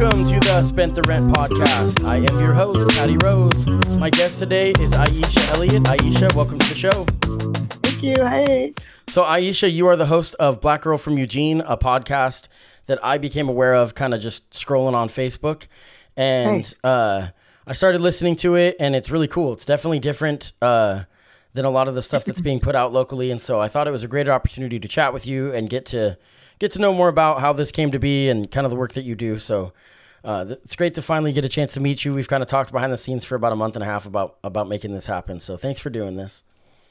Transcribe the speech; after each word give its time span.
Welcome 0.00 0.26
to 0.26 0.38
the 0.38 0.62
Spent 0.62 0.94
the 0.94 1.02
Rent 1.08 1.34
podcast. 1.34 2.04
I 2.04 2.18
am 2.18 2.38
your 2.40 2.54
host, 2.54 2.88
Patty 2.96 3.16
Rose. 3.24 3.66
My 3.98 4.10
guest 4.10 4.38
today 4.38 4.70
is 4.78 4.92
Aisha 4.92 5.54
Elliott. 5.54 5.82
Aisha, 5.82 6.32
welcome 6.36 6.56
to 6.60 6.68
the 6.68 6.74
show. 6.76 7.04
Thank 7.82 8.04
you. 8.04 8.24
Hey. 8.24 8.74
So, 9.08 9.24
Aisha, 9.24 9.72
you 9.72 9.88
are 9.88 9.96
the 9.96 10.06
host 10.06 10.36
of 10.36 10.60
Black 10.60 10.82
Girl 10.82 10.98
from 10.98 11.18
Eugene, 11.18 11.62
a 11.62 11.76
podcast 11.76 12.46
that 12.86 13.04
I 13.04 13.18
became 13.18 13.48
aware 13.48 13.74
of 13.74 13.96
kind 13.96 14.14
of 14.14 14.20
just 14.20 14.48
scrolling 14.52 14.94
on 14.94 15.08
Facebook. 15.08 15.66
And 16.16 16.58
Nice. 16.58 16.78
uh, 16.84 17.30
I 17.66 17.72
started 17.72 18.00
listening 18.00 18.36
to 18.36 18.54
it, 18.54 18.76
and 18.78 18.94
it's 18.94 19.10
really 19.10 19.26
cool. 19.26 19.52
It's 19.52 19.64
definitely 19.64 19.98
different 19.98 20.52
uh, 20.62 21.02
than 21.54 21.64
a 21.64 21.70
lot 21.70 21.88
of 21.88 21.96
the 21.96 22.02
stuff 22.02 22.24
that's 22.24 22.40
being 22.40 22.60
put 22.60 22.76
out 22.76 22.92
locally. 22.92 23.32
And 23.32 23.42
so 23.42 23.58
I 23.58 23.66
thought 23.66 23.88
it 23.88 23.92
was 23.92 24.04
a 24.04 24.08
great 24.08 24.28
opportunity 24.28 24.78
to 24.78 24.86
chat 24.86 25.12
with 25.12 25.26
you 25.26 25.52
and 25.52 25.68
get 25.68 25.86
to 25.86 26.18
get 26.60 26.72
to 26.72 26.78
know 26.80 26.92
more 26.92 27.08
about 27.08 27.40
how 27.40 27.52
this 27.52 27.70
came 27.70 27.90
to 27.90 27.98
be 27.98 28.28
and 28.28 28.50
kind 28.50 28.64
of 28.64 28.70
the 28.70 28.76
work 28.76 28.92
that 28.94 29.04
you 29.04 29.14
do. 29.14 29.38
So 29.38 29.72
uh, 30.24 30.46
it's 30.64 30.76
great 30.76 30.94
to 30.94 31.02
finally 31.02 31.32
get 31.32 31.44
a 31.44 31.48
chance 31.48 31.72
to 31.74 31.80
meet 31.80 32.04
you. 32.04 32.14
We've 32.14 32.28
kind 32.28 32.42
of 32.42 32.48
talked 32.48 32.72
behind 32.72 32.92
the 32.92 32.96
scenes 32.96 33.24
for 33.24 33.34
about 33.34 33.52
a 33.52 33.56
month 33.56 33.76
and 33.76 33.82
a 33.82 33.86
half 33.86 34.06
about 34.06 34.38
about 34.44 34.68
making 34.68 34.92
this 34.94 35.06
happen. 35.06 35.40
So 35.40 35.56
thanks 35.56 35.80
for 35.80 35.90
doing 35.90 36.16
this. 36.16 36.44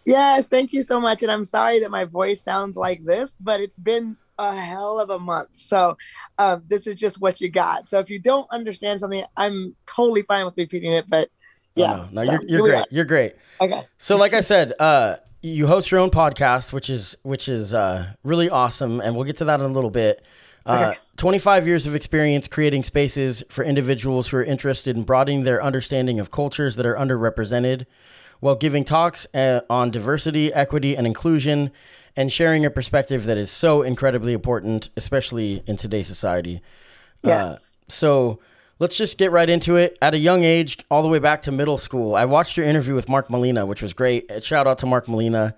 Yes, 0.06 0.47
thank 0.47 0.72
you 0.72 0.81
so 0.83 1.02
much. 1.02 1.22
And 1.22 1.31
I'm 1.31 1.44
sorry 1.44 1.80
that 1.80 1.92
my 1.92 2.05
voice 2.05 2.42
sounds 2.42 2.78
like 2.78 3.03
this, 3.03 3.38
but 3.42 3.59
it's 3.59 3.78
been 3.80 4.16
a 4.39 4.55
hell 4.55 5.00
of 5.00 5.09
a 5.09 5.20
month. 5.20 5.50
So 5.52 5.98
um, 6.38 6.64
this 6.67 6.88
is 6.88 6.95
just 6.95 7.20
what 7.20 7.42
you 7.42 7.50
got. 7.50 7.89
So 7.89 8.00
if 8.00 8.09
you 8.09 8.17
don't 8.17 8.48
understand 8.52 9.02
something, 9.02 9.23
I'm 9.36 9.75
totally 9.86 10.22
fine 10.22 10.45
with 10.45 10.55
repeating 10.58 10.94
it. 10.94 11.09
But 11.09 11.30
yeah, 11.75 11.94
Oh, 11.94 11.98
no, 12.11 12.22
no, 12.22 12.23
so 12.23 12.31
you're, 12.31 12.44
you're 12.48 12.61
great. 12.61 12.86
You're 12.89 13.05
great. 13.05 13.36
Okay. 13.59 13.81
So, 13.98 14.16
like 14.16 14.33
I 14.33 14.39
said, 14.42 14.73
uh, 14.80 15.17
you 15.42 15.67
host 15.67 15.92
your 15.92 16.00
own 16.00 16.09
podcast, 16.09 16.72
which 16.73 16.89
is 16.89 17.16
which 17.23 17.48
is 17.50 17.73
uh, 17.73 18.08
really 18.23 18.50
awesome, 18.50 19.02
and 19.02 19.16
we'll 19.16 19.25
get 19.25 19.38
to 19.38 19.45
that 19.45 19.59
in 19.59 19.66
a 19.66 19.73
little 19.73 19.92
bit. 19.92 20.23
Uh, 20.66 20.88
Okay. 20.92 21.00
25 21.17 21.67
years 21.67 21.85
of 21.87 21.95
experience 21.95 22.47
creating 22.47 22.83
spaces 22.83 23.43
for 23.49 23.63
individuals 23.63 24.27
who 24.29 24.37
are 24.37 24.43
interested 24.43 24.95
in 24.95 25.03
broadening 25.03 25.43
their 25.43 25.61
understanding 25.61 26.19
of 26.19 26.31
cultures 26.31 26.75
that 26.75 26.86
are 26.86 26.95
underrepresented, 26.95 27.86
while 28.39 28.55
giving 28.55 28.83
talks 28.86 29.25
uh, 29.33 29.61
on 29.69 29.89
diversity, 29.89 30.53
equity, 30.53 30.95
and 30.95 31.08
inclusion, 31.08 31.71
and 32.15 32.31
sharing 32.31 32.65
a 32.65 32.69
perspective 32.69 33.25
that 33.25 33.37
is 33.37 33.49
so 33.49 33.81
incredibly 33.81 34.33
important, 34.33 34.89
especially 34.95 35.64
in 35.65 35.75
today's 35.77 36.08
society. 36.08 36.58
Uh, 37.23 37.30
Yes. 37.30 37.75
so 37.87 38.39
let's 38.77 38.95
just 38.95 39.17
get 39.17 39.31
right 39.31 39.49
into 39.49 39.75
it. 39.75 39.97
At 40.03 40.13
a 40.13 40.19
young 40.19 40.43
age, 40.43 40.77
all 40.92 41.02
the 41.02 41.08
way 41.08 41.17
back 41.19 41.42
to 41.43 41.52
middle 41.52 41.80
school, 41.80 42.15
I 42.15 42.25
watched 42.25 42.58
your 42.58 42.67
interview 42.67 42.93
with 42.93 43.09
Mark 43.09 43.30
Molina, 43.30 43.65
which 43.65 43.81
was 43.81 43.93
great. 43.93 44.30
Uh, 44.31 44.39
Shout 44.39 44.67
out 44.67 44.77
to 44.80 44.86
Mark 44.86 45.08
Molina. 45.08 45.55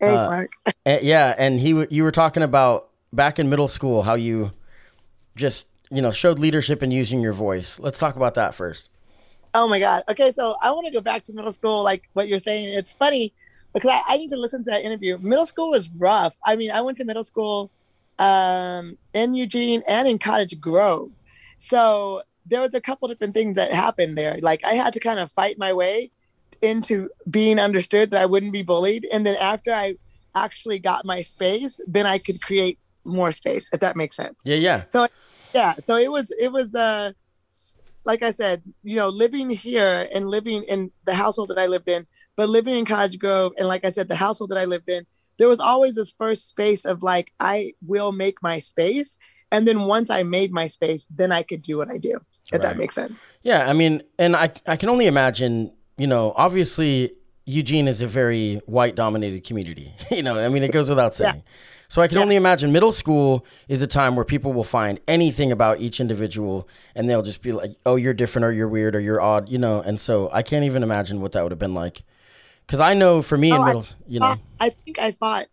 hey, 0.00 0.14
uh, 0.14 0.28
Mark. 0.28 0.50
Uh, 0.84 0.98
yeah, 1.00 1.34
and 1.38 1.60
he 1.60 1.86
you 1.88 2.04
were 2.04 2.12
talking 2.12 2.42
about 2.42 2.90
back 3.10 3.38
in 3.38 3.48
middle 3.48 3.68
school 3.68 4.02
how 4.02 4.14
you 4.14 4.52
just 5.38 5.68
you 5.90 6.02
know 6.02 6.10
showed 6.10 6.38
leadership 6.38 6.82
in 6.82 6.90
using 6.90 7.20
your 7.20 7.32
voice. 7.32 7.78
Let's 7.80 7.98
talk 7.98 8.16
about 8.16 8.34
that 8.34 8.54
first. 8.54 8.90
Oh 9.54 9.66
my 9.66 9.78
God. 9.78 10.02
Okay. 10.10 10.30
So 10.32 10.56
I 10.60 10.70
want 10.72 10.86
to 10.86 10.92
go 10.92 11.00
back 11.00 11.24
to 11.24 11.32
middle 11.32 11.52
school, 11.52 11.82
like 11.82 12.08
what 12.12 12.28
you're 12.28 12.38
saying. 12.38 12.76
It's 12.76 12.92
funny 12.92 13.32
because 13.72 13.90
I, 13.90 14.14
I 14.14 14.16
need 14.18 14.30
to 14.30 14.36
listen 14.36 14.64
to 14.64 14.70
that 14.70 14.82
interview. 14.82 15.16
Middle 15.18 15.46
school 15.46 15.70
was 15.70 15.90
rough. 15.98 16.36
I 16.44 16.56
mean, 16.56 16.70
I 16.70 16.82
went 16.82 16.98
to 16.98 17.04
middle 17.04 17.24
school 17.24 17.70
um, 18.18 18.98
in 19.14 19.34
Eugene 19.34 19.82
and 19.88 20.06
in 20.06 20.18
Cottage 20.18 20.60
Grove. 20.60 21.12
So 21.56 22.22
there 22.44 22.60
was 22.60 22.74
a 22.74 22.80
couple 22.80 23.08
different 23.08 23.34
things 23.34 23.56
that 23.56 23.72
happened 23.72 24.18
there. 24.18 24.38
Like 24.42 24.64
I 24.64 24.74
had 24.74 24.92
to 24.94 25.00
kind 25.00 25.18
of 25.18 25.30
fight 25.30 25.58
my 25.58 25.72
way 25.72 26.10
into 26.60 27.08
being 27.30 27.58
understood 27.58 28.10
that 28.10 28.20
I 28.20 28.26
wouldn't 28.26 28.52
be 28.52 28.62
bullied. 28.62 29.06
And 29.12 29.24
then 29.24 29.36
after 29.40 29.72
I 29.72 29.94
actually 30.34 30.78
got 30.78 31.04
my 31.04 31.22
space, 31.22 31.80
then 31.86 32.06
I 32.06 32.18
could 32.18 32.42
create 32.42 32.78
more 33.04 33.32
space, 33.32 33.70
if 33.72 33.80
that 33.80 33.96
makes 33.96 34.16
sense 34.16 34.42
Yeah, 34.44 34.56
yeah, 34.56 34.84
yeah 35.54 35.74
so 35.74 35.96
it 35.96 36.10
was 36.10 36.30
it 36.40 36.52
was 36.52 36.74
uh 36.74 37.12
like 38.04 38.22
i 38.22 38.30
said 38.30 38.62
you 38.82 38.96
know 38.96 39.08
living 39.08 39.50
here 39.50 40.08
and 40.14 40.28
living 40.28 40.62
in 40.64 40.90
the 41.04 41.14
household 41.14 41.48
that 41.48 41.58
i 41.58 41.66
lived 41.66 41.88
in 41.88 42.06
but 42.36 42.48
living 42.48 42.74
in 42.74 42.84
cottage 42.84 43.18
grove 43.18 43.52
and 43.58 43.68
like 43.68 43.84
i 43.84 43.90
said 43.90 44.08
the 44.08 44.16
household 44.16 44.50
that 44.50 44.58
i 44.58 44.64
lived 44.64 44.88
in 44.88 45.04
there 45.38 45.48
was 45.48 45.60
always 45.60 45.94
this 45.94 46.12
first 46.12 46.48
space 46.48 46.84
of 46.84 47.02
like 47.02 47.32
i 47.40 47.72
will 47.86 48.12
make 48.12 48.42
my 48.42 48.58
space 48.58 49.18
and 49.52 49.66
then 49.66 49.82
once 49.82 50.10
i 50.10 50.22
made 50.22 50.52
my 50.52 50.66
space 50.66 51.06
then 51.14 51.32
i 51.32 51.42
could 51.42 51.62
do 51.62 51.76
what 51.76 51.88
i 51.88 51.98
do 51.98 52.10
if 52.50 52.52
Right. 52.52 52.62
that 52.62 52.78
makes 52.78 52.94
sense 52.94 53.30
yeah. 53.42 53.68
I 53.68 53.72
mean, 53.74 54.02
and 54.18 54.34
I 54.34 54.50
I 54.66 54.76
can 54.76 54.88
only 54.88 55.06
imagine. 55.06 55.70
You 55.98 56.06
know, 56.06 56.32
obviously 56.36 57.12
Eugene 57.44 57.88
is 57.88 58.00
a 58.02 58.06
very 58.06 58.62
white 58.66 58.94
dominated 58.94 59.44
community. 59.44 59.92
you 60.10 60.22
know, 60.22 60.38
I 60.38 60.48
mean, 60.48 60.62
it 60.62 60.72
goes 60.72 60.88
without 60.88 61.18
Yeah. 61.20 61.32
So 61.90 62.02
I 62.02 62.08
can 62.08 62.18
Yeah. 62.18 62.22
only 62.22 62.36
imagine 62.36 62.70
middle 62.70 62.92
school 62.92 63.46
is 63.66 63.80
a 63.80 63.86
time 63.86 64.14
where 64.14 64.24
people 64.24 64.52
will 64.52 64.64
find 64.64 65.00
anything 65.08 65.50
about 65.50 65.80
each 65.80 66.00
individual 66.00 66.68
and 66.94 67.08
they'll 67.08 67.22
just 67.22 67.40
be 67.40 67.50
like, 67.52 67.76
"Oh, 67.86 67.96
you're 67.96 68.12
different 68.12 68.44
or 68.44 68.52
you're 68.52 68.68
weird 68.68 68.94
or 68.94 69.00
you're 69.00 69.20
odd," 69.20 69.48
you 69.48 69.56
know. 69.58 69.80
And 69.80 69.98
so 69.98 70.28
I 70.32 70.42
can't 70.42 70.64
even 70.66 70.82
imagine 70.82 71.20
what 71.22 71.32
that 71.32 71.42
would 71.42 71.52
have 71.52 71.58
been 71.58 71.74
like. 71.74 72.02
Cuz 72.66 72.78
I 72.80 72.92
know 72.92 73.22
for 73.22 73.38
me 73.38 73.50
in 73.50 73.56
Oh, 73.56 73.62
I- 73.62 73.66
middle, 73.66 73.86
you 74.06 74.20
know. 74.20 74.34
I 74.60 74.68
think 74.68 74.98
I 74.98 75.12
fought 75.12 75.46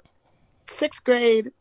sixth 0.65 1.03
grade 1.05 1.51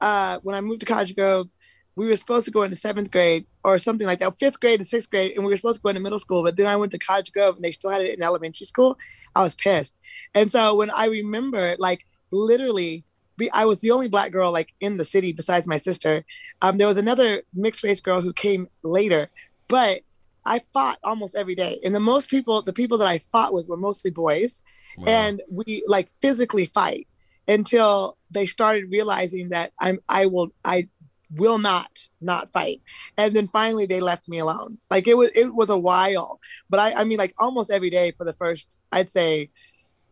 uh, 0.00 0.38
when 0.42 0.56
I 0.56 0.60
moved 0.60 0.80
to 0.80 0.86
Cottage 0.86 1.14
Grove. 1.14 1.50
We 1.96 2.06
were 2.08 2.16
supposed 2.16 2.44
to 2.46 2.50
go 2.50 2.64
into 2.64 2.74
seventh 2.74 3.12
grade 3.12 3.46
or 3.62 3.78
something 3.78 4.04
like 4.08 4.18
that, 4.18 4.36
fifth 4.36 4.58
grade 4.58 4.80
and 4.80 4.86
sixth 4.86 5.08
grade, 5.08 5.36
and 5.36 5.44
we 5.44 5.52
were 5.52 5.56
supposed 5.56 5.76
to 5.76 5.82
go 5.82 5.90
into 5.90 6.00
middle 6.00 6.18
school. 6.18 6.42
But 6.42 6.56
then 6.56 6.66
I 6.66 6.74
went 6.74 6.90
to 6.90 6.98
Cottage 6.98 7.30
Grove 7.32 7.54
and 7.54 7.64
they 7.64 7.70
still 7.70 7.90
had 7.90 8.02
it 8.02 8.16
in 8.18 8.22
elementary 8.24 8.66
school. 8.66 8.98
I 9.36 9.42
was 9.42 9.54
pissed. 9.54 9.96
And 10.34 10.50
so 10.50 10.74
when 10.74 10.90
I 10.90 11.06
remember, 11.06 11.76
like 11.78 12.04
literally, 12.32 13.04
be, 13.36 13.50
I 13.52 13.64
was 13.64 13.80
the 13.80 13.90
only 13.90 14.08
black 14.08 14.30
girl 14.32 14.52
like 14.52 14.74
in 14.80 14.96
the 14.96 15.04
city 15.04 15.32
besides 15.32 15.66
my 15.66 15.76
sister. 15.76 16.24
Um, 16.62 16.78
there 16.78 16.88
was 16.88 16.96
another 16.96 17.42
mixed 17.52 17.82
race 17.82 18.00
girl 18.00 18.20
who 18.20 18.32
came 18.32 18.68
later, 18.82 19.30
but 19.68 20.00
I 20.46 20.60
fought 20.72 20.98
almost 21.02 21.34
every 21.34 21.54
day. 21.54 21.80
And 21.84 21.94
the 21.94 22.00
most 22.00 22.28
people, 22.28 22.60
the 22.62 22.72
people 22.72 22.98
that 22.98 23.08
I 23.08 23.18
fought 23.18 23.54
with 23.54 23.68
were 23.68 23.76
mostly 23.76 24.10
boys 24.10 24.62
Wow. 24.98 25.04
and 25.08 25.42
we 25.50 25.82
like 25.88 26.08
physically 26.22 26.66
fight 26.66 27.08
until 27.48 28.16
they 28.30 28.46
started 28.46 28.90
realizing 28.90 29.48
that 29.50 29.72
I'm 29.80 29.98
I 30.08 30.26
will 30.26 30.48
I 30.64 30.88
will 31.34 31.58
not 31.58 32.08
not 32.20 32.52
fight 32.52 32.80
and 33.16 33.34
then 33.34 33.48
finally 33.48 33.86
they 33.86 33.98
left 33.98 34.28
me 34.28 34.38
alone 34.38 34.78
like 34.90 35.08
it 35.08 35.14
was 35.18 35.30
it 35.34 35.52
was 35.54 35.68
a 35.68 35.76
while 35.78 36.38
but 36.70 36.78
I 36.78 36.92
I 37.00 37.04
mean 37.04 37.18
like 37.18 37.34
almost 37.38 37.70
every 37.72 37.90
day 37.90 38.12
for 38.16 38.24
the 38.24 38.34
first 38.34 38.80
I'd 38.92 39.08
say 39.08 39.50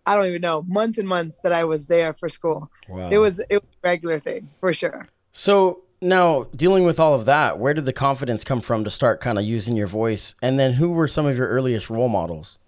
I 0.07 0.17
don't 0.17 0.27
even 0.27 0.41
know 0.41 0.63
months 0.63 0.99
and 0.99 1.09
months 1.09 1.41
that 1.43 1.53
I 1.53 1.65
was 1.65 1.87
there 1.87 2.15
for 2.15 2.29
school 2.29 2.71
wow. 2.89 3.09
it 3.11 3.19
was 3.19 3.39
it 3.39 3.63
was 3.63 3.63
a 3.63 3.89
regular 3.89 4.19
thing 4.19 4.49
for 4.61 4.73
sure 4.73 5.09
So 5.33 5.83
now, 6.05 6.49
dealing 6.57 6.83
with 6.83 6.99
all 6.99 7.15
of 7.15 7.27
that, 7.27 7.61
where 7.61 7.75
did 7.75 7.85
the 7.85 7.93
confidence 7.93 8.43
come 8.43 8.61
from 8.61 8.83
to 8.83 8.91
start 8.91 9.21
kind 9.21 9.39
of 9.39 9.45
using 9.45 9.77
your 9.77 9.87
voice? 9.87 10.35
And 10.43 10.59
then, 10.59 10.73
who 10.73 10.91
were 10.91 11.07
some 11.07 11.27
of 11.27 11.39
your 11.39 11.47
earliest 11.47 11.89
role 11.91 12.09
models? 12.09 12.59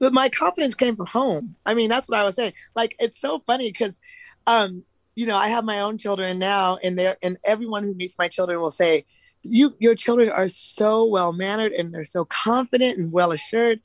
but 0.00 0.12
my 0.14 0.28
confidence 0.28 0.74
came 0.74 0.96
from 0.96 1.06
home. 1.06 1.54
I 1.66 1.74
mean, 1.74 1.88
that's 1.88 2.08
what 2.08 2.18
I 2.18 2.24
was 2.24 2.34
saying. 2.34 2.54
Like, 2.74 2.96
it's 2.98 3.20
so 3.20 3.40
funny 3.46 3.70
because, 3.70 4.00
um, 4.46 4.82
you 5.14 5.26
know, 5.26 5.36
I 5.36 5.48
have 5.48 5.64
my 5.64 5.80
own 5.80 5.98
children 5.98 6.38
now, 6.38 6.78
and 6.82 6.98
they're 6.98 7.16
and 7.22 7.36
everyone 7.46 7.84
who 7.84 7.94
meets 7.94 8.18
my 8.18 8.26
children 8.26 8.58
will 8.60 8.70
say, 8.70 9.04
"You, 9.42 9.76
your 9.78 9.94
children 9.94 10.30
are 10.30 10.48
so 10.48 11.06
well 11.06 11.32
mannered 11.32 11.72
and 11.72 11.92
they're 11.92 12.04
so 12.04 12.24
confident 12.24 12.98
and 12.98 13.12
well 13.12 13.30
assured," 13.30 13.80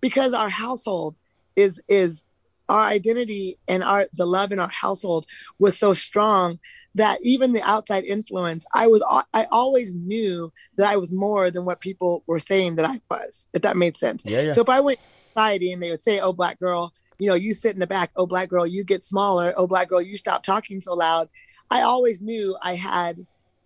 because 0.00 0.34
our 0.34 0.48
household 0.48 1.16
is 1.56 1.82
is 1.88 2.24
our 2.68 2.82
identity 2.82 3.56
and 3.68 3.82
our 3.82 4.06
the 4.14 4.26
love 4.26 4.52
in 4.52 4.60
our 4.60 4.68
household 4.68 5.26
was 5.58 5.76
so 5.76 5.92
strong 5.92 6.58
that 6.94 7.18
even 7.22 7.52
the 7.52 7.62
outside 7.64 8.04
influence 8.04 8.66
i 8.74 8.86
was 8.86 9.02
i 9.34 9.44
always 9.50 9.94
knew 9.94 10.52
that 10.76 10.88
i 10.88 10.96
was 10.96 11.12
more 11.12 11.50
than 11.50 11.64
what 11.64 11.80
people 11.80 12.22
were 12.26 12.38
saying 12.38 12.76
that 12.76 12.86
i 12.86 12.98
was 13.10 13.48
if 13.54 13.62
that 13.62 13.76
made 13.76 13.96
sense. 13.96 14.22
Yeah, 14.24 14.42
yeah. 14.42 14.50
so 14.50 14.62
if 14.62 14.68
i 14.68 14.80
went 14.80 14.98
society 15.36 15.72
and 15.72 15.82
they 15.82 15.90
would 15.90 16.02
say 16.02 16.20
oh 16.20 16.32
black 16.32 16.58
girl 16.58 16.92
you 17.20 17.28
know 17.28 17.34
you 17.34 17.54
sit 17.54 17.74
in 17.74 17.80
the 17.80 17.86
back. 17.86 18.10
Oh 18.16 18.26
black 18.26 18.48
girl 18.48 18.66
you 18.66 18.82
get 18.82 19.04
smaller. 19.04 19.52
Oh 19.56 19.66
black 19.66 19.88
girl 19.88 20.00
you 20.00 20.16
stop 20.16 20.42
talking 20.42 20.80
so 20.80 20.94
loud. 20.94 21.28
I 21.70 21.82
always 21.82 22.20
knew 22.20 22.56
i 22.62 22.74
had 22.74 23.16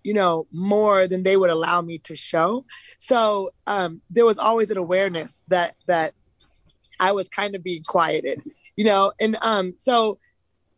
you 0.03 0.13
know 0.13 0.47
more 0.53 1.07
than 1.07 1.23
they 1.23 1.37
would 1.37 1.51
allow 1.51 1.81
me 1.81 1.99
to 1.99 2.17
show. 2.17 2.67
So 2.99 3.51
um 3.67 4.03
there 4.11 4.27
was 4.27 4.39
always 4.39 4.71
an 4.71 4.77
awareness 4.77 5.45
that 5.49 5.77
that 5.87 6.13
i 7.01 7.13
was 7.13 7.29
kind 7.29 7.55
of 7.55 7.63
being 7.63 7.83
quieted 7.87 8.41
you 8.77 8.85
know 8.85 9.13
and 9.21 9.37
um 9.43 9.75
so 9.77 10.19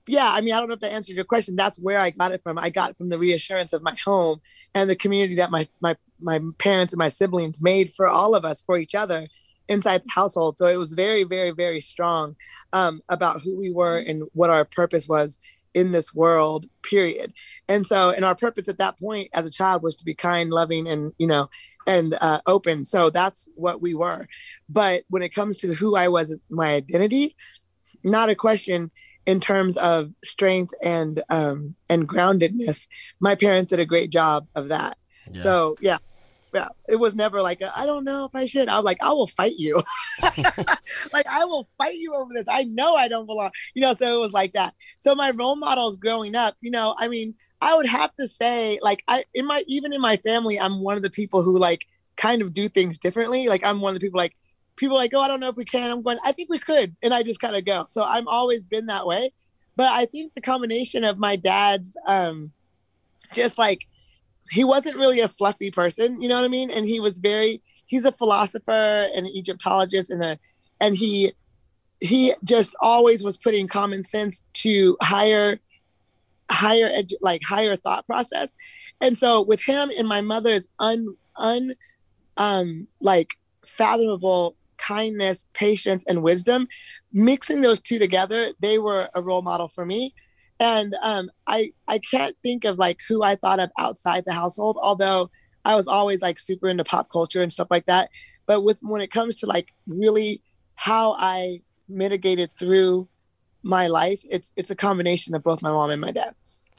yeah 0.07 0.31
i 0.33 0.41
mean 0.41 0.55
i 0.55 0.59
don't 0.59 0.69
know 0.69 0.75
if 0.75 0.81
that 0.81 0.93
answers 0.93 1.17
your 1.17 1.25
question. 1.25 1.57
That's 1.57 1.79
where 1.81 1.99
i 1.99 2.11
got 2.11 2.33
it 2.33 2.43
from. 2.43 2.59
I 2.59 2.71
got 2.71 2.97
from 2.97 3.09
the 3.09 3.19
reassurance 3.19 3.73
of 3.73 3.83
my 3.83 3.95
home 4.05 4.41
and 4.75 4.89
the 4.89 4.97
community 4.97 5.37
that 5.37 5.51
my 5.51 5.67
my 5.81 5.97
my 6.21 6.41
parents 6.59 6.93
and 6.93 6.99
my 6.99 7.09
siblings 7.09 7.63
made 7.63 7.93
for 7.95 8.09
all 8.09 8.35
of 8.35 8.45
us 8.45 8.63
for 8.63 8.79
each 8.79 8.95
other 8.95 9.29
inside 9.69 10.03
the 10.05 10.13
household. 10.15 10.59
So 10.59 10.69
it 10.69 10.77
was 10.77 10.93
very 10.95 11.25
very 11.25 11.51
very 11.51 11.81
strong 11.81 12.37
um, 12.73 13.01
about 13.09 13.43
who 13.43 13.57
we 13.57 13.71
were 13.71 13.99
and 13.99 14.25
what 14.33 14.51
our 14.51 14.65
purpose 14.65 15.09
was 15.09 15.39
in 15.77 15.93
this 15.93 16.15
world 16.15 16.67
period. 16.83 17.33
And 17.69 17.87
so 17.87 18.11
and 18.11 18.25
our 18.25 18.35
purpose 18.35 18.69
at 18.69 18.79
that 18.79 18.99
point 18.99 19.29
as 19.35 19.47
a 19.47 19.51
child 19.51 19.83
was 19.83 19.95
to 19.97 20.05
be 20.05 20.15
kind 20.15 20.51
loving 20.51 20.89
and 20.89 21.13
you 21.19 21.27
know 21.27 21.49
and 21.87 22.17
uh, 22.21 22.41
open. 22.47 22.85
So 22.85 23.11
that's 23.11 23.49
what 23.55 23.83
we 23.83 23.95
were. 23.95 24.27
But 24.69 25.03
when 25.09 25.23
it 25.23 25.35
comes 25.35 25.59
to 25.59 25.75
who 25.75 25.95
i 25.95 26.09
was 26.09 26.45
my 26.51 26.75
identity 26.75 27.37
not 28.03 28.31
a 28.31 28.35
question 28.35 28.91
in 29.27 29.41
terms 29.41 29.77
of 29.77 30.11
strength 30.25 30.73
and 30.83 31.23
um 31.31 31.75
and 31.91 32.09
groundedness. 32.09 32.89
My 33.21 33.35
parents 33.35 33.71
did 33.71 33.81
a 33.81 33.87
great 33.87 34.11
job 34.11 34.47
of 34.55 34.69
that. 34.69 34.97
Yeah. 35.31 35.41
so 35.43 35.77
yeah 35.81 35.99
it 36.89 36.97
was 36.97 37.15
never 37.15 37.43
like 37.43 37.63
I 37.77 37.87
don't 37.87 38.05
know 38.05 38.25
if 38.25 38.35
i 38.35 38.45
should. 38.47 38.69
I 38.69 38.77
was 38.77 38.85
like 38.85 39.03
i 39.03 39.13
will 39.13 39.27
fight 39.27 39.55
you. 39.57 39.81
Like 41.13 41.27
i 41.31 41.45
will 41.45 41.69
fight 41.79 41.95
you 41.95 42.13
over 42.15 42.33
this. 42.33 42.47
I 42.51 42.65
know 42.65 42.95
i 42.95 43.09
don't 43.09 43.27
belong 43.27 43.51
you 43.75 43.83
know 43.83 43.95
so 43.95 44.17
it 44.17 44.21
was 44.21 44.33
like 44.33 44.53
that. 44.55 44.75
So 44.99 45.15
my 45.15 45.31
role 45.31 45.57
models 45.57 45.97
growing 45.97 46.35
up 46.35 46.57
you 46.61 46.71
know 46.71 46.95
i 46.99 47.09
mean 47.09 47.35
i 47.61 47.75
would 47.77 47.87
have 47.87 48.15
to 48.17 48.29
say 48.29 48.79
like 48.83 49.03
i 49.09 49.25
in 49.35 49.47
my 49.47 49.63
even 49.67 49.93
in 49.93 50.01
my 50.01 50.17
family 50.17 50.59
i'm 50.59 50.81
one 50.81 50.97
of 50.97 51.03
the 51.03 51.11
people 51.11 51.43
who 51.43 51.59
like 51.59 51.87
kind 52.17 52.43
of 52.43 52.53
do 52.53 52.69
things 52.69 52.99
differently. 52.99 53.49
Like 53.49 53.65
i'm 53.65 53.81
one 53.81 53.91
of 53.91 54.01
the 54.01 54.07
people 54.07 54.19
like 54.19 54.37
people 54.77 54.97
like 54.97 55.13
oh 55.15 55.21
i 55.21 55.29
don't 55.29 55.41
know 55.41 55.49
if 55.49 55.57
we 55.57 55.65
can. 55.65 55.91
I'm 55.91 56.03
going 56.03 56.19
i 56.25 56.33
think 56.33 56.51
we 56.51 56.59
could 56.59 56.97
and 57.03 57.13
i 57.15 57.23
just 57.23 57.41
kind 57.41 57.57
of 57.57 57.65
go. 57.65 57.85
So 57.89 58.05
i'm 58.07 58.29
always 58.29 58.65
been 58.65 58.87
that 58.87 59.07
way. 59.07 59.31
But 59.77 59.89
i 59.89 60.07
think 60.07 60.35
the 60.35 60.41
combination 60.41 61.05
of 61.05 61.19
my 61.19 61.37
dad's 61.37 61.97
um 62.07 62.53
just 63.33 63.59
like 63.59 63.87
he 64.51 64.65
wasn't 64.65 64.97
really 64.97 65.21
a 65.21 65.29
fluffy 65.29 65.71
person 65.71 66.21
you 66.21 66.29
know 66.29 66.37
what 66.37 66.45
i 66.45 66.49
mean? 66.49 66.71
And 66.71 66.87
he 66.87 67.01
was 67.01 67.19
very 67.19 67.63
he's 67.87 68.05
a 68.05 68.13
philosopher 68.13 68.71
and 69.15 69.27
an 69.27 69.33
egyptologist 69.33 70.11
and 70.11 70.23
a 70.23 70.39
and 70.81 70.97
he 70.97 71.33
he 72.01 72.33
just 72.45 72.75
always 72.81 73.23
was 73.23 73.39
putting 73.39 73.69
common 73.69 74.05
sense 74.05 74.43
to 74.55 74.97
higher 75.01 75.59
higher 76.51 76.89
edu- 76.89 77.15
like 77.21 77.43
higher 77.43 77.77
thought 77.77 78.07
process. 78.07 78.55
And 79.01 79.19
so 79.19 79.43
with 79.43 79.63
him 79.63 79.91
and 79.99 80.09
my 80.09 80.21
mother's 80.21 80.69
un 80.79 81.17
un 81.37 81.75
um 82.37 82.87
like 83.01 83.35
fathomable 83.65 84.57
kindness 84.77 85.47
patience 85.55 86.05
and 86.07 86.23
wisdom 86.23 86.69
mixing 87.13 87.63
those 87.63 87.81
two 87.81 87.99
together 87.99 88.53
they 88.61 88.79
were 88.79 89.09
a 89.15 89.23
role 89.23 89.41
model 89.41 89.69
for 89.69 89.87
me 89.87 90.15
and 90.61 90.95
um 91.05 91.29
i 91.47 91.71
i 91.89 91.99
can't 92.11 92.35
think 92.43 92.65
of 92.65 92.79
like 92.79 92.99
who 93.09 93.23
i 93.23 93.35
thought 93.35 93.61
of 93.61 93.71
outside 93.79 94.23
the 94.27 94.33
household 94.33 94.77
although 94.83 95.31
i 95.65 95.75
was 95.75 95.87
always 95.87 96.23
like 96.23 96.39
super 96.39 96.69
into 96.69 96.83
pop 96.85 97.11
culture 97.11 97.43
and 97.43 97.53
stuff 97.53 97.69
like 97.71 97.85
that 97.87 98.09
but 98.47 98.63
with 98.63 98.79
when 98.83 99.03
it 99.03 99.11
comes 99.11 99.37
to 99.37 99.47
like 99.47 99.73
really 99.87 100.41
how 100.77 101.15
i 101.19 101.61
mitigated 101.89 102.51
through 102.59 103.09
my 103.63 103.87
life 103.87 104.21
it's 104.25 104.51
it's 104.57 104.71
a 104.71 104.77
combination 104.77 105.35
of 105.35 105.43
both 105.43 105.61
my 105.61 105.71
mom 105.71 105.91
and 105.91 106.01
my 106.01 106.11
dad 106.11 106.33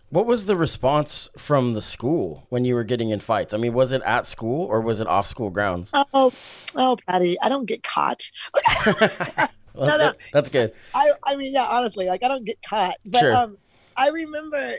What 0.09 0.25
was 0.25 0.45
the 0.45 0.55
response 0.55 1.29
from 1.37 1.73
the 1.73 1.81
school 1.81 2.45
when 2.49 2.63
you 2.65 2.75
were 2.75 2.85
getting 2.85 3.09
in 3.09 3.19
fights? 3.19 3.53
I 3.53 3.57
mean, 3.57 3.73
was 3.73 3.91
it 3.91 4.01
at 4.05 4.25
school 4.25 4.65
or 4.65 4.79
was 4.79 5.01
it 5.01 5.07
off 5.07 5.27
school 5.27 5.49
grounds? 5.49 5.91
oh 5.93 6.31
oh 6.75 6.95
patty 7.07 7.35
i 7.43 7.49
don't 7.49 7.65
get 7.65 7.83
caught 7.83 8.21
Well, 9.77 9.89
no. 9.89 9.97
that- 9.99 10.17
That's 10.33 10.49
good. 10.49 10.73
I, 10.95 11.11
I 11.23 11.35
mean, 11.35 11.53
yeah, 11.53 11.67
honestly, 11.69 12.07
like 12.07 12.23
I 12.23 12.27
don't 12.29 12.45
get 12.45 12.57
caught, 12.67 12.95
but 13.05 13.19
Sure. 13.19 13.35
um, 13.35 13.57
I 13.97 14.09
remember 14.09 14.75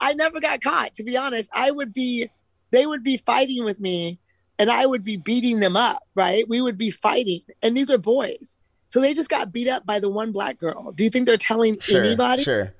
I 0.00 0.14
never 0.14 0.40
got 0.40 0.60
caught. 0.62 0.94
To 0.94 1.02
be 1.02 1.16
honest, 1.16 1.50
I 1.54 1.70
would 1.70 1.92
be, 1.92 2.28
they 2.70 2.86
would 2.86 3.02
be 3.02 3.16
fighting 3.16 3.64
with 3.64 3.80
me, 3.80 4.18
and 4.58 4.70
I 4.70 4.86
would 4.86 5.02
be 5.02 5.16
beating 5.16 5.60
them 5.60 5.76
up. 5.76 5.98
Right? 6.14 6.48
We 6.48 6.60
would 6.60 6.78
be 6.78 6.90
fighting, 6.90 7.40
and 7.62 7.76
these 7.76 7.90
are 7.90 7.98
boys, 7.98 8.58
so 8.88 9.00
they 9.00 9.14
just 9.14 9.28
got 9.28 9.52
beat 9.52 9.68
up 9.68 9.84
by 9.84 9.98
the 9.98 10.08
one 10.08 10.32
black 10.32 10.58
girl. 10.58 10.92
Do 10.92 11.04
you 11.04 11.10
think 11.10 11.26
they're 11.26 11.36
telling 11.36 11.78
Sure. 11.80 12.02
anybody? 12.02 12.42
Sure. 12.42 12.72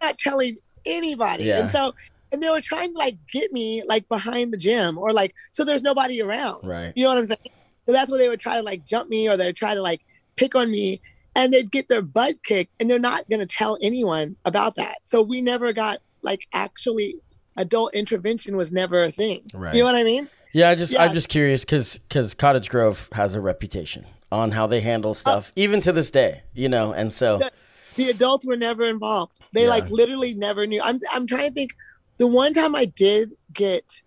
Not 0.00 0.16
telling 0.18 0.58
anybody. 0.86 1.44
Yeah. 1.44 1.58
And 1.58 1.70
so, 1.70 1.92
and 2.30 2.40
they 2.40 2.48
were 2.48 2.60
trying 2.60 2.92
to 2.92 2.98
like 2.98 3.18
get 3.32 3.52
me 3.52 3.82
like 3.86 4.08
behind 4.08 4.52
the 4.52 4.56
gym 4.56 4.96
or 4.96 5.12
like 5.12 5.34
so 5.50 5.64
there's 5.64 5.82
nobody 5.82 6.22
around. 6.22 6.64
Right. 6.64 6.92
You 6.94 7.02
know 7.04 7.08
what 7.10 7.18
I'm 7.18 7.24
saying? 7.26 7.38
So 7.86 7.92
that's 7.92 8.08
where 8.10 8.18
they 8.18 8.28
would 8.28 8.38
try 8.38 8.54
to 8.56 8.62
like 8.62 8.84
jump 8.84 9.08
me 9.08 9.28
or 9.28 9.36
they'd 9.36 9.56
try 9.56 9.74
to 9.74 9.82
like 9.82 10.02
pick 10.36 10.54
on 10.54 10.70
me 10.70 11.00
and 11.36 11.52
they'd 11.52 11.70
get 11.70 11.88
their 11.88 12.02
butt 12.02 12.42
kicked 12.44 12.72
and 12.80 12.90
they're 12.90 12.98
not 12.98 13.28
going 13.28 13.40
to 13.40 13.46
tell 13.46 13.78
anyone 13.80 14.36
about 14.44 14.74
that. 14.76 14.96
So 15.04 15.22
we 15.22 15.40
never 15.42 15.72
got 15.72 15.98
like 16.22 16.40
actually 16.52 17.14
adult 17.56 17.94
intervention 17.94 18.56
was 18.56 18.72
never 18.72 19.04
a 19.04 19.10
thing. 19.10 19.42
Right. 19.54 19.74
You 19.74 19.80
know 19.80 19.86
what 19.86 19.96
I 19.96 20.04
mean? 20.04 20.28
Yeah, 20.52 20.70
I 20.70 20.74
just 20.74 20.92
Yeah. 20.92 21.04
I'm 21.04 21.12
just 21.14 21.28
curious 21.28 21.64
because 21.64 21.98
because 21.98 22.34
Cottage 22.34 22.70
Grove 22.70 23.08
has 23.12 23.34
a 23.34 23.40
reputation 23.40 24.06
on 24.32 24.50
how 24.52 24.66
they 24.66 24.80
handle 24.80 25.12
uh, 25.12 25.14
stuff, 25.14 25.52
even 25.56 25.80
to 25.82 25.92
this 25.92 26.10
day. 26.10 26.42
You 26.54 26.68
know, 26.68 26.92
and 26.92 27.12
so 27.12 27.38
The- 27.38 27.52
The 27.96 28.10
adults 28.10 28.46
were 28.46 28.56
never 28.56 28.84
involved. 28.84 29.38
They 29.52 29.64
Yeah. 29.64 29.70
like 29.70 29.88
literally 29.90 30.34
never 30.34 30.66
knew. 30.66 30.80
I'm 30.82 31.00
I'm 31.12 31.26
trying 31.26 31.48
to 31.48 31.54
think 31.54 31.76
the 32.16 32.26
one 32.26 32.52
time 32.54 32.74
I 32.74 32.84
did 32.86 33.32
get 33.52 34.02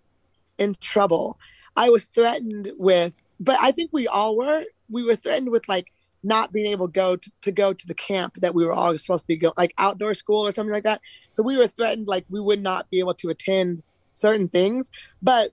in 0.58 0.74
trouble, 0.80 1.38
I 1.76 1.88
was 1.90 2.04
threatened 2.06 2.72
with 2.76 3.24
but 3.40 3.56
I 3.60 3.70
think 3.72 3.90
we 3.92 4.06
all 4.06 4.36
were. 4.36 4.64
We 4.90 5.02
were 5.02 5.16
threatened 5.16 5.50
with 5.50 5.68
like 5.68 5.92
not 6.22 6.52
being 6.52 6.66
able 6.66 6.86
to 6.86 6.92
go 6.92 7.16
to, 7.16 7.30
to 7.42 7.52
go 7.52 7.72
to 7.72 7.86
the 7.86 7.94
camp 7.94 8.34
that 8.34 8.54
we 8.54 8.64
were 8.64 8.72
all 8.72 8.96
supposed 8.96 9.24
to 9.24 9.28
be 9.28 9.36
going 9.36 9.54
like 9.56 9.74
outdoor 9.78 10.14
school 10.14 10.46
or 10.46 10.52
something 10.52 10.72
like 10.72 10.84
that. 10.84 11.00
So 11.32 11.42
we 11.42 11.56
were 11.56 11.66
threatened 11.66 12.06
like 12.06 12.24
we 12.30 12.40
would 12.40 12.62
not 12.62 12.88
be 12.90 12.98
able 13.00 13.14
to 13.14 13.28
attend 13.30 13.82
certain 14.14 14.48
things. 14.48 14.90
But 15.20 15.50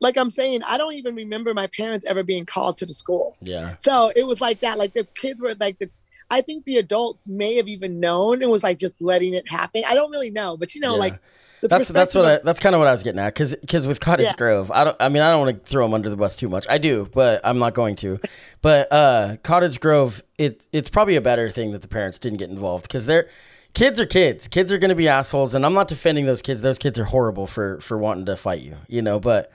like 0.00 0.16
I'm 0.16 0.30
saying, 0.30 0.62
I 0.66 0.78
don't 0.78 0.94
even 0.94 1.14
remember 1.14 1.52
my 1.54 1.68
parents 1.76 2.06
ever 2.06 2.22
being 2.22 2.46
called 2.46 2.78
to 2.78 2.86
the 2.86 2.94
school. 2.94 3.36
yeah, 3.42 3.74
So 3.76 4.12
it 4.14 4.26
was 4.26 4.40
like 4.40 4.60
that. 4.60 4.78
Like 4.78 4.94
the 4.94 5.06
kids 5.20 5.42
were 5.42 5.54
like 5.58 5.78
the. 5.78 5.90
I 6.30 6.40
think 6.40 6.64
the 6.64 6.76
adults 6.76 7.28
may 7.28 7.54
have 7.56 7.68
even 7.68 8.00
known 8.00 8.42
and 8.42 8.50
was 8.50 8.62
like 8.62 8.78
just 8.78 9.00
letting 9.00 9.34
it 9.34 9.48
happen. 9.48 9.82
I 9.88 9.94
don't 9.94 10.10
really 10.10 10.30
know, 10.30 10.56
but 10.56 10.74
you 10.74 10.80
know, 10.80 10.92
Yeah. 10.94 10.98
like 11.00 11.20
that's 11.62 11.88
that's 11.88 12.14
what 12.14 12.24
I, 12.24 12.38
that's 12.44 12.60
kind 12.60 12.74
of 12.74 12.78
what 12.78 12.88
I 12.88 12.92
was 12.92 13.02
getting 13.02 13.20
at 13.20 13.34
because 13.34 13.54
because 13.56 13.86
with 13.86 14.00
Cottage 14.00 14.26
Yeah. 14.26 14.36
Grove, 14.36 14.70
I 14.70 14.84
don't 14.84 14.96
I 15.00 15.08
mean 15.08 15.22
I 15.22 15.30
don't 15.30 15.46
want 15.46 15.64
to 15.64 15.70
throw 15.70 15.84
them 15.84 15.94
under 15.94 16.10
the 16.10 16.16
bus 16.16 16.36
too 16.36 16.48
much. 16.48 16.66
I 16.68 16.78
do, 16.78 17.08
but 17.12 17.40
I'm 17.44 17.58
not 17.58 17.74
going 17.74 17.96
to. 17.96 18.18
But 18.62 18.92
uh, 18.92 19.36
Cottage 19.42 19.80
Grove, 19.80 20.22
it 20.38 20.66
it's 20.72 20.90
probably 20.90 21.16
a 21.16 21.20
better 21.20 21.48
thing 21.50 21.72
that 21.72 21.82
the 21.82 21.88
parents 21.88 22.18
didn't 22.18 22.38
get 22.38 22.50
involved 22.50 22.86
because 22.88 23.06
they're 23.06 23.28
kids 23.74 24.00
are 24.00 24.06
kids. 24.06 24.48
Kids 24.48 24.72
are 24.72 24.78
going 24.78 24.88
to 24.90 24.94
be 24.94 25.08
assholes, 25.08 25.54
and 25.54 25.64
I'm 25.66 25.74
not 25.74 25.88
defending 25.88 26.26
those 26.26 26.42
kids. 26.42 26.60
Those 26.62 26.78
kids 26.78 26.98
are 26.98 27.04
horrible 27.04 27.46
for 27.46 27.80
for 27.80 27.98
wanting 27.98 28.26
to 28.26 28.36
fight 28.36 28.62
you, 28.62 28.76
you 28.88 29.02
know. 29.02 29.20
But 29.20 29.50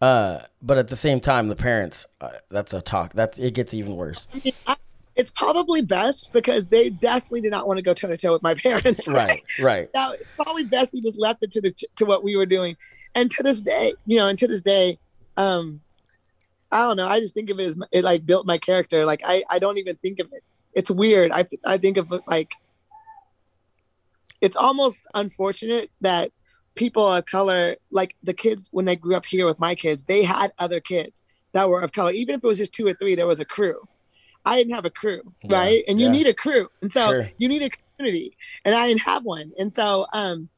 uh, 0.00 0.40
but 0.62 0.78
at 0.78 0.88
the 0.88 0.96
same 0.96 1.20
time, 1.20 1.48
the 1.48 1.56
parents, 1.56 2.06
uh, 2.20 2.30
that's 2.50 2.74
a 2.74 2.82
talk. 2.82 3.14
That's 3.14 3.38
it 3.38 3.54
gets 3.54 3.72
even 3.74 3.96
worse. 3.96 4.26
of- 4.34 4.46
I- 4.66 4.76
it's 5.16 5.30
probably 5.30 5.82
best 5.82 6.32
because 6.32 6.66
they 6.66 6.90
definitely 6.90 7.40
did 7.40 7.50
not 7.50 7.66
want 7.66 7.78
to 7.78 7.82
go 7.82 7.94
toe 7.94 8.08
to 8.08 8.16
toe 8.16 8.32
with 8.32 8.42
my 8.42 8.54
parents. 8.62 9.08
Right, 9.08 9.42
right. 9.60 9.90
Now 9.94 10.12
it's 10.12 10.24
probably 10.36 10.64
best 10.64 10.92
we 10.92 11.00
just 11.00 11.18
left 11.18 11.42
it 11.42 11.50
to 11.52 11.60
the 11.60 11.74
to 11.96 12.04
what 12.04 12.22
we 12.22 12.36
were 12.36 12.46
doing, 12.46 12.76
and 13.14 13.30
to 13.32 13.42
this 13.42 13.60
day, 13.60 13.94
you 14.06 14.18
know, 14.18 14.28
and 14.28 14.38
to 14.38 14.46
this 14.46 14.62
day, 14.62 14.98
um, 15.36 15.80
I 16.70 16.86
don't 16.86 16.96
know. 16.96 17.08
I 17.08 17.20
just 17.20 17.34
think 17.34 17.50
of 17.50 17.58
it 17.58 17.66
as 17.66 17.76
it 17.92 18.04
like 18.04 18.26
built 18.26 18.46
my 18.46 18.58
character. 18.58 19.04
Like 19.04 19.22
I 19.24 19.42
I 19.50 19.58
don't 19.58 19.78
even 19.78 19.96
think 19.96 20.20
of 20.20 20.28
it. 20.32 20.42
It's 20.74 20.90
weird. 20.90 21.32
I 21.32 21.46
I 21.64 21.78
think 21.78 21.96
of 21.96 22.12
it 22.12 22.22
like 22.26 22.54
it's 24.40 24.56
almost 24.56 25.06
unfortunate 25.14 25.90
that 26.02 26.30
people 26.74 27.10
of 27.10 27.24
color, 27.24 27.76
like 27.90 28.14
the 28.22 28.34
kids 28.34 28.68
when 28.70 28.84
they 28.84 28.96
grew 28.96 29.16
up 29.16 29.24
here 29.24 29.46
with 29.46 29.58
my 29.58 29.74
kids, 29.74 30.04
they 30.04 30.22
had 30.22 30.52
other 30.58 30.78
kids 30.78 31.24
that 31.52 31.68
were 31.68 31.80
of 31.80 31.92
color. 31.92 32.10
Even 32.10 32.34
if 32.34 32.44
it 32.44 32.46
was 32.46 32.58
just 32.58 32.72
two 32.72 32.86
or 32.86 32.94
three, 32.94 33.14
there 33.14 33.26
was 33.26 33.40
a 33.40 33.44
crew. 33.44 33.88
I 34.46 34.56
didn't 34.56 34.74
have 34.74 34.84
a 34.84 34.90
crew, 34.90 35.20
Yeah, 35.42 35.56
right? 35.58 35.84
And 35.88 36.00
you 36.00 36.06
yeah. 36.06 36.12
need 36.12 36.26
a 36.26 36.34
crew, 36.34 36.68
and 36.80 36.90
so 36.90 37.08
Sure. 37.10 37.22
you 37.38 37.48
need 37.48 37.62
a 37.62 37.70
community, 37.70 38.36
and 38.64 38.74
I 38.74 38.88
didn't 38.88 39.02
have 39.02 39.24
one. 39.24 39.52
And 39.58 39.74
so, 39.74 40.06
um, 40.12 40.48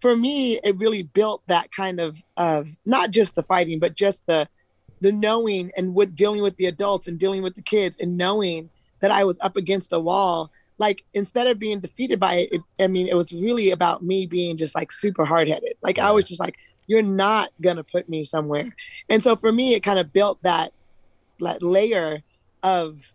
for 0.00 0.16
me, 0.16 0.60
it 0.62 0.76
really 0.76 1.02
built 1.02 1.42
that 1.48 1.72
kind 1.72 1.98
of 1.98 2.22
of 2.36 2.68
not 2.84 3.10
just 3.10 3.34
the 3.34 3.42
fighting, 3.42 3.78
but 3.80 3.96
just 3.96 4.26
the 4.26 4.48
the 5.00 5.12
knowing 5.12 5.72
and 5.76 5.94
with 5.94 6.14
dealing 6.14 6.42
with 6.42 6.56
the 6.56 6.66
adults 6.66 7.08
and 7.08 7.18
dealing 7.18 7.42
with 7.42 7.54
the 7.54 7.62
kids 7.62 7.98
and 8.00 8.16
knowing 8.16 8.68
that 9.00 9.10
I 9.12 9.24
was 9.24 9.38
up 9.40 9.56
against 9.56 9.92
a 9.92 10.00
wall 10.00 10.50
like 10.78 11.04
instead 11.12 11.46
of 11.46 11.58
being 11.58 11.80
defeated 11.80 12.18
by 12.20 12.34
it, 12.34 12.48
it 12.52 12.62
I 12.80 12.86
mean, 12.86 13.08
it 13.08 13.16
was 13.16 13.32
really 13.32 13.70
about 13.70 14.02
me 14.02 14.26
being 14.26 14.56
just 14.56 14.74
like 14.74 14.92
super 14.92 15.24
hard 15.24 15.48
headed. 15.48 15.74
Like 15.82 15.98
I 15.98 16.12
was 16.12 16.24
just 16.24 16.40
like, 16.40 16.54
you're 16.86 17.02
not 17.02 17.50
gonna 17.60 17.84
put 17.84 18.08
me 18.08 18.24
somewhere. 18.24 18.74
And 19.08 19.22
so 19.22 19.36
for 19.36 19.52
me, 19.52 19.74
it 19.74 19.82
kind 19.82 19.98
of 19.98 20.12
built 20.12 20.42
that 20.42 20.72
that 21.40 21.62
layer 21.62 22.22
of 22.62 23.12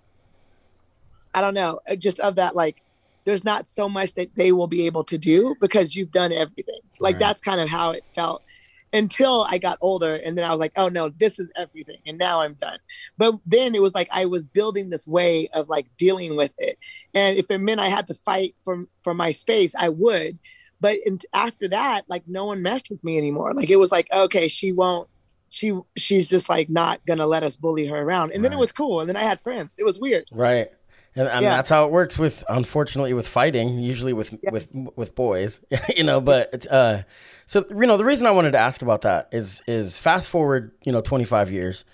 I 1.34 1.42
don't 1.42 1.54
know, 1.54 1.80
uh, 1.90 1.96
just 1.96 2.20
of 2.20 2.36
that 2.36 2.56
like 2.56 2.82
there's 3.26 3.44
not 3.44 3.68
so 3.70 3.88
much 3.88 4.14
that 4.16 4.36
they 4.36 4.52
will 4.52 4.68
be 4.68 4.86
able 4.86 5.04
to 5.06 5.18
do 5.18 5.56
because 5.62 5.96
you've 5.96 6.12
done 6.12 6.34
everything. 6.34 6.80
Like 7.00 7.16
Right. 7.16 7.20
that's 7.22 7.42
kind 7.42 7.62
of 7.62 7.70
how 7.70 7.92
it 7.92 8.04
felt 8.14 8.44
until 8.92 9.48
I 9.50 9.58
got 9.58 9.78
older 9.82 10.16
and 10.24 10.38
then 10.38 10.46
I 10.46 10.52
was 10.52 10.60
like, 10.60 10.74
oh 10.76 10.90
no, 10.90 11.10
this 11.10 11.40
is 11.40 11.50
everything 11.56 11.98
and 12.06 12.18
now 12.18 12.42
I'm 12.42 12.54
done. 12.56 12.80
But 13.18 13.36
then 13.46 13.76
it 13.76 13.82
was 13.82 13.96
like 13.96 14.08
I 14.12 14.26
was 14.26 14.44
building 14.44 14.90
this 14.90 15.08
way 15.08 15.48
of 15.54 15.70
like 15.70 15.88
dealing 15.98 16.36
with 16.36 16.54
it. 16.58 16.78
And 17.14 17.38
if 17.38 17.50
it 17.50 17.60
meant 17.60 17.80
I 17.80 17.88
had 17.88 18.08
to 18.08 18.14
fight 18.14 18.56
for 18.64 18.86
for 19.04 19.14
my 19.14 19.32
space, 19.32 19.74
I 19.74 19.90
would. 19.90 20.40
But 20.80 20.98
in, 21.06 21.18
after 21.34 21.68
that, 21.70 22.04
like 22.10 22.24
no 22.28 22.46
one 22.46 22.62
messed 22.62 22.90
with 22.90 23.04
me 23.04 23.18
anymore. 23.18 23.54
Like 23.54 23.70
it 23.70 23.78
was 23.78 23.92
like, 23.92 24.08
okay, 24.14 24.48
she 24.48 24.72
won't 24.72 25.08
she 25.50 25.72
she's 25.96 26.28
just 26.28 26.50
like 26.50 26.70
not 26.70 27.04
gonna 27.06 27.28
let 27.28 27.44
us 27.44 27.56
bully 27.56 27.88
her 27.88 27.98
around. 27.98 28.32
And 28.34 28.44
then 28.44 28.52
it 28.54 28.60
was 28.60 28.72
cool. 28.72 29.00
And 29.00 29.08
then 29.08 29.16
I 29.16 29.22
had 29.24 29.42
friends. 29.42 29.76
It 29.80 29.86
was 29.86 30.00
weird. 30.00 30.26
Right. 30.32 30.72
And, 31.16 31.28
and 31.28 31.44
Yeah. 31.44 31.56
that's 31.58 31.70
how 31.70 31.86
it 31.86 31.92
works 31.92 32.18
with, 32.18 32.44
unfortunately, 32.50 33.14
with 33.14 33.28
fighting. 33.28 33.80
Usually 33.80 34.14
with 34.14 34.34
Yeah. 34.42 34.52
with 34.52 34.68
with 34.96 35.14
boys, 35.16 35.60
you 35.96 36.04
know. 36.04 36.20
But 36.22 36.66
uh, 36.72 37.04
so 37.46 37.66
you 37.70 37.86
know, 37.88 37.98
the 37.98 38.06
reason 38.06 38.26
I 38.28 38.32
wanted 38.32 38.52
to 38.52 38.58
ask 38.60 38.82
about 38.82 39.02
that 39.02 39.30
is 39.32 39.62
is 39.68 39.98
fast 39.98 40.30
forward, 40.30 40.72
you 40.84 40.92
know, 40.92 41.02
twenty 41.02 41.26
five 41.26 41.52
years, 41.52 41.86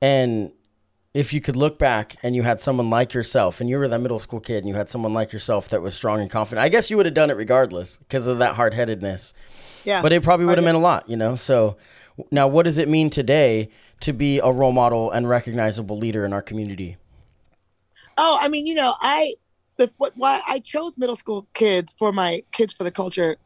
and 0.00 0.52
if 1.12 1.32
you 1.32 1.40
could 1.40 1.54
look 1.56 1.78
back 1.78 2.16
and 2.24 2.34
you 2.34 2.42
had 2.42 2.60
someone 2.60 2.90
like 2.90 3.14
yourself, 3.14 3.60
and 3.60 3.70
you 3.70 3.78
were 3.78 3.86
that 3.86 4.00
middle 4.00 4.18
school 4.18 4.40
kid, 4.40 4.58
and 4.58 4.68
you 4.68 4.74
had 4.74 4.88
someone 4.90 5.12
like 5.14 5.32
yourself 5.32 5.68
that 5.68 5.80
was 5.80 5.94
strong 5.94 6.20
and 6.20 6.28
confident, 6.30 6.64
I 6.64 6.68
guess 6.68 6.90
you 6.90 6.96
would 6.96 7.06
have 7.06 7.14
done 7.14 7.30
it 7.30 7.36
regardless 7.36 7.98
because 7.98 8.26
of 8.26 8.38
that 8.38 8.56
hard 8.56 8.74
headedness. 8.74 9.32
Yeah. 9.84 10.02
But 10.02 10.12
it 10.12 10.22
probably 10.24 10.46
would 10.46 10.58
have 10.58 10.64
meant 10.64 10.76
a 10.76 10.80
lot, 10.80 11.08
you 11.08 11.16
know. 11.16 11.36
So 11.36 11.76
now, 12.32 12.48
what 12.48 12.64
does 12.64 12.78
it 12.78 12.88
mean 12.88 13.10
today 13.10 13.68
to 14.00 14.12
be 14.12 14.38
a 14.40 14.50
role 14.50 14.72
model 14.72 15.10
and 15.12 15.28
recognizable 15.28 15.96
leader 15.98 16.24
in 16.24 16.32
our 16.32 16.42
community? 16.42 16.96
Oh, 18.16 18.38
I 18.40 18.48
mean, 18.48 18.66
you 18.66 18.74
know, 18.74 18.94
I 19.00 19.34
the 19.76 19.90
what 19.96 20.12
why 20.16 20.40
I 20.48 20.60
chose 20.60 20.96
middle 20.96 21.16
school 21.16 21.46
kids 21.54 21.94
for 21.98 22.12
my 22.12 22.42
kids 22.52 22.72
for 22.72 22.84
the 22.84 22.90
culture 22.90 23.36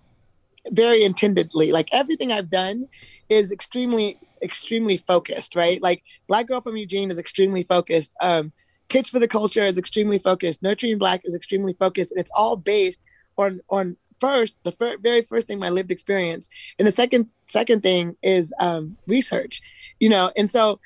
very 0.71 1.03
intendedly. 1.03 1.73
Like 1.73 1.89
everything 1.93 2.33
I've 2.33 2.51
done 2.51 2.89
is 3.29 3.51
extremely 3.51 4.19
extremely 4.43 4.97
focused, 4.97 5.57
right? 5.57 5.83
Like 5.83 6.03
Black 6.29 6.47
Girl 6.47 6.61
from 6.61 6.77
Eugene 6.77 7.11
is 7.11 7.19
extremely 7.19 7.63
focused. 7.63 8.15
Um 8.21 8.53
Kids 8.89 9.11
for 9.11 9.19
the 9.19 9.29
Culture 9.29 9.67
is 9.67 9.77
extremely 9.77 10.19
focused. 10.19 10.63
Nurturing 10.63 10.99
Black 10.99 11.21
is 11.25 11.35
extremely 11.35 11.75
focused 11.75 12.11
and 12.11 12.21
it's 12.21 12.31
all 12.37 12.57
based 12.57 13.03
on 13.37 13.61
on 13.71 13.97
first 14.21 14.55
the 14.65 14.73
fir- 14.73 14.97
very 14.99 15.23
first 15.23 15.47
thing 15.47 15.59
my 15.59 15.69
lived 15.69 15.93
experience 15.93 16.49
and 16.79 16.89
the 16.89 16.93
second 16.93 17.31
second 17.47 17.83
thing 17.83 18.17
is 18.23 18.53
um 18.59 18.97
research 19.07 19.61
you 20.01 20.09
know 20.09 20.33
and 20.37 20.51
so 20.51 20.81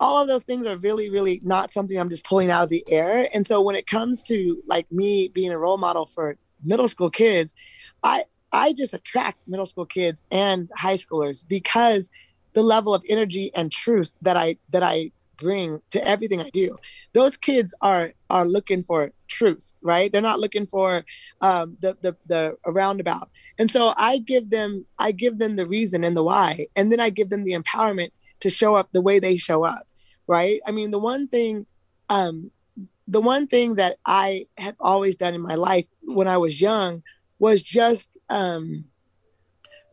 all 0.00 0.22
of 0.22 0.28
those 0.28 0.42
things 0.42 0.66
are 0.66 0.76
really 0.76 1.10
really 1.10 1.40
not 1.44 1.72
something 1.72 1.98
i'm 1.98 2.08
just 2.08 2.24
pulling 2.24 2.50
out 2.50 2.62
of 2.62 2.68
the 2.68 2.84
air. 2.88 3.28
And 3.34 3.46
so 3.46 3.60
when 3.60 3.76
it 3.76 3.86
comes 3.86 4.22
to 4.22 4.62
like 4.66 4.90
me 4.92 5.28
being 5.28 5.50
a 5.50 5.58
role 5.58 5.78
model 5.78 6.06
for 6.06 6.36
middle 6.64 6.88
school 6.88 7.10
kids 7.10 7.54
i 8.02 8.22
i 8.52 8.72
just 8.72 8.94
attract 8.94 9.46
middle 9.46 9.66
school 9.66 9.86
kids 9.86 10.22
and 10.30 10.70
high 10.76 10.96
schoolers 10.96 11.46
because 11.46 12.10
the 12.54 12.62
level 12.62 12.94
of 12.94 13.04
energy 13.08 13.50
and 13.54 13.70
truth 13.70 14.14
that 14.22 14.36
i 14.36 14.56
that 14.70 14.82
i 14.82 15.10
bring 15.36 15.80
to 15.90 16.04
everything 16.04 16.40
i 16.40 16.50
do. 16.50 16.76
Those 17.12 17.36
kids 17.36 17.72
are 17.80 18.12
are 18.28 18.44
looking 18.44 18.82
for 18.82 19.12
truth 19.28 19.72
right? 19.82 20.12
They're 20.12 20.20
not 20.20 20.40
looking 20.40 20.66
for 20.66 21.04
um 21.40 21.76
the 21.80 21.96
the, 22.02 22.16
the 22.26 22.56
roundabout. 22.66 23.30
And 23.58 23.70
so 23.70 23.94
i 23.96 24.18
give 24.18 24.50
them 24.50 24.84
i 24.98 25.12
give 25.12 25.38
them 25.38 25.56
the 25.56 25.66
reason 25.66 26.04
and 26.04 26.16
the 26.16 26.24
why 26.24 26.66
and 26.76 26.90
then 26.90 27.00
i 27.00 27.10
give 27.10 27.30
them 27.30 27.44
the 27.44 27.52
empowerment 27.52 28.10
to 28.40 28.50
show 28.50 28.74
up 28.76 28.88
the 28.92 29.00
way 29.00 29.18
they 29.18 29.36
show 29.36 29.64
up 29.64 29.87
right? 30.28 30.60
I 30.66 30.70
mean 30.70 30.90
the 30.90 30.98
one 30.98 31.26
thing 31.26 31.66
um 32.08 32.50
the 33.08 33.20
one 33.20 33.46
thing 33.46 33.76
that 33.76 33.96
i 34.06 34.44
have 34.58 34.76
always 34.80 35.16
done 35.16 35.34
in 35.34 35.40
my 35.40 35.54
life 35.54 35.86
when 36.02 36.28
i 36.28 36.36
was 36.36 36.60
young 36.60 37.02
was 37.38 37.62
just 37.62 38.16
um 38.30 38.84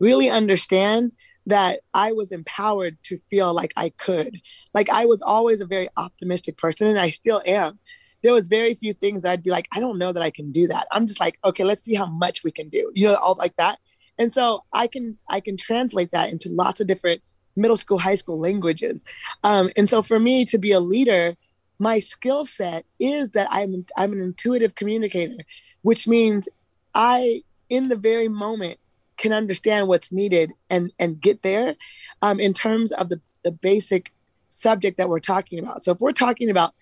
really 0.00 0.28
understand 0.28 1.14
that 1.46 1.80
i 1.94 2.12
was 2.12 2.30
empowered 2.32 2.96
to 3.02 3.18
feel 3.30 3.54
like 3.54 3.72
i 3.76 3.88
could. 3.90 4.40
Like 4.74 4.90
i 4.90 5.06
was 5.06 5.22
always 5.22 5.60
a 5.60 5.66
very 5.66 5.88
optimistic 5.96 6.56
person 6.58 6.88
and 6.88 6.98
i 6.98 7.10
still 7.10 7.42
am. 7.46 7.78
There 8.22 8.32
was 8.32 8.48
very 8.48 8.74
few 8.74 8.92
things 8.92 9.22
that 9.22 9.32
i'd 9.32 9.42
be 9.42 9.50
like 9.50 9.68
i 9.72 9.80
don't 9.80 9.98
know 9.98 10.12
that 10.12 10.22
i 10.22 10.30
can 10.30 10.52
do 10.52 10.66
that. 10.66 10.86
I'm 10.92 11.06
just 11.06 11.20
like 11.20 11.38
okay 11.44 11.64
let's 11.64 11.82
see 11.82 11.94
how 11.94 12.06
much 12.06 12.44
we 12.44 12.50
can 12.50 12.68
do. 12.68 12.90
You 12.94 13.06
know 13.06 13.16
all 13.16 13.36
like 13.38 13.56
that. 13.56 13.78
And 14.18 14.30
so 14.32 14.64
i 14.72 14.86
can 14.86 15.18
i 15.28 15.40
can 15.40 15.56
translate 15.56 16.10
that 16.10 16.30
into 16.30 16.50
lots 16.50 16.80
of 16.80 16.86
different 16.86 17.22
middle 17.56 17.76
school 17.76 17.98
high 17.98 18.14
school 18.14 18.38
languages. 18.38 19.04
Um, 19.42 19.70
and 19.76 19.88
so 19.88 20.02
for 20.02 20.18
me 20.18 20.44
to 20.46 20.58
be 20.58 20.72
a 20.72 20.80
leader 20.80 21.36
my 21.78 21.98
skill 21.98 22.46
set 22.46 22.86
is 22.98 23.32
that 23.32 23.46
i'm 23.50 23.84
i'm 23.98 24.10
an 24.14 24.18
intuitive 24.18 24.74
communicator 24.74 25.36
which 25.82 26.08
means 26.08 26.48
i 26.94 27.42
in 27.68 27.88
the 27.88 27.96
very 27.96 28.28
moment 28.28 28.78
can 29.16 29.32
understand 29.32 29.88
what's 29.88 30.12
needed 30.12 30.52
and 30.70 30.92
and 30.98 31.20
get 31.20 31.42
there 31.42 31.74
um, 32.22 32.38
in 32.38 32.52
terms 32.52 32.92
of 32.92 33.08
the 33.08 33.20
the 33.44 33.52
basic 33.52 34.12
subject 34.50 34.96
that 34.98 35.08
we're 35.08 35.20
talking 35.20 35.58
about. 35.58 35.82
So 35.82 35.92
if 35.92 36.00
we're 36.00 36.10
talking 36.10 36.50
about 36.50 36.72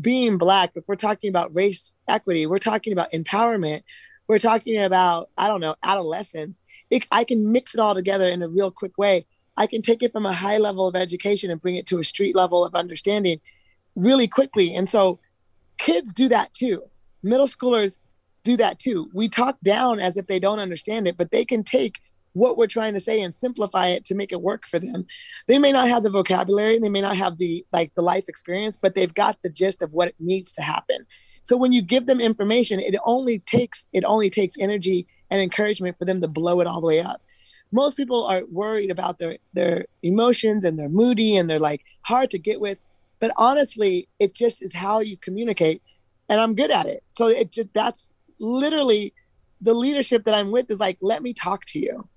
being 0.00 0.38
black 0.38 0.72
if 0.74 0.84
we're 0.88 0.96
talking 0.96 1.28
about 1.28 1.54
race 1.54 1.92
equity 2.08 2.46
we're 2.46 2.56
talking 2.56 2.94
about 2.94 3.10
empowerment 3.12 3.82
we're 4.26 4.38
talking 4.38 4.82
about 4.82 5.28
i 5.36 5.46
don't 5.46 5.60
know 5.60 5.74
adolescence 5.84 6.62
it, 6.90 7.06
i 7.12 7.24
can 7.24 7.52
mix 7.52 7.74
it 7.74 7.78
all 7.78 7.94
together 7.94 8.26
in 8.26 8.42
a 8.42 8.48
real 8.48 8.70
quick 8.70 8.96
way 8.96 9.24
i 9.56 9.66
can 9.66 9.82
take 9.82 10.02
it 10.02 10.12
from 10.12 10.26
a 10.26 10.32
high 10.32 10.58
level 10.58 10.86
of 10.86 10.96
education 10.96 11.50
and 11.50 11.60
bring 11.60 11.76
it 11.76 11.86
to 11.86 11.98
a 11.98 12.04
street 12.04 12.34
level 12.34 12.64
of 12.64 12.74
understanding 12.74 13.40
really 13.94 14.28
quickly. 14.28 14.74
And 14.74 14.88
so 14.88 15.18
kids 15.78 16.12
do 16.12 16.28
that 16.28 16.52
too. 16.52 16.84
Middle 17.22 17.46
schoolers 17.46 17.98
do 18.44 18.56
that 18.56 18.78
too. 18.78 19.10
We 19.12 19.28
talk 19.28 19.58
down 19.62 20.00
as 20.00 20.16
if 20.16 20.26
they 20.26 20.38
don't 20.38 20.58
understand 20.58 21.06
it 21.06 21.16
but 21.16 21.30
they 21.30 21.44
can 21.44 21.62
take 21.62 22.00
what 22.34 22.56
we're 22.56 22.66
trying 22.66 22.94
to 22.94 23.00
say 23.00 23.20
and 23.20 23.34
simplify 23.34 23.88
it 23.88 24.06
to 24.06 24.14
make 24.14 24.32
it 24.32 24.40
work 24.40 24.66
for 24.66 24.78
them. 24.78 25.04
They 25.48 25.58
may 25.58 25.70
not 25.70 25.88
have 25.88 26.02
the 26.02 26.10
vocabulary 26.10 26.78
they 26.78 26.88
may 26.88 27.00
not 27.00 27.16
have 27.16 27.38
the 27.38 27.64
like 27.72 27.94
the 27.94 28.02
life 28.02 28.28
experience 28.28 28.76
but 28.76 28.94
they've 28.94 29.14
got 29.14 29.38
the 29.42 29.50
gist 29.50 29.82
of 29.82 29.92
what 29.92 30.08
it 30.08 30.16
needs 30.18 30.52
to 30.52 30.62
happen. 30.62 31.06
So 31.44 31.56
when 31.56 31.72
you 31.72 31.82
give 31.82 32.06
them 32.06 32.20
information 32.20 32.80
it 32.80 32.96
only 33.04 33.40
takes 33.40 33.86
it 33.92 34.04
only 34.04 34.30
takes 34.30 34.58
energy 34.58 35.06
and 35.30 35.40
encouragement 35.40 35.98
for 35.98 36.04
them 36.04 36.20
to 36.20 36.28
blow 36.28 36.60
it 36.60 36.66
all 36.66 36.80
the 36.80 36.86
way 36.86 37.00
up 37.00 37.22
most 37.72 37.96
people 37.96 38.24
are 38.24 38.42
worried 38.50 38.90
about 38.90 39.18
their 39.18 39.38
their 39.52 39.86
emotions 40.02 40.64
and 40.64 40.78
they're 40.78 40.88
moody 40.88 41.36
and 41.36 41.48
they're 41.48 41.58
like 41.58 41.84
hard 42.02 42.30
to 42.30 42.38
get 42.38 42.60
with. 42.60 42.78
But 43.20 43.32
honestly 43.36 44.08
it 44.18 44.34
just 44.34 44.62
is 44.62 44.74
how 44.74 45.00
you 45.00 45.16
communicate 45.16 45.82
and 46.28 46.40
i'm 46.40 46.54
good 46.54 46.70
at 46.70 46.86
it. 46.86 47.02
So 47.16 47.28
it 47.28 47.50
just 47.50 47.72
that's 47.74 48.10
literally 48.38 49.14
the 49.60 49.74
leadership 49.74 50.24
that 50.24 50.34
i'm 50.34 50.50
with 50.50 50.70
is 50.70 50.80
like 50.80 50.98
let 51.00 51.22
me 51.22 51.32
talk 51.32 51.64
to 51.66 51.78
you. 51.78 52.08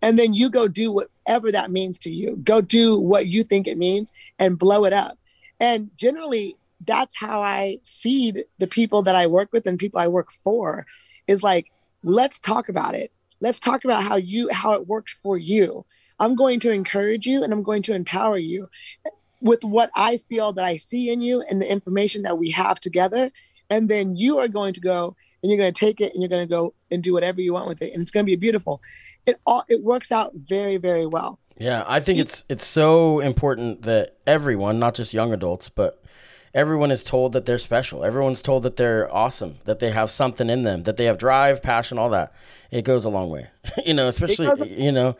And 0.00 0.18
then 0.18 0.34
you 0.34 0.50
go 0.50 0.66
do 0.66 0.90
whatever 0.90 1.52
that 1.52 1.70
means 1.70 1.98
to 2.00 2.12
you. 2.12 2.36
Go 2.42 2.60
do 2.60 2.98
what 2.98 3.28
you 3.28 3.44
think 3.44 3.68
it 3.68 3.78
means 3.78 4.10
and 4.40 4.58
blow 4.58 4.84
it 4.84 4.92
up. 4.92 5.16
And 5.60 5.90
generally 5.96 6.56
that's 6.86 7.18
how 7.18 7.40
i 7.40 7.78
feed 7.84 8.44
the 8.58 8.66
people 8.66 9.02
that 9.02 9.14
i 9.14 9.26
work 9.26 9.48
with 9.52 9.66
and 9.66 9.78
people 9.78 10.00
i 10.00 10.08
work 10.08 10.30
for 10.30 10.86
is 11.26 11.42
like 11.42 11.70
let's 12.02 12.40
talk 12.40 12.68
about 12.68 12.94
it 12.94 13.12
let's 13.42 13.58
talk 13.58 13.84
about 13.84 14.04
how 14.04 14.16
you 14.16 14.48
how 14.52 14.72
it 14.72 14.86
works 14.86 15.18
for 15.22 15.36
you. 15.36 15.84
I'm 16.18 16.36
going 16.36 16.60
to 16.60 16.70
encourage 16.70 17.26
you 17.26 17.42
and 17.42 17.52
i'm 17.52 17.62
going 17.62 17.82
to 17.82 17.94
empower 17.94 18.38
you 18.38 18.70
with 19.40 19.64
what 19.64 19.90
i 19.96 20.16
feel 20.16 20.52
that 20.52 20.64
i 20.64 20.76
see 20.76 21.10
in 21.10 21.20
you 21.20 21.42
and 21.50 21.60
the 21.60 21.70
information 21.70 22.22
that 22.22 22.38
we 22.38 22.50
have 22.50 22.80
together. 22.80 23.30
And 23.68 23.88
then 23.88 24.16
you 24.16 24.38
are 24.38 24.48
going 24.48 24.74
to 24.74 24.80
go 24.80 25.16
and 25.42 25.50
you're 25.50 25.58
going 25.58 25.72
to 25.72 25.78
take 25.78 26.00
it 26.00 26.12
and 26.12 26.22
you're 26.22 26.28
going 26.28 26.46
to 26.46 26.54
go 26.54 26.74
and 26.90 27.02
do 27.02 27.12
whatever 27.14 27.40
you 27.40 27.54
want 27.54 27.68
with 27.68 27.80
it. 27.80 27.92
And 27.92 28.02
it's 28.02 28.10
going 28.10 28.24
to 28.24 28.30
be 28.30 28.36
beautiful. 28.36 28.80
It 29.26 29.36
all 29.46 29.64
it 29.68 29.82
works 29.82 30.12
out 30.12 30.32
very 30.34 30.76
very 30.76 31.06
well. 31.06 31.38
Yeah, 31.58 31.84
I 31.86 32.00
think 32.00 32.18
it's 32.18 32.44
it's 32.48 32.66
so 32.66 33.20
important 33.20 33.82
that 33.82 34.16
everyone, 34.26 34.78
not 34.78 34.94
just 34.94 35.14
young 35.14 35.32
adults, 35.32 35.68
but 35.68 36.01
everyone 36.54 36.90
is 36.90 37.02
told 37.02 37.32
that 37.32 37.46
they're 37.46 37.58
special. 37.58 38.04
Everyone's 38.04 38.42
told 38.42 38.62
that 38.64 38.76
they're 38.76 39.12
awesome, 39.12 39.56
that 39.64 39.78
they 39.78 39.90
have 39.90 40.10
something 40.10 40.50
in 40.50 40.62
them, 40.62 40.82
that 40.84 40.96
they 40.96 41.04
have 41.06 41.18
drive, 41.18 41.62
passion, 41.62 41.98
all 41.98 42.10
that. 42.10 42.32
It 42.70 42.82
goes 42.82 43.04
a 43.04 43.08
long 43.08 43.30
way. 43.30 43.48
you 43.86 43.94
know, 43.94 44.08
especially 44.08 44.46
you 44.82 44.92
know, 44.92 45.16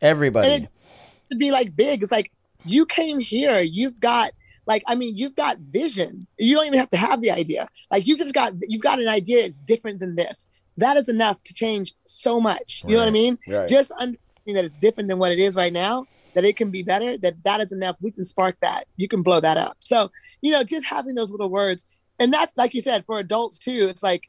everybody. 0.00 0.48
To 1.30 1.36
be 1.36 1.50
like 1.50 1.74
big 1.74 2.02
it's 2.02 2.12
like 2.12 2.30
you 2.66 2.84
came 2.84 3.18
here 3.18 3.58
you've 3.60 3.98
got 4.00 4.32
like 4.66 4.82
i 4.86 4.94
mean 4.94 5.16
you've 5.16 5.34
got 5.34 5.56
vision 5.58 6.26
you 6.38 6.54
don't 6.54 6.66
even 6.66 6.78
have 6.78 6.90
to 6.90 6.96
have 6.98 7.22
the 7.22 7.30
idea 7.30 7.66
like 7.90 8.06
you've 8.06 8.18
just 8.18 8.34
got 8.34 8.52
you've 8.68 8.82
got 8.82 9.00
an 9.00 9.08
idea 9.08 9.42
it's 9.42 9.58
different 9.58 9.98
than 9.98 10.14
this 10.14 10.46
that 10.76 10.98
is 10.98 11.08
enough 11.08 11.42
to 11.42 11.54
change 11.54 11.94
so 12.04 12.38
much 12.38 12.84
you 12.86 12.92
know 12.92 13.00
what 13.00 13.08
i 13.08 13.10
mean 13.10 13.38
Right. 13.48 13.66
just 13.66 13.90
understanding 13.92 14.54
that 14.54 14.64
it's 14.66 14.76
different 14.76 15.08
than 15.08 15.18
what 15.18 15.32
it 15.32 15.38
is 15.38 15.56
right 15.56 15.72
now 15.72 16.06
that 16.34 16.44
it 16.44 16.56
can 16.56 16.70
be 16.70 16.82
better 16.82 17.18
that 17.18 17.42
that 17.44 17.60
is 17.60 17.72
enough. 17.72 17.96
We 18.00 18.10
can 18.10 18.24
spark 18.24 18.56
that. 18.60 18.84
You 18.96 19.08
can 19.08 19.22
blow 19.22 19.40
that 19.40 19.56
up. 19.56 19.76
So 19.80 20.10
you 20.40 20.52
know 20.52 20.64
just 20.64 20.86
having 20.86 21.14
those 21.14 21.30
little 21.30 21.50
words 21.50 21.84
and 22.18 22.32
that's 22.32 22.56
like 22.56 22.74
you 22.74 22.80
said 22.80 23.04
for 23.06 23.18
adults 23.18 23.58
too 23.58 23.86
it's 23.90 24.02
like 24.02 24.22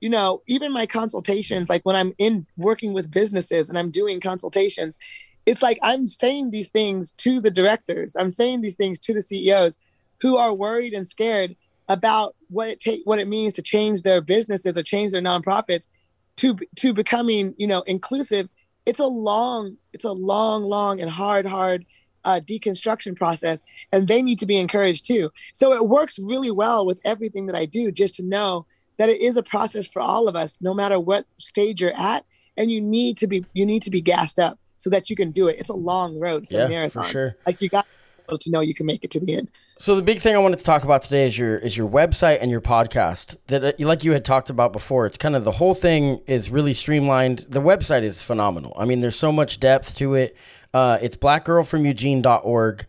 you 0.00 0.08
know, 0.08 0.42
even 0.46 0.72
my 0.72 0.86
consultations, 0.86 1.68
like 1.68 1.84
when 1.84 1.96
I'm 1.96 2.12
in 2.18 2.46
working 2.56 2.92
with 2.92 3.10
businesses 3.10 3.68
and 3.68 3.78
I'm 3.78 3.90
doing 3.90 4.20
consultations, 4.20 4.98
it's 5.46 5.62
like 5.62 5.78
I'm 5.82 6.06
saying 6.06 6.50
these 6.50 6.68
things 6.68 7.12
to 7.12 7.40
the 7.40 7.50
directors, 7.50 8.14
I'm 8.16 8.30
saying 8.30 8.60
these 8.60 8.76
things 8.76 8.98
to 9.00 9.14
the 9.14 9.22
CEOs 9.22 9.78
who 10.20 10.36
are 10.36 10.54
worried 10.54 10.92
and 10.92 11.06
scared 11.06 11.56
about 11.88 12.36
what 12.48 12.68
it 12.68 12.80
take 12.80 13.00
what 13.04 13.18
it 13.18 13.28
means 13.28 13.54
to 13.54 13.62
change 13.62 14.02
their 14.02 14.20
businesses 14.20 14.76
or 14.76 14.82
change 14.82 15.12
their 15.12 15.22
nonprofits 15.22 15.88
to 16.36 16.56
to 16.76 16.92
becoming 16.92 17.54
you 17.56 17.66
know 17.66 17.80
inclusive 17.82 18.48
it's 18.88 19.00
a 19.00 19.06
long 19.30 19.76
it's 19.92 20.04
a 20.04 20.12
long 20.32 20.60
long 20.64 20.94
and 21.02 21.10
hard 21.10 21.46
hard 21.46 21.84
uh, 22.24 22.40
deconstruction 22.52 23.14
process 23.16 23.62
and 23.92 24.08
they 24.08 24.20
need 24.22 24.38
to 24.40 24.46
be 24.52 24.56
encouraged 24.64 25.06
too. 25.06 25.30
So 25.52 25.72
it 25.72 25.88
works 25.88 26.18
really 26.32 26.50
well 26.50 26.80
with 26.88 27.00
everything 27.12 27.46
that 27.46 27.56
i 27.62 27.64
do 27.78 27.84
just 28.02 28.14
to 28.16 28.22
know 28.34 28.66
that 28.98 29.08
it 29.08 29.20
is 29.28 29.36
a 29.36 29.42
process 29.54 29.86
for 29.86 30.02
all 30.02 30.24
of 30.30 30.34
us 30.42 30.58
no 30.60 30.74
matter 30.74 30.98
what 31.10 31.24
stage 31.38 31.80
you're 31.80 31.96
at 32.12 32.22
and 32.58 32.70
you 32.72 32.80
need 32.80 33.16
to 33.22 33.26
be 33.32 33.38
you 33.58 33.64
need 33.64 33.82
to 33.82 33.90
be 33.90 34.02
gassed 34.12 34.38
up 34.46 34.58
so 34.76 34.88
that 34.90 35.10
you 35.10 35.16
can 35.16 35.30
do 35.32 35.48
it. 35.48 35.56
It's 35.60 35.68
a 35.78 35.80
long 35.92 36.18
road. 36.20 36.44
It's 36.44 36.52
Yeah, 36.52 36.66
a 36.66 36.68
marathon. 36.68 37.04
for 37.04 37.10
sure. 37.10 37.36
like 37.46 37.60
you 37.62 37.68
got 37.68 37.86
to 38.28 38.50
know 38.50 38.60
you 38.60 38.74
can 38.74 38.86
make 38.86 39.02
it 39.04 39.10
to 39.12 39.20
the 39.20 39.34
end 39.38 39.50
So 39.80 39.94
the 39.94 40.02
big 40.02 40.18
thing 40.18 40.34
I 40.34 40.38
wanted 40.38 40.58
to 40.58 40.64
talk 40.64 40.82
about 40.82 41.02
today 41.02 41.24
is 41.24 41.38
your 41.38 41.56
is 41.56 41.76
your 41.76 41.88
website 41.88 42.38
and 42.40 42.50
your 42.50 42.60
podcast. 42.60 43.36
That 43.46 43.64
uh, 43.64 43.72
like 43.78 44.02
you 44.02 44.10
had 44.10 44.24
talked 44.24 44.50
about 44.50 44.72
before, 44.72 45.06
it's 45.06 45.16
kind 45.16 45.36
of 45.36 45.44
the 45.44 45.52
whole 45.52 45.72
thing 45.72 46.20
is 46.26 46.50
really 46.50 46.74
streamlined. 46.74 47.46
The 47.48 47.60
website 47.60 48.02
is 48.02 48.20
phenomenal. 48.20 48.74
I 48.76 48.86
mean, 48.86 48.98
there's 48.98 49.14
so 49.14 49.30
much 49.30 49.60
depth 49.60 49.94
to 49.98 50.14
it. 50.14 50.36
Uh, 50.74 50.98
it's 51.00 51.16
blackgirlfromeugene.org, 51.16 52.86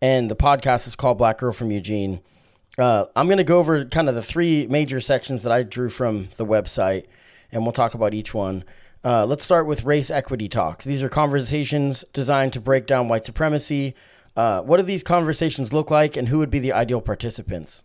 and 0.00 0.30
the 0.30 0.36
podcast 0.36 0.86
is 0.86 0.96
called 0.96 1.18
Black 1.18 1.36
Girl 1.36 1.52
from 1.52 1.70
Eugene. 1.70 2.20
Uh, 2.78 3.04
I'm 3.14 3.26
going 3.26 3.36
to 3.36 3.44
go 3.44 3.58
over 3.58 3.84
kind 3.84 4.08
of 4.08 4.14
the 4.14 4.22
three 4.22 4.66
major 4.66 4.98
sections 4.98 5.42
that 5.42 5.52
I 5.52 5.62
drew 5.62 5.90
from 5.90 6.30
the 6.38 6.46
website, 6.46 7.04
and 7.52 7.64
we'll 7.64 7.72
talk 7.72 7.92
about 7.92 8.14
each 8.14 8.32
one. 8.32 8.64
Uh, 9.04 9.26
let's 9.26 9.44
start 9.44 9.66
with 9.66 9.84
race 9.84 10.10
equity 10.10 10.48
talks. 10.48 10.86
These 10.86 11.02
are 11.02 11.10
conversations 11.10 12.02
designed 12.14 12.54
to 12.54 12.60
break 12.60 12.86
down 12.86 13.08
white 13.08 13.26
supremacy. 13.26 13.94
Uh, 14.40 14.62
what 14.62 14.78
do 14.78 14.82
these 14.82 15.02
conversations 15.02 15.70
look 15.70 15.90
like, 15.90 16.16
and 16.16 16.28
who 16.28 16.38
would 16.38 16.48
be 16.48 16.58
the 16.58 16.72
ideal 16.72 17.02
participants? 17.02 17.84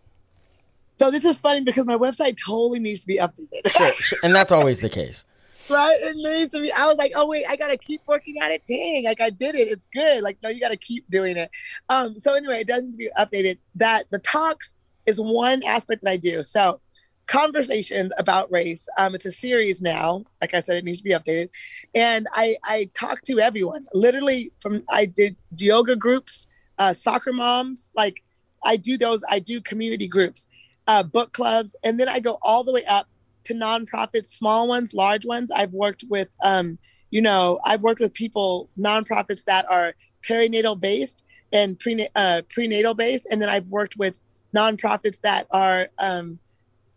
so 0.98 1.12
this 1.12 1.26
is 1.26 1.38
funny 1.38 1.60
because 1.60 1.86
my 1.86 1.98
website 1.98 2.38
totally 2.42 2.80
needs 2.80 3.02
to 3.02 3.08
be 3.08 3.18
updated 3.18 3.70
Sure, 4.00 4.20
and 4.24 4.34
that's 4.34 4.54
always 4.54 4.80
the 4.80 4.88
case. 4.88 5.26
right? 5.70 5.98
It 6.00 6.16
needs 6.16 6.52
to 6.52 6.62
be. 6.62 6.72
I 6.72 6.86
was 6.86 6.96
like, 6.96 7.12
oh 7.14 7.28
wait, 7.28 7.44
I 7.50 7.58
gotta 7.58 7.76
keep 7.76 8.00
working 8.08 8.36
at 8.42 8.52
it. 8.52 8.62
Dang, 8.66 9.04
like 9.04 9.20
I 9.20 9.32
did 9.32 9.56
it. 9.56 9.68
It's 9.68 9.86
good. 9.88 10.24
Like 10.24 10.38
no, 10.42 10.48
you 10.48 10.62
gotta 10.62 10.78
keep 10.78 11.04
doing 11.10 11.36
it. 11.36 11.52
Um. 11.90 12.18
So 12.18 12.36
anyway, 12.36 12.62
it 12.62 12.68
does 12.68 12.84
need 12.84 12.94
to 12.94 12.98
be 12.98 13.10
updated. 13.18 13.58
That 13.76 14.06
the 14.12 14.20
talks 14.20 14.72
is 15.06 15.20
one 15.20 15.62
aspect 15.66 16.04
that 16.04 16.10
I 16.10 16.16
do. 16.16 16.42
So 16.42 16.80
conversations 17.28 18.12
about 18.18 18.52
race. 18.52 18.88
Um, 18.98 19.16
it's 19.16 19.26
a 19.26 19.32
series 19.32 19.82
now. 19.82 20.24
Like 20.42 20.54
I 20.54 20.62
said, 20.62 20.78
it 20.78 20.84
needs 20.84 21.00
to 21.00 21.04
be 21.04 21.12
updated, 21.12 21.50
and 21.94 22.28
I 22.34 22.58
I 22.64 22.90
talk 22.94 23.22
to 23.24 23.40
everyone. 23.40 23.86
Literally 23.94 24.52
from 24.62 24.84
I 24.90 25.06
did 25.06 25.36
yoga 25.58 25.96
groups, 25.96 26.48
uh, 26.78 26.94
soccer 26.94 27.34
moms. 27.34 27.92
Like 27.96 28.24
I 28.64 28.78
do 28.78 28.98
those. 28.98 29.24
I 29.30 29.40
do 29.40 29.62
community 29.62 30.08
groups, 30.08 30.48
uh, 30.88 31.04
book 31.04 31.34
clubs, 31.34 31.76
and 31.84 32.00
then 32.00 32.10
I 32.10 32.20
go 32.20 32.38
all 32.42 32.64
the 32.64 32.74
way 32.74 32.84
up 32.86 33.08
to 33.46 33.54
nonprofits, 33.54 34.28
small 34.28 34.68
ones, 34.68 34.94
large 34.94 35.26
ones. 35.26 35.52
I've 35.52 35.72
worked 35.72 36.04
with, 36.10 36.30
um, 36.44 36.78
you 37.12 37.22
know, 37.22 37.60
I've 37.64 37.82
worked 37.82 38.02
with 38.02 38.14
people, 38.14 38.70
nonprofits 38.78 39.44
that 39.46 39.70
are 39.70 39.94
perinatal 40.28 40.80
based 40.80 41.24
and 41.54 41.78
pre, 41.80 42.08
uh, 42.16 42.42
prenatal 42.50 42.96
based, 42.96 43.28
and 43.32 43.42
then 43.42 43.50
I've 43.50 43.68
worked 43.68 43.98
with 43.98 44.20
nonprofits 44.56 45.22
that 45.22 45.48
are 45.52 45.90
um, 46.00 46.40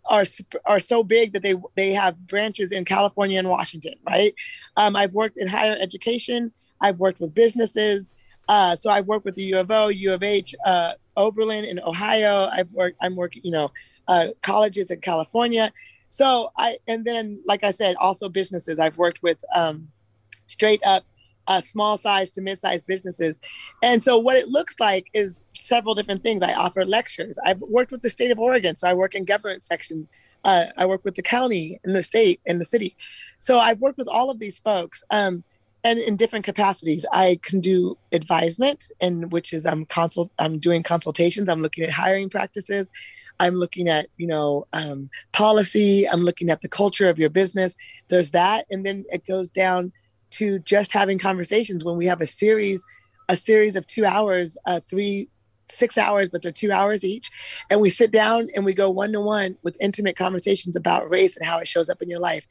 are 0.09 0.25
are 0.65 0.81
so 0.81 1.03
big 1.03 1.33
that 1.33 1.43
they 1.43 1.55
they 1.77 1.91
have 1.91 2.27
branches 2.27 2.73
in 2.73 2.85
California 2.85 3.39
and 3.39 3.49
Washington. 3.49 3.95
Right. 4.09 4.35
Um, 4.77 4.97
I've 4.97 5.13
worked 5.13 5.39
in 5.39 5.49
higher 5.49 5.77
education. 5.81 6.53
I've 6.81 6.99
worked 6.99 7.21
with 7.21 7.35
businesses. 7.35 8.13
Uh, 8.49 8.75
so 8.77 8.91
I've 8.91 9.07
worked 9.07 9.27
with 9.27 9.35
the 9.35 9.45
U 9.45 9.59
of 9.59 9.71
O, 9.71 9.89
U 9.89 10.13
of 10.13 10.23
H, 10.23 10.55
uh, 10.65 10.95
Oberlin 11.17 11.65
in 11.65 11.79
Ohio. 11.81 12.49
I've 12.51 12.73
worked. 12.73 12.97
I'm 13.03 13.15
working. 13.15 13.43
You 13.45 13.53
know, 13.53 13.71
uh, 14.09 14.29
colleges 14.43 14.91
in 14.91 15.01
California. 15.01 15.71
So 16.09 16.51
I 16.57 16.79
and 16.89 17.05
then 17.05 17.43
like 17.47 17.63
I 17.65 17.71
said, 17.71 17.97
also 17.97 18.29
businesses. 18.29 18.79
I've 18.79 18.99
worked 18.99 19.23
with 19.23 19.45
um, 19.55 19.89
straight 20.47 20.81
up 20.87 21.05
uh, 21.47 21.61
small 21.61 21.97
size 21.97 22.31
to 22.31 22.41
mid 22.41 22.59
sized 22.59 22.87
businesses, 22.87 23.41
and 23.83 24.03
so 24.03 24.19
what 24.19 24.37
it 24.37 24.49
looks 24.49 24.81
like 24.81 25.09
is 25.13 25.43
several 25.69 25.95
different 25.95 26.23
things. 26.23 26.43
I 26.43 26.55
offer 26.55 26.85
lectures. 26.85 27.39
I've 27.45 27.61
worked 27.61 27.93
with 27.93 28.03
the 28.03 28.09
state 28.09 28.31
of 28.31 28.39
Oregon, 28.39 28.77
so 28.77 28.89
I 28.89 28.95
work 28.95 29.15
in 29.15 29.25
government 29.25 29.63
section. 29.63 30.09
Uh, 30.45 30.67
I 30.77 30.87
work 30.87 31.05
with 31.05 31.15
the 31.15 31.23
county 31.23 31.79
and 31.85 31.95
the 31.95 32.03
state 32.03 32.41
and 32.47 32.61
the 32.61 32.65
city. 32.65 32.97
So 33.39 33.59
I've 33.59 33.81
worked 33.81 33.99
with 33.99 34.09
all 34.09 34.31
of 34.31 34.39
these 34.39 34.59
folks. 34.59 35.05
Um, 35.11 35.45
and 35.85 35.99
in 36.01 36.17
different 36.17 36.45
capacities, 36.45 37.07
I 37.13 37.39
can 37.43 37.61
do 37.61 37.97
advisement, 38.13 38.91
and 39.01 39.31
which 39.31 39.53
is 39.53 39.65
I'm 39.65 39.87
consult. 39.87 40.31
I'm 40.39 40.59
doing 40.59 40.83
consultations. 40.83 41.49
I'm 41.49 41.63
looking 41.63 41.85
at 41.85 41.91
hiring 41.91 42.29
practices. 42.29 42.91
I'm 43.39 43.55
looking 43.55 43.89
at 43.89 44.09
you 44.17 44.27
know 44.27 44.67
um, 44.73 45.09
policy. 45.33 46.09
I'm 46.09 46.23
looking 46.23 46.51
at 46.51 46.63
the 46.63 46.69
culture 46.69 47.09
of 47.09 47.19
your 47.19 47.31
business. 47.31 47.77
There's 48.09 48.33
that, 48.33 48.67
and 48.71 48.85
then 48.85 49.05
it 49.09 49.25
goes 49.27 49.51
down 49.51 49.93
to 50.31 50.59
just 50.61 50.93
having 50.93 51.19
conversations 51.19 51.85
when 51.85 51.97
we 51.97 52.07
have 52.07 52.21
a 52.21 52.27
series, 52.27 52.85
a 53.29 53.37
series 53.37 53.77
of 53.77 53.87
two 53.87 54.05
hours, 54.05 54.59
uh, 54.67 54.81
three, 54.81 55.29
six 55.71 55.99
hours, 55.99 56.29
but 56.29 56.43
they're 56.43 56.53
two 56.53 56.73
hours 56.73 57.05
each, 57.05 57.31
and 57.71 57.81
we 57.81 57.91
sit 57.91 58.11
down 58.11 58.49
and 58.55 58.65
we 58.65 58.75
go 58.75 58.91
one 58.91 59.13
to 59.13 59.21
one 59.21 59.57
with 59.63 59.77
intimate 59.81 60.17
conversations 60.17 60.77
about 60.77 61.11
race 61.11 61.37
and 61.37 61.47
how 61.47 61.59
it 61.59 61.69
shows 61.69 61.89
up 61.89 62.03
in 62.03 62.11
your 62.11 62.21
life. 62.21 62.47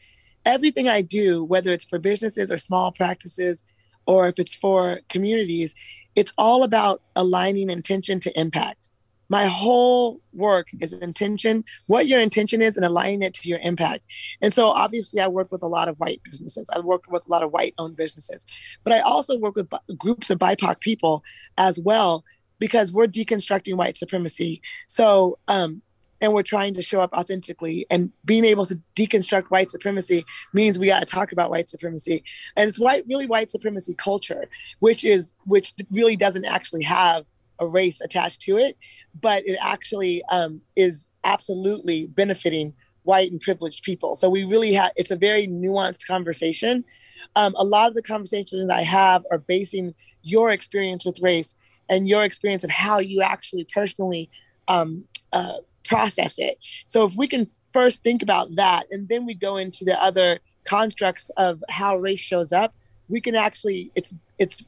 Everything 0.46 0.88
I 0.88 1.02
do, 1.02 1.44
whether 1.44 1.72
it's 1.72 1.86
for 1.86 2.00
businesses 2.00 2.52
or 2.52 2.58
small 2.58 2.92
practices, 2.92 3.64
or 4.06 4.28
if 4.28 4.40
it's 4.40 4.56
for 4.56 5.02
communities, 5.10 5.76
it's 6.16 6.34
all 6.38 6.64
about 6.64 7.02
aligning 7.16 7.70
intention 7.70 8.20
to 8.22 8.40
impact. 8.40 8.90
My 9.30 9.46
whole 9.46 10.22
work 10.34 10.68
is 10.80 10.94
intention 10.94 11.66
what 11.88 12.08
your 12.08 12.22
intention 12.22 12.62
is 12.62 12.78
and 12.78 12.86
aligning 12.86 13.24
it 13.24 13.34
to 13.36 13.50
your 13.50 13.60
impact. 13.60 14.04
And 14.42 14.54
so 14.54 14.70
obviously 14.70 15.20
i 15.20 15.28
work 15.28 15.52
with 15.52 15.64
a 15.64 15.68
lot 15.68 15.90
of 15.90 15.98
white 15.98 16.22
businesses. 16.24 16.70
I 16.74 16.80
work 16.80 17.04
with 17.10 17.26
a 17.28 17.30
lot 17.30 17.44
of 17.44 17.52
white 17.52 17.74
owned 17.78 17.98
businesses. 17.98 18.46
But 18.84 18.94
i 18.94 19.00
also 19.02 19.38
work 19.38 19.56
with 19.56 19.72
groups 19.98 20.30
of 20.30 20.40
bipoc 20.40 20.80
people 20.80 21.24
as 21.58 21.80
well 21.80 22.24
because 22.60 22.92
we're 22.92 23.08
deconstructing 23.08 23.76
white 23.76 23.98
supremacy 23.98 24.62
so 24.88 25.38
um 25.48 25.82
and 26.20 26.34
we're 26.34 26.42
trying 26.42 26.74
to 26.74 26.82
show 26.82 27.00
up 27.00 27.14
authentically 27.14 27.86
and 27.92 28.12
being 28.26 28.44
able 28.44 28.66
to 28.66 28.80
deconstruct 28.96 29.46
white 29.46 29.70
supremacy 29.70 30.26
means 30.52 30.80
we 30.80 30.88
got 30.88 31.00
to 31.00 31.06
talk 31.06 31.32
about 31.32 31.52
white 31.52 31.70
supremacy 31.70 32.24
and 32.56 32.68
it's 32.68 32.80
white 32.80 33.04
really 33.08 33.28
white 33.28 33.52
supremacy 33.52 33.94
culture 33.94 34.50
which 34.80 35.04
is 35.04 35.34
which 35.46 35.74
really 35.92 36.16
doesn't 36.16 36.46
actually 36.46 36.84
have 36.84 37.26
a 37.60 37.68
race 37.68 38.02
attached 38.02 38.42
to 38.42 38.58
it, 38.58 38.78
but 39.20 39.44
it 39.46 39.58
actually 39.62 40.24
um, 40.32 40.62
is 40.76 41.06
absolutely 41.24 42.08
benefiting 42.08 42.74
white 43.04 43.32
and 43.32 43.40
privileged 43.40 43.84
people. 43.84 44.16
So 44.16 44.30
we 44.30 44.44
really 44.44 44.74
have 44.74 44.92
it's 44.96 45.12
a 45.12 45.16
very 45.16 45.48
nuanced 45.48 46.06
conversation. 46.06 46.84
Um, 47.36 47.56
a 47.56 47.64
lot 47.64 47.88
of 47.88 47.96
the 47.96 48.02
conversations 48.02 48.70
I 48.70 48.82
have 48.82 49.24
are 49.32 49.38
basing 49.38 49.96
your 50.24 50.52
experience 50.52 51.06
with 51.06 51.22
race 51.22 51.56
and 51.90 52.08
your 52.08 52.24
experience 52.24 52.64
of 52.64 52.70
how 52.70 53.00
you 53.00 53.22
actually 53.22 53.66
personally 53.74 54.30
um, 54.68 55.04
uh, 55.34 55.54
process 55.86 56.38
it. 56.38 56.58
So 56.86 57.06
if 57.06 57.16
we 57.16 57.28
can 57.28 57.48
first 57.72 58.04
think 58.04 58.22
about 58.22 58.56
that, 58.56 58.86
and 58.92 59.08
then 59.10 59.26
we 59.26 59.34
go 59.34 59.58
into 59.58 59.86
the 59.86 60.02
other 60.02 60.40
constructs 60.66 61.30
of 61.38 61.64
how 61.70 61.96
race 61.98 62.20
shows 62.20 62.52
up, 62.52 62.74
we 63.10 63.22
can 63.22 63.36
actually 63.36 63.92
it's 63.96 64.14
it's 64.38 64.64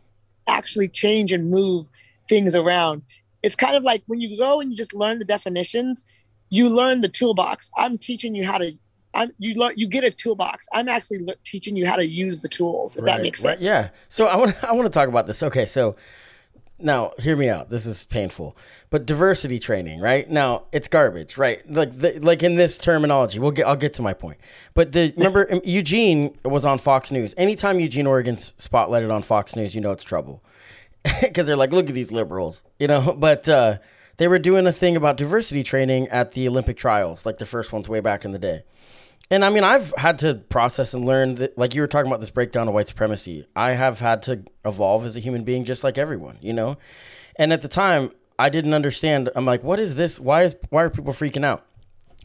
actually 0.48 0.88
change 0.88 1.32
and 1.32 1.52
move 1.52 1.90
things 2.28 2.56
around. 2.56 3.02
It's 3.44 3.56
kind 3.56 3.76
of 3.76 3.84
like 3.84 4.04
when 4.08 4.20
you 4.22 4.38
go 4.38 4.60
and 4.62 4.72
you 4.72 4.78
just 4.78 4.94
learn 4.94 5.20
the 5.20 5.26
definitions, 5.26 6.04
you 6.50 6.70
learn 6.70 7.02
the 7.02 7.10
toolbox. 7.10 7.70
I'm 7.78 7.98
teaching 7.98 8.36
you 8.36 8.46
how 8.46 8.58
to. 8.58 8.74
I'm, 9.14 9.30
you 9.40 9.56
learn. 9.56 9.74
You 9.76 9.88
get 9.88 10.04
a 10.04 10.12
toolbox. 10.12 10.68
I'm 10.72 10.88
actually 10.88 11.20
le- 11.26 11.36
teaching 11.44 11.76
you 11.76 11.88
how 11.88 11.96
to 11.96 12.06
use 12.06 12.42
the 12.42 12.48
tools. 12.48 12.96
If 12.96 13.06
that 13.06 13.14
Right, 13.14 13.22
makes 13.24 13.44
right, 13.44 13.54
sense. 13.54 13.64
yeah. 13.64 13.90
So 14.08 14.28
I 14.28 14.36
want 14.36 14.64
I 14.64 14.72
want 14.72 14.86
to 14.86 14.94
talk 14.94 15.10
about 15.10 15.26
this. 15.28 15.42
Okay, 15.44 15.66
so 15.66 15.96
now 16.82 17.14
hear 17.20 17.36
me 17.36 17.50
out. 17.50 17.70
This 17.70 17.86
is 17.86 18.06
painful, 18.06 18.56
but 18.90 19.06
diversity 19.06 19.60
training, 19.60 20.00
right? 20.00 20.30
Now 20.30 20.64
it's 20.72 20.88
garbage, 20.88 21.38
right? 21.38 21.70
Like 21.70 21.98
the, 21.98 22.20
like 22.20 22.44
in 22.44 22.56
this 22.56 22.78
terminology, 22.78 23.40
we'll 23.40 23.52
get 23.52 23.68
I'll 23.68 23.76
get 23.76 23.94
to 23.96 24.02
my 24.02 24.14
point. 24.14 24.38
But 24.74 24.92
the 24.92 25.14
remember 25.18 25.52
um, 25.52 25.62
Eugene 25.64 26.38
was 26.44 26.66
on 26.66 26.78
Fox 26.78 27.12
News. 27.12 27.34
Anytime 27.38 27.80
Eugene 27.80 28.08
Oregon's 28.08 28.54
spotlighted 28.58 29.14
on 29.14 29.22
Fox 29.22 29.56
News, 29.56 29.76
you 29.76 29.82
know 29.82 29.92
it's 29.92 30.04
trouble 30.04 30.44
because 31.22 31.48
they're 31.48 31.56
like, 31.56 31.72
look 31.72 31.90
at 31.90 31.96
these 31.96 32.12
liberals, 32.12 32.64
you 32.80 32.88
know. 32.88 33.14
But 33.20 33.48
uh, 33.50 33.78
they 34.18 34.28
were 34.28 34.40
doing 34.40 34.68
a 34.68 34.74
thing 34.74 34.96
about 34.96 35.18
diversity 35.18 35.64
training 35.64 36.08
at 36.10 36.32
the 36.32 36.48
Olympic 36.48 36.78
trials, 36.78 37.26
like 37.26 37.38
the 37.38 37.46
first 37.46 37.72
ones 37.72 37.88
way 37.88 38.00
back 38.00 38.26
in 38.26 38.32
the 38.32 38.40
day. 38.40 38.64
And 39.32 39.46
I 39.46 39.50
mean, 39.50 39.64
I've 39.64 39.94
had 39.96 40.20
to 40.20 40.36
process 40.36 40.94
and 40.94 41.06
learn 41.06 41.36
that, 41.36 41.58
like 41.58 41.76
you 41.76 41.82
were 41.82 41.88
talking 41.88 42.10
about 42.10 42.20
this 42.20 42.32
breakdown 42.32 42.68
of 42.68 42.74
white 42.74 42.88
supremacy. 42.88 43.46
I 43.56 43.72
have 43.72 44.00
had 44.00 44.24
to 44.24 44.44
evolve 44.66 45.06
as 45.06 45.16
a 45.16 45.20
human 45.20 45.44
being, 45.44 45.66
just 45.66 45.84
like 45.84 45.98
everyone, 45.98 46.38
you 46.42 46.54
know. 46.54 46.78
And 47.36 47.54
at 47.54 47.62
the 47.62 47.68
time, 47.68 48.12
I 48.40 48.50
didn't 48.50 48.74
understand. 48.74 49.30
I'm 49.36 49.46
like, 49.46 49.64
what 49.64 49.80
is 49.80 49.96
this? 49.96 50.20
Why 50.20 50.44
is 50.44 50.56
why 50.70 50.84
are 50.84 50.90
people 50.90 51.14
freaking 51.14 51.46
out? 51.46 51.66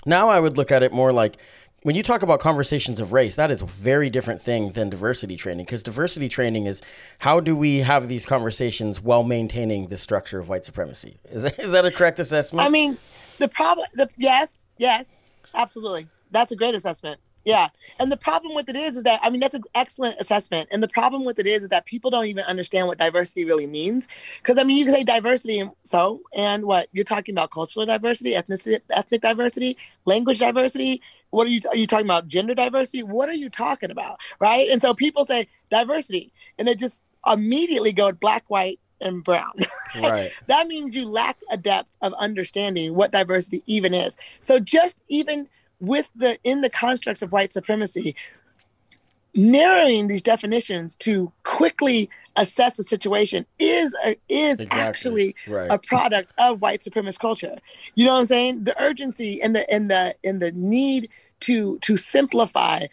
Now 0.06 0.28
I 0.28 0.40
would 0.40 0.56
look 0.56 0.72
at 0.72 0.82
it 0.82 0.92
more 0.92 1.12
like 1.12 1.36
when 1.82 1.94
you 1.94 2.02
talk 2.02 2.22
about 2.22 2.40
conversations 2.40 2.98
of 2.98 3.12
race, 3.12 3.34
that 3.34 3.50
is 3.50 3.60
a 3.60 3.66
very 3.66 4.08
different 4.08 4.40
thing 4.40 4.70
than 4.70 4.88
diversity 4.88 5.36
training 5.36 5.66
because 5.66 5.82
diversity 5.82 6.30
training 6.30 6.64
is 6.64 6.80
how 7.18 7.40
do 7.40 7.54
we 7.54 7.80
have 7.80 8.08
these 8.08 8.24
conversations 8.24 9.02
while 9.02 9.22
maintaining 9.22 9.88
the 9.88 9.98
structure 9.98 10.38
of 10.38 10.48
white 10.48 10.64
supremacy? 10.64 11.18
Is 11.30 11.42
that, 11.42 11.58
is 11.58 11.72
that 11.72 11.84
a 11.84 11.90
correct 11.90 12.18
assessment? 12.20 12.66
I 12.66 12.70
mean, 12.70 12.96
the 13.38 13.48
problem, 13.48 13.86
the, 13.92 14.08
yes, 14.16 14.70
yes, 14.78 15.28
absolutely. 15.54 16.06
That's 16.34 16.52
a 16.52 16.56
great 16.56 16.74
assessment. 16.74 17.18
Yeah. 17.44 17.68
And 18.00 18.10
the 18.10 18.16
problem 18.16 18.54
with 18.54 18.68
it 18.68 18.76
is, 18.76 18.96
is 18.96 19.02
that, 19.02 19.20
I 19.22 19.30
mean, 19.30 19.40
that's 19.40 19.54
an 19.54 19.64
excellent 19.74 20.18
assessment. 20.18 20.68
And 20.72 20.82
the 20.82 20.88
problem 20.88 21.24
with 21.24 21.38
it 21.38 21.46
is, 21.46 21.62
is 21.62 21.68
that 21.68 21.84
people 21.84 22.10
don't 22.10 22.26
even 22.26 22.44
understand 22.44 22.86
what 22.86 22.98
diversity 22.98 23.44
really 23.44 23.66
means. 23.66 24.38
Because, 24.38 24.58
I 24.58 24.64
mean, 24.64 24.78
you 24.78 24.86
can 24.86 24.94
say 24.94 25.04
diversity, 25.04 25.58
and 25.58 25.70
so, 25.82 26.22
and 26.34 26.64
what? 26.64 26.88
You're 26.92 27.04
talking 27.04 27.34
about 27.34 27.50
cultural 27.50 27.84
diversity, 27.84 28.32
ethnicity, 28.32 28.80
ethnic 28.90 29.20
diversity, 29.20 29.76
language 30.06 30.38
diversity. 30.38 31.02
What 31.30 31.46
are 31.46 31.50
you, 31.50 31.60
are 31.68 31.76
you 31.76 31.86
talking 31.86 32.06
about? 32.06 32.28
Gender 32.28 32.54
diversity? 32.54 33.02
What 33.02 33.28
are 33.28 33.34
you 33.34 33.50
talking 33.50 33.90
about? 33.90 34.20
Right. 34.40 34.68
And 34.70 34.80
so 34.80 34.94
people 34.94 35.26
say 35.26 35.46
diversity, 35.70 36.32
and 36.58 36.66
they 36.66 36.74
just 36.74 37.02
immediately 37.30 37.92
go 37.92 38.12
black, 38.12 38.44
white, 38.48 38.80
and 39.00 39.22
brown. 39.22 39.52
right. 40.02 40.30
that 40.46 40.66
means 40.66 40.96
you 40.96 41.06
lack 41.06 41.38
a 41.50 41.56
depth 41.56 41.96
of 42.00 42.14
understanding 42.14 42.94
what 42.94 43.12
diversity 43.12 43.62
even 43.66 43.92
is. 43.92 44.16
So 44.40 44.58
just 44.58 45.02
even 45.08 45.48
with 45.86 46.10
the 46.14 46.38
in 46.44 46.60
the 46.60 46.70
constructs 46.70 47.22
of 47.22 47.32
white 47.32 47.52
supremacy, 47.52 48.14
narrowing 49.34 50.06
these 50.08 50.22
definitions 50.22 50.94
to 50.96 51.32
quickly 51.42 52.08
assess 52.36 52.78
a 52.78 52.82
situation 52.84 53.46
is 53.58 53.94
a, 54.04 54.16
is 54.28 54.60
Exactly. 54.60 54.80
actually 54.80 55.36
Right. 55.48 55.70
a 55.70 55.78
product 55.78 56.32
of 56.38 56.60
white 56.60 56.82
supremacist 56.82 57.20
culture. 57.20 57.56
You 57.94 58.06
know 58.06 58.14
what 58.14 58.20
I'm 58.20 58.26
saying? 58.26 58.64
The 58.64 58.80
urgency 58.82 59.40
and 59.42 59.54
the 59.54 59.70
and 59.72 59.90
the 59.90 60.14
and 60.24 60.40
the 60.40 60.52
need 60.52 61.10
to 61.40 61.78
to 61.80 61.96
simplify 61.96 62.86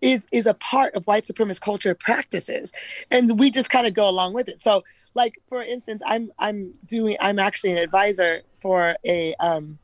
is 0.00 0.26
is 0.30 0.46
a 0.46 0.54
part 0.54 0.94
of 0.94 1.06
white 1.06 1.24
supremacist 1.24 1.62
culture 1.62 1.94
practices 1.94 2.72
and 3.10 3.38
we 3.40 3.50
just 3.50 3.70
kind 3.70 3.86
of 3.86 3.94
go 3.94 4.08
along 4.08 4.34
with 4.34 4.46
it 4.46 4.60
so 4.60 4.84
like 5.14 5.40
for 5.48 5.62
instance 5.62 6.02
i'm 6.04 6.30
i'm 6.38 6.74
doing 6.84 7.16
i'm 7.18 7.38
actually 7.38 7.72
an 7.72 7.78
advisor 7.78 8.42
for 8.58 8.94
a 9.06 9.34
um 9.36 9.78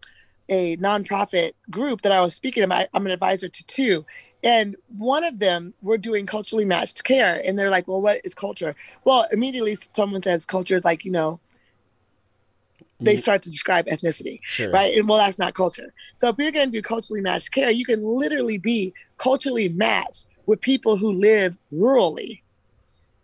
a 0.53 0.77
nonprofit 0.77 1.53
group 1.71 2.03
that 2.03 2.13
i 2.13 2.21
was 2.21 2.35
speaking 2.35 2.63
about 2.63 2.87
i'm 2.95 3.07
an 3.07 3.13
advisor 3.13 3.49
to 3.49 3.65
two 3.67 4.05
and 4.45 4.77
one 4.99 5.25
of 5.25 5.39
them 5.39 5.73
we're 5.83 5.99
doing 5.99 6.27
culturally 6.27 6.65
matched 6.65 7.03
care 7.05 7.41
and 7.45 7.59
they're 7.59 7.71
like 7.71 7.89
well 7.89 8.03
what 8.03 8.21
is 8.25 8.35
culture 8.35 8.75
well 9.05 9.27
immediately 9.33 9.77
someone 9.97 10.23
says 10.23 10.45
culture 10.45 10.77
is 10.77 10.85
like 10.85 11.05
you 11.05 11.11
know 11.11 11.41
they 13.01 13.17
Mm, 13.17 13.23
start 13.23 13.43
to 13.43 13.51
describe 13.51 13.87
ethnicity 13.87 14.39
sure. 14.43 14.73
right? 14.73 14.97
And 14.97 15.09
well, 15.09 15.19
that's 15.19 15.39
not 15.39 15.55
culture. 15.55 15.93
So 16.17 16.29
if 16.29 16.37
you're 16.39 16.53
going 16.53 16.71
to 16.71 16.79
do 16.79 16.83
culturally 16.83 17.21
matched 17.21 17.51
care, 17.53 17.71
you 17.71 17.85
can 17.85 18.03
literally 18.05 18.59
be 18.59 18.95
culturally 19.19 19.69
matched 19.69 20.27
with 20.47 20.61
people 20.61 20.97
who 20.97 21.13
live 21.13 21.59
rurally, 21.73 22.43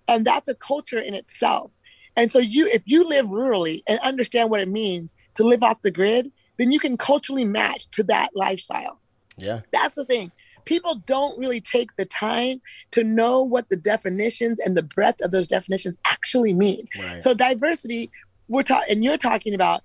and 0.09 0.25
that's 0.25 0.49
a 0.49 0.55
culture 0.55 0.99
in 0.99 1.15
itself. 1.15 1.73
And 2.17 2.33
so 2.33 2.41
you, 2.41 2.69
if 2.73 2.83
you 2.87 3.09
live 3.09 3.27
rurally 3.27 3.83
and 3.89 4.01
understand 4.01 4.51
what 4.51 4.61
it 4.61 4.69
means 4.69 5.15
to 5.35 5.45
live 5.45 5.63
off 5.63 5.83
the 5.83 5.93
grid, 5.93 6.33
then 6.59 6.73
you 6.73 6.79
can 6.79 6.97
culturally 6.97 7.45
match 7.45 7.89
to 7.91 8.03
that 8.05 8.31
lifestyle. 8.35 9.01
Yeah. 9.37 9.61
That's 9.73 9.95
the 9.95 10.05
thing. 10.05 10.33
People 10.65 10.97
don't 11.07 11.39
really 11.39 11.61
take 11.61 11.95
the 11.97 12.05
time 12.05 12.61
to 12.91 13.03
know 13.05 13.43
what 13.43 13.71
the 13.71 13.77
definitions 13.77 14.61
and 14.61 14.77
the 14.77 14.83
breadth 14.83 15.23
of 15.23 15.31
those 15.31 15.47
definitions 15.49 15.99
actually 16.05 16.53
mean. 16.53 16.87
Right. 17.01 17.23
So 17.23 17.33
diversity, 17.33 18.11
we're 18.49 18.65
talking, 18.65 18.93
and 18.93 19.05
you're 19.05 19.17
talking 19.17 19.55
about. 19.55 19.83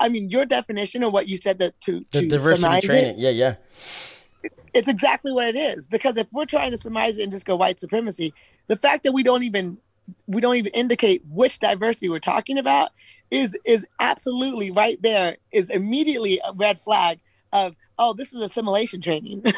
I 0.00 0.08
mean, 0.08 0.28
your 0.28 0.44
definition 0.44 1.04
of 1.04 1.12
what 1.12 1.28
you 1.28 1.36
said 1.36 1.58
that 1.60 1.80
to 1.82 2.04
the 2.10 2.22
to 2.22 2.26
diversity 2.26 2.86
training. 2.86 3.14
it, 3.14 3.18
Yeah. 3.18 3.30
Yeah. 3.30 4.50
it's 4.74 4.88
exactly 4.88 5.32
what 5.32 5.46
it 5.46 5.56
is. 5.56 5.86
Because 5.86 6.16
if 6.16 6.26
we're 6.32 6.46
trying 6.46 6.72
to 6.72 6.76
surmise 6.76 7.16
it 7.18 7.22
and 7.22 7.32
just 7.32 7.46
go 7.46 7.54
white 7.56 7.78
supremacy, 7.78 8.34
the 8.66 8.76
fact 8.76 9.04
that 9.04 9.12
we 9.12 9.22
don't 9.22 9.44
even 9.44 9.78
we 10.26 10.40
don't 10.40 10.56
even 10.56 10.72
indicate 10.74 11.22
which 11.28 11.58
diversity 11.58 12.08
we're 12.08 12.18
talking 12.18 12.58
about 12.58 12.90
is 13.34 13.58
is 13.66 13.86
absolutely 14.00 14.70
right 14.70 15.00
there 15.02 15.36
is 15.52 15.70
immediately 15.70 16.40
a 16.46 16.52
red 16.54 16.78
flag 16.80 17.18
of 17.52 17.74
oh 17.98 18.12
this 18.12 18.32
is 18.32 18.42
assimilation 18.42 19.00
training 19.00 19.42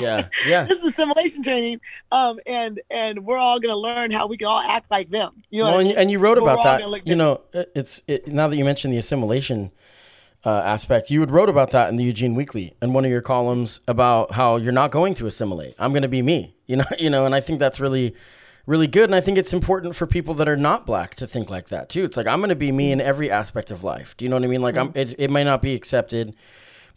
Yeah. 0.00 0.28
Yeah. 0.46 0.64
this 0.64 0.78
is 0.82 0.88
assimilation 0.88 1.42
training 1.42 1.80
um 2.10 2.40
and 2.46 2.80
and 2.90 3.26
we're 3.26 3.36
all 3.36 3.60
gonna 3.60 3.76
learn 3.76 4.10
how 4.10 4.26
we 4.26 4.36
can 4.36 4.48
all 4.48 4.60
act 4.60 4.90
like 4.90 5.10
them 5.10 5.42
you 5.50 5.58
know 5.58 5.64
well, 5.64 5.72
what 5.72 5.78
I 5.78 5.80
and, 5.80 5.88
mean? 5.88 5.98
and 5.98 6.10
you 6.10 6.18
wrote 6.18 6.38
about 6.38 6.64
that. 6.64 7.06
You 7.06 7.16
know, 7.16 7.42
it's 7.52 8.02
it, 8.08 8.26
now 8.26 8.48
that 8.48 8.56
you 8.56 8.64
mentioned 8.64 8.94
the 8.94 8.98
assimilation 8.98 9.70
uh, 10.44 10.62
aspect, 10.64 11.10
you 11.10 11.20
had 11.20 11.30
wrote 11.30 11.48
about 11.48 11.70
that 11.70 11.88
in 11.88 11.96
the 11.96 12.04
Eugene 12.04 12.34
Weekly 12.34 12.74
in 12.82 12.92
one 12.92 13.04
of 13.04 13.10
your 13.10 13.20
columns 13.20 13.80
about 13.86 14.32
how 14.32 14.56
you're 14.56 14.72
not 14.72 14.90
going 14.90 15.14
to 15.14 15.26
assimilate. 15.26 15.74
I'm 15.78 15.92
going 15.92 16.02
to 16.02 16.08
be 16.08 16.22
me. 16.22 16.56
You 16.66 16.76
know, 16.76 16.84
you 16.98 17.10
know, 17.10 17.26
and 17.26 17.34
I 17.34 17.40
think 17.40 17.58
that's 17.58 17.80
really, 17.80 18.14
really 18.66 18.86
good. 18.86 19.04
And 19.04 19.14
I 19.14 19.20
think 19.20 19.38
it's 19.38 19.52
important 19.52 19.96
for 19.96 20.06
people 20.06 20.34
that 20.34 20.48
are 20.48 20.56
not 20.56 20.86
black 20.86 21.14
to 21.16 21.26
think 21.26 21.50
like 21.50 21.68
that 21.68 21.88
too. 21.88 22.04
It's 22.04 22.16
like 22.16 22.26
I'm 22.26 22.40
going 22.40 22.50
to 22.50 22.54
be 22.56 22.72
me 22.72 22.92
in 22.92 23.00
every 23.00 23.30
aspect 23.30 23.70
of 23.70 23.84
life. 23.84 24.14
Do 24.16 24.24
you 24.24 24.28
know 24.28 24.36
what 24.36 24.44
I 24.44 24.48
mean? 24.48 24.62
Like 24.62 24.76
I'm, 24.76 24.92
it, 24.94 25.14
it 25.18 25.30
may 25.30 25.44
not 25.44 25.62
be 25.62 25.74
accepted 25.74 26.34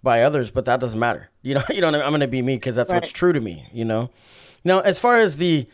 by 0.03 0.23
others, 0.23 0.51
but 0.51 0.65
that 0.65 0.79
doesn't 0.79 0.99
matter. 0.99 1.29
You 1.45 1.53
know, 1.53 1.63
you 1.69 1.79
know, 1.79 1.87
what 1.87 1.93
I 1.93 1.97
mean? 1.99 2.05
I'm 2.07 2.11
going 2.11 2.21
to 2.21 2.27
be 2.27 2.41
me 2.41 2.55
because 2.55 2.75
that's 2.75 2.91
what's 2.91 3.11
true 3.11 3.31
to 3.31 3.39
me. 3.39 3.67
You 3.71 3.85
know. 3.85 4.09
Now, 4.63 4.79
as 4.79 4.97
far 4.97 5.17
as 5.17 5.37
the 5.37 5.67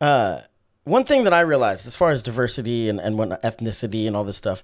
uh, 0.00 0.42
one 0.84 1.02
thing 1.02 1.24
that 1.24 1.34
I 1.34 1.40
realized, 1.40 1.84
as 1.84 1.96
far 1.96 2.10
as 2.10 2.22
diversity 2.22 2.88
and 2.88 3.00
and 3.00 3.18
what 3.18 3.42
ethnicity 3.42 4.06
and 4.06 4.14
all 4.14 4.22
this 4.22 4.36
stuff, 4.36 4.62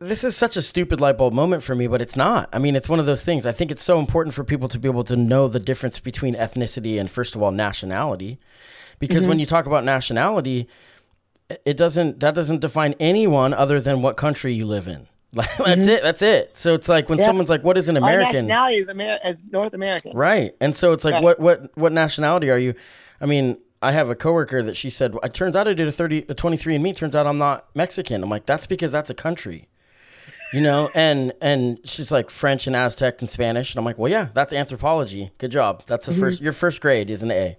this 0.00 0.24
is 0.24 0.34
such 0.34 0.56
a 0.56 0.62
stupid 0.62 1.00
light 1.00 1.18
bulb 1.18 1.34
moment 1.34 1.62
for 1.62 1.74
me, 1.74 1.86
but 1.86 2.00
it's 2.00 2.16
not. 2.16 2.48
I 2.52 2.58
mean, 2.58 2.74
it's 2.74 2.88
one 2.88 3.00
of 3.00 3.06
those 3.06 3.22
things. 3.22 3.44
I 3.44 3.52
think 3.52 3.70
it's 3.70 3.84
so 3.84 3.98
important 3.98 4.34
for 4.34 4.44
people 4.44 4.68
to 4.68 4.78
be 4.78 4.88
able 4.88 5.04
to 5.04 5.16
know 5.16 5.46
the 5.46 5.60
difference 5.60 6.00
between 6.00 6.34
ethnicity 6.34 6.98
and, 6.98 7.10
first 7.10 7.34
of 7.34 7.42
all, 7.42 7.50
nationality, 7.50 8.40
because 8.98 9.26
when 9.26 9.38
you 9.38 9.46
talk 9.46 9.66
about 9.66 9.84
nationality, 9.84 10.68
it 11.64 11.76
doesn't 11.76 12.20
that 12.20 12.34
doesn't 12.34 12.60
define 12.60 12.94
anyone 12.98 13.52
other 13.54 13.80
than 13.80 14.02
what 14.02 14.16
country 14.16 14.54
you 14.54 14.64
live 14.66 14.88
in. 14.88 15.06
Like 15.36 15.48
that's 15.58 15.86
it. 15.88 16.02
That's 16.04 16.22
it. 16.22 16.56
So 16.56 16.74
it's 16.74 16.88
like 16.88 17.08
when 17.08 17.18
Yeah. 17.18 17.26
someone's 17.26 17.50
like, 17.50 17.64
"What 17.64 17.76
is 17.76 17.88
an 17.88 17.96
American?" 17.96 18.22
our 18.22 18.30
American?" 18.30 18.46
nationality 18.46 18.76
is 18.76 18.88
Amer- 18.88 19.18
as 19.24 19.44
North 19.50 19.74
American 19.74 20.16
Right. 20.16 20.54
And 20.60 20.76
so 20.76 20.92
it's 20.92 21.04
like, 21.04 21.14
Right. 21.14 21.24
what, 21.24 21.40
what, 21.40 21.76
what 21.76 21.92
nationality 21.92 22.50
are 22.50 22.58
you? 22.58 22.74
I 23.20 23.26
mean, 23.26 23.58
I 23.82 23.90
have 23.90 24.08
a 24.10 24.14
coworker 24.14 24.62
that 24.62 24.76
she 24.76 24.90
said, 24.90 25.12
it 25.24 25.34
turns 25.34 25.56
out 25.56 25.66
I 25.66 25.72
did 25.74 25.88
a 25.88 25.92
30, 25.92 26.26
a 26.28 26.34
23 26.34 26.76
and 26.76 26.84
me. 26.84 26.92
Turns 26.92 27.16
out 27.16 27.26
I'm 27.26 27.36
not 27.36 27.66
Mexican. 27.74 28.22
I'm 28.22 28.30
like, 28.30 28.46
that's 28.46 28.66
because 28.68 28.92
that's 28.92 29.10
a 29.10 29.14
country, 29.14 29.66
you 30.52 30.60
know? 30.60 30.88
and, 30.94 31.32
and 31.42 31.80
she's 31.84 32.12
like 32.12 32.30
French 32.30 32.66
and 32.68 32.76
Aztec 32.76 33.20
and 33.20 33.28
Spanish. 33.28 33.74
And 33.74 33.80
I'm 33.80 33.84
like, 33.84 33.98
well, 33.98 34.10
yeah, 34.10 34.28
that's 34.34 34.54
anthropology. 34.54 35.32
Good 35.38 35.50
job. 35.50 35.82
That's 35.86 36.06
the 36.06 36.12
Mm-hmm. 36.12 36.20
first, 36.20 36.40
your 36.42 36.52
first 36.52 36.80
grade 36.80 37.10
is 37.10 37.22
an 37.24 37.32
A, 37.32 37.58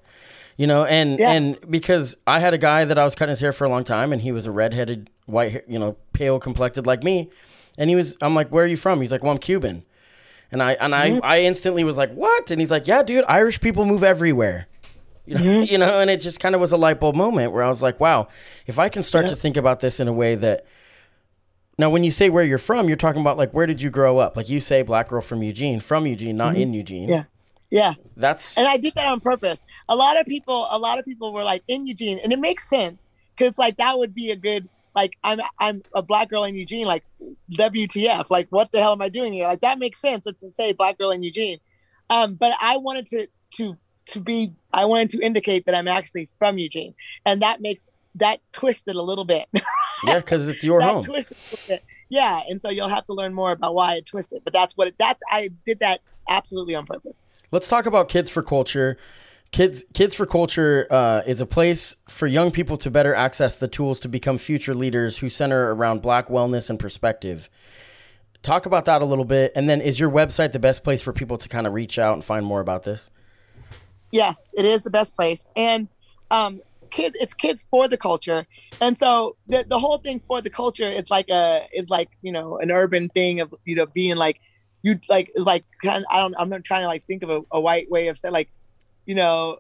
you 0.58 0.68
know? 0.68 0.86
And, 0.86 1.20
Yes. 1.20 1.36
and 1.64 1.72
because 1.72 2.18
I 2.26 2.40
had 2.40 2.54
a 2.54 2.58
guy 2.58 2.86
that 2.86 2.98
I 2.98 3.04
was 3.04 3.16
cutting 3.16 3.32
his 3.32 3.40
hair 3.40 3.54
for 3.54 3.66
a 3.66 3.70
long 3.70 3.84
time 3.84 4.14
and 4.14 4.22
he 4.22 4.32
was 4.32 4.46
a 4.46 4.52
redheaded 4.52 5.10
white, 5.26 5.52
hair- 5.52 5.64
you 5.68 5.80
know, 5.80 5.98
pale 6.14 6.40
complected 6.40 6.86
like 6.86 7.04
me. 7.04 7.30
And 7.78 7.90
he 7.90 7.96
was, 7.96 8.18
I'm 8.22 8.36
like, 8.36 8.50
where 8.50 8.64
are 8.64 8.68
you 8.68 8.78
from? 8.78 9.02
He's 9.02 9.12
like, 9.12 9.24
well, 9.24 9.32
I'm 9.32 9.38
Cuban. 9.38 9.84
And 10.52 10.62
I 10.64 10.74
and 10.74 10.94
I, 10.96 11.10
mm-hmm. 11.10 11.20
I 11.24 11.42
instantly 11.42 11.84
was 11.84 11.98
like, 11.98 12.14
"What?" 12.14 12.52
And 12.52 12.62
he's 12.62 12.72
like, 12.72 12.88
"Yeah, 12.88 13.04
dude, 13.04 13.26
Irish 13.28 13.60
people 13.60 13.86
move 13.86 14.04
everywhere." 14.04 14.68
You 15.28 15.40
know, 15.40 15.62
you 15.62 15.80
know, 15.80 16.00
and 16.02 16.08
it 16.12 16.22
just 16.22 16.40
kind 16.40 16.54
of 16.54 16.62
was 16.62 16.72
a 16.72 16.78
light 16.78 17.00
bulb 17.00 17.16
moment 17.16 17.52
where 17.52 17.64
I 17.64 17.68
was 17.68 17.82
like, 17.82 18.00
"Wow, 18.00 18.28
if 18.68 18.78
I 18.78 18.90
can 18.90 19.02
start 19.02 19.26
to 19.30 19.36
think 19.36 19.58
about 19.58 19.80
this 19.80 20.00
in 20.00 20.08
a 20.08 20.14
way 20.14 20.36
that." 20.36 20.68
Now, 21.80 21.90
when 21.90 22.04
you 22.04 22.12
say 22.12 22.30
where 22.30 22.44
you're 22.44 22.60
from, 22.60 22.88
you're 22.88 22.96
talking 22.96 23.22
about 23.22 23.36
like 23.36 23.52
where 23.52 23.66
did 23.66 23.82
you 23.82 23.90
grow 23.90 24.20
up? 24.20 24.38
Like 24.38 24.50
you 24.50 24.60
say, 24.60 24.84
black 24.84 25.10
girl 25.10 25.22
from 25.22 25.42
Eugene, 25.42 25.80
from 25.80 26.06
Eugene, 26.06 26.38
not 26.38 26.54
mm-hmm. 26.54 26.62
in 26.62 26.74
Eugene. 26.76 27.10
Yeah. 27.10 27.24
Yeah 27.72 27.94
that's 28.16 28.58
and 28.58 28.68
I 28.68 28.78
did 28.78 28.94
that 28.96 29.08
on 29.08 29.20
purpose. 29.20 29.64
A 29.90 29.96
lot 29.96 30.20
of 30.20 30.26
people, 30.26 30.68
a 30.70 30.78
lot 30.78 31.00
of 31.00 31.06
people 31.06 31.34
were 31.34 31.44
like 31.44 31.64
in 31.68 31.88
Eugene, 31.88 32.20
and 32.24 32.32
it 32.32 32.40
makes 32.40 32.70
sense 32.70 33.10
because 33.36 33.58
like 33.58 33.78
that 33.78 33.98
would 33.98 34.14
be 34.14 34.32
a 34.32 34.36
good 34.36 34.70
like 34.96 35.18
I'm 35.24 35.40
I'm 35.60 35.84
a 35.94 36.02
black 36.02 36.30
girl 36.30 36.46
in 36.46 36.56
Eugene, 36.56 36.88
like 36.88 37.04
WTF, 37.52 38.30
like 38.30 38.48
what 38.50 38.72
the 38.72 38.80
hell 38.80 38.94
am 38.94 39.02
I 39.02 39.10
doing 39.10 39.34
here? 39.34 39.48
Like 39.48 39.62
that 39.62 39.78
makes 39.78 40.00
sense 40.00 40.26
to 40.26 40.50
say 40.50 40.72
black 40.72 40.98
girl 40.98 41.12
in 41.12 41.22
Eugene. 41.22 41.60
Um, 42.10 42.36
but 42.36 42.54
I 42.62 42.78
wanted 42.78 43.08
to 43.08 43.28
to 43.56 43.78
to 44.08 44.20
be 44.20 44.54
I 44.72 44.86
wanted 44.86 45.10
to 45.12 45.20
indicate 45.22 45.66
that 45.66 45.76
I'm 45.76 45.88
actually 45.88 46.30
from 46.40 46.58
Eugene, 46.58 46.96
and 47.26 47.42
that 47.42 47.62
makes 47.62 47.88
that 48.16 48.40
twisted 48.54 48.96
a 48.96 49.02
little 49.02 49.26
bit. 49.26 49.48
yeah, 50.06 50.18
because 50.18 50.48
it's 50.48 50.64
your 50.64 50.80
that 50.82 50.94
home. 50.94 51.04
twisted 51.04 51.38
a 51.38 51.52
little 51.52 51.68
bit. 51.68 51.84
Yeah, 52.10 52.42
and 52.48 52.62
so 52.62 52.70
you'll 52.70 52.90
have 52.90 53.06
to 53.06 53.14
learn 53.14 53.34
more 53.34 53.52
about 53.52 53.76
why 53.76 53.96
it 53.96 54.06
twisted. 54.06 54.44
But 54.44 54.54
that's 54.54 54.78
what 54.78 54.88
it, 54.88 54.96
that's 54.98 55.22
I 55.30 55.50
did 55.66 55.80
that 55.80 56.02
absolutely 56.30 56.76
on 56.76 56.86
purpose. 56.86 57.22
Let's 57.56 57.70
talk 57.70 57.86
about 57.86 58.10
Kids 58.10 58.30
for 58.30 58.44
Culture. 58.44 58.98
Kids 59.54 59.86
Kids 59.94 60.14
for 60.14 60.26
Culture 60.26 60.88
uh, 60.92 61.22
is 61.26 61.40
a 61.40 61.46
place 61.46 61.96
for 62.10 62.28
young 62.28 62.52
people 62.52 62.76
to 62.76 62.92
better 62.92 63.16
access 63.16 63.56
the 63.56 63.70
tools 63.70 64.02
to 64.02 64.10
become 64.10 64.38
future 64.38 64.76
leaders 64.76 65.20
who 65.20 65.30
center 65.30 65.74
around 65.74 66.02
Black 66.02 66.28
wellness 66.28 66.70
and 66.70 66.78
perspective. 66.78 67.50
Talk 68.44 68.66
about 68.66 68.84
that 68.86 69.02
a 69.02 69.06
little 69.06 69.24
bit, 69.24 69.54
and 69.56 69.70
then 69.70 69.80
is 69.80 70.02
your 70.02 70.12
website 70.12 70.52
the 70.52 70.60
best 70.60 70.84
place 70.84 71.02
for 71.02 71.14
people 71.14 71.38
to 71.38 71.48
kind 71.48 71.66
of 71.66 71.72
reach 71.72 71.98
out 71.98 72.16
and 72.16 72.26
find 72.26 72.46
more 72.46 72.60
about 72.60 72.84
this? 72.84 73.10
Yes, 74.12 74.54
it 74.58 74.66
is 74.66 74.82
the 74.82 74.90
best 74.90 75.16
place. 75.16 75.46
And 75.56 75.88
um 76.32 76.62
kids 76.90 77.16
it's 77.22 77.34
kids 77.34 77.66
for 77.72 77.88
the 77.88 77.96
culture. 77.96 78.46
And 78.82 78.98
so 78.98 79.38
the 79.48 79.64
the 79.66 79.80
whole 79.80 80.00
thing 80.00 80.20
for 80.20 80.42
the 80.42 80.50
culture 80.50 80.90
is 80.90 81.10
like 81.10 81.30
a 81.30 81.62
is 81.74 81.90
like, 81.90 82.10
you 82.22 82.34
know, 82.34 82.58
an 82.58 82.70
urban 82.70 83.08
thing 83.08 83.40
of 83.40 83.56
you 83.64 83.78
know 83.78 83.86
being 83.86 84.18
like 84.18 84.42
you 84.86 85.00
like 85.10 85.32
is 85.34 85.46
like 85.46 85.66
kind 85.82 85.98
of, 85.98 86.04
I 86.12 86.20
don't 86.20 86.36
I'm 86.38 86.48
not 86.48 86.64
trying 86.64 86.82
to 86.82 86.88
like 86.88 87.06
think 87.08 87.24
of 87.24 87.32
a, 87.32 87.42
a 87.52 87.60
white 87.60 87.90
way 87.90 88.08
of 88.08 88.20
saying 88.20 88.36
like, 88.36 88.52
you 89.08 89.16
know, 89.16 89.58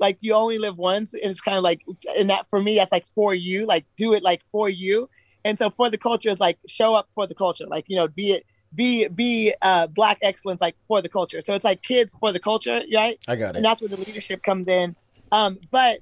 like 0.00 0.18
you 0.20 0.34
only 0.34 0.58
live 0.58 0.76
once 0.76 1.14
and 1.14 1.30
it's 1.30 1.40
kind 1.40 1.56
of 1.56 1.62
like 1.62 1.82
and 2.18 2.28
that 2.28 2.50
for 2.50 2.60
me 2.60 2.74
that's 2.74 2.90
like 2.90 3.06
for 3.14 3.32
you, 3.32 3.66
like 3.66 3.86
do 3.96 4.14
it 4.14 4.24
like 4.24 4.42
for 4.50 4.68
you. 4.68 5.08
And 5.44 5.56
so 5.56 5.70
for 5.70 5.90
the 5.90 5.96
culture 5.96 6.28
is 6.28 6.40
like 6.40 6.58
show 6.66 6.92
up 6.92 7.08
for 7.14 7.24
the 7.28 7.36
culture, 7.36 7.66
like 7.68 7.84
you 7.86 7.94
know, 7.94 8.08
be 8.08 8.32
it 8.32 8.46
be 8.74 9.06
be 9.06 9.54
uh 9.62 9.86
black 9.86 10.18
excellence 10.22 10.60
like 10.60 10.74
for 10.88 11.00
the 11.00 11.08
culture. 11.08 11.40
So 11.40 11.54
it's 11.54 11.64
like 11.64 11.82
kids 11.82 12.16
for 12.18 12.32
the 12.32 12.40
culture, 12.40 12.80
right? 12.92 13.16
I 13.28 13.36
got 13.36 13.50
it. 13.50 13.58
And 13.58 13.64
that's 13.64 13.80
where 13.80 13.88
the 13.88 13.96
leadership 13.96 14.42
comes 14.42 14.66
in. 14.66 14.96
Um, 15.30 15.60
but 15.70 16.00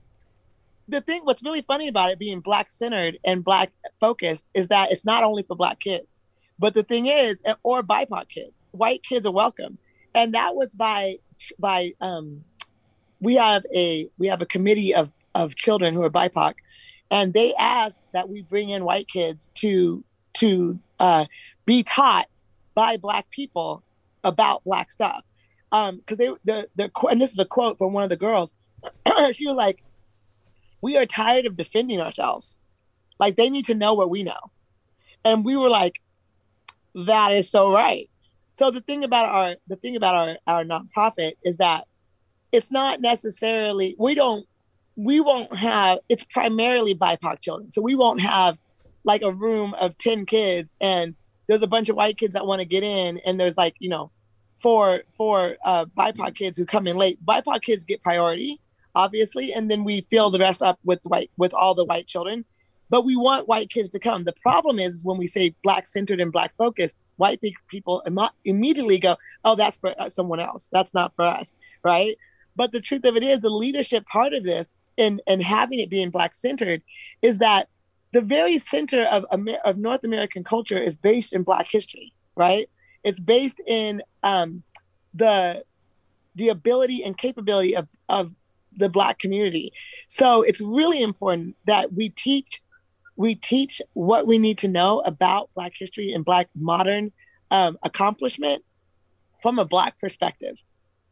the 0.88 1.02
thing 1.02 1.20
what's 1.24 1.42
really 1.42 1.60
funny 1.60 1.88
about 1.88 2.10
it 2.10 2.18
being 2.18 2.40
black 2.40 2.70
centered 2.70 3.18
and 3.22 3.44
black 3.44 3.70
focused 4.00 4.48
is 4.54 4.68
that 4.68 4.90
it's 4.90 5.04
not 5.04 5.24
only 5.24 5.42
for 5.42 5.56
black 5.56 5.78
kids 5.78 6.22
but 6.58 6.74
the 6.74 6.82
thing 6.82 7.06
is 7.06 7.42
or 7.62 7.82
bipoc 7.82 8.28
kids 8.28 8.61
white 8.72 9.02
kids 9.02 9.26
are 9.26 9.32
welcome 9.32 9.78
and 10.14 10.34
that 10.34 10.54
was 10.54 10.74
by 10.74 11.16
by 11.58 11.92
um 12.00 12.44
we 13.20 13.34
have 13.34 13.64
a 13.74 14.08
we 14.18 14.28
have 14.28 14.42
a 14.42 14.46
committee 14.46 14.94
of 14.94 15.12
of 15.34 15.54
children 15.54 15.94
who 15.94 16.02
are 16.02 16.10
bipoc 16.10 16.54
and 17.10 17.32
they 17.34 17.54
asked 17.54 18.00
that 18.12 18.28
we 18.28 18.42
bring 18.42 18.68
in 18.68 18.84
white 18.84 19.08
kids 19.08 19.48
to 19.54 20.04
to 20.34 20.78
uh, 20.98 21.26
be 21.66 21.82
taught 21.82 22.26
by 22.74 22.96
black 22.96 23.28
people 23.30 23.82
about 24.24 24.64
black 24.64 24.90
stuff 24.90 25.22
um 25.72 25.96
because 25.98 26.16
they 26.16 26.28
the 26.44 26.68
the 26.76 26.90
and 27.10 27.20
this 27.20 27.32
is 27.32 27.38
a 27.38 27.44
quote 27.44 27.78
from 27.78 27.92
one 27.92 28.04
of 28.04 28.10
the 28.10 28.16
girls 28.16 28.54
she 29.32 29.46
was 29.46 29.56
like 29.56 29.82
we 30.82 30.98
are 30.98 31.06
tired 31.06 31.46
of 31.46 31.56
defending 31.56 32.00
ourselves. 32.00 32.58
Like 33.18 33.36
they 33.36 33.48
need 33.48 33.64
to 33.66 33.74
know 33.74 33.94
what 33.94 34.10
we 34.10 34.22
know. 34.24 34.50
And 35.24 35.44
we 35.44 35.56
were 35.56 35.70
like, 35.70 36.02
that 36.94 37.32
is 37.32 37.48
so 37.48 37.72
right. 37.72 38.10
So 38.52 38.70
the 38.70 38.80
thing 38.80 39.04
about 39.04 39.26
our 39.26 39.56
the 39.66 39.76
thing 39.76 39.96
about 39.96 40.14
our, 40.14 40.36
our 40.46 40.64
nonprofit 40.64 41.32
is 41.44 41.56
that 41.58 41.86
it's 42.52 42.70
not 42.70 43.00
necessarily 43.00 43.96
we 43.98 44.14
don't 44.14 44.46
we 44.96 45.20
won't 45.20 45.54
have 45.56 45.98
it's 46.08 46.24
primarily 46.24 46.94
BIPOC 46.94 47.40
children. 47.40 47.72
So 47.72 47.80
we 47.80 47.94
won't 47.94 48.20
have 48.20 48.58
like 49.04 49.22
a 49.22 49.32
room 49.32 49.74
of 49.74 49.96
10 49.98 50.26
kids 50.26 50.74
and 50.80 51.14
there's 51.48 51.62
a 51.62 51.66
bunch 51.66 51.88
of 51.88 51.96
white 51.96 52.18
kids 52.18 52.34
that 52.34 52.46
want 52.46 52.60
to 52.60 52.66
get 52.66 52.84
in 52.84 53.18
and 53.18 53.40
there's 53.40 53.56
like, 53.56 53.74
you 53.78 53.88
know, 53.88 54.10
four 54.62 55.02
four 55.16 55.56
uh 55.64 55.86
BIPOC 55.86 56.34
kids 56.36 56.58
who 56.58 56.66
come 56.66 56.86
in 56.86 56.96
late. 56.96 57.24
BIPOC 57.24 57.62
kids 57.62 57.84
get 57.84 58.02
priority 58.02 58.60
obviously, 58.94 59.52
and 59.52 59.70
then 59.70 59.84
we 59.84 60.06
fill 60.10 60.30
the 60.30 60.38
rest 60.38 60.62
up 60.62 60.78
with 60.84 61.00
white 61.04 61.30
with 61.36 61.54
all 61.54 61.74
the 61.74 61.84
white 61.84 62.06
children. 62.06 62.44
But 62.92 63.06
we 63.06 63.16
want 63.16 63.48
white 63.48 63.70
kids 63.70 63.88
to 63.90 63.98
come. 63.98 64.24
The 64.24 64.34
problem 64.34 64.78
is, 64.78 64.96
is 64.96 65.04
when 65.04 65.16
we 65.16 65.26
say 65.26 65.54
black 65.64 65.88
centered 65.88 66.20
and 66.20 66.30
black 66.30 66.54
focused, 66.58 67.00
white 67.16 67.40
people 67.68 68.02
immediately 68.44 68.98
go, 68.98 69.16
"Oh, 69.46 69.54
that's 69.54 69.78
for 69.78 69.94
uh, 69.98 70.10
someone 70.10 70.40
else. 70.40 70.68
That's 70.70 70.92
not 70.92 71.16
for 71.16 71.24
us." 71.24 71.56
Right? 71.82 72.18
But 72.54 72.70
the 72.70 72.82
truth 72.82 73.06
of 73.06 73.16
it 73.16 73.24
is, 73.24 73.40
the 73.40 73.48
leadership 73.48 74.04
part 74.04 74.34
of 74.34 74.44
this 74.44 74.74
and 74.98 75.22
and 75.26 75.42
having 75.42 75.80
it 75.80 75.88
being 75.88 76.10
black 76.10 76.34
centered 76.34 76.82
is 77.22 77.38
that 77.38 77.70
the 78.12 78.20
very 78.20 78.58
center 78.58 79.04
of 79.04 79.24
of 79.64 79.78
North 79.78 80.04
American 80.04 80.44
culture 80.44 80.78
is 80.78 80.94
based 80.94 81.32
in 81.32 81.44
Black 81.44 81.68
history, 81.70 82.12
right? 82.36 82.68
It's 83.04 83.20
based 83.20 83.58
in 83.66 84.02
um, 84.22 84.64
the 85.14 85.64
the 86.34 86.50
ability 86.50 87.04
and 87.04 87.16
capability 87.16 87.74
of, 87.74 87.88
of 88.10 88.34
the 88.74 88.88
black 88.88 89.18
community 89.18 89.70
so 90.06 90.40
it's 90.40 90.62
really 90.62 91.02
important 91.02 91.54
that 91.66 91.92
we 91.92 92.08
teach 92.08 92.62
we 93.16 93.34
teach 93.34 93.82
what 93.92 94.26
we 94.26 94.38
need 94.38 94.58
to 94.58 94.68
know 94.68 95.00
about 95.00 95.50
black 95.54 95.72
history 95.76 96.12
and 96.12 96.24
black 96.24 96.48
modern 96.54 97.12
um, 97.50 97.78
accomplishment 97.82 98.64
from 99.42 99.58
a 99.58 99.64
black 99.64 99.98
perspective. 99.98 100.56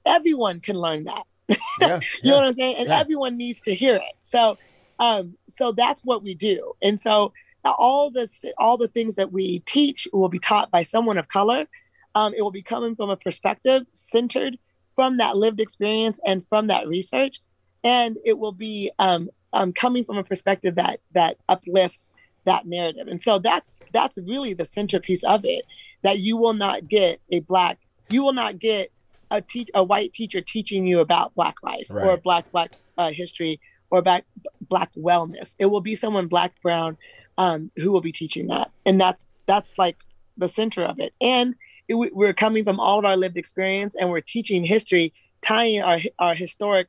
Everyone 0.07 0.61
can 0.61 0.77
learn 0.77 1.05
that. 1.05 1.25
Yeah, 1.81 1.97
you 1.97 2.01
yeah, 2.23 2.31
know 2.31 2.37
what 2.37 2.45
i'm 2.47 2.55
saying? 2.55 2.77
And 2.79 2.89
yeah. 2.89 3.01
everyone 3.01 3.37
needs 3.37 3.61
to 3.63 3.75
hear 3.75 3.97
it. 3.97 4.15
So 4.23 4.59
um 4.99 5.37
so 5.49 5.73
that's 5.73 6.03
what 6.05 6.23
we 6.23 6.35
do. 6.35 6.75
And 6.83 7.01
so 7.01 7.33
all 7.65 8.11
the 8.11 8.29
all 8.59 8.77
the 8.77 8.89
things 8.89 9.17
that 9.17 9.33
we 9.33 9.61
teach 9.61 10.07
will 10.13 10.29
be 10.29 10.39
taught 10.39 10.71
by 10.71 10.83
someone 10.83 11.19
of 11.19 11.29
color. 11.29 11.67
Um, 12.15 12.35
it 12.35 12.43
will 12.43 12.51
be 12.51 12.63
coming 12.63 12.97
from 12.97 13.11
a 13.11 13.17
perspective 13.17 13.83
centered 13.93 14.59
from 14.95 15.19
that 15.19 15.37
lived 15.37 15.61
experience 15.61 16.21
and 16.27 16.47
from 16.49 16.67
that 16.67 16.89
research. 16.89 17.39
And 17.83 18.19
it 18.25 18.39
will 18.39 18.53
be 18.53 18.91
um, 18.99 19.31
um, 19.53 19.73
coming 19.73 20.05
from 20.05 20.19
a 20.19 20.25
perspective 20.25 20.77
that 20.77 21.01
that 21.13 21.37
uplifts 21.49 22.13
that 22.45 22.67
narrative. 22.67 23.09
And 23.09 23.21
so 23.21 23.39
that's 23.39 23.79
that's 23.93 24.19
really 24.19 24.55
the 24.55 24.65
centerpiece 24.65 25.25
of 25.25 25.45
it. 25.45 25.65
That 26.03 26.21
you 26.21 26.37
will 26.37 26.55
not 26.55 26.89
get 26.89 27.21
a 27.31 27.41
black, 27.41 27.79
you 28.09 28.23
will 28.23 28.33
not 28.33 28.59
get 28.59 28.91
a 29.31 29.41
teach 29.41 29.71
a 29.75 29.83
white 29.83 30.13
teacher 30.13 30.41
teaching 30.41 30.87
you 30.87 31.01
about 31.01 31.35
black 31.35 31.63
life 31.63 31.87
right. 31.91 32.07
or 32.07 32.17
black 32.17 32.51
black 32.51 32.73
uh, 32.99 33.11
history 33.11 33.61
or 33.91 34.03
black 34.03 34.25
black 34.61 34.93
wellness. 34.95 35.55
It 35.59 35.67
will 35.67 35.81
be 35.81 35.95
someone 35.95 36.27
black 36.27 36.61
brown 36.63 36.97
um, 37.39 37.71
who 37.77 37.93
will 37.93 38.01
be 38.01 38.13
teaching 38.13 38.47
that, 38.49 38.71
and 38.87 39.01
that's 39.01 39.27
that's 39.47 39.79
like 39.79 39.97
the 40.37 40.49
center 40.49 40.83
of 40.83 40.99
it. 40.99 41.13
And 41.21 41.55
it, 41.89 41.95
we're 42.15 42.33
coming 42.33 42.65
from 42.65 42.81
all 42.81 42.99
of 42.99 43.05
our 43.05 43.17
lived 43.17 43.37
experience, 43.37 43.95
and 43.95 44.11
we're 44.11 44.21
teaching 44.21 44.65
history, 44.65 45.13
tying 45.43 45.83
our 45.83 46.01
our 46.19 46.35
historic 46.35 46.89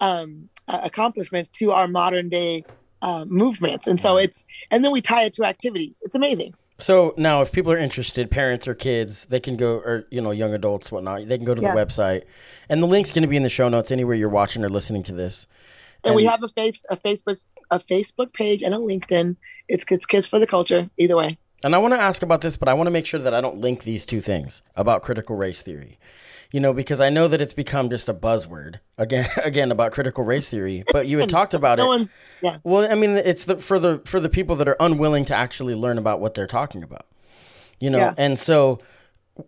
um, 0.00 0.48
uh, 0.68 0.80
accomplishments 0.82 1.48
to 1.48 1.72
our 1.72 1.88
modern 1.88 2.28
day 2.28 2.64
uh, 3.02 3.24
movements. 3.26 3.86
And 3.86 4.00
so 4.00 4.16
it's, 4.16 4.46
and 4.70 4.84
then 4.84 4.92
we 4.92 5.00
tie 5.00 5.24
it 5.24 5.34
to 5.34 5.44
activities. 5.44 6.00
It's 6.04 6.14
amazing. 6.14 6.54
So 6.78 7.14
now, 7.16 7.42
if 7.42 7.52
people 7.52 7.72
are 7.72 7.78
interested, 7.78 8.30
parents 8.30 8.66
or 8.66 8.74
kids, 8.74 9.26
they 9.26 9.38
can 9.38 9.56
go, 9.56 9.74
or 9.74 10.06
you 10.10 10.20
know, 10.20 10.32
young 10.32 10.52
adults, 10.52 10.90
whatnot. 10.90 11.28
They 11.28 11.36
can 11.36 11.44
go 11.44 11.54
to 11.54 11.62
yeah. 11.62 11.74
the 11.74 11.80
website, 11.80 12.22
and 12.68 12.82
the 12.82 12.88
link's 12.88 13.12
going 13.12 13.22
to 13.22 13.28
be 13.28 13.36
in 13.36 13.44
the 13.44 13.48
show 13.48 13.68
notes 13.68 13.92
anywhere 13.92 14.16
you're 14.16 14.28
watching 14.28 14.64
or 14.64 14.68
listening 14.68 15.04
to 15.04 15.12
this. 15.12 15.46
And, 16.02 16.10
and 16.10 16.16
we 16.16 16.24
have 16.24 16.42
a 16.42 16.48
face, 16.48 16.80
a 16.90 16.96
Facebook, 16.96 17.44
a 17.70 17.78
Facebook 17.78 18.32
page, 18.32 18.62
and 18.62 18.74
a 18.74 18.78
LinkedIn. 18.78 19.36
It's 19.68 19.84
it's 19.88 20.06
Kids 20.06 20.26
for 20.26 20.40
the 20.40 20.46
Culture. 20.46 20.88
Either 20.98 21.16
way. 21.16 21.38
And 21.62 21.76
I 21.76 21.78
want 21.78 21.94
to 21.94 22.00
ask 22.00 22.24
about 22.24 22.40
this, 22.40 22.56
but 22.56 22.68
I 22.68 22.74
want 22.74 22.88
to 22.88 22.90
make 22.90 23.06
sure 23.06 23.20
that 23.20 23.32
I 23.32 23.40
don't 23.40 23.58
link 23.58 23.84
these 23.84 24.04
two 24.04 24.20
things 24.20 24.62
about 24.74 25.02
critical 25.02 25.36
race 25.36 25.62
theory 25.62 26.00
you 26.52 26.60
know, 26.60 26.72
because 26.72 27.00
I 27.00 27.08
know 27.08 27.28
that 27.28 27.40
it's 27.40 27.54
become 27.54 27.90
just 27.90 28.08
a 28.08 28.14
buzzword 28.14 28.76
again, 28.98 29.28
again 29.44 29.72
about 29.72 29.92
critical 29.92 30.22
race 30.22 30.48
theory. 30.48 30.84
But 30.92 31.08
you 31.08 31.18
had 31.18 31.28
talked 31.28 31.54
about 31.54 31.78
no 31.78 31.92
it. 31.92 32.14
Yeah. 32.42 32.58
Well, 32.62 32.90
I 32.90 32.94
mean, 32.94 33.16
it's 33.16 33.46
the 33.46 33.56
for 33.56 33.78
the 33.78 34.00
for 34.04 34.20
the 34.20 34.28
people 34.28 34.54
that 34.56 34.68
are 34.68 34.76
unwilling 34.78 35.24
to 35.26 35.34
actually 35.34 35.74
learn 35.74 35.98
about 35.98 36.20
what 36.20 36.34
they're 36.34 36.46
talking 36.46 36.82
about, 36.82 37.06
you 37.80 37.90
know, 37.90 37.98
yeah. 37.98 38.14
and 38.16 38.38
so 38.38 38.80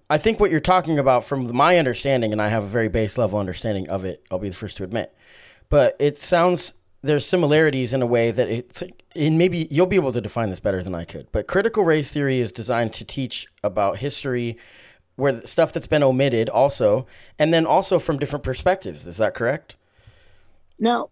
I 0.09 0.19
think 0.19 0.41
what 0.41 0.51
you're 0.51 0.61
talking 0.61 0.99
about, 0.99 1.25
from 1.25 1.55
my 1.55 1.77
understanding, 1.79 2.33
and 2.33 2.41
I 2.41 2.49
have 2.49 2.65
a 2.65 2.69
very 2.69 2.89
base 2.89 3.19
level 3.19 3.39
understanding 3.39 3.89
of 3.91 4.05
it. 4.05 4.25
I'll 4.31 4.39
be 4.39 4.49
the 4.49 4.55
first 4.55 4.79
to 4.79 4.85
admit, 4.85 5.15
but 5.69 5.97
it 5.99 6.17
sounds 6.17 6.75
there's 7.03 7.27
similarities 7.27 7.93
in 7.93 8.01
a 8.01 8.07
way 8.07 8.31
that 8.31 8.49
it's 8.49 8.83
and 9.15 9.37
maybe 9.37 9.69
you'll 9.71 9.85
be 9.85 9.97
able 9.97 10.13
to 10.13 10.23
define 10.23 10.49
this 10.49 10.61
better 10.61 10.83
than 10.83 10.95
I 10.95 11.05
could. 11.05 11.31
But 11.33 11.47
critical 11.47 11.85
race 11.85 12.11
theory 12.11 12.41
is 12.41 12.51
designed 12.51 12.95
to 12.95 13.05
teach 13.05 13.47
about 13.63 13.99
history 13.99 14.57
where 15.17 15.45
stuff 15.47 15.73
that's 15.73 15.87
been 15.87 16.03
omitted 16.03 16.49
also, 16.49 17.07
and 17.39 17.55
then 17.55 17.67
also 17.67 17.99
from 17.99 18.19
different 18.19 18.43
perspectives. 18.43 19.07
Is 19.07 19.17
that 19.19 19.35
correct? 19.35 19.77
No. 20.79 21.09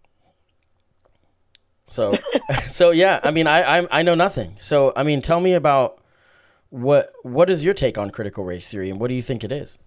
So, 1.87 2.11
so 2.67 2.91
yeah. 2.91 3.19
I 3.23 3.31
mean, 3.31 3.47
I, 3.47 3.79
I 3.79 3.99
I 3.99 4.01
know 4.01 4.15
nothing. 4.15 4.55
So, 4.59 4.93
I 4.95 5.03
mean, 5.03 5.21
tell 5.21 5.39
me 5.39 5.53
about 5.53 6.01
what 6.69 7.13
what 7.23 7.49
is 7.49 7.63
your 7.63 7.73
take 7.73 7.97
on 7.97 8.09
critical 8.09 8.43
race 8.43 8.67
theory, 8.67 8.89
and 8.89 8.99
what 8.99 9.07
do 9.07 9.13
you 9.13 9.21
think 9.21 9.43
it 9.43 9.51
is? 9.51 9.77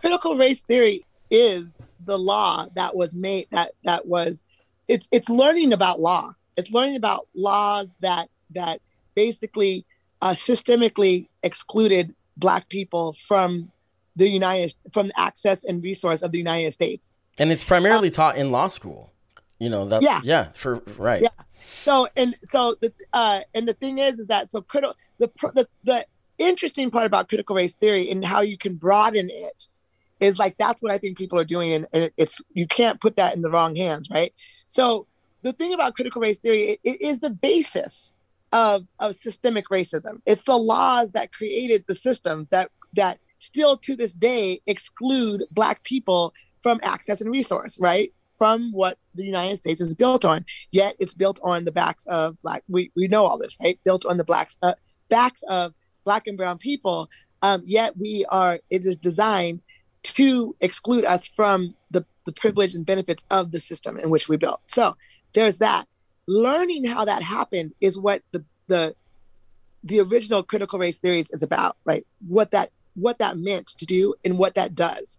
Critical 0.00 0.36
race 0.36 0.60
theory 0.60 1.04
is 1.30 1.84
the 2.04 2.18
law 2.18 2.66
that 2.74 2.96
was 2.96 3.14
made 3.14 3.46
that 3.50 3.72
that 3.84 4.06
was 4.06 4.44
it's 4.88 5.08
it's 5.12 5.28
learning 5.28 5.72
about 5.72 6.00
law. 6.00 6.32
It's 6.56 6.72
learning 6.72 6.96
about 6.96 7.28
laws 7.34 7.96
that 8.00 8.28
that 8.50 8.80
basically 9.14 9.86
uh, 10.20 10.30
systemically 10.30 11.28
excluded 11.42 12.14
black 12.40 12.68
people 12.68 13.12
from 13.12 13.70
the 14.16 14.28
United 14.28 14.74
from 14.92 15.10
access 15.16 15.64
and 15.64 15.82
resource 15.84 16.22
of 16.22 16.32
the 16.32 16.38
United 16.38 16.72
States. 16.72 17.16
And 17.38 17.52
it's 17.52 17.64
primarily 17.64 18.08
um, 18.08 18.12
taught 18.12 18.36
in 18.36 18.50
law 18.50 18.66
school. 18.66 19.12
You 19.58 19.68
know, 19.68 19.84
that's 19.86 20.04
yeah, 20.04 20.20
yeah 20.24 20.48
for 20.54 20.76
right. 20.96 21.22
Yeah. 21.22 21.28
So 21.84 22.08
and 22.16 22.34
so 22.34 22.74
the 22.80 22.92
uh 23.12 23.40
and 23.54 23.68
the 23.68 23.74
thing 23.74 23.98
is 23.98 24.18
is 24.18 24.26
that 24.26 24.50
so 24.50 24.62
critical 24.62 24.96
the 25.18 25.30
the 25.54 25.68
the 25.84 26.06
interesting 26.38 26.90
part 26.90 27.06
about 27.06 27.28
critical 27.28 27.54
race 27.54 27.74
theory 27.74 28.10
and 28.10 28.24
how 28.24 28.40
you 28.40 28.56
can 28.56 28.74
broaden 28.74 29.28
it 29.30 29.68
is 30.18 30.38
like 30.38 30.56
that's 30.58 30.82
what 30.82 30.92
I 30.92 30.98
think 30.98 31.16
people 31.16 31.38
are 31.38 31.44
doing 31.44 31.72
and, 31.72 31.86
and 31.92 32.10
it's 32.16 32.40
you 32.54 32.66
can't 32.66 33.00
put 33.00 33.16
that 33.16 33.36
in 33.36 33.42
the 33.42 33.50
wrong 33.50 33.76
hands, 33.76 34.08
right? 34.10 34.32
So 34.66 35.06
the 35.42 35.52
thing 35.52 35.74
about 35.74 35.94
critical 35.94 36.22
race 36.22 36.38
theory 36.38 36.62
it, 36.62 36.80
it 36.84 37.02
is 37.02 37.20
the 37.20 37.30
basis 37.30 38.14
of 38.52 38.86
of 38.98 39.14
systemic 39.14 39.68
racism. 39.68 40.20
It's 40.26 40.42
the 40.42 40.56
laws 40.56 41.12
that 41.12 41.32
created 41.32 41.84
the 41.86 41.94
systems 41.94 42.48
that 42.48 42.70
that 42.94 43.18
still 43.38 43.76
to 43.76 43.96
this 43.96 44.12
day 44.12 44.60
exclude 44.66 45.42
black 45.50 45.82
people 45.84 46.34
from 46.60 46.80
access 46.82 47.20
and 47.20 47.30
resource, 47.30 47.78
right? 47.80 48.12
From 48.38 48.72
what 48.72 48.98
the 49.14 49.24
United 49.24 49.56
States 49.56 49.80
is 49.80 49.94
built 49.94 50.24
on. 50.24 50.44
Yet 50.72 50.94
it's 50.98 51.14
built 51.14 51.38
on 51.42 51.64
the 51.64 51.72
backs 51.72 52.04
of 52.06 52.40
black 52.42 52.62
we, 52.68 52.90
we 52.96 53.08
know 53.08 53.24
all 53.24 53.38
this, 53.38 53.56
right? 53.62 53.78
Built 53.84 54.04
on 54.04 54.16
the 54.16 54.24
blacks 54.24 54.56
uh, 54.62 54.74
backs 55.08 55.42
of 55.48 55.74
black 56.04 56.26
and 56.26 56.36
brown 56.36 56.58
people 56.58 57.08
Um, 57.42 57.62
yet 57.64 57.96
we 57.96 58.24
are, 58.30 58.58
it 58.70 58.84
is 58.84 58.96
designed 58.96 59.60
to 60.02 60.56
exclude 60.60 61.04
us 61.04 61.28
from 61.28 61.74
the, 61.90 62.04
the 62.24 62.32
privilege 62.32 62.74
and 62.74 62.86
benefits 62.86 63.24
of 63.30 63.52
the 63.52 63.60
system 63.60 63.98
in 63.98 64.10
which 64.10 64.28
we 64.28 64.36
built. 64.36 64.60
So 64.66 64.96
there's 65.34 65.58
that. 65.58 65.86
Learning 66.26 66.84
how 66.84 67.04
that 67.04 67.22
happened 67.22 67.72
is 67.80 67.98
what 67.98 68.22
the 68.32 68.44
the 68.68 68.94
the 69.82 70.00
original 70.00 70.42
critical 70.42 70.78
race 70.78 70.98
theories 70.98 71.30
is 71.30 71.42
about, 71.42 71.76
right? 71.84 72.06
What 72.26 72.50
that 72.50 72.70
what 72.94 73.18
that 73.18 73.38
meant 73.38 73.66
to 73.78 73.86
do 73.86 74.14
and 74.24 74.38
what 74.38 74.54
that 74.54 74.74
does. 74.74 75.16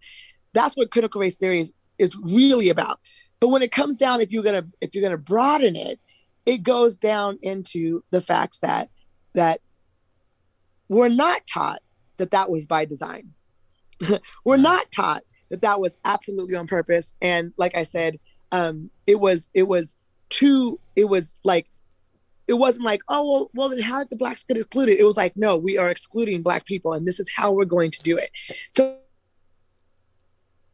That's 0.52 0.76
what 0.76 0.90
critical 0.90 1.20
race 1.20 1.34
theories 1.34 1.72
is 1.98 2.16
really 2.16 2.68
about. 2.68 3.00
But 3.40 3.48
when 3.48 3.62
it 3.62 3.72
comes 3.72 3.96
down, 3.96 4.20
if 4.20 4.30
you're 4.30 4.42
gonna 4.42 4.66
if 4.80 4.94
you're 4.94 5.02
gonna 5.02 5.18
broaden 5.18 5.76
it, 5.76 5.98
it 6.46 6.62
goes 6.62 6.96
down 6.96 7.38
into 7.42 8.04
the 8.10 8.20
facts 8.20 8.58
that 8.58 8.88
that 9.34 9.60
we're 10.88 11.08
not 11.08 11.42
taught 11.52 11.80
that 12.18 12.30
that 12.30 12.50
was 12.50 12.66
by 12.66 12.84
design. 12.84 13.32
we're 14.44 14.56
not 14.56 14.92
taught 14.92 15.22
that 15.50 15.62
that 15.62 15.80
was 15.80 15.96
absolutely 16.04 16.54
on 16.54 16.66
purpose. 16.66 17.12
And 17.20 17.52
like 17.56 17.76
I 17.76 17.82
said, 17.82 18.18
um, 18.52 18.90
it 19.06 19.20
was 19.20 19.48
it 19.54 19.68
was 19.68 19.94
too. 20.30 20.78
It 20.96 21.08
was 21.08 21.34
like 21.44 21.68
it 22.48 22.54
wasn't 22.54 22.86
like 22.86 23.02
oh 23.08 23.30
well, 23.30 23.50
well 23.54 23.68
then 23.68 23.80
how 23.80 23.98
did 23.98 24.10
the 24.10 24.16
blacks 24.16 24.44
get 24.44 24.56
excluded? 24.56 24.98
It 24.98 25.04
was 25.04 25.16
like 25.16 25.36
no, 25.36 25.56
we 25.56 25.78
are 25.78 25.88
excluding 25.88 26.42
black 26.42 26.66
people, 26.66 26.92
and 26.92 27.06
this 27.06 27.20
is 27.20 27.30
how 27.34 27.52
we're 27.52 27.64
going 27.64 27.90
to 27.90 28.02
do 28.02 28.16
it. 28.16 28.30
So, 28.70 28.98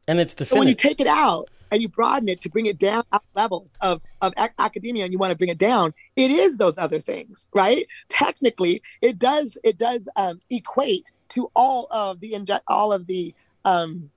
and 0.06 0.20
it's 0.20 0.34
the 0.34 0.44
so 0.44 0.58
when 0.58 0.68
you 0.68 0.74
take 0.74 1.00
it 1.00 1.06
out 1.06 1.48
and 1.70 1.82
you 1.82 1.88
broaden 1.88 2.28
it 2.28 2.40
to 2.42 2.48
bring 2.48 2.66
it 2.66 2.78
down 2.78 3.02
levels 3.34 3.76
of 3.80 4.00
of 4.20 4.32
ac- 4.38 4.52
academia 4.58 5.04
and 5.04 5.12
you 5.12 5.18
want 5.18 5.30
to 5.30 5.36
bring 5.36 5.50
it 5.50 5.58
down 5.58 5.92
it 6.16 6.30
is 6.30 6.56
those 6.56 6.78
other 6.78 6.98
things 6.98 7.48
right 7.54 7.86
technically 8.08 8.82
it 9.02 9.18
does 9.18 9.58
it 9.64 9.78
does 9.78 10.08
um, 10.16 10.40
equate 10.50 11.10
to 11.28 11.50
all 11.54 11.86
of 11.90 12.20
the 12.20 12.34
all 12.68 12.92
of 12.92 13.06
the 13.06 13.34
um, 13.64 14.10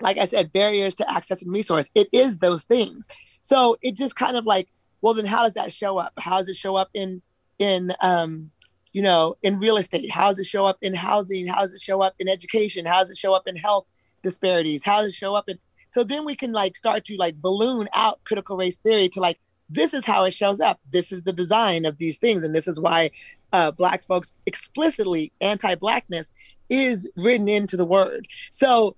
like 0.00 0.18
i 0.18 0.24
said 0.24 0.52
barriers 0.52 0.94
to 0.94 1.10
access 1.10 1.42
and 1.42 1.52
resource 1.52 1.90
it 1.94 2.08
is 2.12 2.38
those 2.38 2.64
things 2.64 3.06
so 3.40 3.76
it 3.82 3.96
just 3.96 4.16
kind 4.16 4.36
of 4.36 4.44
like 4.44 4.68
well 5.02 5.14
then 5.14 5.26
how 5.26 5.44
does 5.44 5.54
that 5.54 5.72
show 5.72 5.98
up? 5.98 6.12
How 6.18 6.38
does 6.38 6.48
it 6.48 6.56
show 6.56 6.76
up 6.76 6.90
in 6.94 7.22
in 7.58 7.92
um 8.02 8.50
you 8.92 9.02
know 9.02 9.36
in 9.42 9.58
real 9.58 9.76
estate? 9.76 10.10
How 10.10 10.28
does 10.28 10.38
it 10.38 10.46
show 10.46 10.66
up 10.66 10.78
in 10.82 10.94
housing? 10.94 11.46
How 11.46 11.60
does 11.60 11.74
it 11.74 11.80
show 11.80 12.02
up 12.02 12.14
in 12.18 12.28
education? 12.28 12.86
How 12.86 13.00
does 13.00 13.10
it 13.10 13.16
show 13.16 13.34
up 13.34 13.46
in 13.46 13.56
health 13.56 13.86
disparities? 14.22 14.84
How 14.84 15.02
does 15.02 15.12
it 15.12 15.16
show 15.16 15.34
up 15.34 15.48
in 15.48 15.58
so 15.88 16.04
then 16.04 16.24
we 16.24 16.36
can 16.36 16.52
like 16.52 16.76
start 16.76 17.04
to 17.06 17.16
like 17.16 17.36
balloon 17.40 17.88
out 17.94 18.20
critical 18.24 18.56
race 18.56 18.76
theory 18.76 19.08
to 19.10 19.20
like 19.20 19.38
this 19.70 19.94
is 19.94 20.04
how 20.04 20.24
it 20.24 20.34
shows 20.34 20.60
up. 20.60 20.80
This 20.90 21.12
is 21.12 21.22
the 21.22 21.32
design 21.32 21.84
of 21.86 21.98
these 21.98 22.18
things 22.18 22.42
and 22.42 22.54
this 22.54 22.66
is 22.66 22.80
why 22.80 23.10
uh, 23.52 23.70
black 23.70 24.04
folks 24.04 24.32
explicitly 24.46 25.32
anti-blackness 25.40 26.32
is 26.68 27.10
written 27.16 27.48
into 27.48 27.76
the 27.76 27.84
word. 27.84 28.26
So 28.50 28.96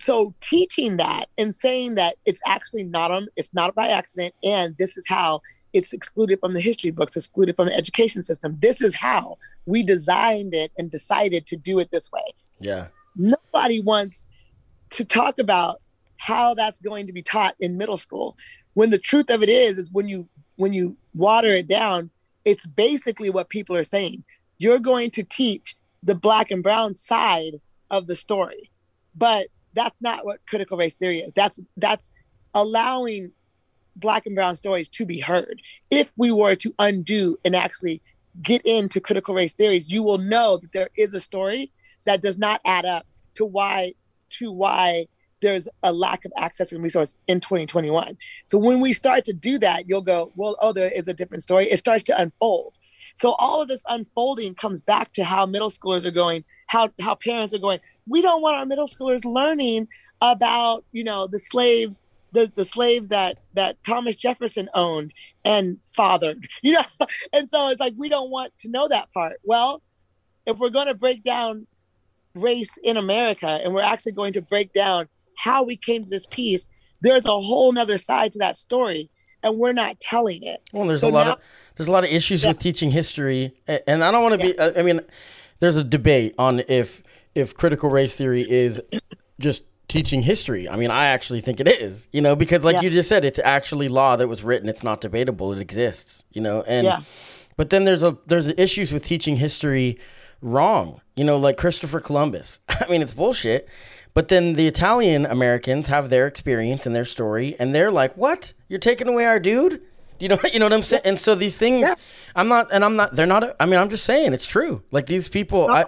so 0.00 0.34
teaching 0.40 0.96
that 0.96 1.26
and 1.38 1.54
saying 1.54 1.94
that 1.94 2.16
it's 2.26 2.40
actually 2.46 2.82
not 2.82 3.10
on 3.10 3.28
it's 3.36 3.54
not 3.54 3.74
by 3.74 3.88
accident 3.88 4.34
and 4.42 4.76
this 4.76 4.96
is 4.96 5.06
how 5.08 5.40
it's 5.72 5.92
excluded 5.92 6.38
from 6.40 6.54
the 6.54 6.60
history 6.60 6.90
books 6.90 7.16
excluded 7.16 7.56
from 7.56 7.66
the 7.66 7.74
education 7.74 8.22
system. 8.22 8.56
This 8.60 8.80
is 8.80 8.94
how 8.94 9.38
we 9.66 9.82
designed 9.82 10.54
it 10.54 10.72
and 10.78 10.90
decided 10.90 11.46
to 11.48 11.56
do 11.56 11.78
it 11.80 11.90
this 11.90 12.10
way. 12.12 12.22
Yeah. 12.60 12.86
Nobody 13.16 13.80
wants 13.80 14.26
to 14.90 15.04
talk 15.04 15.38
about 15.38 15.80
how 16.16 16.54
that's 16.54 16.80
going 16.80 17.06
to 17.08 17.12
be 17.12 17.22
taught 17.22 17.54
in 17.58 17.76
middle 17.76 17.96
school. 17.96 18.36
When 18.74 18.90
the 18.90 18.98
truth 18.98 19.30
of 19.30 19.42
it 19.42 19.48
is 19.48 19.78
is 19.78 19.90
when 19.92 20.08
you 20.08 20.28
when 20.56 20.72
you 20.72 20.96
water 21.14 21.48
it 21.48 21.66
down 21.66 22.10
it's 22.44 22.66
basically 22.66 23.30
what 23.30 23.48
people 23.48 23.76
are 23.76 23.84
saying. 23.84 24.24
You're 24.58 24.78
going 24.78 25.10
to 25.12 25.22
teach 25.22 25.76
the 26.02 26.14
black 26.14 26.50
and 26.50 26.62
brown 26.62 26.94
side 26.94 27.60
of 27.90 28.06
the 28.06 28.16
story. 28.16 28.70
But 29.14 29.46
that's 29.74 29.96
not 30.00 30.24
what 30.24 30.40
critical 30.46 30.76
race 30.76 30.94
theory 30.94 31.18
is. 31.18 31.32
That's 31.32 31.60
that's 31.76 32.10
allowing 32.54 33.32
black 33.96 34.26
and 34.26 34.34
brown 34.34 34.56
stories 34.56 34.88
to 34.90 35.06
be 35.06 35.20
heard. 35.20 35.60
If 35.90 36.12
we 36.16 36.30
were 36.30 36.54
to 36.56 36.74
undo 36.78 37.36
and 37.44 37.54
actually 37.54 38.00
get 38.42 38.62
into 38.64 39.00
critical 39.00 39.34
race 39.34 39.54
theories, 39.54 39.92
you 39.92 40.02
will 40.02 40.18
know 40.18 40.58
that 40.58 40.72
there 40.72 40.88
is 40.96 41.14
a 41.14 41.20
story 41.20 41.72
that 42.04 42.22
does 42.22 42.38
not 42.38 42.60
add 42.64 42.84
up 42.84 43.06
to 43.34 43.44
why 43.44 43.92
to 44.30 44.50
why 44.50 45.06
there's 45.40 45.68
a 45.82 45.92
lack 45.92 46.24
of 46.24 46.32
access 46.36 46.72
and 46.72 46.82
resource 46.82 47.16
in 47.28 47.38
2021. 47.38 48.16
So 48.46 48.56
when 48.56 48.80
we 48.80 48.92
start 48.92 49.24
to 49.26 49.32
do 49.32 49.58
that, 49.58 49.86
you'll 49.86 50.00
go, 50.00 50.32
well, 50.36 50.56
oh, 50.60 50.72
there 50.72 50.90
is 50.94 51.06
a 51.06 51.14
different 51.14 51.42
story. 51.42 51.66
It 51.66 51.78
starts 51.78 52.02
to 52.04 52.18
unfold. 52.18 52.78
So 53.16 53.34
all 53.38 53.60
of 53.60 53.68
this 53.68 53.82
unfolding 53.86 54.54
comes 54.54 54.80
back 54.80 55.12
to 55.12 55.24
how 55.24 55.44
middle 55.44 55.68
schoolers 55.68 56.06
are 56.06 56.10
going, 56.10 56.44
how 56.74 56.90
how 57.00 57.14
parents 57.14 57.54
are 57.54 57.58
going. 57.58 57.78
We 58.06 58.20
don't 58.20 58.42
want 58.42 58.56
our 58.56 58.66
middle 58.66 58.88
schoolers 58.88 59.24
learning 59.24 59.88
about, 60.20 60.84
you 60.92 61.04
know, 61.04 61.26
the 61.26 61.38
slaves 61.38 62.02
the, 62.32 62.50
the 62.56 62.64
slaves 62.64 63.08
that 63.08 63.38
that 63.54 63.82
Thomas 63.84 64.16
Jefferson 64.16 64.68
owned 64.74 65.14
and 65.44 65.78
fathered, 65.82 66.46
you 66.62 66.72
know, 66.72 66.82
and 67.32 67.48
so 67.48 67.70
it's 67.70 67.80
like 67.80 67.94
we 67.96 68.08
don't 68.08 68.30
want 68.30 68.52
to 68.58 68.68
know 68.68 68.88
that 68.88 69.12
part. 69.14 69.36
Well, 69.44 69.82
if 70.44 70.58
we're 70.58 70.70
going 70.70 70.88
to 70.88 70.94
break 70.94 71.22
down 71.22 71.66
race 72.34 72.76
in 72.82 72.96
America 72.96 73.46
and 73.46 73.72
we're 73.72 73.82
actually 73.82 74.12
going 74.12 74.32
to 74.32 74.42
break 74.42 74.72
down 74.72 75.08
how 75.38 75.62
we 75.62 75.76
came 75.76 76.04
to 76.04 76.10
this 76.10 76.26
peace, 76.26 76.66
there's 77.00 77.24
a 77.24 77.40
whole 77.40 77.72
nother 77.72 77.98
side 77.98 78.32
to 78.32 78.38
that 78.40 78.56
story, 78.56 79.08
and 79.44 79.58
we're 79.58 79.72
not 79.72 80.00
telling 80.00 80.42
it. 80.42 80.60
Well, 80.72 80.88
there's 80.88 81.02
so 81.02 81.08
a 81.08 81.10
lot 81.10 81.26
now, 81.26 81.32
of 81.34 81.40
there's 81.76 81.88
a 81.88 81.92
lot 81.92 82.04
of 82.04 82.10
issues 82.10 82.42
yeah. 82.42 82.48
with 82.48 82.58
teaching 82.58 82.90
history, 82.90 83.54
and 83.68 84.02
I 84.02 84.10
don't 84.10 84.22
want 84.22 84.40
to 84.40 84.48
yeah. 84.48 84.70
be. 84.70 84.78
I 84.80 84.82
mean, 84.82 85.00
there's 85.60 85.76
a 85.76 85.84
debate 85.84 86.34
on 86.38 86.62
if 86.68 87.02
if 87.34 87.54
critical 87.54 87.90
race 87.90 88.14
theory 88.14 88.42
is 88.48 88.80
just 89.40 89.64
teaching 89.88 90.22
history. 90.22 90.68
I 90.68 90.76
mean, 90.76 90.90
I 90.90 91.06
actually 91.06 91.40
think 91.40 91.60
it 91.60 91.68
is. 91.68 92.08
You 92.12 92.20
know, 92.20 92.36
because 92.36 92.64
like 92.64 92.74
yeah. 92.74 92.82
you 92.82 92.90
just 92.90 93.08
said, 93.08 93.24
it's 93.24 93.40
actually 93.42 93.88
law 93.88 94.16
that 94.16 94.28
was 94.28 94.42
written. 94.42 94.68
It's 94.68 94.82
not 94.82 95.00
debatable. 95.00 95.52
It 95.52 95.58
exists. 95.58 96.24
You 96.32 96.42
know, 96.42 96.62
and 96.62 96.86
but 97.56 97.70
then 97.70 97.84
there's 97.84 98.02
a 98.02 98.16
there's 98.26 98.48
issues 98.48 98.92
with 98.92 99.04
teaching 99.04 99.36
history 99.36 99.98
wrong. 100.40 101.00
You 101.16 101.24
know, 101.24 101.36
like 101.36 101.56
Christopher 101.56 102.00
Columbus. 102.00 102.60
I 102.68 102.86
mean, 102.88 103.02
it's 103.02 103.14
bullshit. 103.14 103.68
But 104.14 104.28
then 104.28 104.52
the 104.52 104.68
Italian 104.68 105.26
Americans 105.26 105.88
have 105.88 106.08
their 106.08 106.28
experience 106.28 106.86
and 106.86 106.94
their 106.94 107.04
story, 107.04 107.56
and 107.58 107.74
they're 107.74 107.90
like, 107.90 108.16
"What? 108.16 108.52
You're 108.68 108.78
taking 108.78 109.08
away 109.08 109.26
our 109.26 109.40
dude?" 109.40 109.82
You 110.24 110.30
know, 110.30 110.38
you 110.54 110.58
know 110.58 110.64
what 110.64 110.72
I'm 110.72 110.82
saying? 110.82 111.02
And 111.04 111.20
so 111.20 111.34
these 111.34 111.54
things, 111.54 111.86
yeah. 111.86 111.94
I'm 112.34 112.48
not, 112.48 112.68
and 112.72 112.82
I'm 112.82 112.96
not. 112.96 113.14
They're 113.14 113.26
not. 113.26 113.54
I 113.60 113.66
mean, 113.66 113.78
I'm 113.78 113.90
just 113.90 114.04
saying 114.04 114.32
it's 114.32 114.46
true. 114.46 114.82
Like 114.90 115.04
these 115.04 115.28
people, 115.28 115.68
no, 115.68 115.74
I, 115.74 115.84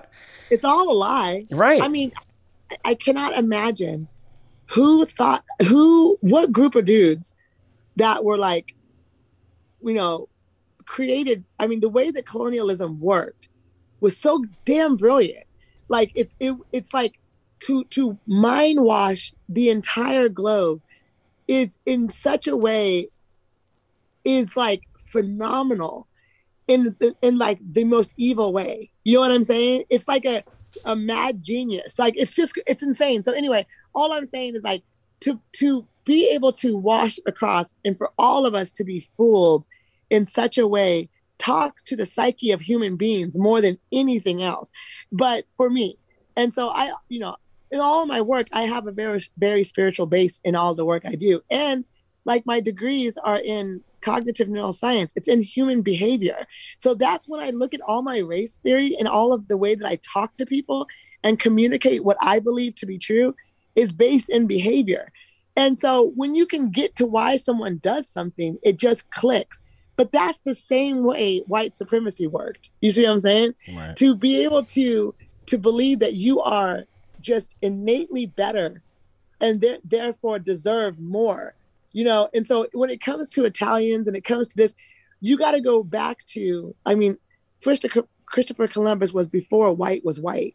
it's 0.50 0.62
all 0.62 0.92
a 0.92 0.92
lie, 0.92 1.44
right? 1.50 1.80
I 1.80 1.88
mean, 1.88 2.12
I 2.84 2.94
cannot 2.94 3.32
imagine 3.32 4.08
who 4.66 5.06
thought 5.06 5.42
who 5.66 6.18
what 6.20 6.52
group 6.52 6.74
of 6.74 6.84
dudes 6.84 7.34
that 7.96 8.24
were 8.24 8.36
like, 8.36 8.74
you 9.82 9.94
know, 9.94 10.28
created. 10.84 11.44
I 11.58 11.66
mean, 11.66 11.80
the 11.80 11.88
way 11.88 12.10
that 12.10 12.26
colonialism 12.26 13.00
worked 13.00 13.48
was 14.00 14.18
so 14.18 14.44
damn 14.66 14.96
brilliant. 14.96 15.44
Like 15.88 16.12
it, 16.14 16.34
it 16.40 16.54
it's 16.72 16.92
like 16.92 17.18
to 17.60 17.84
to 17.84 18.18
mind 18.26 18.82
wash 18.82 19.32
the 19.48 19.70
entire 19.70 20.28
globe 20.28 20.82
is 21.48 21.78
in 21.86 22.10
such 22.10 22.46
a 22.46 22.56
way 22.56 23.08
is 24.26 24.56
like 24.56 24.82
phenomenal 25.10 26.06
in 26.68 26.96
the, 26.98 27.14
in 27.22 27.38
like 27.38 27.60
the 27.62 27.84
most 27.84 28.12
evil 28.18 28.52
way. 28.52 28.90
You 29.04 29.14
know 29.14 29.20
what 29.20 29.32
I'm 29.32 29.44
saying? 29.44 29.84
It's 29.88 30.08
like 30.08 30.26
a 30.26 30.44
a 30.84 30.94
mad 30.94 31.42
genius. 31.42 31.98
Like 31.98 32.14
it's 32.16 32.34
just 32.34 32.58
it's 32.66 32.82
insane. 32.82 33.24
So 33.24 33.32
anyway, 33.32 33.66
all 33.94 34.12
I'm 34.12 34.26
saying 34.26 34.56
is 34.56 34.62
like 34.62 34.82
to 35.20 35.40
to 35.54 35.86
be 36.04 36.30
able 36.34 36.52
to 36.52 36.76
wash 36.76 37.18
across 37.26 37.74
and 37.84 37.96
for 37.96 38.10
all 38.18 38.44
of 38.44 38.54
us 38.54 38.70
to 38.72 38.84
be 38.84 39.00
fooled 39.16 39.64
in 40.10 40.26
such 40.26 40.58
a 40.58 40.66
way 40.66 41.08
talks 41.38 41.82
to 41.82 41.96
the 41.96 42.06
psyche 42.06 42.50
of 42.50 42.60
human 42.60 42.96
beings 42.96 43.38
more 43.38 43.60
than 43.60 43.78
anything 43.92 44.42
else. 44.42 44.70
But 45.10 45.44
for 45.56 45.70
me, 45.70 45.98
and 46.36 46.52
so 46.52 46.68
I, 46.68 46.92
you 47.08 47.18
know, 47.18 47.36
in 47.70 47.80
all 47.80 48.02
of 48.02 48.08
my 48.08 48.20
work, 48.20 48.48
I 48.52 48.62
have 48.62 48.86
a 48.86 48.92
very 48.92 49.20
very 49.38 49.62
spiritual 49.62 50.06
base 50.06 50.40
in 50.44 50.54
all 50.54 50.74
the 50.74 50.84
work 50.84 51.04
I 51.06 51.14
do, 51.14 51.42
and 51.50 51.84
like 52.24 52.44
my 52.44 52.60
degrees 52.60 53.16
are 53.18 53.38
in 53.38 53.82
cognitive 54.06 54.48
neuroscience. 54.48 55.12
It's 55.16 55.28
in 55.28 55.42
human 55.42 55.82
behavior. 55.82 56.46
So 56.78 56.94
that's 56.94 57.28
when 57.28 57.42
I 57.42 57.50
look 57.50 57.74
at 57.74 57.80
all 57.80 58.02
my 58.02 58.18
race 58.18 58.54
theory 58.62 58.96
and 58.98 59.08
all 59.08 59.32
of 59.32 59.48
the 59.48 59.56
way 59.56 59.74
that 59.74 59.86
I 59.86 59.98
talk 60.14 60.36
to 60.36 60.46
people 60.46 60.86
and 61.24 61.40
communicate 61.40 62.04
what 62.04 62.16
I 62.20 62.38
believe 62.38 62.76
to 62.76 62.86
be 62.86 62.98
true 62.98 63.34
is 63.74 63.92
based 63.92 64.28
in 64.28 64.46
behavior. 64.46 65.10
And 65.56 65.78
so 65.78 66.12
when 66.14 66.34
you 66.34 66.46
can 66.46 66.70
get 66.70 66.94
to 66.96 67.06
why 67.06 67.36
someone 67.36 67.78
does 67.78 68.08
something, 68.08 68.58
it 68.62 68.78
just 68.78 69.10
clicks. 69.10 69.64
But 69.96 70.12
that's 70.12 70.38
the 70.44 70.54
same 70.54 71.02
way 71.02 71.38
white 71.46 71.74
supremacy 71.76 72.28
worked. 72.28 72.70
You 72.80 72.90
see 72.90 73.02
what 73.02 73.12
I'm 73.12 73.18
saying? 73.18 73.54
Right. 73.74 73.96
To 73.96 74.14
be 74.14 74.44
able 74.44 74.64
to 74.76 75.14
to 75.46 75.58
believe 75.58 75.98
that 76.00 76.14
you 76.14 76.40
are 76.40 76.84
just 77.20 77.50
innately 77.62 78.26
better 78.26 78.82
and 79.40 79.60
th- 79.60 79.80
therefore 79.84 80.38
deserve 80.38 80.98
more 81.00 81.55
you 81.96 82.04
know 82.04 82.28
and 82.34 82.46
so 82.46 82.66
when 82.80 82.90
it 82.90 83.00
comes 83.00 83.30
to 83.30 83.44
italians 83.52 84.06
and 84.08 84.16
it 84.16 84.24
comes 84.32 84.46
to 84.48 84.56
this 84.56 84.74
you 85.20 85.34
got 85.44 85.52
to 85.52 85.60
go 85.60 85.76
back 85.82 86.16
to 86.26 86.74
i 86.84 86.94
mean 86.94 87.16
christopher 88.26 88.68
columbus 88.68 89.12
was 89.12 89.26
before 89.26 89.72
white 89.72 90.04
was 90.04 90.20
white 90.20 90.54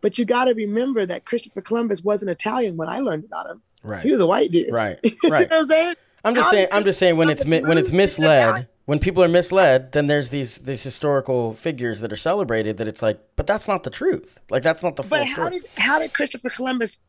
But 0.00 0.16
you 0.18 0.24
got 0.24 0.44
to 0.46 0.54
remember 0.54 1.04
that 1.06 1.24
Christopher 1.24 1.60
Columbus 1.60 2.02
wasn't 2.04 2.30
Italian 2.30 2.76
when 2.76 2.88
I 2.88 3.00
learned 3.00 3.24
about 3.24 3.46
him. 3.50 3.58
Right. 3.82 4.04
He 4.06 4.12
was 4.12 4.20
a 4.20 4.26
white 4.26 4.52
dude. 4.52 4.70
Right. 4.72 4.96
you 5.02 5.16
know 5.24 5.30
Right. 5.34 5.50
what 5.50 5.58
I'm 5.60 5.66
saying? 5.66 5.94
I'm 6.24 6.34
just 6.36 6.44
How 6.46 6.50
saying. 6.52 6.68
I'm 6.74 6.84
just 6.84 6.98
saying 7.00 7.16
when 7.20 7.28
it's 7.34 7.44
mi- 7.44 7.62
when 7.70 7.78
it's 7.82 7.90
misled, 7.90 8.68
when 8.90 8.98
people 9.00 9.24
are 9.24 9.32
misled, 9.40 9.90
then 9.94 10.06
there's 10.06 10.28
these 10.30 10.58
these 10.58 10.84
historical 10.90 11.54
figures 11.54 11.98
that 12.02 12.12
are 12.12 12.22
celebrated. 12.30 12.76
That 12.78 12.86
it's 12.86 13.02
like, 13.02 13.18
but 13.34 13.46
that's 13.50 13.66
not 13.66 13.82
the 13.82 13.90
truth. 13.90 14.38
Like 14.54 14.62
that's 14.62 14.82
not 14.86 14.94
the 14.94 15.02
full 15.02 15.18
But 15.18 15.26
how 15.26 15.34
story. 15.48 15.50
did 15.50 15.62
how 15.88 15.98
did 15.98 16.12
Christopher 16.14 16.50
Columbus 16.50 17.00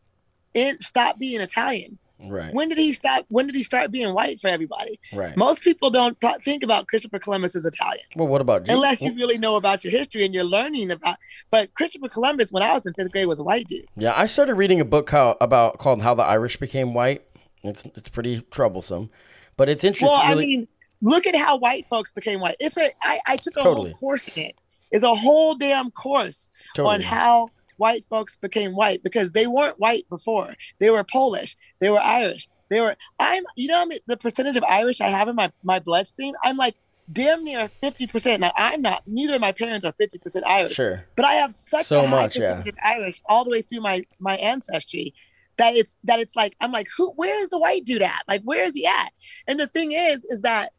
in, 0.56 0.80
stop 0.80 1.20
being 1.20 1.42
Italian? 1.42 2.00
Right. 2.22 2.54
When 2.54 2.70
did 2.70 2.78
he 2.78 2.92
stop? 2.92 3.26
When 3.30 3.46
did 3.48 3.56
he 3.56 3.64
start 3.64 3.92
being 3.92 4.14
white 4.14 4.40
for 4.40 4.48
everybody? 4.48 5.00
right. 5.14 5.36
Most 5.38 5.62
people 5.64 5.90
don't 5.90 6.18
think 6.44 6.64
about 6.64 6.88
Christopher 6.88 7.20
Columbus 7.20 7.56
as 7.56 7.66
Italian. 7.66 8.06
well, 8.16 8.28
what 8.28 8.42
about 8.42 8.68
unless 8.70 9.02
you 9.02 9.14
really 9.16 9.38
know 9.38 9.56
about 9.56 9.84
your 9.84 9.92
history 9.92 10.26
and 10.26 10.34
you're 10.34 10.44
learning 10.44 10.92
about. 10.92 11.18
But 11.50 11.74
Christopher 11.74 12.10
Columbus, 12.10 12.52
when 12.52 12.64
I 12.64 12.74
was 12.74 12.86
in 12.86 12.94
fifth 12.94 13.12
grade, 13.12 13.28
was 13.28 13.40
a 13.40 13.44
white 13.44 13.68
dude. 13.68 13.86
Yeah, 13.96 14.14
I 14.16 14.26
started 14.26 14.56
reading 14.56 14.80
a 14.82 14.86
book 14.86 15.10
how, 15.10 15.38
about 15.42 15.78
called 15.78 16.02
"How 16.02 16.14
the 16.14 16.24
Irish 16.24 16.58
Became 16.58 16.94
White." 16.94 17.24
It's 17.64 17.84
it's 17.86 18.10
pretty 18.10 18.42
troublesome, 18.52 19.10
but 19.58 19.68
it's 19.70 19.84
interesting. 19.84 20.08
Well, 20.08 20.22
I 20.22 20.30
really- 20.30 20.46
mean, 20.48 20.68
look 21.02 21.26
at 21.28 21.36
how 21.36 21.58
white 21.58 21.86
folks 21.90 22.12
became 22.12 22.40
white. 22.40 22.56
It's 22.60 22.78
a 22.78 22.88
I, 23.04 23.20
I 23.28 23.36
took 23.38 23.56
a 23.58 23.62
Totally. 23.62 23.92
whole 23.92 24.00
course 24.00 24.28
in 24.30 24.44
it. 24.44 24.56
It's 24.92 25.04
a 25.04 25.14
whole 25.14 25.56
damn 25.56 25.92
course 25.92 26.50
totally. 26.76 26.96
on 26.96 27.02
how 27.02 27.50
white 27.80 28.06
folks 28.10 28.36
became 28.36 28.76
white 28.76 29.02
because 29.04 29.32
they 29.32 29.48
weren't 29.48 29.80
white 29.80 30.08
before. 30.10 30.54
They 30.80 30.90
were 30.92 31.04
Polish. 31.04 31.58
They 31.82 31.90
were 31.90 32.00
Irish. 32.00 32.48
They 32.70 32.80
were. 32.82 32.96
I'm. 33.20 33.44
You 33.56 33.70
know 33.70 33.78
how 33.80 33.86
many- 33.86 34.02
the 34.06 34.18
percentage 34.18 34.56
of 34.58 34.64
Irish 34.66 35.02
I 35.02 35.10
have 35.10 35.28
in 35.28 35.36
my 35.36 35.52
my 35.64 35.80
bloodstream. 35.80 36.36
I'm 36.44 36.58
like 36.58 36.76
damn 37.12 37.44
near 37.44 37.68
fifty 37.68 38.06
percent. 38.06 38.42
Now 38.42 38.52
I'm 38.56 38.84
not. 38.84 39.02
Neither 39.08 39.36
of 39.36 39.42
my 39.42 39.52
parents 39.52 39.84
are 39.86 39.94
fifty 39.98 40.20
percent 40.20 40.46
Irish. 40.46 40.76
sure. 40.76 41.06
but 41.16 41.26
I 41.26 41.34
have 41.34 41.52
such 41.54 41.88
So 41.88 42.02
a 42.02 42.06
high 42.08 42.22
much, 42.24 42.36
yeah. 42.38 42.42
percentage 42.56 42.68
of 42.68 42.76
Irish 42.86 43.22
all 43.28 43.44
the 43.44 43.50
way 43.50 43.62
through 43.64 43.82
my 43.82 44.04
my 44.20 44.36
ancestry 44.36 45.16
that 45.58 45.74
it's 45.74 45.96
that 46.04 46.20
it's 46.20 46.36
like 46.36 46.56
I'm 46.62 46.72
like 46.72 46.88
who 46.96 47.12
where's 47.16 47.48
the 47.50 47.58
white 47.60 47.84
dude 47.86 48.02
at 48.04 48.22
like 48.30 48.42
where 48.44 48.64
is 48.64 48.74
he 48.76 48.86
at 48.86 49.12
and 49.48 49.60
the 49.60 49.68
thing 49.68 49.92
is 49.92 50.24
is 50.26 50.44
that 50.44 50.70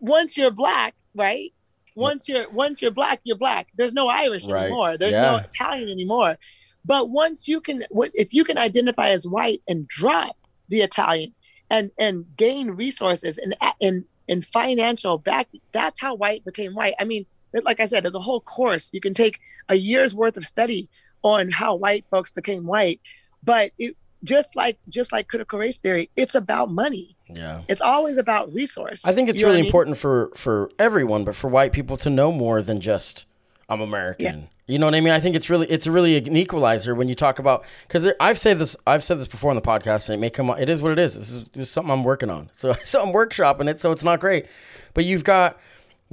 once 0.00 0.36
you're 0.36 0.50
black 0.50 0.94
right 1.14 1.52
once 1.94 2.28
you're 2.28 2.50
once 2.50 2.82
you're 2.82 2.90
black 2.90 3.20
you're 3.24 3.36
black. 3.36 3.68
There's 3.76 3.92
no 3.92 4.08
Irish 4.08 4.46
Right. 4.46 4.62
anymore. 4.64 4.96
There's 4.96 5.14
no 5.22 5.36
Italian 5.36 5.88
anymore. 5.88 6.36
But 6.84 7.10
once 7.10 7.46
you 7.46 7.60
can 7.60 7.82
if 8.14 8.32
you 8.32 8.44
can 8.44 8.58
identify 8.58 9.08
as 9.10 9.26
white 9.26 9.60
and 9.68 9.86
drop 9.88 10.36
the 10.68 10.78
Italian 10.78 11.34
and 11.70 11.90
and 11.98 12.24
gain 12.36 12.70
resources 12.70 13.38
and 13.38 13.54
and 13.80 14.04
and 14.28 14.44
financial 14.44 15.18
back 15.18 15.48
that's 15.72 16.00
how 16.00 16.14
white 16.14 16.44
became 16.44 16.74
white. 16.74 16.94
I 17.00 17.04
mean 17.04 17.26
like 17.64 17.80
I 17.80 17.86
said, 17.86 18.04
there's 18.04 18.14
a 18.14 18.20
whole 18.20 18.40
course. 18.40 18.90
You 18.92 19.00
can 19.00 19.14
take 19.14 19.38
a 19.68 19.74
year's 19.74 20.14
worth 20.14 20.36
of 20.36 20.44
study 20.44 20.88
on 21.22 21.50
how 21.50 21.74
white 21.74 22.04
folks 22.10 22.30
became 22.30 22.66
white. 22.66 23.00
But 23.44 23.72
it 23.78 23.96
just 24.24 24.56
like 24.56 24.78
just 24.88 25.12
like 25.12 25.28
critical 25.28 25.58
race 25.58 25.78
theory, 25.78 26.10
it's 26.16 26.34
about 26.34 26.70
money. 26.70 27.16
Yeah. 27.28 27.62
It's 27.68 27.80
always 27.82 28.18
about 28.18 28.52
resource. 28.52 29.04
I 29.04 29.12
think 29.12 29.28
it's 29.28 29.40
You 29.40 29.46
really 29.46 29.58
I 29.58 29.62
mean? 29.62 29.66
important 29.66 29.96
for 29.96 30.30
for 30.34 30.70
everyone, 30.78 31.24
but 31.24 31.34
for 31.34 31.48
white 31.48 31.72
people 31.72 31.96
to 31.98 32.10
know 32.10 32.32
more 32.32 32.62
than 32.62 32.80
just 32.80 33.26
I'm 33.68 33.80
American. 33.80 34.48
You 34.66 34.78
know 34.78 34.86
what 34.86 34.94
I 34.94 35.00
mean? 35.00 35.12
I 35.12 35.20
think 35.20 35.34
it's 35.34 35.50
really 35.50 35.66
it's 35.70 35.86
really 35.86 36.16
an 36.16 36.36
equalizer 36.36 36.94
when 36.94 37.08
you 37.08 37.14
talk 37.14 37.38
about 37.38 37.64
because 37.88 38.06
I've 38.20 38.38
said 38.38 38.58
this 38.58 38.76
I've 38.86 39.02
said 39.02 39.18
this 39.18 39.28
before 39.28 39.50
on 39.50 39.56
the 39.56 39.62
podcast 39.62 40.08
and 40.08 40.14
it 40.14 40.18
may 40.18 40.30
come 40.30 40.50
it 40.50 40.68
is 40.68 40.80
what 40.80 40.92
it 40.92 40.98
is. 40.98 41.14
This 41.14 41.30
is, 41.30 41.44
this 41.48 41.68
is 41.68 41.70
something 41.70 41.90
I'm 41.90 42.04
working 42.04 42.30
on. 42.30 42.50
So 42.52 42.72
so 42.84 43.02
I'm 43.02 43.12
workshopping 43.12 43.68
it, 43.68 43.80
so 43.80 43.92
it's 43.92 44.04
not 44.04 44.20
great. 44.20 44.46
But 44.94 45.04
you've 45.04 45.24
got 45.24 45.58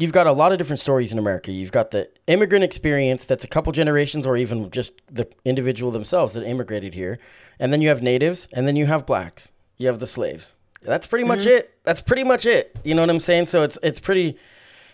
you've 0.01 0.11
got 0.11 0.27
a 0.27 0.31
lot 0.31 0.51
of 0.51 0.57
different 0.57 0.79
stories 0.79 1.11
in 1.11 1.19
America. 1.19 1.51
You've 1.51 1.71
got 1.71 1.91
the 1.91 2.09
immigrant 2.27 2.63
experience 2.63 3.23
that's 3.23 3.43
a 3.43 3.47
couple 3.47 3.71
generations 3.71 4.25
or 4.25 4.37
even 4.37 4.69
just 4.71 4.93
the 5.11 5.27
individual 5.45 5.91
themselves 5.91 6.33
that 6.33 6.43
immigrated 6.43 6.93
here. 6.93 7.19
And 7.59 7.73
then 7.73 7.81
you 7.81 7.89
have 7.89 8.01
natives 8.01 8.47
and 8.53 8.67
then 8.67 8.75
you 8.75 8.85
have 8.85 9.05
blacks. 9.05 9.51
You 9.77 9.87
have 9.87 9.99
the 9.99 10.07
slaves. 10.07 10.55
That's 10.81 11.07
pretty 11.07 11.25
much 11.25 11.39
mm-hmm. 11.39 11.49
it. 11.49 11.73
That's 11.83 12.01
pretty 12.01 12.23
much 12.23 12.45
it. 12.45 12.77
You 12.83 12.95
know 12.95 13.01
what 13.01 13.09
I'm 13.09 13.19
saying? 13.19 13.47
So 13.47 13.63
it's 13.63 13.77
it's 13.83 13.99
pretty 13.99 14.37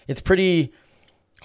it's 0.08 0.22
pretty 0.22 0.74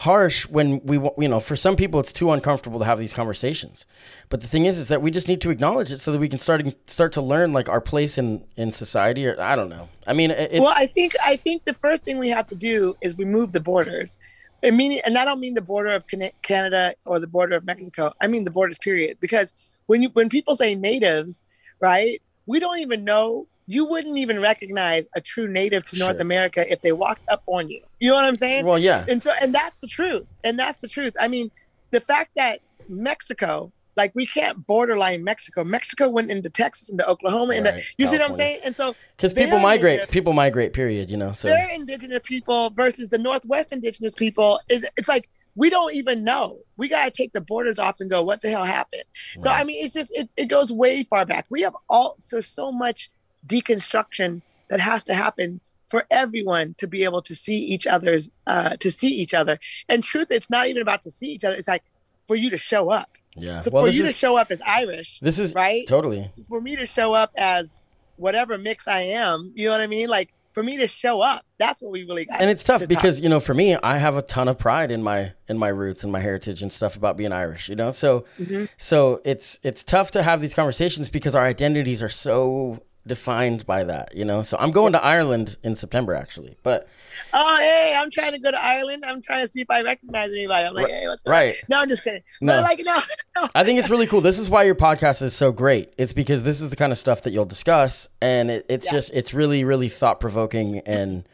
harsh 0.00 0.46
when 0.48 0.80
we 0.82 0.96
you 1.18 1.28
know 1.28 1.38
for 1.38 1.54
some 1.54 1.76
people 1.76 2.00
it's 2.00 2.12
too 2.12 2.30
uncomfortable 2.30 2.78
to 2.78 2.84
have 2.84 2.98
these 2.98 3.12
conversations 3.12 3.86
but 4.30 4.40
the 4.40 4.46
thing 4.46 4.64
is 4.64 4.78
is 4.78 4.88
that 4.88 5.02
we 5.02 5.10
just 5.10 5.28
need 5.28 5.40
to 5.42 5.50
acknowledge 5.50 5.92
it 5.92 6.00
so 6.00 6.10
that 6.10 6.18
we 6.18 6.28
can 6.28 6.38
start 6.38 6.62
start 6.86 7.12
to 7.12 7.20
learn 7.20 7.52
like 7.52 7.68
our 7.68 7.82
place 7.82 8.16
in 8.16 8.42
in 8.56 8.72
society 8.72 9.26
or 9.26 9.38
i 9.40 9.54
don't 9.54 9.68
know 9.68 9.88
i 10.06 10.12
mean 10.14 10.30
well, 10.58 10.72
I 10.76 10.86
think 10.86 11.14
I 11.24 11.36
think 11.36 11.64
the 11.64 11.74
first 11.74 12.04
thing 12.04 12.18
we 12.18 12.30
have 12.30 12.46
to 12.48 12.54
do 12.54 12.96
is 13.00 13.18
remove 13.18 13.52
the 13.52 13.60
borders. 13.60 14.18
I 14.64 14.70
mean, 14.70 15.00
and 15.04 15.16
I 15.16 15.24
don't 15.24 15.40
mean 15.40 15.54
the 15.54 15.62
border 15.62 15.90
of 15.90 16.04
Canada 16.42 16.94
or 17.06 17.18
the 17.18 17.26
border 17.26 17.56
of 17.56 17.64
Mexico. 17.64 18.12
I 18.20 18.26
mean 18.26 18.44
the 18.44 18.50
borders, 18.50 18.78
period. 18.78 19.18
Because 19.20 19.70
when 19.86 20.02
you 20.02 20.10
when 20.10 20.28
people 20.28 20.56
say 20.56 20.74
natives, 20.74 21.44
right? 21.80 22.20
We 22.46 22.60
don't 22.60 22.78
even 22.78 23.04
know. 23.04 23.46
You 23.72 23.84
wouldn't 23.88 24.18
even 24.18 24.40
recognize 24.40 25.06
a 25.14 25.20
true 25.20 25.46
native 25.46 25.84
to 25.86 25.98
North 25.98 26.16
Sure. 26.16 26.22
America 26.22 26.64
if 26.68 26.82
they 26.82 26.90
walked 26.90 27.22
up 27.28 27.42
on 27.46 27.70
you. 27.70 27.80
You 28.00 28.10
know 28.10 28.16
what 28.16 28.24
I'm 28.24 28.36
saying? 28.36 28.66
well 28.66 28.78
yeah. 28.78 29.04
And 29.08 29.22
so 29.22 29.30
and 29.42 29.54
that's 29.54 29.76
the 29.80 29.86
truth. 29.86 30.26
And 30.42 30.58
that's 30.58 30.78
the 30.80 30.88
truth. 30.88 31.14
I 31.20 31.28
mean 31.28 31.50
the 31.92 32.00
fact 32.00 32.30
that 32.36 32.58
mexico 32.88 33.70
like 33.96 34.12
we 34.14 34.26
can't 34.26 34.66
borderline 34.66 35.22
mexico. 35.22 35.62
Mexico 35.62 36.08
went 36.08 36.30
into 36.30 36.50
texas 36.50 36.90
into 36.90 37.06
oklahoma 37.08 37.54
into 37.54 37.70
Right, 37.70 37.94
you 37.98 38.06
see 38.08 38.18
what 38.18 38.30
i'm 38.30 38.36
saying? 38.36 38.60
And 38.64 38.74
so 38.76 38.96
because 39.16 39.32
people 39.32 39.60
migrate 39.60 40.10
people 40.10 40.32
migrate 40.32 40.72
period 40.72 41.10
you 41.10 41.16
know 41.16 41.32
so. 41.32 41.46
They're 41.48 41.74
indigenous 41.74 42.20
people 42.24 42.70
versus 42.70 43.08
the 43.10 43.18
northwest 43.18 43.72
indigenous 43.72 44.14
people 44.14 44.58
is 44.68 44.88
it's 44.96 45.08
like 45.08 45.28
we 45.56 45.68
don't 45.68 45.94
even 45.94 46.24
know. 46.24 46.58
We 46.76 46.88
got 46.88 47.04
to 47.06 47.10
take 47.10 47.32
the 47.32 47.40
borders 47.40 47.78
off 47.78 47.96
and 48.00 48.08
go 48.08 48.22
what 48.22 48.40
the 48.40 48.50
hell 48.50 48.64
happened? 48.64 49.02
So 49.38 49.50
i 49.50 49.62
mean 49.64 49.84
it's 49.84 49.94
just 49.94 50.10
it, 50.12 50.32
it 50.36 50.48
goes 50.48 50.72
way 50.72 51.04
far 51.04 51.24
back. 51.26 51.46
We 51.50 51.62
have 51.62 51.76
all 51.88 52.16
so 52.18 52.40
so 52.40 52.72
much 52.72 53.10
deconstruction 53.46 54.42
that 54.68 54.80
has 54.80 55.04
to 55.04 55.14
happen 55.14 55.60
for 55.88 56.04
everyone 56.10 56.74
to 56.78 56.86
be 56.86 57.02
able 57.04 57.20
to 57.22 57.34
see 57.34 57.56
each 57.56 57.86
other's 57.86 58.30
uh 58.46 58.76
to 58.80 58.90
see 58.90 59.08
each 59.08 59.34
other. 59.34 59.58
And 59.88 60.02
truth 60.02 60.28
it's 60.30 60.50
not 60.50 60.66
even 60.68 60.82
about 60.82 61.02
to 61.02 61.10
see 61.10 61.26
each 61.32 61.44
other. 61.44 61.56
It's 61.56 61.68
like 61.68 61.82
for 62.26 62.36
you 62.36 62.50
to 62.50 62.58
show 62.58 62.90
up. 62.90 63.08
Yeah. 63.36 63.58
So 63.58 63.70
well 63.72 63.82
for 63.82 63.86
this 63.88 63.96
you 63.96 64.06
to 64.06 64.12
show 64.12 64.36
up 64.38 64.48
as 64.50 64.60
irish 64.66 65.18
this 65.20 65.38
is 65.38 65.54
right? 65.54 65.86
totally. 65.86 66.30
For 66.48 66.60
me 66.60 66.76
to 66.76 66.86
show 66.86 67.14
up 67.14 67.30
as 67.36 67.80
whatever 68.16 68.58
mix 68.58 68.86
i 68.86 69.00
am 69.00 69.52
you 69.56 69.66
know 69.66 69.72
what 69.72 69.80
i 69.80 69.86
mean? 69.86 70.08
Like 70.08 70.30
for 70.52 70.62
me 70.62 70.76
to 70.78 70.86
show 70.86 71.22
up 71.22 71.42
that's 71.58 71.80
what 71.80 71.90
we 71.92 72.04
really 72.04 72.24
got 72.24 72.40
and 72.40 72.50
it's 72.50 72.62
tough 72.64 72.80
to 72.80 72.86
talk. 72.86 72.88
because 73.02 73.20
you 73.20 73.28
know 73.28 73.38
for 73.40 73.54
me 73.54 73.76
i 73.82 73.98
have 73.98 74.16
a 74.16 74.22
ton 74.22 74.48
of 74.48 74.58
pride 74.58 74.90
in 74.90 75.00
my 75.02 75.32
in 75.48 75.56
my 75.56 75.68
roots 75.68 76.02
and 76.02 76.12
my 76.12 76.18
heritage 76.20 76.60
and 76.60 76.72
stuff 76.72 76.96
about 76.96 77.16
being 77.16 77.32
irish 77.32 77.68
you 77.68 77.76
know? 77.76 77.90
So 77.92 78.24
Mhm. 78.38 78.68
so 78.76 79.20
it's 79.24 79.58
it's 79.62 79.82
tough 79.84 80.10
to 80.12 80.22
have 80.22 80.40
these 80.40 80.54
conversations 80.54 81.08
because 81.08 81.34
our 81.34 81.44
identities 81.44 82.02
are 82.02 82.08
so 82.08 82.82
defined 83.06 83.64
by 83.66 83.82
that 83.82 84.14
you 84.14 84.24
know 84.24 84.42
so 84.42 84.56
i'm 84.60 84.70
going 84.70 84.92
to 84.92 85.02
ireland 85.02 85.56
in 85.64 85.74
september 85.74 86.14
actually 86.14 86.54
but 86.62 86.86
oh 87.32 87.56
hey 87.58 87.94
i'm 87.98 88.10
trying 88.10 88.30
to 88.30 88.38
go 88.38 88.50
to 88.50 88.58
ireland 88.62 89.02
i'm 89.06 89.22
trying 89.22 89.40
to 89.40 89.48
see 89.48 89.62
if 89.62 89.66
i 89.70 89.80
recognize 89.82 90.32
anybody 90.34 90.66
i'm 90.66 90.74
like 90.74 90.84
Right- 90.86 90.94
hey 90.94 91.06
what's 91.08 91.22
going 91.22 91.48
on? 91.48 91.54
no 91.70 91.80
i'm 91.80 91.88
just 91.88 92.04
kidding 92.04 92.22
No. 92.42 92.52
but 92.54 92.62
like 92.62 92.80
no, 92.84 92.98
no. 93.36 93.48
I 93.54 93.64
think 93.64 93.78
it's 93.78 93.88
really 93.88 94.06
cool. 94.06 94.20
This 94.20 94.38
is 94.38 94.50
why 94.50 94.64
your 94.64 94.74
podcast 94.74 95.22
is 95.22 95.34
so 95.34 95.50
great. 95.50 95.94
It's 95.96 96.12
because 96.12 96.42
this 96.42 96.60
is 96.60 96.68
the 96.68 96.76
kind 96.76 96.92
of 96.92 96.98
stuff 96.98 97.22
that 97.22 97.30
you'll 97.32 97.46
discuss, 97.46 98.06
and 98.20 98.50
it, 98.50 98.66
it's 98.68 98.86
Yeah. 98.86 98.92
just 98.98 99.10
it's 99.14 99.32
really 99.32 99.64
really 99.64 99.88
thought 99.88 100.20
provoking, 100.20 100.80
and 100.80 101.26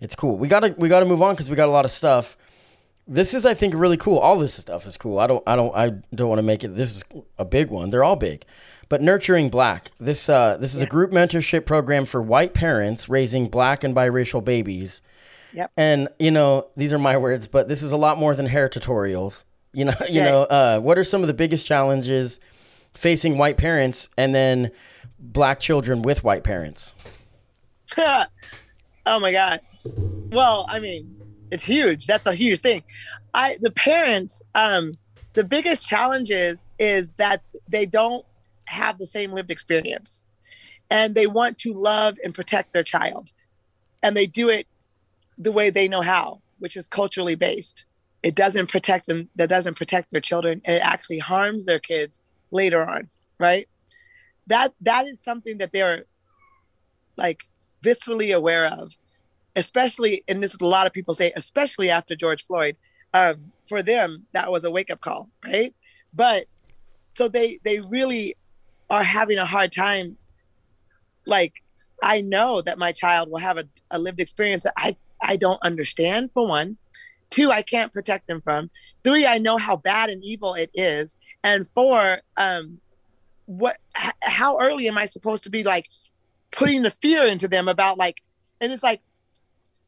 it's 0.00 0.14
cool. 0.14 0.38
We 0.38 0.46
gotta 0.46 0.74
we 0.78 0.88
gotta 0.88 1.04
move 1.06 1.20
on 1.20 1.34
because 1.34 1.50
we 1.50 1.56
got 1.56 1.68
a 1.68 1.72
lot 1.72 1.84
of 1.84 1.90
stuff. 1.90 2.36
This 3.08 3.34
is 3.34 3.44
I 3.44 3.54
think 3.54 3.74
really 3.76 3.96
cool. 3.96 4.18
All 4.18 4.38
this 4.38 4.54
stuff 4.54 4.86
is 4.86 4.96
cool. 4.96 5.18
I 5.18 5.26
don't 5.26 5.42
I 5.48 5.56
don't 5.56 5.74
I 5.74 5.90
don't 6.14 6.28
want 6.28 6.38
to 6.38 6.42
make 6.44 6.62
it. 6.62 6.76
This 6.76 6.96
is 6.98 7.04
a 7.38 7.44
big 7.44 7.70
one. 7.70 7.90
They're 7.90 8.04
all 8.04 8.16
big, 8.16 8.44
but 8.88 9.02
nurturing 9.02 9.48
black. 9.48 9.90
This 9.98 10.28
uh 10.28 10.56
this 10.58 10.74
is 10.74 10.80
a 10.82 10.86
group 10.86 11.10
mentorship 11.10 11.66
program 11.66 12.04
for 12.06 12.22
white 12.22 12.54
parents 12.54 13.08
raising 13.08 13.48
black 13.48 13.84
and 13.84 13.94
biracial 13.94 14.44
babies. 14.44 15.02
Yep. 15.54 15.72
And 15.76 16.08
you 16.18 16.30
know 16.30 16.68
these 16.76 16.92
are 16.92 16.98
my 16.98 17.16
words, 17.16 17.48
but 17.48 17.68
this 17.68 17.82
is 17.82 17.92
a 17.92 17.96
lot 17.96 18.18
more 18.18 18.34
than 18.34 18.46
hair 18.46 18.68
tutorials. 18.68 19.44
You 19.72 19.86
know, 19.86 19.94
you 20.08 20.20
Right. 20.20 20.26
know, 20.30 20.42
uh, 20.42 20.80
what 20.80 20.98
are 20.98 21.04
some 21.04 21.20
of 21.22 21.26
the 21.26 21.34
biggest 21.34 21.66
challenges 21.66 22.40
facing 22.94 23.38
white 23.38 23.56
parents 23.56 24.08
and 24.16 24.34
then 24.34 24.70
black 25.18 25.60
children 25.60 26.02
with 26.02 26.24
white 26.24 26.44
parents? 26.44 26.92
oh 27.98 29.18
my 29.20 29.32
god 29.32 29.60
well 30.30 30.66
i 30.68 30.78
mean 30.78 31.16
it's 31.50 31.64
huge 31.64 32.06
that's 32.06 32.26
a 32.26 32.34
huge 32.34 32.58
thing 32.60 32.82
i 33.32 33.56
the 33.62 33.70
parents 33.70 34.42
um 34.54 34.92
the 35.32 35.42
biggest 35.42 35.86
challenge 35.86 36.30
is 36.30 36.66
is 36.78 37.12
that 37.14 37.42
they 37.70 37.86
don't 37.86 38.26
have 38.68 38.98
the 38.98 39.06
same 39.06 39.32
lived 39.32 39.50
experience 39.50 40.24
and 40.90 41.14
they 41.14 41.26
want 41.26 41.58
to 41.58 41.72
love 41.72 42.18
and 42.24 42.34
protect 42.34 42.72
their 42.72 42.82
child 42.82 43.32
and 44.02 44.16
they 44.16 44.26
do 44.26 44.48
it 44.48 44.66
the 45.36 45.52
way 45.52 45.70
they 45.70 45.88
know 45.88 46.02
how 46.02 46.40
which 46.58 46.76
is 46.76 46.88
culturally 46.88 47.34
based 47.34 47.84
it 48.22 48.34
doesn't 48.34 48.68
protect 48.68 49.06
them 49.06 49.28
that 49.36 49.48
doesn't 49.48 49.76
protect 49.76 50.10
their 50.10 50.20
children 50.20 50.60
and 50.64 50.76
it 50.76 50.84
actually 50.84 51.18
harms 51.18 51.64
their 51.64 51.78
kids 51.78 52.20
later 52.50 52.88
on 52.88 53.08
right 53.38 53.68
that 54.48 54.72
that 54.80 55.06
is 55.06 55.20
something 55.20 55.58
that 55.58 55.72
they're 55.72 56.04
like 57.16 57.44
viscerally 57.84 58.34
aware 58.34 58.66
of, 58.66 58.96
especially, 59.54 60.24
and 60.26 60.42
this 60.42 60.54
is 60.54 60.60
a 60.60 60.64
lot 60.64 60.86
of 60.86 60.92
people 60.92 61.14
say, 61.14 61.32
especially 61.36 61.90
after 61.90 62.16
George 62.16 62.44
Floyd. 62.44 62.76
Um, 63.14 63.52
for 63.66 63.82
them, 63.82 64.26
that 64.32 64.52
was 64.52 64.64
a 64.64 64.70
wake 64.70 64.90
up 64.90 65.00
call, 65.00 65.30
right? 65.44 65.74
But 66.12 66.44
so 67.10 67.28
they 67.28 67.58
they 67.64 67.80
really 67.80 68.36
are 68.90 69.04
having 69.04 69.38
a 69.38 69.46
hard 69.46 69.72
time 69.72 70.16
like 71.26 71.54
i 72.02 72.20
know 72.20 72.60
that 72.60 72.78
my 72.78 72.92
child 72.92 73.30
will 73.30 73.38
have 73.38 73.58
a, 73.58 73.64
a 73.90 73.98
lived 73.98 74.20
experience 74.20 74.64
that 74.64 74.72
i 74.76 74.96
i 75.22 75.36
don't 75.36 75.62
understand 75.62 76.30
for 76.32 76.46
one. 76.46 76.76
Two 77.30 77.50
i 77.50 77.62
can't 77.62 77.92
protect 77.92 78.26
them 78.26 78.40
from. 78.40 78.70
Three 79.04 79.26
i 79.26 79.38
know 79.38 79.58
how 79.58 79.76
bad 79.76 80.10
and 80.10 80.24
evil 80.24 80.54
it 80.54 80.70
is. 80.74 81.14
And 81.44 81.66
four 81.66 82.20
um 82.36 82.78
what 83.46 83.76
h- 84.02 84.12
how 84.22 84.58
early 84.58 84.88
am 84.88 84.98
i 84.98 85.06
supposed 85.06 85.44
to 85.44 85.50
be 85.50 85.62
like 85.62 85.86
putting 86.50 86.82
the 86.82 86.90
fear 86.90 87.26
into 87.26 87.48
them 87.48 87.68
about 87.68 87.98
like 87.98 88.22
and 88.60 88.72
it's 88.72 88.82
like 88.82 89.02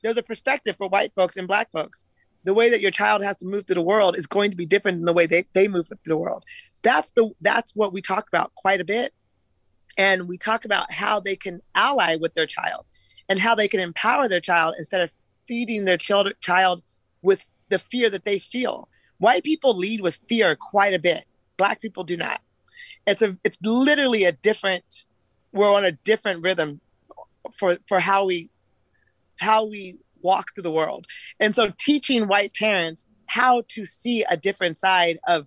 there's 0.03 0.17
a 0.17 0.23
perspective 0.23 0.77
for 0.77 0.89
white 0.89 1.13
folks 1.15 1.37
and 1.37 1.47
black 1.49 1.71
folks. 1.73 2.07
The 2.45 2.55
way 2.55 2.71
that 2.71 2.81
your 2.81 2.91
child 2.91 3.23
has 3.23 3.37
to 3.39 3.47
move 3.47 3.67
through 3.67 3.75
the 3.75 3.83
world 3.83 4.17
is 4.17 4.27
going 4.27 4.51
to 4.51 4.57
be 4.57 4.65
different 4.65 4.99
than 4.99 5.05
the 5.05 5.13
way 5.13 5.27
they, 5.27 5.45
they 5.53 5.69
move 5.69 5.89
through 5.89 5.99
the 6.05 6.17
world 6.17 6.43
that's 6.83 7.11
the 7.13 7.31
that's 7.41 7.75
what 7.75 7.93
we 7.93 8.03
talk 8.03 8.29
about 8.29 8.55
quite 8.55 8.81
a 8.81 8.85
bit. 8.85 9.13
And 9.99 10.29
we 10.29 10.39
talk 10.39 10.65
about 10.65 10.93
how 10.93 11.21
they 11.21 11.37
can 11.37 11.61
ally 11.75 12.17
with 12.17 12.35
their 12.35 12.47
child 12.47 12.87
and 13.29 13.39
how 13.39 13.55
they 13.55 13.69
can 13.69 13.81
empower 13.81 14.29
their 14.29 14.41
child 14.41 14.75
instead 14.79 15.03
of 15.03 15.13
feeding 15.47 15.85
their 15.85 15.97
child 15.97 16.33
child 16.41 16.83
with 17.23 17.47
the 17.69 17.79
fear 17.79 18.09
that 18.11 18.25
they 18.25 18.39
feel. 18.39 18.89
White 19.19 19.45
people 19.45 19.77
lead 19.77 20.01
with 20.01 20.21
fear 20.29 20.57
quite 20.59 20.95
a 20.95 20.99
bit. 20.99 21.25
Black 21.57 21.81
people 21.81 22.05
do 22.05 22.17
not. 22.17 22.41
It's 23.07 23.23
a 23.23 23.37
it's 23.45 23.59
literally 23.63 24.25
a 24.25 24.33
different 24.33 25.05
we're 25.53 25.73
on 25.73 25.85
a 25.85 25.93
different 25.93 26.43
rhythm 26.43 26.81
for 27.53 27.77
for 27.87 28.01
how 28.01 28.25
we 28.27 28.51
how 29.39 29.65
we 29.65 29.99
walk 30.23 30.55
through 30.55 30.63
the 30.63 30.71
world. 30.71 31.07
And 31.39 31.55
so 31.55 31.73
teaching 31.79 32.29
white 32.29 32.55
parents 32.55 33.07
how 33.27 33.63
to 33.69 33.87
see 33.87 34.25
a 34.29 34.37
different 34.37 34.79
side 34.79 35.19
of 35.27 35.47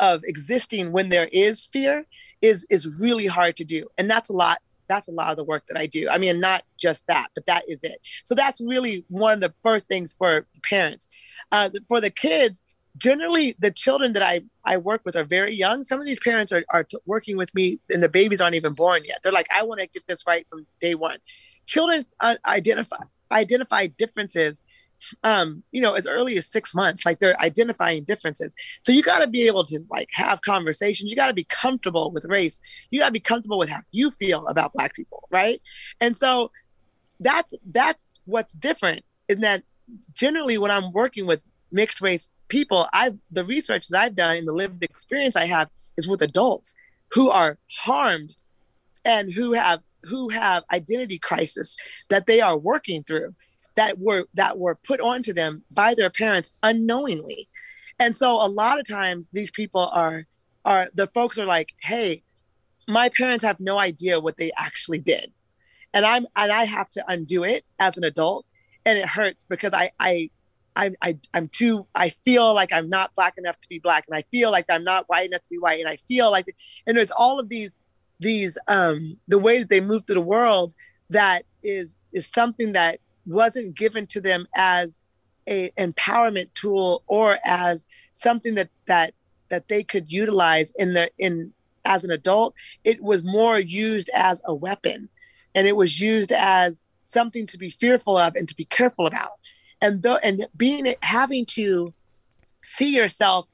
of 0.00 0.22
existing 0.24 0.92
when 0.92 1.08
there 1.08 1.28
is 1.32 1.64
fear 1.64 2.06
is 2.40 2.66
is 2.70 3.00
really 3.00 3.26
hard 3.26 3.56
to 3.56 3.64
do 3.64 3.86
and 3.98 4.10
that's 4.10 4.28
a 4.28 4.32
lot 4.32 4.58
that's 4.88 5.08
a 5.08 5.12
lot 5.12 5.30
of 5.30 5.36
the 5.36 5.44
work 5.44 5.64
that 5.66 5.78
i 5.78 5.86
do 5.86 6.08
i 6.10 6.18
mean 6.18 6.40
not 6.40 6.62
just 6.78 7.06
that 7.06 7.28
but 7.34 7.46
that 7.46 7.62
is 7.68 7.82
it 7.82 7.98
so 8.24 8.34
that's 8.34 8.60
really 8.60 9.04
one 9.08 9.34
of 9.34 9.40
the 9.40 9.54
first 9.62 9.86
things 9.86 10.12
for 10.12 10.46
parents 10.62 11.08
uh, 11.52 11.70
for 11.88 12.00
the 12.00 12.10
kids 12.10 12.62
generally 12.98 13.54
the 13.58 13.70
children 13.70 14.12
that 14.12 14.22
I, 14.22 14.42
I 14.64 14.76
work 14.76 15.02
with 15.04 15.16
are 15.16 15.24
very 15.24 15.54
young. 15.54 15.82
Some 15.82 16.00
of 16.00 16.06
these 16.06 16.20
parents 16.20 16.52
are, 16.52 16.64
are 16.70 16.84
t- 16.84 16.98
working 17.06 17.36
with 17.36 17.54
me 17.54 17.80
and 17.90 18.02
the 18.02 18.08
babies 18.08 18.40
aren't 18.40 18.54
even 18.54 18.74
born 18.74 19.02
yet. 19.04 19.20
They're 19.22 19.32
like, 19.32 19.46
I 19.54 19.62
want 19.62 19.80
to 19.80 19.86
get 19.86 20.06
this 20.06 20.26
right 20.26 20.46
from 20.48 20.66
day 20.80 20.94
one. 20.94 21.18
Children 21.66 22.02
uh, 22.20 22.36
identify 22.46 22.96
identify 23.30 23.86
differences, 23.86 24.62
um, 25.24 25.62
you 25.72 25.80
know, 25.80 25.94
as 25.94 26.06
early 26.06 26.36
as 26.36 26.46
six 26.46 26.74
months. 26.74 27.04
Like 27.04 27.18
they're 27.18 27.40
identifying 27.40 28.04
differences. 28.04 28.54
So 28.82 28.92
you 28.92 29.02
got 29.02 29.20
to 29.20 29.26
be 29.26 29.46
able 29.46 29.64
to 29.66 29.80
like 29.90 30.08
have 30.12 30.42
conversations. 30.42 31.10
You 31.10 31.16
got 31.16 31.28
to 31.28 31.34
be 31.34 31.44
comfortable 31.44 32.10
with 32.10 32.24
race. 32.26 32.60
You 32.90 33.00
got 33.00 33.06
to 33.06 33.12
be 33.12 33.20
comfortable 33.20 33.58
with 33.58 33.68
how 33.68 33.80
you 33.90 34.10
feel 34.12 34.46
about 34.46 34.72
Black 34.72 34.94
people, 34.94 35.28
right? 35.30 35.60
And 36.00 36.16
so 36.16 36.50
that's 37.20 37.54
that's 37.70 38.04
what's 38.24 38.52
different 38.54 39.02
in 39.28 39.40
that 39.40 39.62
generally 40.12 40.58
when 40.58 40.70
I'm 40.70 40.92
working 40.92 41.26
with 41.26 41.44
mixed 41.70 42.00
race 42.00 42.30
people, 42.48 42.88
I 42.92 43.14
the 43.30 43.44
research 43.44 43.88
that 43.88 44.00
I've 44.00 44.16
done 44.16 44.36
and 44.36 44.46
the 44.46 44.52
lived 44.52 44.84
experience 44.84 45.36
I 45.36 45.46
have 45.46 45.68
is 45.96 46.08
with 46.08 46.22
adults 46.22 46.74
who 47.12 47.30
are 47.30 47.58
harmed 47.70 48.34
and 49.04 49.32
who 49.32 49.52
have 49.52 49.80
who 50.04 50.30
have 50.30 50.64
identity 50.72 51.18
crisis 51.18 51.76
that 52.08 52.26
they 52.26 52.40
are 52.40 52.58
working 52.58 53.04
through 53.04 53.34
that 53.76 53.98
were 53.98 54.26
that 54.34 54.58
were 54.58 54.74
put 54.74 55.00
onto 55.00 55.32
them 55.32 55.62
by 55.74 55.94
their 55.94 56.10
parents 56.10 56.52
unknowingly. 56.62 57.48
And 57.98 58.16
so 58.16 58.36
a 58.36 58.48
lot 58.48 58.80
of 58.80 58.88
times 58.88 59.30
these 59.32 59.50
people 59.50 59.90
are 59.92 60.26
are 60.64 60.88
the 60.94 61.06
folks 61.08 61.38
are 61.38 61.46
like, 61.46 61.74
"Hey, 61.80 62.22
my 62.88 63.08
parents 63.08 63.44
have 63.44 63.60
no 63.60 63.78
idea 63.78 64.20
what 64.20 64.36
they 64.36 64.50
actually 64.58 64.98
did." 64.98 65.32
And 65.94 66.04
I'm 66.04 66.26
and 66.36 66.52
I 66.52 66.64
have 66.64 66.90
to 66.90 67.04
undo 67.08 67.44
it 67.44 67.64
as 67.78 67.96
an 67.96 68.04
adult 68.04 68.46
and 68.84 68.98
it 68.98 69.06
hurts 69.06 69.44
because 69.44 69.72
I 69.74 69.90
I 69.98 70.30
I, 70.74 70.92
I 71.02 71.18
I'm 71.34 71.48
too 71.48 71.86
I 71.94 72.08
feel 72.08 72.54
like 72.54 72.72
I'm 72.72 72.88
not 72.88 73.14
black 73.14 73.34
enough 73.36 73.60
to 73.60 73.68
be 73.68 73.78
black 73.78 74.04
and 74.08 74.16
I 74.16 74.22
feel 74.30 74.50
like 74.50 74.66
I'm 74.70 74.84
not 74.84 75.04
white 75.08 75.26
enough 75.26 75.42
to 75.42 75.50
be 75.50 75.58
white 75.58 75.80
and 75.80 75.88
I 75.88 75.96
feel 75.96 76.30
like 76.30 76.46
and 76.86 76.96
there's 76.96 77.10
all 77.10 77.38
of 77.38 77.48
these 77.48 77.76
these 78.20 78.56
um 78.68 79.16
the 79.28 79.38
way 79.38 79.58
that 79.58 79.68
they 79.68 79.80
move 79.80 80.06
through 80.06 80.14
the 80.14 80.20
world 80.20 80.72
that 81.10 81.44
is 81.62 81.94
is 82.12 82.26
something 82.26 82.72
that 82.72 83.00
wasn't 83.26 83.76
given 83.76 84.06
to 84.08 84.20
them 84.20 84.46
as 84.54 85.00
a 85.48 85.70
empowerment 85.78 86.48
tool 86.54 87.02
or 87.06 87.38
as 87.44 87.86
something 88.12 88.54
that 88.54 88.70
that 88.86 89.14
that 89.48 89.68
they 89.68 89.82
could 89.82 90.10
utilize 90.10 90.72
in 90.76 90.94
the 90.94 91.10
in 91.18 91.52
as 91.84 92.04
an 92.04 92.10
adult 92.10 92.54
it 92.84 93.02
was 93.02 93.24
more 93.24 93.58
used 93.58 94.08
as 94.14 94.40
a 94.44 94.54
weapon. 94.54 95.08
And 95.54 95.66
it 95.66 95.76
was 95.76 96.00
used 96.00 96.32
as 96.32 96.82
something 97.02 97.46
to 97.48 97.58
be 97.58 97.70
fearful 97.70 98.16
of 98.16 98.34
and 98.36 98.48
to 98.48 98.54
be 98.54 98.64
careful 98.64 99.06
about. 99.06 99.32
And 99.80 100.02
though 100.02 100.16
and 100.16 100.46
being 100.56 100.86
having 101.02 101.44
to 101.46 101.92
see 102.62 102.94
yourself 102.94 103.48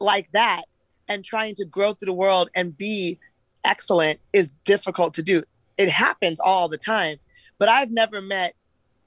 like 0.00 0.32
that 0.32 0.62
and 1.08 1.24
trying 1.24 1.54
to 1.56 1.64
grow 1.64 1.92
through 1.92 2.06
the 2.06 2.12
world 2.12 2.50
and 2.56 2.76
be 2.76 3.18
excellent 3.64 4.18
is 4.32 4.50
difficult 4.64 5.14
to 5.14 5.22
do. 5.22 5.42
It 5.76 5.90
happens 5.90 6.40
all 6.40 6.68
the 6.68 6.78
time 6.78 7.18
but 7.58 7.68
i've 7.68 7.90
never 7.90 8.20
met 8.20 8.54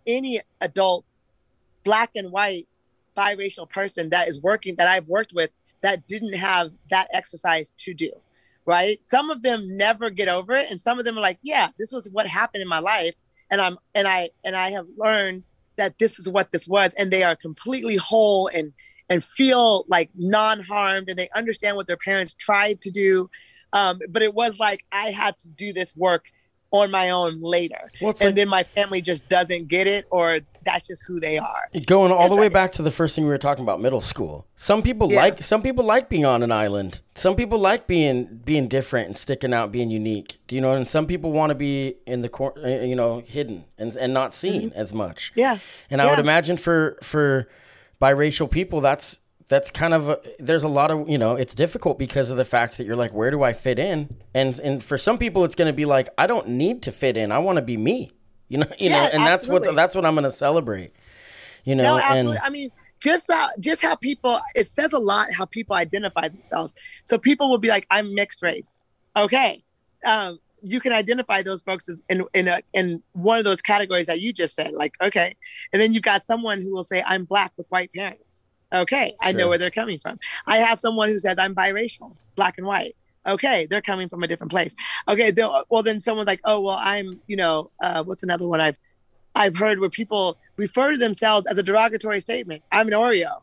any 0.10 0.42
adult 0.60 1.06
black 1.84 2.12
and 2.16 2.32
white 2.32 2.68
biracial 3.16 3.70
person 3.70 4.10
that 4.10 4.28
is 4.28 4.42
working 4.42 4.76
that 4.76 4.88
i've 4.88 5.08
worked 5.08 5.34
with 5.34 5.52
that 5.82 6.06
didn't 6.08 6.34
have 6.34 6.72
that 6.90 7.08
exercise 7.14 7.72
to 7.78 7.94
do 7.94 8.12
right? 8.66 9.02
Some 9.06 9.32
of 9.32 9.42
them 9.42 9.78
never 9.78 10.12
get 10.12 10.28
over 10.28 10.54
it 10.54 10.70
and 10.70 10.80
some 10.80 11.00
of 11.00 11.06
them 11.06 11.18
are 11.18 11.22
like 11.22 11.40
yeah 11.42 11.70
this 11.80 11.92
was 11.92 12.08
what 12.12 12.28
happened 12.28 12.62
in 12.62 12.68
my 12.68 12.78
life 12.78 13.16
and 13.50 13.60
i'm 13.60 13.80
and 13.96 14.08
i 14.08 14.30
and 14.44 14.56
i 14.56 14.70
have 14.70 14.86
learned 14.96 15.48
that 15.78 15.98
this 15.98 16.20
is 16.20 16.30
what 16.30 16.52
this 16.52 16.68
was 16.68 16.94
and 16.94 17.10
they 17.10 17.24
are 17.24 17.36
completely 17.36 17.96
whole 17.96 18.48
and 18.54 18.72
and 19.10 19.24
feel 19.24 19.86
like 19.88 20.12
non-harmed 20.16 21.10
and 21.10 21.18
they 21.18 21.30
understand 21.36 21.76
what 21.76 21.88
their 21.88 21.98
parents 21.98 22.36
tried 22.36 22.80
to 22.82 22.92
do. 22.92 23.28
Um, 23.74 24.00
but 24.10 24.22
it 24.22 24.36
was 24.36 24.60
like 24.60 24.86
i 24.92 25.08
had 25.08 25.40
to 25.40 25.50
do 25.50 25.74
this 25.74 25.96
work 25.96 26.26
on 26.72 26.92
my 26.92 27.10
own 27.10 27.40
later. 27.40 27.90
Well, 28.02 28.12
and 28.12 28.22
like, 28.22 28.36
then 28.36 28.50
my 28.50 28.64
family 28.64 29.02
just 29.02 29.28
doesn't 29.30 29.68
get 29.68 29.88
it 29.88 30.06
or 30.12 30.42
that's 30.64 30.88
just 30.88 31.06
who 31.06 31.20
they 31.20 31.38
are. 31.38 31.70
Going 31.86 32.12
all 32.12 32.20
it's 32.20 32.30
the 32.30 32.36
way 32.36 32.44
like, 32.44 32.54
back 32.54 32.72
to 32.74 32.82
the 32.82 32.92
first 32.92 33.16
thing 33.16 33.24
we 33.24 33.30
were 33.30 33.38
talking 33.38 33.64
about 33.64 33.82
middle 33.82 34.02
school. 34.02 34.46
Some 34.56 34.84
people 34.84 35.12
yeah. 35.12 35.22
like 35.22 35.44
some 35.44 35.62
people 35.62 35.84
like 35.84 36.10
being 36.10 36.26
on 36.26 36.44
an 36.44 36.52
island. 36.52 37.02
Some 37.16 37.36
people 37.36 37.58
like 37.58 37.88
being 37.88 38.42
being 38.46 38.68
different 38.68 39.08
and 39.08 39.18
sticking 39.18 39.54
out 39.54 39.72
being 39.72 39.90
unique. 39.90 40.38
Do 40.48 40.56
you 40.56 40.62
know 40.62 40.74
and 40.74 40.88
some 40.88 41.08
people 41.08 41.32
want 41.32 41.50
to 41.50 41.56
be 41.56 41.96
in 42.06 42.22
the 42.22 42.30
corner 42.30 42.64
uh, 42.64 42.84
you 42.84 42.96
know 42.96 43.22
hidden 43.26 43.66
and, 43.78 43.96
and 43.98 44.14
not 44.14 44.34
seen 44.34 44.70
mm-hmm. 44.70 44.80
as 44.80 44.94
much. 44.94 45.32
Yeah. 45.36 45.60
And 45.90 46.02
i 46.02 46.06
yeah. 46.06 46.12
would 46.12 46.20
imagine 46.20 46.58
for 46.58 46.98
for 47.02 47.48
biracial 48.02 48.50
people 48.50 48.82
that's 48.82 49.20
that's 49.50 49.72
kind 49.72 49.96
of 49.96 50.10
a, 50.10 50.22
there's 50.40 50.64
a 50.64 50.68
lot 50.68 50.92
of 50.92 51.10
you 51.10 51.18
know 51.18 51.36
it's 51.36 51.54
difficult 51.54 52.00
because 52.00 52.30
of 52.30 52.38
the 52.38 52.46
fact 52.46 52.78
that 52.78 52.86
you're 52.86 52.96
like 52.96 53.12
where 53.12 53.32
do 53.32 53.44
I 53.44 53.52
fit 53.52 53.80
in? 53.80 54.16
And 54.34 54.58
and 54.60 54.82
for 54.82 54.98
some 54.98 55.18
people 55.18 55.44
it's 55.44 55.56
going 55.56 55.68
to 55.68 55.76
be 55.76 55.86
like 55.86 56.08
I 56.18 56.28
don't 56.28 56.48
need 56.50 56.84
to 56.84 56.92
fit 56.92 57.18
in. 57.18 57.32
I 57.32 57.40
want 57.40 57.58
to 57.58 57.62
be 57.62 57.76
me 57.76 58.12
you 58.48 58.60
know 58.60 58.68
you 58.80 58.90
yeah, 58.90 59.04
know 59.04 59.10
and 59.10 59.22
absolutely. 59.24 59.60
that's 59.60 59.68
what 59.68 59.76
that's 59.76 59.96
what 59.96 60.06
I'm 60.06 60.14
going 60.14 60.24
to 60.24 60.32
celebrate 60.32 60.94
you 61.66 61.76
know 61.76 61.84
no, 61.84 61.98
absolutely. 61.98 62.38
and 62.38 62.40
I 62.46 62.50
mean 62.50 62.72
just 63.00 63.32
how 63.32 63.50
just 63.60 63.82
how 63.82 63.96
people 63.96 64.40
it 64.56 64.68
says 64.68 64.94
a 64.94 65.00
lot 65.00 65.34
how 65.34 65.46
people 65.46 65.76
identify 65.76 66.30
themselves. 66.30 66.74
So 67.04 67.18
people 67.18 67.50
will 67.50 67.58
be 67.58 67.70
like 67.70 67.88
I'm 67.90 68.14
mixed 68.14 68.42
race. 68.42 68.80
Okay 69.18 69.62
um 70.06 70.40
you 70.62 70.80
can 70.80 70.92
identify 70.92 71.42
those 71.42 71.62
folks 71.62 71.90
as 71.90 72.04
in 72.08 72.24
in 72.36 72.48
a, 72.48 72.62
in 72.74 73.02
one 73.14 73.40
of 73.40 73.46
those 73.46 73.62
categories 73.62 74.06
that 74.06 74.22
you 74.22 74.32
just 74.32 74.54
said 74.54 74.74
like 74.74 74.94
okay. 75.02 75.36
And 75.74 75.82
then 75.82 75.92
you've 75.92 76.04
got 76.04 76.24
someone 76.28 76.62
who 76.62 76.72
will 76.72 76.84
say 76.84 77.02
I'm 77.04 77.26
black 77.26 77.52
with 77.58 77.66
white 77.70 77.92
parents 77.96 78.46
Okay, 78.72 79.14
I 79.20 79.32
know 79.32 79.50
where 79.50 79.58
they're 79.58 79.72
coming 79.72 79.98
from. 79.98 80.20
I 80.46 80.58
have 80.58 80.78
someone 80.78 81.10
who 81.10 81.18
says 81.18 81.40
I'm 81.40 81.56
biracial, 81.56 82.16
black 82.36 82.58
and 82.58 82.68
white. 82.68 82.96
Okay, 83.26 83.68
they're 83.70 83.82
coming 83.82 84.10
from 84.10 84.24
a 84.24 84.28
different 84.28 84.52
place. 84.52 84.76
Okay, 85.08 85.34
well 85.70 85.84
then 85.84 86.02
someone's 86.02 86.28
like, 86.28 86.42
oh 86.46 86.62
well, 86.62 86.78
I'm 86.80 87.20
you 87.28 87.36
know 87.36 87.72
uh, 87.82 88.04
what's 88.04 88.24
another 88.24 88.48
one 88.48 88.62
I've 88.62 88.78
I've 89.36 89.58
heard 89.58 89.80
where 89.80 89.90
people 89.90 90.38
refer 90.58 90.92
to 90.92 90.98
themselves 90.98 91.46
as 91.48 91.58
a 91.58 91.64
derogatory 91.64 92.20
statement. 92.20 92.64
I'm 92.72 92.88
an 92.88 92.94
Oreo. 92.94 93.42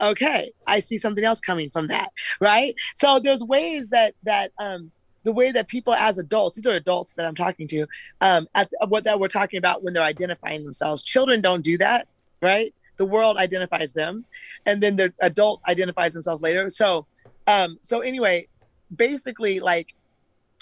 Okay, 0.00 0.52
I 0.66 0.80
see 0.80 0.98
something 0.98 1.24
else 1.24 1.40
coming 1.40 1.70
from 1.70 1.86
that, 1.86 2.10
right? 2.40 2.74
So 2.96 3.20
there's 3.20 3.42
ways 3.42 3.88
that 3.88 4.14
that 4.24 4.50
um, 4.58 4.90
the 5.22 5.32
way 5.32 5.52
that 5.52 5.68
people 5.68 5.94
as 5.94 6.18
adults, 6.18 6.56
these 6.56 6.66
are 6.66 6.74
adults 6.74 7.14
that 7.14 7.26
I'm 7.26 7.34
talking 7.34 7.66
to, 7.68 7.86
um, 8.20 8.46
at 8.54 8.70
what 8.88 9.04
that 9.04 9.20
we're 9.20 9.28
talking 9.28 9.58
about 9.58 9.82
when 9.82 9.94
they're 9.94 10.02
identifying 10.02 10.64
themselves. 10.64 11.02
Children 11.02 11.40
don't 11.40 11.62
do 11.62 11.78
that, 11.78 12.08
right? 12.42 12.74
The 12.96 13.04
world 13.04 13.36
identifies 13.36 13.92
them 13.92 14.24
and 14.66 14.82
then 14.82 14.96
the 14.96 15.12
adult 15.20 15.60
identifies 15.68 16.12
themselves 16.12 16.42
later 16.42 16.70
so 16.70 17.06
um 17.46 17.78
so 17.82 18.00
anyway 18.00 18.46
basically 18.94 19.60
like 19.60 19.94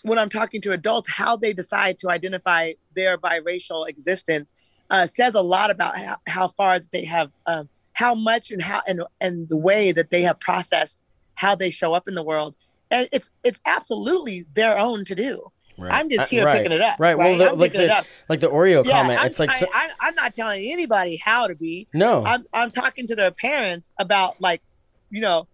when 0.03 0.19
i'm 0.19 0.29
talking 0.29 0.61
to 0.61 0.73
adults 0.73 1.09
how 1.13 1.37
they 1.37 1.53
decide 1.53 1.99
to 1.99 2.11
identify 2.11 2.73
their 2.95 3.19
biracial 3.19 3.89
existence 3.89 4.69
uh, 4.91 5.07
says 5.07 5.35
a 5.35 5.41
lot 5.41 5.71
about 5.71 5.97
how, 5.97 6.17
how 6.29 6.49
far 6.49 6.79
they 6.79 7.05
have 7.05 7.31
um, 7.47 7.67
how 7.95 8.15
much 8.15 8.51
and 8.51 8.63
how 8.63 8.81
and, 8.87 9.03
and 9.23 9.49
the 9.49 9.57
way 9.57 9.91
that 9.91 10.11
they 10.11 10.21
have 10.21 10.39
processed 10.39 11.03
how 11.37 11.55
they 11.55 11.71
show 11.71 11.95
up 11.95 12.07
in 12.07 12.15
the 12.15 12.23
world 12.23 12.55
and 12.93 13.09
it's 13.11 13.31
it's 13.43 13.61
absolutely 13.67 14.45
their 14.55 14.79
own 14.79 15.05
to 15.07 15.15
do. 15.15 15.51
Right. 15.83 15.93
I'm 15.93 16.09
just 16.09 16.23
Uh, 16.23 16.27
here 16.27 16.45
right. 16.47 16.59
picking 16.59 16.73
it 16.73 16.81
up. 16.81 16.99
Right. 17.01 17.17
Well, 17.19 17.29
Right. 17.31 17.39
the- 17.39 17.51
I'm 17.53 17.59
like 17.59 17.73
picking 17.73 17.85
it 17.87 17.89
the 17.89 17.97
up. 17.99 18.07
like 18.29 18.41
the 18.41 18.49
Oreo 18.51 18.85
Yeah, 18.85 18.93
comment. 19.01 19.21
I'm, 19.21 19.27
it's 19.27 19.39
like 19.39 19.51
I, 19.51 19.59
so- 19.61 19.67
I, 19.73 19.91
I'm 20.01 20.15
not 20.15 20.35
telling 20.35 20.63
anybody 20.71 21.17
how 21.23 21.47
to 21.49 21.55
be. 21.55 21.89
no. 21.95 22.23
I'm 22.25 22.45
I'm 22.53 22.71
talking 22.71 23.07
to 23.09 23.15
their 23.17 23.31
parents 23.33 23.91
about 23.99 24.41
like, 24.41 24.63
you 25.11 25.21
know, 25.21 25.49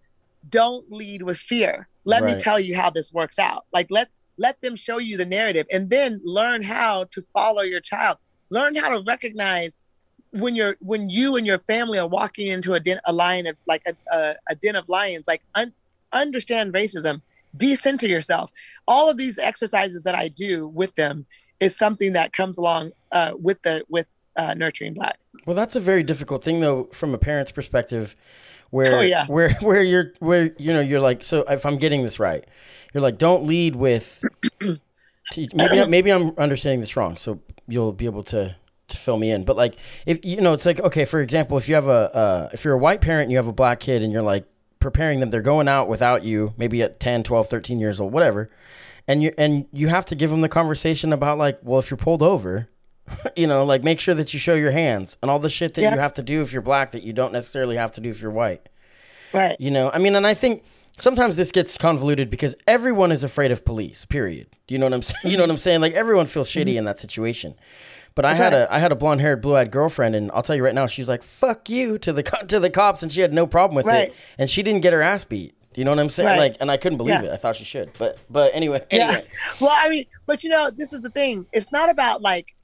don't 0.49 0.91
lead 0.91 1.23
with 1.23 1.37
fear. 1.37 1.87
Let 2.05 2.23
me 2.23 2.35
tell 2.39 2.59
you 2.59 2.75
how 2.75 2.89
this 2.89 3.11
works 3.13 3.37
out. 3.37 3.65
Like 3.73 3.87
let 3.89 4.09
let 4.37 4.61
them 4.61 4.75
show 4.75 4.97
you 4.97 5.17
the 5.17 5.25
narrative 5.25 5.67
and 5.71 5.89
then 5.89 6.21
learn 6.23 6.63
how 6.63 7.03
to 7.11 7.23
follow 7.33 7.61
your 7.61 7.81
child. 7.81 8.17
Learn 8.49 8.75
how 8.75 8.89
to 8.97 9.03
recognize 9.05 9.77
when 10.31 10.55
you're 10.55 10.75
when 10.79 11.09
you 11.09 11.35
and 11.35 11.45
your 11.45 11.59
family 11.59 11.99
are 11.99 12.07
walking 12.07 12.47
into 12.47 12.73
a 12.73 12.79
den 12.79 12.99
a 13.05 13.13
lion 13.13 13.45
of 13.47 13.57
like 13.67 13.81
a, 13.85 13.93
a, 14.15 14.35
a 14.49 14.55
den 14.55 14.75
of 14.75 14.87
lions, 14.89 15.27
like 15.27 15.41
un, 15.55 15.73
understand 16.13 16.73
racism, 16.73 17.21
decenter 17.55 18.07
yourself. 18.07 18.51
All 18.87 19.09
of 19.09 19.17
these 19.17 19.37
exercises 19.39 20.03
that 20.03 20.15
I 20.15 20.27
do 20.29 20.67
with 20.67 20.95
them 20.95 21.25
is 21.59 21.75
something 21.75 22.13
that 22.13 22.33
comes 22.33 22.57
along 22.57 22.91
uh, 23.11 23.33
with 23.35 23.61
the 23.63 23.83
with 23.89 24.07
uh, 24.35 24.53
nurturing 24.55 24.93
black. 24.93 25.19
Well, 25.45 25.55
that's 25.55 25.75
a 25.75 25.79
very 25.79 26.03
difficult 26.03 26.43
thing, 26.43 26.59
though, 26.59 26.89
from 26.91 27.13
a 27.13 27.17
parent's 27.17 27.51
perspective, 27.51 28.15
where 28.69 28.97
Oh, 28.99 29.01
yeah. 29.01 29.25
where 29.27 29.53
where 29.61 29.83
you're 29.83 30.13
where 30.19 30.53
you 30.57 30.73
know 30.73 30.79
you're 30.81 31.01
like, 31.01 31.23
so 31.23 31.43
if 31.49 31.65
I'm 31.65 31.77
getting 31.77 32.03
this 32.03 32.19
right, 32.19 32.45
you're 32.93 33.01
like, 33.03 33.17
don't 33.17 33.45
lead 33.45 33.75
with. 33.75 34.23
maybe 34.61 35.85
maybe 35.87 36.11
I'm 36.11 36.33
understanding 36.37 36.79
this 36.79 36.95
wrong, 36.95 37.17
so 37.17 37.39
you'll 37.67 37.93
be 37.93 38.05
able 38.05 38.23
to 38.23 38.55
to 38.89 38.97
fill 38.97 39.17
me 39.17 39.31
in. 39.31 39.43
But 39.45 39.55
like, 39.57 39.75
if 40.05 40.23
you 40.23 40.41
know, 40.41 40.53
it's 40.53 40.65
like 40.65 40.79
okay, 40.79 41.05
for 41.05 41.21
example, 41.21 41.57
if 41.57 41.69
you 41.69 41.75
have 41.75 41.87
a 41.87 42.15
uh, 42.15 42.49
if 42.53 42.63
you're 42.65 42.73
a 42.73 42.77
white 42.79 43.01
parent, 43.01 43.23
and 43.23 43.31
you 43.31 43.37
have 43.37 43.47
a 43.47 43.53
black 43.53 43.79
kid, 43.79 44.03
and 44.03 44.11
you're 44.11 44.21
like 44.23 44.45
preparing 44.79 45.19
them, 45.19 45.29
they're 45.29 45.41
going 45.41 45.67
out 45.67 45.87
without 45.87 46.23
you, 46.23 46.53
maybe 46.57 46.81
at 46.81 46.99
10, 46.99 47.23
12, 47.23 47.47
13 47.47 47.79
years 47.79 47.99
old, 47.99 48.13
whatever. 48.13 48.49
And 49.07 49.23
you 49.23 49.33
and 49.37 49.65
you 49.73 49.87
have 49.87 50.05
to 50.07 50.15
give 50.15 50.29
them 50.29 50.41
the 50.41 50.49
conversation 50.49 51.11
about 51.11 51.37
like, 51.37 51.59
well, 51.63 51.79
if 51.79 51.89
you're 51.89 51.97
pulled 51.97 52.21
over, 52.21 52.69
you 53.35 53.47
know, 53.47 53.63
like 53.63 53.83
make 53.83 53.99
sure 53.99 54.13
that 54.15 54.33
you 54.33 54.39
show 54.39 54.53
your 54.53 54.71
hands 54.71 55.17
and 55.21 55.31
all 55.31 55.39
the 55.39 55.49
shit 55.49 55.73
that 55.73 55.81
Yeah. 55.81 55.93
you 55.93 55.99
have 55.99 56.13
to 56.13 56.23
do 56.23 56.41
if 56.41 56.53
you're 56.53 56.61
black 56.61 56.91
that 56.91 57.03
you 57.03 57.13
don't 57.13 57.33
necessarily 57.33 57.75
have 57.75 57.91
to 57.93 58.01
do 58.01 58.09
if 58.09 58.21
you're 58.21 58.31
white. 58.31 58.69
Right. 59.33 59.59
You 59.59 59.71
know, 59.71 59.89
I 59.91 59.97
mean, 59.97 60.15
and 60.15 60.25
I 60.27 60.33
think 60.33 60.63
sometimes 60.97 61.35
this 61.35 61.51
gets 61.51 61.77
convoluted 61.77 62.29
because 62.29 62.55
everyone 62.67 63.11
is 63.11 63.23
afraid 63.23 63.51
of 63.51 63.65
police. 63.65 64.05
Period. 64.05 64.47
You 64.67 64.77
know 64.77 64.85
what 64.85 64.93
I'm 64.93 65.01
saying? 65.03 65.31
You 65.31 65.37
know 65.37 65.43
what 65.43 65.51
I'm 65.51 65.57
saying? 65.57 65.81
Like 65.81 65.93
everyone 65.93 66.25
feels 66.25 66.47
shitty 66.49 66.67
mm-hmm. 66.67 66.77
in 66.79 66.85
that 66.85 66.99
situation. 66.99 67.55
But 68.19 68.25
I 68.25 68.33
had 68.33 68.51
right. 68.51 68.63
a 68.63 68.73
I 68.73 68.79
had 68.79 68.91
a 68.91 68.95
blonde 68.97 69.21
haired, 69.21 69.39
blue 69.41 69.55
eyed 69.55 69.71
girlfriend, 69.71 70.13
and 70.13 70.29
I'll 70.33 70.43
tell 70.43 70.53
you 70.53 70.61
right 70.61 70.75
now, 70.75 70.87
she's 70.87 71.07
like 71.07 71.23
"fuck 71.23 71.69
you" 71.69 71.97
to 71.99 72.11
the 72.11 72.21
co- 72.21 72.45
to 72.47 72.59
the 72.59 72.69
cops, 72.69 73.01
and 73.01 73.09
she 73.09 73.21
had 73.21 73.31
no 73.31 73.47
problem 73.47 73.77
with 73.77 73.85
Right. 73.85 74.09
it, 74.09 74.15
and 74.37 74.49
she 74.49 74.61
didn't 74.61 74.81
get 74.81 74.91
her 74.91 75.01
ass 75.01 75.23
beat. 75.23 75.55
Do 75.73 75.79
you 75.79 75.85
know 75.85 75.91
what 75.91 75.99
I'm 76.01 76.09
saying? 76.09 76.27
Right. 76.27 76.37
Like, 76.37 76.57
and 76.59 76.69
I 76.69 76.75
couldn't 76.75 76.97
believe 76.97 77.13
Yeah. 77.23 77.29
it. 77.29 77.31
I 77.31 77.37
thought 77.37 77.55
she 77.55 77.63
should, 77.63 77.91
but 77.97 78.17
but 78.29 78.53
anyway, 78.53 78.83
anyway. 78.91 79.23
Yeah. 79.23 79.53
Well, 79.61 79.71
I 79.73 79.87
mean, 79.87 80.03
but 80.25 80.43
you 80.43 80.49
know, 80.49 80.69
this 80.69 80.91
is 80.91 80.99
the 80.99 81.09
thing. 81.09 81.45
It's 81.53 81.71
not 81.71 81.89
about 81.89 82.21
like. 82.21 82.55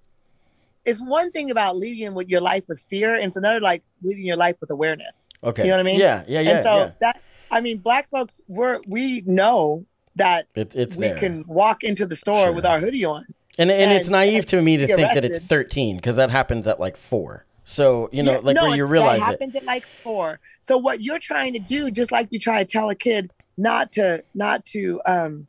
It's 0.83 0.99
one 1.01 1.31
thing 1.31 1.49
about 1.49 1.77
leading 1.77 2.13
with 2.15 2.27
your 2.27 2.41
life 2.41 2.63
with 2.67 2.83
fear, 2.89 3.15
and 3.15 3.23
it's 3.27 3.37
another 3.37 3.61
like 3.61 3.81
leading 4.03 4.25
your 4.25 4.35
life 4.35 4.57
with 4.59 4.71
awareness. 4.71 5.29
Okay. 5.41 5.63
You 5.63 5.69
know 5.69 5.75
what 5.75 5.79
I 5.79 5.83
mean? 5.83 5.99
Yeah, 6.01 6.25
yeah, 6.27 6.41
yeah. 6.41 6.49
and 6.51 6.63
so 6.63 6.75
yeah. 6.75 6.91
that 6.99 7.21
I 7.49 7.61
mean, 7.61 7.77
black 7.77 8.09
folks, 8.09 8.41
we're 8.49 8.81
we 8.85 9.21
know 9.25 9.85
that 10.17 10.47
It, 10.53 10.75
it's 10.75 10.97
we 10.97 11.07
there. 11.07 11.17
can 11.17 11.45
walk 11.47 11.81
into 11.85 12.05
the 12.05 12.17
store 12.17 12.47
Sure. 12.47 12.51
with 12.51 12.65
our 12.65 12.81
hoodie 12.81 13.05
on. 13.05 13.23
And, 13.57 13.71
and, 13.71 13.91
it's 13.91 14.09
naive 14.09 14.45
to 14.47 14.61
me 14.61 14.77
to 14.77 14.87
think 14.87 15.13
that 15.13 15.23
it's 15.23 15.39
13 15.39 15.95
because 15.95 16.17
that 16.17 16.29
happens 16.29 16.67
at 16.67 16.79
like 16.79 16.97
four. 16.97 17.45
So, 17.63 18.09
you 18.11 18.21
know, 18.21 18.33
Yeah, 18.33 18.39
like 18.43 18.55
no, 18.55 18.63
where 18.63 18.75
you 18.75 18.85
realize 18.85 19.21
that 19.21 19.29
it. 19.29 19.31
happens 19.31 19.55
at 19.55 19.63
like 19.63 19.85
four. 20.03 20.39
So 20.61 20.77
what 20.77 21.01
you're 21.01 21.19
trying 21.19 21.53
to 21.53 21.59
do, 21.59 21.89
just 21.89 22.11
like 22.11 22.27
you 22.31 22.39
try 22.39 22.63
to 22.63 22.69
tell 22.69 22.89
a 22.89 22.95
kid 22.95 23.31
not 23.57 23.91
to, 23.93 24.23
not 24.33 24.65
to, 24.67 25.01
um, 25.05 25.47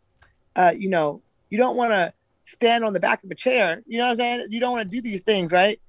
uh, 0.54 0.72
you 0.76 0.88
know, 0.88 1.20
you 1.50 1.58
don't 1.58 1.76
want 1.76 1.92
to 1.92 2.12
stand 2.44 2.84
on 2.84 2.92
the 2.92 3.00
back 3.00 3.22
of 3.24 3.30
a 3.30 3.34
chair. 3.34 3.82
You 3.86 3.98
know 3.98 4.04
what 4.04 4.10
I'm 4.12 4.16
saying? 4.16 4.46
You 4.50 4.60
don't 4.60 4.72
want 4.72 4.90
to 4.90 4.96
do 4.96 5.02
these 5.02 5.22
things, 5.22 5.52
right? 5.52 5.80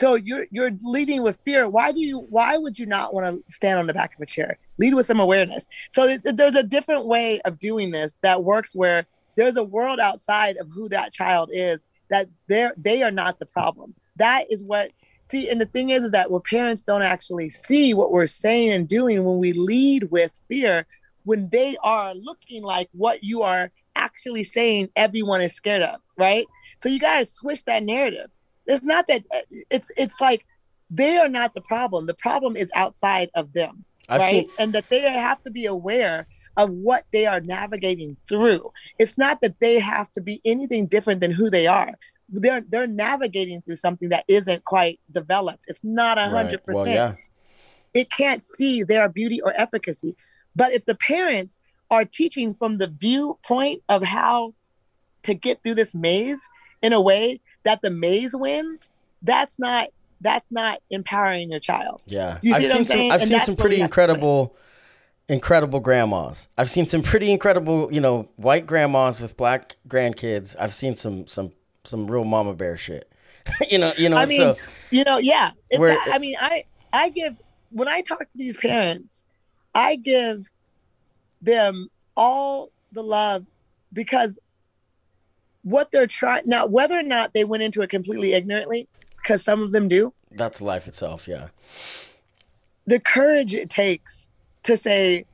So 0.00 0.14
you're 0.14 0.46
you're 0.50 0.70
leading 0.82 1.22
with 1.22 1.38
fear. 1.44 1.68
Why 1.68 1.92
do 1.92 2.00
you? 2.00 2.18
Why 2.18 2.56
would 2.56 2.78
you 2.78 2.86
not 2.86 3.14
want 3.14 3.36
to 3.46 3.52
stand 3.52 3.78
on 3.78 3.86
the 3.86 3.94
back 3.94 4.14
of 4.14 4.20
a 4.20 4.26
chair? 4.26 4.58
Lead 4.78 4.94
with 4.94 5.06
some 5.06 5.20
awareness. 5.20 5.68
So 5.90 6.06
th- 6.06 6.34
there's 6.34 6.54
a 6.54 6.62
different 6.62 7.06
way 7.06 7.40
of 7.42 7.58
doing 7.58 7.90
this 7.90 8.14
that 8.22 8.42
works 8.42 8.74
where 8.74 9.06
there's 9.36 9.56
a 9.56 9.64
world 9.64 10.00
outside 10.00 10.56
of 10.56 10.68
who 10.68 10.88
that 10.88 11.12
child 11.12 11.50
is 11.52 11.86
that 12.10 12.28
they're 12.46 12.74
they 12.76 13.02
are 13.02 13.10
not 13.10 13.38
the 13.38 13.46
problem. 13.46 13.94
That 14.16 14.46
is 14.50 14.62
what 14.62 14.90
see. 15.22 15.48
And 15.48 15.60
the 15.60 15.66
thing 15.66 15.90
is, 15.90 16.04
is 16.04 16.10
that 16.12 16.30
where 16.30 16.40
parents 16.40 16.82
don't 16.82 17.02
actually 17.02 17.48
see 17.48 17.94
what 17.94 18.12
we're 18.12 18.26
saying 18.26 18.72
and 18.72 18.86
doing 18.86 19.24
when 19.24 19.38
we 19.38 19.52
lead 19.52 20.10
with 20.10 20.38
fear, 20.48 20.86
when 21.24 21.48
they 21.48 21.76
are 21.82 22.14
looking 22.14 22.62
like 22.62 22.88
what 22.92 23.24
you 23.24 23.42
are 23.42 23.70
actually 23.96 24.44
saying 24.44 24.88
everyone 24.96 25.40
is 25.40 25.54
scared 25.54 25.82
of, 25.82 26.00
right? 26.16 26.46
So 26.80 26.88
you 26.88 26.98
got 26.98 27.20
to 27.20 27.26
switch 27.26 27.64
that 27.64 27.82
narrative. 27.82 28.30
It's 28.66 28.82
not 28.82 29.06
that 29.08 29.24
it's 29.70 29.90
it's 29.96 30.20
like 30.20 30.46
they 30.90 31.16
are 31.16 31.28
not 31.28 31.54
the 31.54 31.62
problem. 31.62 32.06
The 32.06 32.14
problem 32.14 32.56
is 32.56 32.70
outside 32.74 33.30
of 33.34 33.52
them, 33.52 33.84
I've 34.08 34.20
right? 34.20 34.30
seen, 34.30 34.50
and 34.58 34.72
that 34.74 34.88
they 34.90 35.00
have 35.00 35.42
to 35.44 35.50
be 35.50 35.66
aware 35.66 36.26
of 36.56 36.70
what 36.70 37.04
they 37.12 37.26
are 37.26 37.40
navigating 37.40 38.16
through. 38.28 38.72
It's 38.98 39.16
not 39.16 39.40
that 39.40 39.60
they 39.60 39.78
have 39.78 40.10
to 40.12 40.20
be 40.20 40.40
anything 40.44 40.86
different 40.86 41.20
than 41.20 41.30
who 41.30 41.50
they 41.50 41.66
are. 41.66 41.92
They're 42.28 42.62
they're 42.62 42.86
navigating 42.86 43.62
through 43.62 43.76
something 43.76 44.08
that 44.10 44.24
isn't 44.28 44.64
quite 44.64 45.00
developed. 45.10 45.64
It's 45.68 45.84
not 45.84 46.18
a 46.18 46.28
hundred 46.28 46.64
percent 46.64 47.18
it 47.94 48.10
can't 48.10 48.42
see 48.42 48.82
their 48.82 49.08
beauty 49.08 49.40
or 49.40 49.52
efficacy. 49.56 50.16
But 50.54 50.72
if 50.72 50.84
the 50.84 50.94
parents 50.94 51.60
are 51.90 52.04
teaching 52.04 52.54
from 52.54 52.78
the 52.78 52.86
viewpoint 52.86 53.82
of 53.88 54.02
how 54.02 54.54
to 55.24 55.34
get 55.34 55.62
through 55.62 55.74
this 55.74 55.94
maze 55.94 56.40
in 56.82 56.92
a 56.92 57.00
way 57.00 57.40
that 57.64 57.82
the 57.82 57.90
maze 57.90 58.34
wins, 58.34 58.90
that's 59.22 59.58
not 59.58 59.88
that's 60.20 60.46
not 60.50 60.78
empowering 60.90 61.50
your 61.50 61.58
child. 61.60 62.00
Yeah. 62.06 62.38
I've 62.54 62.66
seen 62.68 62.84
some, 62.84 63.00
I've 63.10 63.20
And 63.22 63.28
seen 63.28 63.40
some 63.40 63.56
pretty 63.56 63.80
incredible. 63.80 64.46
switch. 64.46 64.58
Incredible 65.28 65.80
grandmas. 65.80 66.48
I've 66.58 66.70
seen 66.70 66.86
some 66.86 67.02
pretty 67.02 67.30
incredible, 67.30 67.92
you 67.92 68.00
know, 68.00 68.28
white 68.36 68.66
grandmas 68.66 69.20
with 69.20 69.36
black 69.36 69.76
grandkids. 69.88 70.56
I've 70.58 70.74
seen 70.74 70.96
some 70.96 71.26
some 71.26 71.52
some 71.84 72.10
real 72.10 72.24
mama 72.24 72.54
bear 72.54 72.76
shit. 72.76 73.10
you 73.70 73.78
know, 73.78 73.92
you 73.96 74.08
know, 74.08 74.16
I 74.16 74.26
mean, 74.26 74.38
so 74.38 74.56
you 74.90 75.04
know, 75.04 75.18
yeah. 75.18 75.52
It's 75.70 75.78
Where- 75.78 75.98
I 76.06 76.18
mean, 76.18 76.36
I 76.40 76.64
I 76.92 77.08
give 77.08 77.36
when 77.70 77.88
I 77.88 78.02
talk 78.02 78.20
to 78.20 78.38
these 78.38 78.56
parents, 78.56 79.24
I 79.74 79.96
give 79.96 80.48
them 81.40 81.88
all 82.16 82.70
the 82.92 83.02
love 83.02 83.46
because 83.92 84.38
what 85.62 85.90
they're 85.92 86.06
trying 86.06 86.42
now, 86.46 86.66
whether 86.66 86.98
or 86.98 87.02
not 87.02 87.34
they 87.34 87.44
went 87.44 87.62
into 87.62 87.82
it 87.82 87.90
completely 87.90 88.34
ignorantly, 88.34 88.88
because 89.16 89.42
some 89.42 89.62
of 89.62 89.72
them 89.72 89.88
do, 89.88 90.12
that's 90.32 90.60
life 90.60 90.88
itself, 90.88 91.26
yeah. 91.28 91.48
the 92.86 92.98
courage 92.98 93.54
it 93.54 93.70
takes 93.70 94.28
to 94.64 94.76
say, 94.76 95.26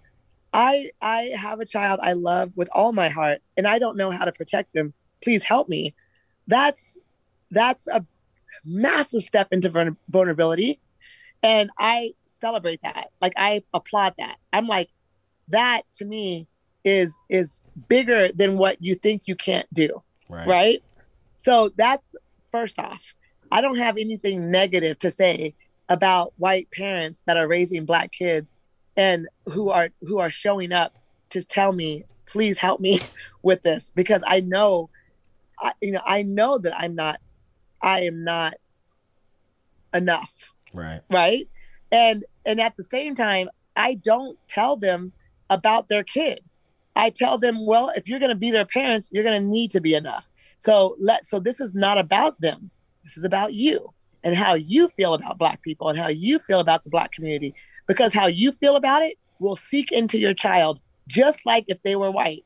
I 0.53 0.91
I 1.01 1.33
have 1.37 1.61
a 1.61 1.67
child 1.67 2.01
I 2.03 2.15
love 2.15 2.53
with 2.57 2.69
all 2.73 2.93
my 2.93 3.09
heart 3.09 3.41
and 3.57 3.67
I 3.67 3.79
don't 3.79 3.97
know 3.97 4.11
how 4.11 4.25
to 4.25 4.33
protect 4.33 4.73
them. 4.73 4.95
Please 5.23 5.45
help 5.45 5.69
me. 5.69 5.95
That's 6.47 6.97
that's 7.51 7.87
a 7.87 8.05
massive 8.65 9.23
step 9.23 9.49
into 9.53 9.97
vulnerability 10.09 10.81
and 11.43 11.71
I 11.79 12.13
celebrate 12.27 12.83
that. 12.83 13.11
Like 13.21 13.35
I 13.37 13.63
applaud 13.75 14.15
that. 14.19 14.37
I'm 14.53 14.67
like 14.67 14.89
that 15.49 15.83
to 15.95 16.05
me 16.05 16.49
is 16.85 17.19
is 17.29 17.63
bigger 17.89 18.31
than 18.33 18.57
what 18.57 18.79
you 18.81 18.95
think 18.95 19.23
you 19.27 19.37
can't 19.37 19.73
do 19.73 20.03
Right. 20.29 20.47
right? 20.47 20.83
So 21.37 21.71
that's 21.77 22.07
first 22.51 22.79
off. 22.79 23.15
I 23.51 23.61
don't 23.61 23.79
have 23.79 23.97
anything 23.99 24.51
negative 24.51 24.99
to 25.01 25.11
say 25.11 25.55
about 25.89 26.33
white 26.37 26.71
parents 26.71 27.23
that 27.27 27.37
are 27.37 27.49
raising 27.49 27.85
black 27.87 28.13
kids 28.13 28.55
and 28.99 29.29
who 29.47 29.71
are 29.71 29.91
who 30.01 30.19
are 30.19 30.31
showing 30.31 30.73
up 30.73 30.99
to 31.31 31.43
tell 31.43 31.73
me, 31.73 32.05
please 32.27 32.59
help 32.59 32.81
me 32.81 33.01
with 33.43 33.63
this 33.63 33.91
because 33.95 34.23
I 34.27 34.41
know, 34.41 34.91
I, 35.59 35.73
you 35.81 35.93
know, 35.93 36.03
I 36.05 36.23
know 36.23 36.59
that 36.59 36.77
I'm 36.77 36.95
not, 36.95 37.21
I 37.81 38.01
am 38.01 38.25
not 38.25 38.55
enough. 39.95 40.51
Right. 40.75 41.01
right? 41.11 41.49
And 41.91 42.25
and 42.45 42.61
at 42.61 42.77
the 42.77 42.85
same 42.85 43.15
time 43.15 43.49
i 43.77 43.95
don't 43.95 44.37
tell 44.49 44.77
them 44.77 45.13
about 45.49 45.89
their 45.89 46.03
kid. 46.03 46.41
I 46.97 47.11
tell 47.11 47.39
them 47.39 47.65
well 47.65 47.91
if 47.95 48.09
you're 48.09 48.19
going 48.19 48.31
to 48.31 48.35
be 48.35 48.51
their 48.51 48.67
parents 48.67 49.09
you're 49.13 49.25
going 49.25 49.41
to 49.41 49.49
need 49.49 49.71
to 49.71 49.81
be 49.81 49.95
enough. 49.95 50.29
So 50.59 50.97
let 51.01 51.25
so 51.25 51.39
this 51.39 51.61
is 51.61 51.75
not 51.75 51.97
about 51.97 52.41
them. 52.41 52.71
This 53.05 53.17
is 53.17 53.25
about 53.25 53.55
you 53.55 53.95
and 54.25 54.35
how 54.35 54.55
you 54.55 54.89
feel 54.97 55.15
about 55.15 55.39
black 55.39 55.63
people 55.63 55.89
and 55.89 55.99
how 55.99 56.09
you 56.09 56.41
feel 56.41 56.61
about 56.61 56.85
the 56.85 56.91
black 56.91 57.13
community 57.13 57.55
because 57.89 58.15
how 58.15 58.27
you 58.27 58.53
feel 58.53 58.77
about 58.77 59.03
it 59.03 59.17
will 59.41 59.57
seek 59.57 59.91
into 59.91 60.19
your 60.19 60.35
child 60.35 60.79
just 61.09 61.45
like 61.45 61.65
if 61.67 61.83
they 61.83 61.97
were 61.97 62.11
white 62.11 62.45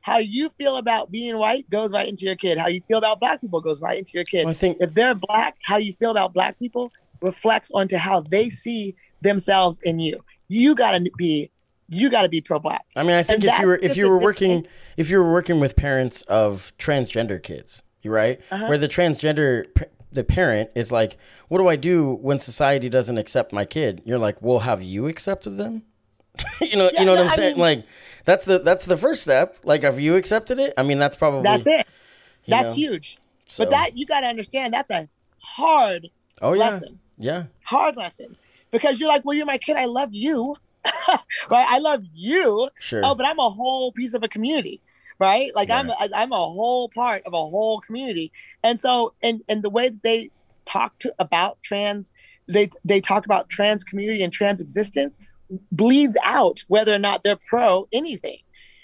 how 0.00 0.18
you 0.18 0.50
feel 0.56 0.76
about 0.76 1.10
being 1.10 1.36
white 1.36 1.68
goes 1.68 1.92
right 1.92 2.08
into 2.08 2.24
your 2.24 2.36
kid 2.36 2.56
how 2.56 2.68
you 2.68 2.80
feel 2.88 2.98
about 2.98 3.18
black 3.20 3.40
people 3.40 3.60
goes 3.60 3.82
right 3.82 3.98
into 3.98 4.12
your 4.14 4.24
kid 4.24 4.44
Well, 4.44 4.52
I 4.52 4.54
think 4.54 4.78
if 4.80 4.94
they're 4.94 5.14
black, 5.14 5.56
how 5.64 5.76
you 5.76 5.92
feel 5.94 6.10
about 6.12 6.32
black 6.32 6.58
people 6.58 6.92
reflects 7.20 7.70
onto 7.72 7.96
how 7.96 8.20
they 8.20 8.48
see 8.48 8.94
themselves 9.22 9.80
in 9.82 9.98
you. 9.98 10.22
You 10.48 10.74
got 10.74 10.92
to 10.92 11.10
be 11.16 11.50
you 11.88 12.10
got 12.10 12.22
to 12.22 12.28
be 12.28 12.40
pro-black. 12.40 12.84
I 12.96 13.02
mean, 13.02 13.12
I 13.16 13.22
think 13.22 13.42
And 13.42 13.52
if 13.52 13.58
you 13.60 13.66
were 13.66 13.76
if 13.82 13.96
you 13.96 14.08
were 14.10 14.18
working 14.18 14.66
if 14.96 15.08
you 15.10 15.18
were 15.18 15.32
working 15.32 15.58
with 15.60 15.74
parents 15.76 16.22
of 16.22 16.72
transgender 16.78 17.42
kids, 17.42 17.82
right, 18.04 18.38
Uh-huh. 18.52 18.66
where 18.66 18.78
the 18.78 18.88
transgender 18.88 19.64
p- 19.74 19.84
the 20.12 20.24
parent 20.24 20.70
is 20.74 20.90
like, 20.92 21.16
"What 21.48 21.58
do 21.58 21.68
I 21.68 21.76
do 21.76 22.14
when 22.14 22.38
society 22.38 22.88
doesn't 22.88 23.18
accept 23.18 23.52
my 23.52 23.64
kid?" 23.64 24.02
You're 24.04 24.18
like, 24.18 24.40
"Well, 24.40 24.60
have 24.60 24.82
you 24.82 25.06
accepted 25.06 25.56
them?" 25.58 25.82
you 26.60 26.76
know, 26.76 26.90
Yeah, 26.92 27.00
you 27.00 27.06
know 27.06 27.12
what 27.12 27.18
no, 27.18 27.24
I'm 27.24 27.30
I 27.30 27.34
saying? 27.34 27.52
mean- 27.54 27.60
like, 27.60 27.84
that's 28.24 28.44
the 28.44 28.58
that's 28.58 28.84
the 28.84 28.96
first 28.96 29.22
step. 29.22 29.56
Like, 29.64 29.82
have 29.82 29.98
you 30.00 30.16
accepted 30.16 30.58
it? 30.58 30.74
I 30.76 30.82
mean, 30.82 30.98
that's 30.98 31.16
probably 31.16 31.42
That's 31.42 31.62
it. 31.66 31.86
That's 32.48 32.68
know, 32.70 32.74
huge. 32.74 33.18
so- 33.46 33.64
But 33.64 33.70
that 33.70 33.96
you 33.96 34.06
got 34.06 34.20
to 34.20 34.26
understand 34.26 34.72
that's 34.74 34.90
a 34.90 35.08
hard 35.38 36.08
oh 36.42 36.52
yeah, 36.52 36.70
lesson. 36.70 36.98
yeah, 37.18 37.44
Hard 37.64 37.96
lesson. 37.96 38.36
Because 38.70 38.98
you're 39.00 39.08
like, 39.08 39.24
well, 39.24 39.34
you're 39.34 39.46
my 39.46 39.58
kid. 39.58 39.76
I 39.76 39.84
love 39.86 40.10
you. 40.12 40.56
right? 41.50 41.66
I 41.68 41.78
love 41.78 42.02
you. 42.14 42.68
sure, 42.78 43.00
Oh, 43.04 43.14
but 43.14 43.26
I'm 43.26 43.38
a 43.38 43.48
whole 43.50 43.90
piece 43.92 44.12
of 44.14 44.22
a 44.22 44.28
community, 44.28 44.80
right? 45.18 45.54
Like 45.54 45.70
I'm 45.70 45.88
Right. 45.88 46.10
I- 46.12 46.22
I'm 46.22 46.32
a 46.32 46.36
whole 46.36 46.88
part 46.88 47.22
of 47.26 47.32
a 47.32 47.36
whole 47.36 47.80
community, 47.80 48.32
and 48.62 48.78
so 48.80 49.14
and 49.22 49.42
and 49.48 49.62
the 49.62 49.70
way 49.70 49.88
that 49.88 50.02
they 50.02 50.30
talk 50.64 50.98
to 51.00 51.14
about 51.18 51.60
trans, 51.62 52.12
they 52.48 52.70
they 52.84 53.00
talk 53.00 53.24
about 53.24 53.48
trans 53.48 53.84
community 53.84 54.22
and 54.22 54.32
trans 54.32 54.60
existence 54.60 55.16
bleeds 55.70 56.16
out 56.24 56.60
whether 56.68 56.92
or 56.94 56.98
not 56.98 57.22
they're 57.22 57.36
pro 57.36 57.86
anything, 57.92 58.38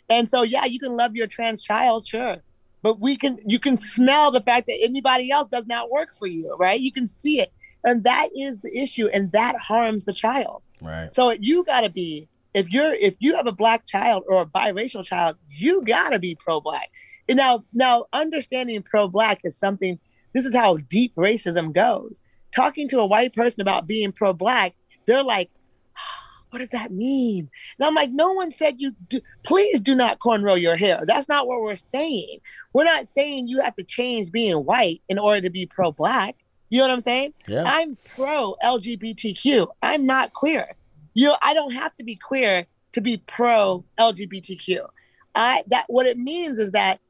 and 0.09 0.31
so 0.31 0.43
yeah, 0.43 0.65
you 0.65 0.79
can 0.79 0.97
love 0.97 1.17
your 1.17 1.27
trans 1.27 1.63
child, 1.63 2.07
sure. 2.07 2.37
But 2.83 2.99
we 2.99 3.17
can, 3.17 3.39
you 3.47 3.61
can 3.61 3.77
smell 3.77 4.33
the 4.33 4.41
fact 4.41 4.67
that 4.67 4.77
anybody 4.83 5.31
else 5.31 5.49
does 5.51 5.67
not 5.67 5.89
work 5.89 6.09
for 6.19 6.27
you, 6.27 6.57
right? 6.59 6.81
You 6.81 6.91
can 6.93 7.07
see 7.07 7.41
it, 7.41 7.53
and 7.85 8.03
that 8.03 8.31
is 8.37 8.59
the 8.59 8.77
issue, 8.77 9.07
and 9.07 9.31
that 9.31 9.55
harms 9.57 10.05
the 10.05 10.13
child. 10.13 10.65
right, 10.81 11.15
So 11.15 11.31
you 11.31 11.63
got 11.65 11.83
to 11.83 11.91
be 11.91 12.27
if 12.55 12.71
you're 12.71 12.93
if 12.93 13.17
you 13.21 13.37
have 13.37 13.47
a 13.47 13.53
black 13.53 13.87
child 13.87 14.25
or 14.29 14.43
a 14.43 14.47
biracial 14.47 15.05
child, 15.05 15.37
you 15.49 15.83
got 15.85 16.11
to 16.11 16.19
be 16.19 16.35
pro-black. 16.35 16.91
And 17.29 17.37
now 17.37 17.65
now 17.73 18.07
understanding 18.13 18.83
pro-black 18.83 19.41
is 19.45 19.57
something 19.57 19.99
this 20.33 20.45
is 20.45 20.55
how 20.55 20.77
deep 20.77 21.15
racism 21.17 21.73
goes. 21.73 22.21
Talking 22.55 22.89
to 22.91 23.01
a 23.01 23.07
white 23.07 23.35
person 23.35 23.61
about 23.61 23.87
being 23.87 24.13
pro-black, 24.13 24.75
they're 25.07 25.25
like 25.25 25.51
ah, 25.97 26.43
what 26.51 26.59
does 26.59 26.69
that 26.71 26.93
mean? 26.93 27.49
And 27.79 27.87
I'm 27.87 27.95
like, 27.95 28.11
no 28.11 28.33
one 28.33 28.53
said 28.53 28.81
you 28.81 28.93
do, 29.09 29.21
please 29.45 29.81
do 29.81 29.95
not 29.95 30.19
cornrow 30.19 30.61
your 30.61 30.77
hair. 30.77 31.03
That's 31.07 31.29
not 31.29 31.47
what 31.47 31.63
we're 31.63 31.75
saying. 31.75 32.41
We're 32.75 32.85
not 32.85 33.09
saying 33.09 33.49
you 33.49 33.63
have 33.63 33.75
to 33.77 33.85
change 33.85 34.31
being 34.31 34.57
white 34.57 35.01
in 35.09 35.19
order 35.19 35.41
to 35.41 35.51
be 35.51 35.65
pro-black. 35.67 36.37
You 36.69 36.79
know 36.79 36.85
what 36.85 36.95
I'm 36.95 37.01
saying? 37.01 37.35
yeah, 37.47 37.65
I'm 37.67 37.99
pro 38.17 38.57
LGBTQ. 38.63 39.69
I'm 39.83 40.07
not 40.07 40.33
queer. 40.33 40.75
You 41.15 41.35
I 41.43 41.55
don't 41.55 41.73
have 41.75 41.95
to 41.97 42.05
be 42.05 42.17
queer 42.17 42.67
to 42.93 43.01
be 43.01 43.19
pro 43.19 43.85
LGBTQ. 43.99 44.87
I 45.35 45.63
that 45.69 45.85
what 45.89 46.07
it 46.07 46.19
means 46.19 46.59
is 46.59 46.73
that 46.73 47.01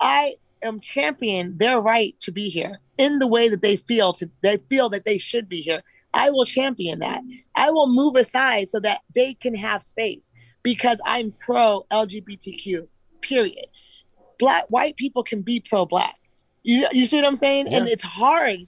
I 0.00 0.36
am 0.62 0.80
champion 0.80 1.58
their 1.58 1.80
right 1.80 2.18
to 2.20 2.32
be 2.32 2.48
here 2.48 2.80
in 2.96 3.18
the 3.18 3.26
way 3.26 3.48
that 3.48 3.62
they 3.62 3.76
feel 3.76 4.12
to 4.14 4.30
they 4.42 4.58
feel 4.68 4.88
that 4.90 5.04
they 5.04 5.18
should 5.18 5.48
be 5.48 5.60
here. 5.60 5.82
I 6.14 6.30
will 6.30 6.44
champion 6.44 7.00
that. 7.00 7.22
I 7.54 7.70
will 7.70 7.88
move 7.88 8.16
aside 8.16 8.68
so 8.68 8.80
that 8.80 9.02
they 9.14 9.34
can 9.34 9.54
have 9.54 9.82
space 9.82 10.32
because 10.62 11.00
I'm 11.04 11.32
pro 11.32 11.86
LGBTQ. 11.90 12.88
Period. 13.20 13.66
Black 14.38 14.64
white 14.68 14.96
people 14.96 15.22
can 15.22 15.42
be 15.42 15.60
pro 15.60 15.84
black. 15.84 16.16
You 16.62 16.86
you 16.92 17.06
see 17.06 17.16
what 17.16 17.26
I'm 17.26 17.34
saying? 17.34 17.72
And 17.72 17.88
it's 17.88 18.02
hard 18.02 18.60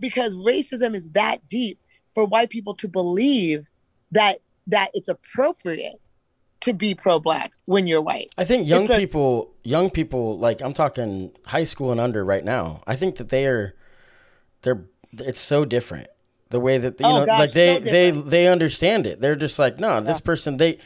because 0.00 0.34
racism 0.34 0.96
is 0.96 1.08
that 1.10 1.48
deep 1.48 1.78
for 2.14 2.24
white 2.24 2.50
people 2.50 2.74
to 2.76 2.88
believe 2.88 3.68
that 4.12 4.38
that 4.68 4.90
it's 4.94 5.08
appropriate 5.08 6.00
to 6.60 6.72
be 6.72 6.94
pro 6.94 7.18
black 7.18 7.52
when 7.64 7.88
you're 7.88 8.00
white. 8.00 8.28
I 8.38 8.44
think 8.44 8.68
young 8.68 8.82
It's 8.82 8.90
a- 8.90 8.96
people, 8.98 9.52
young 9.64 9.90
people, 9.90 10.38
like 10.38 10.60
I'm 10.62 10.72
talking 10.72 11.32
high 11.46 11.64
school 11.64 11.90
and 11.90 12.00
under 12.00 12.24
right 12.24 12.44
now. 12.44 12.82
I 12.86 12.94
think 12.94 13.16
that 13.16 13.30
they 13.30 13.46
are, 13.46 13.74
they're, 14.62 14.84
it's 15.18 15.40
so 15.40 15.64
different. 15.64 16.06
The 16.50 16.60
way 16.60 16.78
that 16.78 17.00
you 17.00 17.06
Oh, 17.06 17.20
know, 17.20 17.26
gosh, 17.26 17.38
like 17.40 17.52
they 17.52 17.74
so 17.76 17.80
they 17.80 18.10
they 18.10 18.46
understand 18.46 19.06
it. 19.06 19.20
They're 19.20 19.34
just 19.36 19.58
like, 19.58 19.80
no, 19.80 20.00
this 20.02 20.20
person 20.20 20.58
they, 20.58 20.78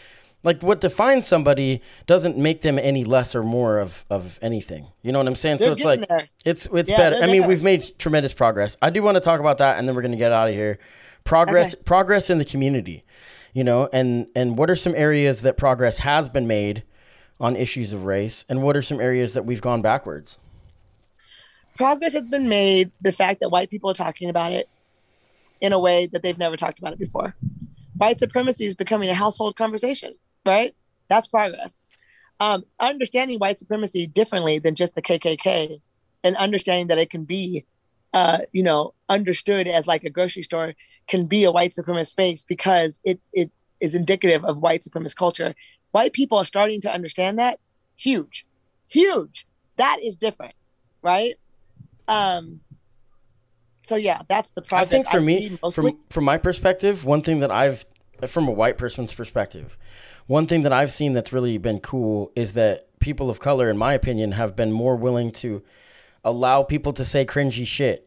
like 0.45 0.62
what 0.62 0.81
defines 0.81 1.27
somebody 1.27 1.83
doesn't 2.07 2.39
make 2.39 2.62
them 2.62 2.79
any 2.79 3.03
less 3.05 3.35
or 3.35 3.43
more 3.43 3.79
of 3.81 4.05
of 4.09 4.39
anything. 4.41 4.87
You 5.03 5.11
know 5.11 5.18
what 5.18 5.27
I'm 5.27 5.35
saying? 5.35 5.59
They're 5.59 5.68
so 5.68 5.72
it's 5.72 5.85
like 5.85 6.09
there. 6.09 6.29
it's 6.45 6.66
it's 6.72 6.89
Yeah, 6.89 6.97
better. 6.97 7.16
I 7.16 7.27
mean, 7.27 7.41
there. 7.41 7.49
we've 7.49 7.62
made 7.64 7.99
tremendous 7.99 8.33
progress. 8.33 8.77
I 8.81 8.91
do 8.91 9.03
want 9.03 9.16
to 9.16 9.20
talk 9.20 9.41
about 9.41 9.59
that, 9.59 9.77
and 9.79 9.89
then 9.89 9.97
we're 9.97 10.03
gonna 10.03 10.16
get 10.16 10.31
out 10.33 10.49
of 10.49 10.55
here. 10.55 10.79
Progress 11.27 11.74
Okay. 11.74 11.83
progress 11.85 12.31
in 12.31 12.39
the 12.39 12.45
community, 12.45 13.05
you 13.53 13.64
know, 13.64 13.89
and 13.93 14.29
and 14.35 14.57
what 14.57 14.70
are 14.70 14.77
some 14.77 14.95
areas 14.95 15.43
that 15.43 15.57
progress 15.57 15.99
has 15.99 16.29
been 16.29 16.47
made 16.47 16.85
on 17.39 17.57
issues 17.57 17.93
of 17.93 18.05
race, 18.05 18.45
and 18.49 18.62
what 18.62 18.77
are 18.77 18.83
some 18.83 19.01
areas 19.01 19.35
that 19.35 19.45
we've 19.45 19.61
gone 19.61 19.83
backwards? 19.83 20.39
Progress 21.77 22.14
has 22.14 22.24
been 22.24 22.49
made. 22.49 22.91
The 23.03 23.12
fact 23.12 23.41
that 23.41 23.51
white 23.51 23.68
people 23.68 23.91
are 23.91 23.95
talking 23.95 24.31
about 24.31 24.53
it 24.53 24.68
in 25.61 25.72
a 25.72 25.79
way 25.79 26.07
that 26.07 26.22
they've 26.22 26.39
never 26.39 26.57
talked 26.57 26.79
about 26.79 26.93
it 26.93 26.99
before. 26.99 27.35
White 27.99 28.18
supremacy 28.18 28.64
is 28.66 28.74
becoming 28.74 29.11
a 29.11 29.14
household 29.14 29.57
conversation, 29.57 30.14
right? 30.45 30.74
That's 31.09 31.27
progress. 31.27 31.83
Um, 32.41 32.64
understanding 32.79 33.39
white 33.39 33.59
supremacy 33.59 34.07
differently 34.07 34.59
than 34.59 34.74
just 34.74 34.95
the 34.95 35.03
KKK, 35.03 35.81
and 36.22 36.37
understanding 36.37 36.87
that 36.89 36.99
it 36.99 37.11
can 37.11 37.24
be, 37.24 37.64
uh, 38.12 38.39
you 38.53 38.62
know, 38.62 38.95
understood 39.09 39.66
as 39.66 39.87
like 39.87 40.05
a 40.05 40.11
grocery 40.11 40.43
store 40.43 40.74
can 41.07 41.27
be 41.27 41.45
a 41.45 41.53
white 41.53 41.73
supremacist 41.73 42.09
space 42.09 42.45
because 42.45 43.01
it 43.05 43.21
it 43.33 43.51
is 43.81 43.95
indicative 43.95 44.45
of 44.45 44.59
white 44.59 44.83
supremacist 44.83 45.17
culture. 45.17 45.55
White 45.93 46.13
people 46.13 46.39
are 46.39 46.45
starting 46.45 46.81
to 46.83 46.93
understand 46.93 47.39
that. 47.39 47.59
Huge, 47.97 48.47
huge. 48.89 49.47
That 49.77 49.99
is 50.03 50.17
different, 50.17 50.55
right? 51.03 51.35
Um. 52.09 52.61
So 53.87 53.95
yeah, 53.95 54.23
that's 54.29 54.51
the 54.51 54.63
problem. 54.63 54.87
I 54.87 54.91
think 54.91 55.09
for 55.09 55.21
me, 55.21 55.57
from 55.73 55.99
from 56.11 56.25
my 56.25 56.39
perspective, 56.39 57.05
one 57.05 57.23
thing 57.23 57.39
that 57.41 57.51
I've, 57.51 57.87
from 58.27 58.49
a 58.49 58.51
white 58.51 58.79
person's 58.79 59.13
perspective, 59.13 59.79
one 60.27 60.47
thing 60.47 60.63
that 60.63 60.73
I've 60.73 60.91
seen 60.91 61.13
that's 61.13 61.33
really 61.33 61.57
been 61.59 61.79
cool 61.79 62.33
is 62.35 62.53
that 62.55 62.99
people 62.99 63.31
of 63.31 63.39
color, 63.39 63.71
in 63.71 63.79
my 63.79 63.95
opinion, 63.95 64.33
have 64.33 64.57
been 64.57 64.73
more 64.73 64.97
willing 64.97 65.31
to 65.31 65.63
allow 66.25 66.65
people 66.65 66.93
to 66.95 67.05
say 67.05 67.25
cringy 67.25 67.67
shit, 67.67 68.06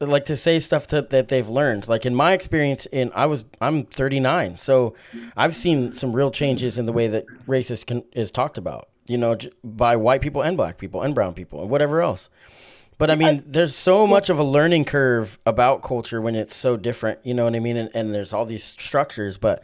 like 0.00 0.24
to 0.26 0.36
say 0.36 0.58
stuff 0.58 0.86
to, 0.88 1.02
that 1.02 1.28
they've 1.28 1.48
learned. 1.48 1.88
Like 1.88 2.06
in 2.06 2.14
my 2.14 2.32
experience, 2.32 2.86
in 2.86 3.10
I 3.14 3.26
was 3.26 3.44
I'm 3.60 3.84
39, 3.84 4.56
so 4.56 4.94
I've 5.36 5.54
seen 5.54 5.92
some 5.92 6.12
real 6.12 6.30
changes 6.30 6.78
in 6.78 6.86
the 6.86 6.92
way 6.92 7.08
that 7.08 7.26
racist 7.46 7.86
can, 7.86 8.04
is 8.12 8.30
talked 8.30 8.58
about. 8.58 8.88
You 9.06 9.18
know, 9.18 9.36
by 9.64 9.96
white 9.96 10.20
people 10.20 10.42
and 10.42 10.56
black 10.56 10.78
people 10.78 11.02
and 11.02 11.14
brown 11.14 11.34
people 11.34 11.60
and 11.62 11.70
whatever 11.70 12.00
else. 12.00 12.30
But 12.96 13.10
I 13.10 13.16
mean, 13.16 13.42
there's 13.46 13.74
so 13.74 14.06
much 14.06 14.28
of 14.28 14.38
a 14.38 14.44
learning 14.44 14.84
curve 14.84 15.38
about 15.46 15.82
culture 15.82 16.20
when 16.20 16.34
it's 16.34 16.54
so 16.54 16.76
different. 16.76 17.18
You 17.24 17.32
know 17.32 17.44
what 17.44 17.56
I 17.56 17.58
mean? 17.58 17.78
And, 17.78 17.88
and 17.94 18.14
there's 18.14 18.34
all 18.34 18.44
these 18.44 18.62
structures. 18.62 19.38
But 19.38 19.62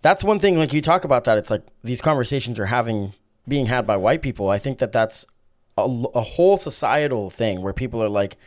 that's 0.00 0.24
one 0.24 0.38
thing. 0.38 0.58
Like 0.58 0.72
you 0.72 0.80
talk 0.80 1.04
about 1.04 1.24
that, 1.24 1.36
it's 1.36 1.50
like 1.50 1.62
these 1.84 2.00
conversations 2.00 2.58
are 2.58 2.66
having 2.66 3.12
being 3.46 3.66
had 3.66 3.86
by 3.86 3.98
white 3.98 4.22
people. 4.22 4.48
I 4.48 4.58
think 4.58 4.78
that 4.78 4.92
that's 4.92 5.26
a, 5.76 5.82
a 5.82 6.22
whole 6.22 6.56
societal 6.56 7.28
thing 7.28 7.60
where 7.60 7.74
people 7.74 8.02
are 8.02 8.08
like, 8.08 8.38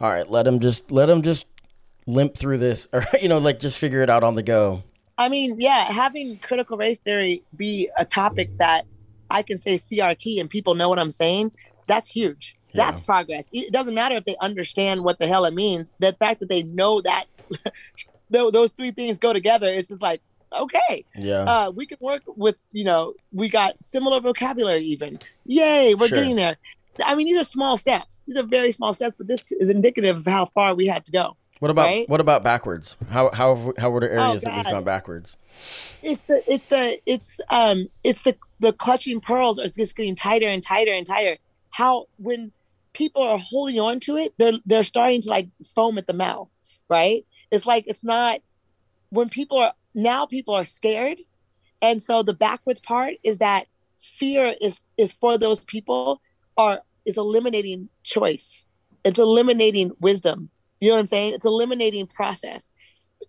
all 0.00 0.08
right, 0.10 0.28
let 0.30 0.44
them 0.44 0.60
just 0.60 0.90
let 0.90 1.06
them 1.06 1.22
just 1.22 1.46
limp 2.06 2.36
through 2.36 2.58
this, 2.58 2.88
or 2.92 3.04
you 3.20 3.28
know, 3.28 3.38
like 3.38 3.58
just 3.58 3.78
figure 3.78 4.02
it 4.02 4.10
out 4.10 4.22
on 4.22 4.34
the 4.34 4.42
go. 4.42 4.82
I 5.18 5.28
mean, 5.28 5.56
yeah, 5.60 5.84
having 5.90 6.38
critical 6.38 6.76
race 6.76 6.98
theory 6.98 7.42
be 7.56 7.88
a 7.96 8.04
topic 8.04 8.56
that 8.58 8.84
I 9.30 9.42
can 9.42 9.56
say 9.58 9.76
CRT 9.76 10.38
and 10.40 10.50
people 10.50 10.74
know 10.74 10.88
what 10.90 10.98
I'm 10.98 11.10
saying, 11.10 11.52
that's 11.86 12.08
huge. 12.10 12.54
That's 12.74 13.00
progress. 13.00 13.48
It 13.54 13.72
doesn't 13.72 13.94
matter 13.94 14.16
if 14.16 14.26
they 14.26 14.36
understand 14.42 15.02
what 15.02 15.18
the 15.18 15.26
hell 15.26 15.46
it 15.46 15.54
means. 15.54 15.90
The 15.98 16.12
fact 16.12 16.40
that 16.40 16.50
they 16.50 16.62
know 16.62 17.00
that 17.00 17.24
those 18.30 18.70
three 18.72 18.90
things 18.90 19.16
go 19.18 19.32
together, 19.32 19.72
it's 19.72 19.88
just 19.88 20.02
like, 20.02 20.20
okay, 20.52 21.04
Yeah. 21.16 21.44
uh, 21.44 21.70
we 21.74 21.86
can 21.86 21.96
work 22.02 22.22
with, 22.26 22.56
you 22.72 22.84
know, 22.84 23.14
we 23.32 23.48
got 23.48 23.76
similar 23.82 24.20
vocabulary 24.20 24.82
even. 24.82 25.18
Yay, 25.46 25.94
we're 25.94 26.08
Sure. 26.08 26.18
getting 26.18 26.36
there. 26.36 26.58
I 27.04 27.14
mean, 27.14 27.26
these 27.26 27.38
are 27.38 27.44
small 27.44 27.76
steps. 27.76 28.22
These 28.26 28.36
are 28.36 28.42
very 28.42 28.72
small 28.72 28.94
steps, 28.94 29.16
but 29.16 29.26
this 29.26 29.42
is 29.50 29.68
indicative 29.68 30.16
of 30.16 30.26
how 30.26 30.46
far 30.46 30.74
we 30.74 30.86
had 30.86 31.04
to 31.06 31.12
go. 31.12 31.36
what 31.60 31.70
about 31.70 31.86
right? 31.86 32.08
what 32.08 32.20
about 32.20 32.42
backwards? 32.42 32.96
How 33.10 33.30
how 33.30 33.72
how 33.78 33.90
were 33.90 34.00
the 34.00 34.12
areas 34.12 34.42
that 34.42 34.56
we've 34.56 34.72
gone 34.72 34.84
backwards? 34.84 35.36
it's 36.02 36.24
the 36.26 36.52
it's 36.52 36.68
the 36.68 36.98
it's 37.06 37.40
um 37.50 37.88
it's 38.04 38.22
the 38.22 38.36
the 38.60 38.72
clutching 38.72 39.20
pearls 39.20 39.58
are 39.58 39.68
just 39.68 39.96
getting 39.96 40.16
tighter 40.16 40.48
and 40.48 40.62
tighter 40.62 40.92
and 40.92 41.06
tighter 41.06 41.36
how 41.70 42.06
when 42.18 42.52
people 42.92 43.22
are 43.22 43.38
holding 43.38 43.78
on 43.78 44.00
to 44.00 44.16
it 44.16 44.32
they're 44.38 44.54
they're 44.64 44.84
starting 44.84 45.20
to 45.20 45.28
like 45.28 45.48
foam 45.74 45.98
at 45.98 46.06
the 46.06 46.14
mouth 46.14 46.48
right 46.88 47.26
it's 47.50 47.66
like 47.66 47.84
it's 47.86 48.04
not 48.04 48.40
when 49.10 49.28
people 49.28 49.58
are 49.58 49.72
now 49.94 50.26
people 50.26 50.54
are 50.54 50.64
scared 50.64 51.18
and 51.82 52.02
so 52.02 52.22
the 52.22 52.34
backwards 52.34 52.80
part 52.80 53.14
is 53.22 53.38
that 53.38 53.66
fear 54.00 54.54
is 54.60 54.80
is 54.96 55.12
for 55.12 55.36
those 55.36 55.60
people 55.60 56.20
are 56.56 56.80
is 57.06 57.16
eliminating 57.16 57.88
choice. 58.02 58.66
It's 59.04 59.18
eliminating 59.18 59.92
wisdom. 60.00 60.50
You 60.80 60.88
know 60.88 60.94
what 60.96 61.00
i'm 61.00 61.06
saying? 61.06 61.34
It's 61.34 61.46
eliminating 61.46 62.06
process. 62.06 62.72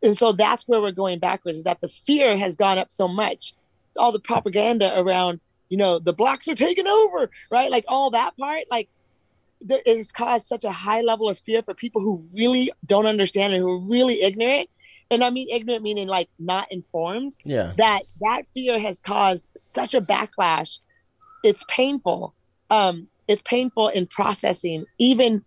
And 0.03 0.17
so 0.17 0.32
that's 0.32 0.67
where 0.67 0.82
we're 0.82 0.91
going 0.91 1.19
backwards 1.19 1.59
is 1.59 1.63
that 1.63 1.82
the 1.82 1.88
fear 1.88 2.38
has 2.38 2.55
gone 2.55 2.78
up 2.78 2.91
so 2.91 3.07
much. 3.07 3.53
All 3.97 4.11
the 4.11 4.19
propaganda 4.19 4.97
around 4.99 5.39
you 5.69 5.78
know 5.78 5.99
the 5.99 6.13
blacks 6.13 6.47
are 6.47 6.55
taking 6.55 6.88
over 6.88 7.30
right? 7.51 7.71
Like 7.71 7.86
all 7.88 8.11
that 8.11 8.38
part 8.38 8.63
like 8.69 8.89
there, 9.61 9.82
it's 9.86 10.11
caused 10.11 10.45
such 10.45 10.63
a 10.63 10.71
high 10.71 11.01
level 11.01 11.30
of 11.30 11.39
fear 11.39 11.63
for 11.63 11.73
people 11.73 12.01
who 12.01 12.21
really 12.36 12.71
don't 12.86 13.05
understand 13.05 13.53
and 13.53 13.61
who 13.61 13.71
are 13.71 13.80
really 13.80 14.21
ignorant. 14.21 14.69
And 15.09 15.23
i 15.23 15.30
mean 15.30 15.47
ignorant 15.49 15.84
meaning 15.84 16.07
like 16.07 16.30
not 16.39 16.71
informed. 16.71 17.36
Yeah. 17.43 17.73
that 17.78 18.01
that 18.21 18.43
fear 18.53 18.80
has 18.80 18.99
caused 18.99 19.45
such 19.55 19.93
a 19.93 20.01
backlash. 20.01 20.80
It's 21.43 21.63
painful. 21.67 22.34
Um 22.69 23.07
it's 23.28 23.41
painful 23.43 23.89
in 23.89 24.07
processing 24.07 24.86
even 24.97 25.43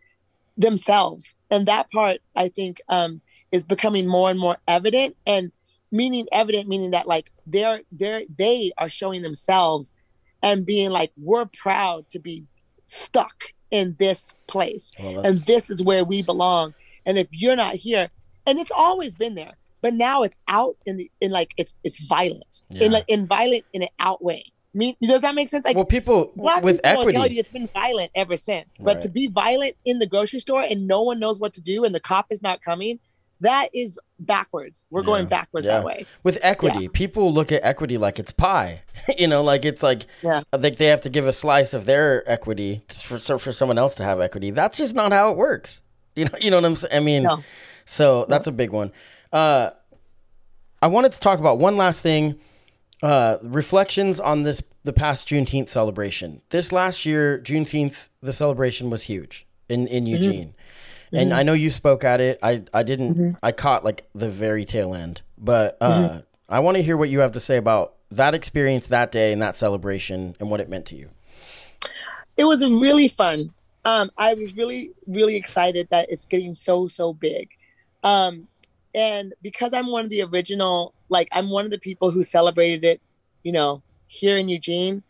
themselves. 0.57 1.35
And 1.51 1.67
that 1.67 1.91
part 1.91 2.19
i 2.37 2.49
think 2.49 2.81
um 2.89 3.21
is 3.53 3.65
becoming 3.65 4.07
more 4.07 4.31
and 4.31 4.39
more 4.39 4.59
evident. 4.69 5.17
And 5.27 5.51
meaning 5.91 6.27
evident 6.31 6.69
meaning 6.69 6.93
that 6.93 7.09
like 7.09 7.33
they're 7.47 7.81
they're 7.91 8.23
they 8.37 8.73
are 8.79 8.89
showing 8.89 9.23
themselves 9.23 9.95
and 10.43 10.65
being 10.65 10.91
like 10.91 11.13
we're 11.17 11.47
proud 11.47 12.09
to 12.11 12.19
be 12.19 12.45
stuck 12.87 13.45
in 13.71 13.97
this 13.99 14.29
place. 14.47 14.93
Well, 14.99 15.21
and 15.21 15.37
this 15.39 15.71
is 15.71 15.83
where 15.83 16.05
we 16.05 16.23
belong. 16.23 16.75
And 17.07 17.19
if 17.19 17.29
you're 17.31 17.57
not 17.57 17.75
here 17.75 18.11
and 18.47 18.59
it's 18.59 18.73
always 18.75 19.15
been 19.15 19.35
there 19.35 19.55
but 19.83 19.95
now 19.95 20.23
it's 20.23 20.37
out 20.49 20.77
in 20.87 20.97
the 20.97 21.11
in 21.21 21.31
like 21.31 21.53
it's 21.57 21.75
it's 21.85 22.01
violent. 22.07 22.63
In 22.75 22.93
like 22.93 23.05
in 23.09 23.27
violent 23.27 23.65
in 23.73 23.83
an 23.83 23.89
out 23.99 24.23
way 24.23 24.45
mean 24.75 24.95
does 25.03 25.23
that 25.23 25.35
make 25.35 25.49
sense? 25.49 25.65
Like 25.65 25.77
well, 25.77 25.85
people 25.85 26.33
black 26.37 26.63
with 26.63 26.83
people 26.83 27.05
will 27.05 27.13
tell 27.13 27.23
equity. 27.23 27.35
you 27.35 27.41
it's 27.41 27.49
been 27.51 27.67
violent 27.69 28.11
ever 28.15 28.37
since. 28.37 28.69
But 28.79 28.95
Right. 28.97 29.01
to 29.03 29.09
be 29.09 29.27
violent 29.27 29.77
in 29.85 29.99
the 29.99 30.07
grocery 30.07 30.41
store 30.41 30.63
and 30.63 30.87
no 30.87 31.03
one 31.03 31.19
knows 31.19 31.39
what 31.41 31.55
to 31.55 31.61
do 31.61 31.85
and 31.85 31.95
the 31.95 32.01
cop 32.01 32.27
is 32.31 32.41
not 32.43 32.63
coming 32.63 32.99
that 33.43 33.71
is 33.73 33.99
backwards. 34.19 34.85
We're 34.91 35.03
going 35.03 35.25
backwards 35.25 35.67
Yeah. 35.67 35.79
that 35.79 35.85
way. 35.85 36.05
With 36.23 36.39
equity 36.43 36.89
people 36.89 37.33
look 37.33 37.51
at 37.53 37.65
equity 37.65 37.97
like 37.99 38.19
it's 38.19 38.33
pie. 38.33 38.83
You 39.19 39.27
know 39.29 39.43
like 39.43 39.65
it's 39.65 39.83
like 39.83 40.07
Yeah. 40.23 40.43
think 40.59 40.77
they 40.77 40.87
have 40.87 41.01
to 41.03 41.11
give 41.11 41.27
a 41.27 41.33
slice 41.33 41.73
of 41.75 41.85
their 41.87 42.29
equity 42.31 42.83
for 42.91 43.19
so 43.19 43.39
for 43.39 43.53
someone 43.53 43.79
else 43.79 43.95
to 43.97 44.05
have 44.05 44.21
equity. 44.21 44.51
That's 44.51 44.77
just 44.77 44.95
not 44.95 45.13
how 45.13 45.31
it 45.31 45.37
works. 45.37 45.83
You 46.17 46.25
know 46.27 46.39
you 46.41 46.51
know 46.51 46.57
what 46.59 46.65
i'm 46.65 46.75
saying 46.75 46.95
i 46.95 47.01
mean 47.01 47.23
No. 47.23 47.43
so 47.87 48.27
that's 48.29 48.47
a 48.49 48.53
big 48.53 48.71
one. 48.73 48.91
Uh 49.33 49.71
i 50.83 50.87
wanted 50.89 51.13
to 51.13 51.21
talk 51.21 51.39
about 51.39 51.59
one 51.59 51.77
last 51.77 52.03
thing 52.03 52.39
uh 53.03 53.39
reflections 53.43 54.21
on 54.21 54.43
this 54.43 54.63
the 54.85 54.93
past 54.93 55.29
juneteenth 55.29 55.69
celebration 55.69 56.41
this 56.51 56.71
last 56.73 57.07
year 57.07 57.39
juneteenth 57.39 58.09
the 58.23 58.33
celebration 58.33 58.91
was 58.91 59.05
huge 59.05 59.47
in 59.69 59.87
in 59.87 60.05
Mm-hmm. 60.05 60.23
eugene 60.23 60.55
and 61.13 61.35
I 61.35 61.43
know 61.43 61.55
you 61.55 61.71
spoke 61.71 62.05
at 62.05 62.21
it. 62.21 62.39
I 62.41 62.63
I 62.73 62.85
didn't. 62.85 63.15
Mm-hmm. 63.15 63.31
I 63.43 63.51
caught 63.51 63.85
like 63.85 64.09
the 64.15 64.29
very 64.29 64.65
tail 64.65 64.95
end, 64.95 65.23
but 65.37 65.77
uh, 65.81 66.21
I 66.49 66.61
want 66.61 66.77
to 66.77 66.85
hear 66.85 66.97
what 66.97 67.09
you 67.11 67.19
have 67.19 67.33
to 67.33 67.41
say 67.41 67.57
about 67.57 67.95
that 68.13 68.33
experience 68.33 68.87
that 68.87 69.11
day 69.11 69.33
and 69.33 69.43
that 69.43 69.57
celebration 69.57 70.37
and 70.39 70.51
what 70.51 70.61
it 70.61 70.69
meant 70.69 70.87
to 70.87 70.95
you. 70.95 71.11
it 72.37 72.45
was 72.45 72.63
really 72.65 73.09
fun. 73.09 73.53
Um, 73.85 74.13
I 74.19 74.35
was 74.35 74.57
really, 74.57 74.93
really 75.09 75.35
excited 75.35 75.89
that 75.91 76.07
it's 76.11 76.27
getting 76.27 76.55
so, 76.55 76.87
so 76.87 77.13
big. 77.13 77.49
Um, 78.05 78.47
and 78.95 79.33
because 79.43 79.73
I'm 79.73 79.91
one 79.91 80.05
of 80.05 80.11
the 80.11 80.23
original, 80.23 80.95
like 81.09 81.29
I'm 81.33 81.51
one 81.51 81.65
of 81.65 81.71
the 81.71 81.79
people 81.79 82.11
who 82.11 82.23
celebrated 82.23 82.85
it, 82.85 83.01
you 83.43 83.53
know, 83.53 83.83
here 84.07 84.37
in 84.37 84.49
Eugene 84.49 85.03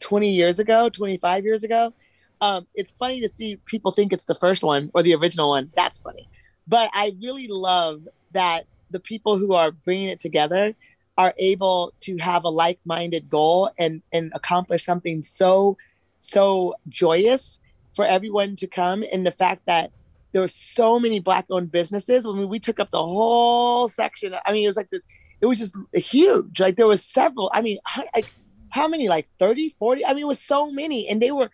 20 0.00 0.30
years 0.30 0.58
ago, 0.58 0.88
25 0.88 1.44
years 1.44 1.64
ago. 1.64 1.92
Um, 2.40 2.66
it's 2.74 2.92
funny 2.92 3.20
to 3.20 3.30
see 3.36 3.56
people 3.64 3.92
think 3.92 4.12
it's 4.12 4.24
the 4.24 4.34
first 4.34 4.62
one 4.62 4.90
or 4.94 5.02
the 5.02 5.14
original 5.14 5.50
one. 5.50 5.70
That's 5.74 5.98
funny. 5.98 6.28
But 6.66 6.90
I 6.92 7.14
really 7.22 7.48
love 7.48 8.06
that 8.32 8.66
the 8.90 9.00
people 9.00 9.38
who 9.38 9.54
are 9.54 9.70
bringing 9.70 10.08
it 10.08 10.20
together 10.20 10.74
are 11.18 11.34
able 11.38 11.92
to 12.02 12.16
have 12.18 12.44
a 12.44 12.48
like-minded 12.48 13.30
goal 13.30 13.70
and 13.78 14.02
and 14.12 14.30
accomplish 14.34 14.84
something 14.84 15.22
so 15.22 15.76
so 16.20 16.74
joyous 16.88 17.60
for 17.94 18.04
everyone 18.04 18.56
to 18.56 18.66
come 18.66 19.02
and 19.12 19.26
the 19.26 19.30
fact 19.30 19.64
that 19.66 19.90
there 20.36 20.42
were 20.42 20.48
so 20.48 21.00
many 21.00 21.18
black 21.18 21.46
owned 21.48 21.72
businesses. 21.72 22.26
I 22.26 22.32
mean 22.32 22.50
we 22.50 22.58
took 22.58 22.78
up 22.78 22.90
the 22.90 23.02
whole 23.02 23.88
section. 23.88 24.34
I 24.44 24.52
mean 24.52 24.64
it 24.64 24.66
was 24.66 24.76
like 24.76 24.90
this 24.90 25.02
it 25.40 25.46
was 25.46 25.58
just 25.58 25.74
huge. 25.94 26.60
Like 26.60 26.76
there 26.76 26.86
was 26.86 27.02
several 27.02 27.50
I 27.54 27.62
mean 27.62 27.78
like 28.14 28.30
how 28.68 28.86
many 28.86 29.08
like 29.08 29.28
30 29.38 29.70
40 29.78 30.04
I 30.04 30.12
mean 30.12 30.24
it 30.24 30.28
was 30.28 30.38
so 30.38 30.70
many 30.70 31.08
and 31.08 31.22
they 31.22 31.32
were 31.32 31.50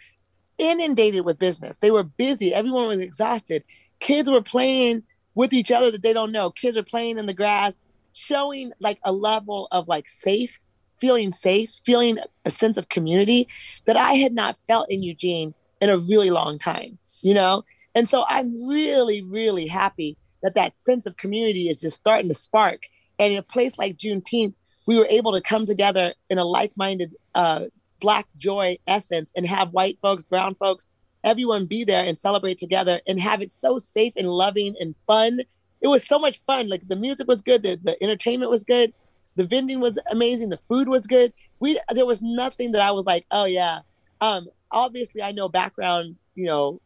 inundated 0.58 1.24
with 1.24 1.38
business. 1.38 1.76
They 1.76 1.92
were 1.92 2.02
busy. 2.02 2.52
Everyone 2.52 2.88
was 2.88 2.98
exhausted. 2.98 3.62
Kids 4.00 4.28
were 4.28 4.42
playing 4.42 5.04
with 5.36 5.52
each 5.52 5.70
other 5.70 5.92
that 5.92 6.02
they 6.02 6.12
don't 6.12 6.32
know. 6.32 6.50
Kids 6.50 6.76
are 6.76 6.82
playing 6.82 7.18
in 7.18 7.26
the 7.26 7.34
grass 7.34 7.78
showing 8.14 8.72
like 8.80 8.98
a 9.04 9.12
level 9.12 9.68
of 9.70 9.86
like 9.86 10.08
safe 10.08 10.58
feeling 10.98 11.30
safe 11.30 11.70
feeling 11.84 12.18
a 12.44 12.50
sense 12.50 12.76
of 12.76 12.88
community 12.88 13.46
that 13.84 13.96
I 13.96 14.14
had 14.14 14.32
not 14.32 14.58
felt 14.66 14.90
in 14.90 15.04
Eugene 15.04 15.54
in 15.80 15.88
a 15.88 15.98
really 15.98 16.30
long 16.30 16.58
time, 16.58 16.98
you 17.20 17.32
know? 17.32 17.62
And 17.94 18.08
so 18.08 18.24
I'm 18.28 18.68
really, 18.68 19.22
really 19.22 19.66
happy 19.66 20.16
that 20.42 20.54
that 20.54 20.78
sense 20.80 21.06
of 21.06 21.16
community 21.16 21.68
is 21.68 21.80
just 21.80 21.96
starting 21.96 22.28
to 22.28 22.34
spark. 22.34 22.82
And 23.18 23.32
in 23.32 23.38
a 23.38 23.42
place 23.42 23.78
like 23.78 23.98
Juneteenth, 23.98 24.54
we 24.86 24.98
were 24.98 25.06
able 25.06 25.32
to 25.32 25.40
come 25.40 25.66
together 25.66 26.14
in 26.28 26.38
a 26.38 26.44
like 26.44 26.72
minded 26.76 27.14
uh, 27.34 27.66
Black 28.00 28.26
joy 28.36 28.76
essence 28.86 29.30
and 29.36 29.46
have 29.46 29.72
white 29.72 29.98
folks, 30.02 30.24
brown 30.24 30.56
folks, 30.56 30.86
everyone 31.22 31.66
be 31.66 31.84
there 31.84 32.04
and 32.04 32.18
celebrate 32.18 32.58
together 32.58 33.00
and 33.06 33.20
have 33.20 33.40
it 33.40 33.52
so 33.52 33.78
safe 33.78 34.12
and 34.16 34.28
loving 34.28 34.74
and 34.80 34.94
fun. 35.06 35.40
It 35.80 35.88
was 35.88 36.06
so 36.06 36.18
much 36.18 36.42
fun. 36.44 36.68
Like 36.68 36.86
the 36.88 36.96
music 36.96 37.28
was 37.28 37.42
good, 37.42 37.62
the, 37.62 37.78
the 37.82 38.02
entertainment 38.02 38.50
was 38.50 38.64
good, 38.64 38.92
the 39.36 39.46
vending 39.46 39.80
was 39.80 39.98
amazing, 40.10 40.50
the 40.50 40.56
food 40.56 40.88
was 40.88 41.06
good. 41.06 41.32
We 41.60 41.80
there 41.90 42.06
was 42.06 42.20
nothing 42.22 42.72
that 42.72 42.82
I 42.82 42.90
was 42.90 43.06
like, 43.06 43.24
oh 43.30 43.44
yeah. 43.44 43.80
Um, 44.20 44.48
obviously, 44.70 45.22
I 45.22 45.32
know 45.32 45.48
background, 45.48 46.16
you 46.34 46.46
know, 46.46 46.80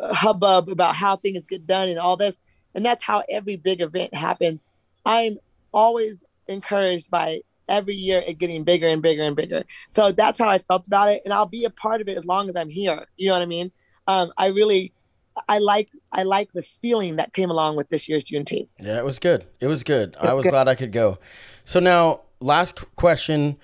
hubbub 0.00 0.68
about 0.68 0.94
how 0.94 1.16
things 1.16 1.44
get 1.44 1.66
done 1.66 1.88
and 1.88 1.98
all 1.98 2.16
this, 2.16 2.38
and 2.74 2.84
that's 2.84 3.04
how 3.04 3.22
every 3.30 3.56
big 3.56 3.80
event 3.80 4.14
happens. 4.14 4.64
I'm 5.04 5.38
always 5.72 6.24
encouraged 6.48 7.10
by 7.10 7.40
every 7.68 7.94
year 7.94 8.22
it 8.26 8.38
getting 8.38 8.64
bigger 8.64 8.88
and 8.88 9.02
bigger 9.02 9.22
and 9.22 9.36
bigger. 9.36 9.64
So 9.88 10.12
that's 10.12 10.38
how 10.40 10.48
I 10.48 10.58
felt 10.58 10.86
about 10.86 11.10
it, 11.10 11.22
and 11.24 11.32
I'll 11.32 11.46
be 11.46 11.64
a 11.64 11.70
part 11.70 12.00
of 12.00 12.08
it 12.08 12.16
as 12.16 12.26
long 12.26 12.48
as 12.48 12.56
I'm 12.56 12.70
here. 12.70 13.06
You 13.16 13.28
know 13.28 13.34
what 13.34 13.42
I 13.42 13.46
mean? 13.46 13.70
Um, 14.06 14.32
I 14.36 14.46
really, 14.46 14.92
I 15.48 15.58
like, 15.58 15.90
I 16.12 16.22
like 16.22 16.52
the 16.52 16.62
feeling 16.62 17.16
that 17.16 17.32
came 17.32 17.50
along 17.50 17.76
with 17.76 17.88
this 17.90 18.08
year's 18.08 18.24
Juneteenth. 18.24 18.68
Yeah, 18.80 18.98
it 18.98 19.04
was 19.04 19.18
good. 19.18 19.46
It 19.60 19.66
was 19.66 19.84
good. 19.84 20.16
I 20.20 20.32
was 20.32 20.42
good. 20.42 20.50
glad 20.50 20.68
I 20.68 20.74
could 20.74 20.92
go. 20.92 21.18
So 21.64 21.80
now, 21.80 22.22
last 22.40 22.82
question: 22.96 23.58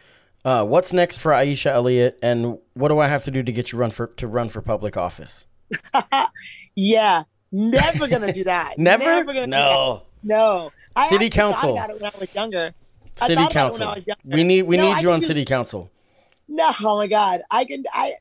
uh, 0.45 0.65
What's 0.65 0.93
next 0.93 1.19
for 1.19 1.33
Aisha 1.33 1.71
Elliott, 1.71 2.19
and 2.23 2.59
what 2.75 2.89
do 2.89 2.99
I 2.99 3.09
have 3.09 3.25
to 3.25 3.31
do 3.31 3.43
to 3.43 3.53
get 3.53 3.73
you 3.73 3.79
run 3.79 3.91
for 3.91 4.09
to 4.09 4.27
run 4.27 4.49
for 4.51 4.61
public 4.61 4.97
office? 4.97 5.47
yeah, 6.77 7.25
never 7.53 8.07
gonna 8.09 8.33
do 8.33 8.45
that. 8.45 8.75
Never? 8.79 9.05
gonna 9.25 9.35
do 9.35 9.41
that. 9.41 9.49
no. 9.49 10.03
No. 10.23 10.73
I 10.97 11.07
City 11.07 11.29
council. 11.29 11.77
it 11.79 12.01
when 12.01 12.05
I 12.05 12.19
was 12.19 12.35
younger. 12.35 12.73
City 13.17 13.35
thought 13.35 13.37
about 13.37 13.39
it 13.39 13.39
when 13.41 13.49
council. 13.51 13.95
Was 13.95 14.07
younger. 14.07 14.23
We 14.37 14.43
need 14.45 14.63
we 14.63 14.77
No, 14.79 14.85
need 14.85 14.93
I 14.95 15.01
you 15.01 15.11
on 15.13 15.21
do- 15.21 15.27
city 15.27 15.45
council. 15.45 15.91
No, 16.49 16.73
oh 16.83 16.97
my 16.97 17.07
God. 17.07 17.43
I 17.51 17.65
can 17.67 17.85
I 17.93 18.15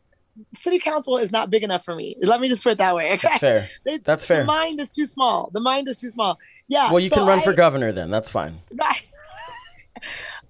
city 0.62 0.80
council 0.80 1.18
is 1.18 1.32
not 1.32 1.50
big 1.50 1.64
enough 1.64 1.86
for 1.86 1.96
me. 1.96 2.16
Let 2.22 2.42
me 2.42 2.48
just 2.50 2.62
put 2.64 2.74
it 2.74 2.78
that 2.80 2.94
way. 2.96 3.14
Okay. 3.14 3.28
That's 3.28 3.38
fair. 3.40 3.68
They- 3.86 3.98
That's 4.00 4.26
fair. 4.26 4.40
The 4.40 4.46
mind 4.46 4.82
is 4.82 4.90
too 4.90 5.06
small. 5.06 5.50
The 5.54 5.62
mind 5.62 5.88
is 5.88 5.96
too 5.96 6.10
small. 6.10 6.38
Yeah. 6.68 6.92
Well, 6.92 7.00
you 7.00 7.10
so 7.10 7.16
can 7.18 7.28
run 7.28 7.40
I- 7.40 7.44
for 7.44 7.54
governor 7.54 7.92
then. 7.94 8.10
That's 8.10 8.30
fine. 8.32 8.60
Right. 8.74 9.04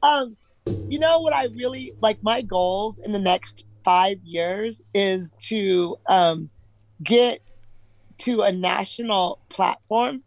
um, 0.01 0.35
you 0.89 0.97
know 0.99 1.19
what 1.19 1.33
I 1.33 1.45
really 1.55 1.93
like 2.01 2.17
my 2.23 2.41
goals 2.41 2.99
in 2.99 3.11
the 3.11 3.19
next 3.19 3.63
five 3.83 4.17
years 4.23 4.81
is 4.93 5.31
to 5.49 5.97
um 6.07 6.49
get 7.01 7.39
to 8.19 8.41
a 8.41 8.51
national 8.51 9.39
platform. 9.49 10.23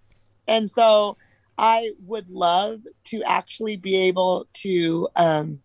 And 0.48 0.70
so 0.70 1.16
I 1.58 1.92
would 2.06 2.28
love 2.30 2.80
to 3.04 3.22
actually 3.24 3.76
be 3.76 3.96
able 3.96 4.46
to 4.64 5.08
um 5.16 5.60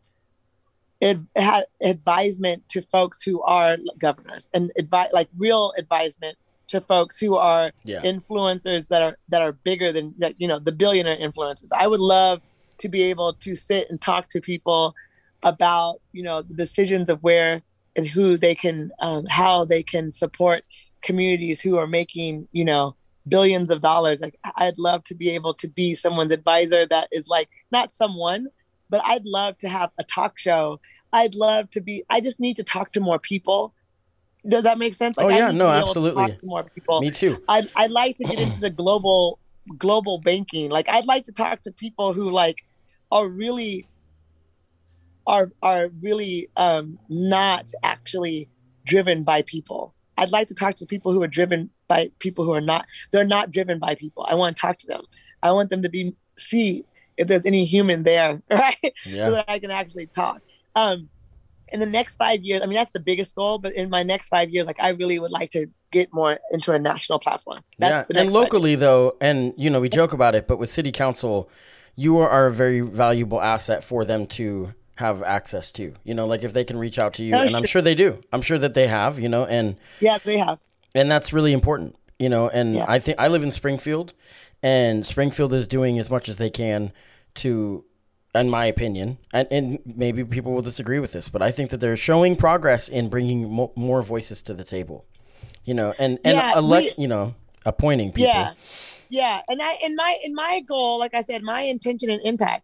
ad- 1.01 1.27
ha- 1.37 1.63
advisement 1.81 2.67
to 2.69 2.81
folks 2.83 3.23
who 3.23 3.41
are 3.41 3.77
governors 3.99 4.49
and 4.53 4.71
advise 4.77 5.09
like 5.13 5.29
real 5.37 5.73
advisement 5.77 6.37
to 6.67 6.79
folks 6.79 7.19
who 7.19 7.35
are 7.35 7.71
Yeah. 7.83 8.01
influencers 8.01 8.87
that 8.87 9.01
are 9.01 9.17
that 9.29 9.41
are 9.41 9.51
bigger 9.51 9.91
than 9.91 10.13
that 10.19 10.35
you 10.37 10.47
know 10.47 10.59
the 10.59 10.71
billionaire 10.71 11.17
influencers 11.17 11.67
i 11.77 11.85
would 11.87 11.99
love 11.99 12.41
to 12.77 12.87
be 12.87 13.03
able 13.03 13.33
to 13.33 13.55
sit 13.55 13.89
and 13.89 13.99
talk 13.99 14.29
to 14.29 14.39
people 14.39 14.95
about 15.43 15.99
you 16.13 16.23
know 16.23 16.41
the 16.41 16.53
decisions 16.53 17.09
of 17.09 17.21
where 17.23 17.61
and 17.97 18.07
who 18.07 18.37
they 18.37 18.55
can 18.55 18.91
um, 19.01 19.25
how 19.25 19.65
they 19.65 19.83
can 19.83 20.11
support 20.13 20.63
communities 21.01 21.61
who 21.61 21.77
are 21.77 21.87
making 21.87 22.47
you 22.51 22.65
know 22.65 22.95
billions 23.27 23.69
of 23.69 23.81
dollars 23.81 24.19
like 24.21 24.37
i'd 24.57 24.77
love 24.79 25.03
to 25.03 25.13
be 25.13 25.29
able 25.29 25.53
to 25.53 25.67
be 25.67 25.93
someone's 25.93 26.31
advisor 26.31 26.85
that 26.85 27.07
is 27.11 27.27
like 27.27 27.49
not 27.71 27.91
someone 27.91 28.47
but 28.89 29.01
i'd 29.05 29.25
love 29.25 29.57
to 29.57 29.69
have 29.69 29.91
a 29.99 30.03
talk 30.03 30.37
show 30.39 30.79
i'd 31.13 31.35
love 31.35 31.69
to 31.69 31.81
be 31.81 32.03
i 32.09 32.19
just 32.19 32.39
need 32.39 32.55
to 32.55 32.63
talk 32.63 32.91
to 32.91 32.99
more 32.99 33.19
people 33.19 33.73
does 34.47 34.63
that 34.63 34.79
make 34.79 34.95
sense 34.95 35.17
Oh, 35.19 35.27
I 35.27 35.37
yeah, 35.37 35.51
need 35.51 35.59
no, 35.59 35.67
to 35.67 35.71
be 35.71 35.77
able 35.77 35.77
to 35.77 35.89
absolutely. 35.89 36.27
talk 36.27 36.37
to 36.39 36.45
more 36.47 36.63
people 36.63 37.01
Me 37.01 37.11
too. 37.11 37.43
I'd, 37.47 37.69
I'd 37.75 37.91
like 37.91 38.17
to 38.17 38.23
get 38.23 38.39
into 38.39 38.59
the 38.59 38.71
global 38.71 39.37
global 39.77 40.17
banking 40.17 40.71
like 40.71 40.89
i'd 40.89 41.05
like 41.05 41.25
to 41.25 41.31
talk 41.31 41.61
to 41.61 41.71
people 41.71 42.13
who 42.13 42.31
like 42.31 42.57
are 43.11 43.27
really 43.29 43.87
are 45.27 45.51
are 45.61 45.89
really 46.01 46.49
um, 46.57 46.99
not 47.09 47.69
actually 47.83 48.49
driven 48.85 49.23
by 49.23 49.41
people. 49.43 49.93
I'd 50.17 50.31
like 50.31 50.47
to 50.49 50.53
talk 50.53 50.75
to 50.75 50.85
people 50.85 51.13
who 51.13 51.23
are 51.23 51.27
driven 51.27 51.69
by 51.87 52.11
people 52.19 52.45
who 52.45 52.53
are 52.53 52.61
not. 52.61 52.85
They're 53.11 53.25
not 53.25 53.51
driven 53.51 53.79
by 53.79 53.95
people. 53.95 54.25
I 54.29 54.35
want 54.35 54.55
to 54.55 54.61
talk 54.61 54.77
to 54.79 54.87
them. 54.87 55.03
I 55.41 55.51
want 55.51 55.69
them 55.69 55.81
to 55.81 55.89
be 55.89 56.15
see 56.37 56.85
if 57.17 57.27
there's 57.27 57.45
any 57.45 57.65
human 57.65 58.03
there, 58.03 58.41
right? 58.51 58.93
Yeah. 59.05 59.25
so 59.25 59.31
that 59.31 59.45
I 59.47 59.59
can 59.59 59.71
actually 59.71 60.07
talk. 60.07 60.41
Um, 60.75 61.09
in 61.69 61.79
the 61.79 61.85
next 61.85 62.17
five 62.17 62.43
years, 62.43 62.61
I 62.61 62.65
mean 62.65 62.75
that's 62.75 62.91
the 62.91 62.99
biggest 62.99 63.35
goal. 63.35 63.57
But 63.57 63.73
in 63.73 63.89
my 63.89 64.03
next 64.03 64.29
five 64.29 64.49
years, 64.49 64.67
like 64.67 64.79
I 64.81 64.89
really 64.89 65.19
would 65.19 65.31
like 65.31 65.51
to 65.51 65.67
get 65.91 66.13
more 66.13 66.39
into 66.51 66.73
a 66.73 66.79
national 66.79 67.19
platform. 67.19 67.61
That's 67.77 68.09
yeah, 68.09 68.15
the 68.15 68.19
and 68.19 68.31
locally 68.31 68.75
though, 68.75 69.15
and 69.21 69.53
you 69.57 69.69
know 69.69 69.79
we 69.79 69.89
joke 69.89 70.13
about 70.13 70.35
it, 70.35 70.47
but 70.47 70.57
with 70.57 70.69
city 70.69 70.91
council, 70.91 71.49
you 71.95 72.17
are 72.17 72.47
a 72.47 72.51
very 72.51 72.81
valuable 72.81 73.41
asset 73.41 73.83
for 73.83 74.03
them 74.03 74.27
to 74.27 74.73
have 74.95 75.23
access 75.23 75.71
to. 75.73 75.93
You 76.03 76.13
know, 76.13 76.27
like 76.27 76.43
if 76.43 76.53
they 76.53 76.63
can 76.63 76.77
reach 76.77 76.99
out 76.99 77.13
to 77.15 77.23
you, 77.23 77.31
That's 77.31 77.47
and 77.47 77.55
I'm 77.55 77.61
true. 77.63 77.67
sure 77.67 77.81
they 77.81 77.95
do. 77.95 78.19
I'm 78.31 78.41
sure 78.41 78.57
that 78.59 78.73
they 78.73 78.87
have. 78.87 79.19
You 79.19 79.29
know, 79.29 79.45
and 79.45 79.77
Yeah, 79.99 80.17
they 80.23 80.37
have. 80.37 80.61
and 80.95 81.09
that's 81.11 81.33
really 81.33 81.53
important. 81.53 81.95
You 82.19 82.29
know, 82.29 82.49
and 82.49 82.75
Yeah. 82.75 82.85
I 82.87 82.99
think 82.99 83.19
I 83.19 83.27
live 83.27 83.43
in 83.43 83.51
Springfield, 83.51 84.13
and 84.61 85.05
Springfield 85.05 85.53
is 85.53 85.67
doing 85.67 85.97
as 85.99 86.09
much 86.09 86.29
as 86.29 86.37
they 86.37 86.49
can 86.49 86.91
to. 87.35 87.83
In 88.33 88.49
my 88.49 88.65
opinion, 88.65 89.17
and, 89.33 89.45
and 89.51 89.79
maybe 89.85 90.23
people 90.23 90.53
will 90.53 90.61
disagree 90.61 90.99
with 90.99 91.11
this, 91.11 91.27
but 91.27 91.41
I 91.41 91.51
think 91.51 91.69
that 91.71 91.81
they're 91.81 91.97
showing 91.97 92.37
progress 92.37 92.87
in 92.87 93.09
bringing 93.09 93.51
mo- 93.51 93.73
more 93.75 94.01
voices 94.01 94.41
to 94.43 94.53
the 94.53 94.63
table, 94.63 95.03
you 95.65 95.73
know, 95.73 95.93
and 95.99 96.17
and 96.23 96.37
Yeah, 96.37 96.57
elect, 96.57 96.93
we- 96.97 97.01
you 97.01 97.07
know, 97.09 97.35
appointing 97.65 98.13
people. 98.13 98.31
Yeah, 98.31 98.53
yeah. 99.09 99.41
And 99.49 99.61
I, 99.61 99.77
in 99.83 99.97
my, 99.97 100.17
in 100.23 100.33
my 100.33 100.61
goal, 100.65 100.97
like 100.97 101.13
I 101.13 101.23
said, 101.23 101.43
my 101.43 101.59
intention 101.63 102.09
and 102.09 102.21
impact. 102.23 102.63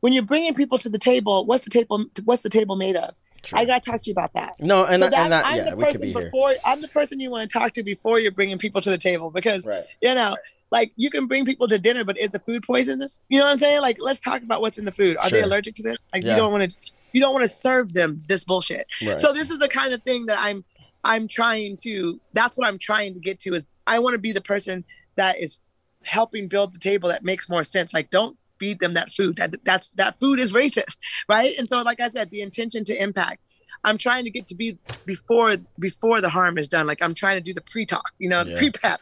When 0.00 0.12
you're 0.12 0.22
bringing 0.24 0.54
people 0.54 0.78
to 0.78 0.88
the 0.88 0.98
table, 0.98 1.44
what's 1.46 1.64
the 1.64 1.70
table? 1.70 2.04
What's 2.24 2.42
the 2.42 2.50
table 2.50 2.76
made 2.76 2.96
of? 2.96 3.14
True. 3.42 3.58
I 3.58 3.64
got 3.64 3.82
to 3.82 3.90
talk 3.90 4.02
to 4.02 4.06
you 4.10 4.12
about 4.12 4.32
that. 4.34 4.54
No, 4.60 4.84
and, 4.84 5.00
so 5.00 5.08
that, 5.08 5.14
and 5.18 5.32
that 5.32 5.44
I'm 5.46 5.56
yeah, 5.58 5.70
the 5.70 5.76
person 5.76 6.00
be 6.00 6.12
here. 6.12 6.24
before. 6.24 6.54
I'm 6.64 6.80
the 6.82 6.88
person 6.88 7.20
you 7.20 7.30
want 7.30 7.48
to 7.48 7.58
talk 7.58 7.72
to 7.74 7.82
before 7.82 8.18
you're 8.18 8.32
bringing 8.32 8.58
people 8.58 8.80
to 8.80 8.90
the 8.90 8.98
table 8.98 9.30
because 9.30 9.64
Right. 9.64 9.84
you 10.02 10.14
know, 10.14 10.36
like 10.70 10.92
you 10.96 11.08
can 11.10 11.26
bring 11.26 11.44
people 11.44 11.68
to 11.68 11.78
dinner, 11.78 12.04
but 12.04 12.18
is 12.18 12.30
the 12.30 12.40
food 12.40 12.62
poisonous? 12.64 13.20
You 13.28 13.38
know 13.38 13.44
what 13.44 13.52
I'm 13.52 13.58
saying? 13.58 13.80
Like, 13.80 13.98
let's 14.00 14.18
talk 14.20 14.42
about 14.42 14.60
what's 14.60 14.76
in 14.78 14.84
the 14.84 14.92
food. 14.92 15.16
Are 15.18 15.30
they 15.30 15.42
allergic 15.42 15.76
to 15.76 15.82
this? 15.82 15.98
Like, 16.12 16.24
Yeah. 16.24 16.32
you 16.32 16.36
don't 16.36 16.52
want 16.52 16.70
to. 16.70 16.76
You 17.12 17.20
don't 17.22 17.32
want 17.32 17.44
to 17.44 17.48
serve 17.48 17.94
them 17.94 18.22
this 18.28 18.44
bullshit. 18.44 18.86
Right. 19.04 19.18
So 19.18 19.32
this 19.32 19.50
is 19.50 19.58
the 19.58 19.68
kind 19.68 19.94
of 19.94 20.02
thing 20.02 20.26
that 20.26 20.38
I'm 20.40 20.64
I'm 21.04 21.26
trying 21.28 21.76
to 21.84 22.20
that's 22.34 22.58
what 22.58 22.66
I'm 22.66 22.78
trying 22.78 23.14
to 23.14 23.20
get 23.20 23.38
to 23.40 23.54
is 23.54 23.64
I 23.86 23.98
want 24.00 24.14
to 24.14 24.18
be 24.18 24.32
the 24.32 24.42
person 24.42 24.84
that 25.14 25.38
is 25.40 25.58
helping 26.04 26.48
build 26.48 26.74
the 26.74 26.78
table 26.78 27.08
that 27.08 27.24
makes 27.24 27.48
more 27.48 27.64
sense. 27.64 27.94
Like 27.94 28.10
don't 28.10 28.36
feed 28.58 28.80
them 28.80 28.94
that 28.94 29.12
food. 29.12 29.36
That 29.36 29.56
that's 29.64 29.88
that 29.90 30.18
food 30.20 30.40
is 30.40 30.52
racist, 30.52 30.98
right? 31.28 31.54
And 31.58 31.68
so 31.68 31.82
like 31.82 32.00
I 32.00 32.08
said, 32.08 32.30
the 32.30 32.42
intention 32.42 32.84
to 32.84 33.02
impact. 33.02 33.42
I'm 33.84 33.96
trying 33.96 34.24
to 34.24 34.30
get 34.30 34.48
to 34.48 34.54
be 34.56 34.78
before 35.04 35.56
before 35.78 36.20
the 36.20 36.28
harm 36.28 36.58
is 36.58 36.68
done. 36.68 36.86
Like 36.86 37.00
I'm 37.00 37.14
trying 37.14 37.36
to 37.36 37.42
do 37.42 37.54
the 37.54 37.60
pre-talk, 37.60 38.10
you 38.18 38.28
know, 38.28 38.42
the 38.42 38.50
Yeah. 38.50 38.56
pre-pep. 38.56 39.00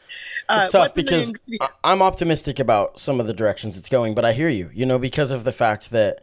Uh, 0.49 0.61
it's 0.65 0.73
tough 0.73 0.95
because? 0.95 1.33
I'm 1.83 2.03
optimistic 2.03 2.59
about 2.59 3.01
some 3.01 3.19
of 3.19 3.27
the 3.27 3.33
directions 3.33 3.79
it's 3.79 3.89
going, 3.89 4.15
but 4.15 4.25
I 4.25 4.33
hear 4.33 4.49
you, 4.49 4.71
you 4.75 4.85
know, 4.85 4.99
because 4.99 5.31
of 5.31 5.45
the 5.45 5.53
fact 5.53 5.91
that 5.93 6.23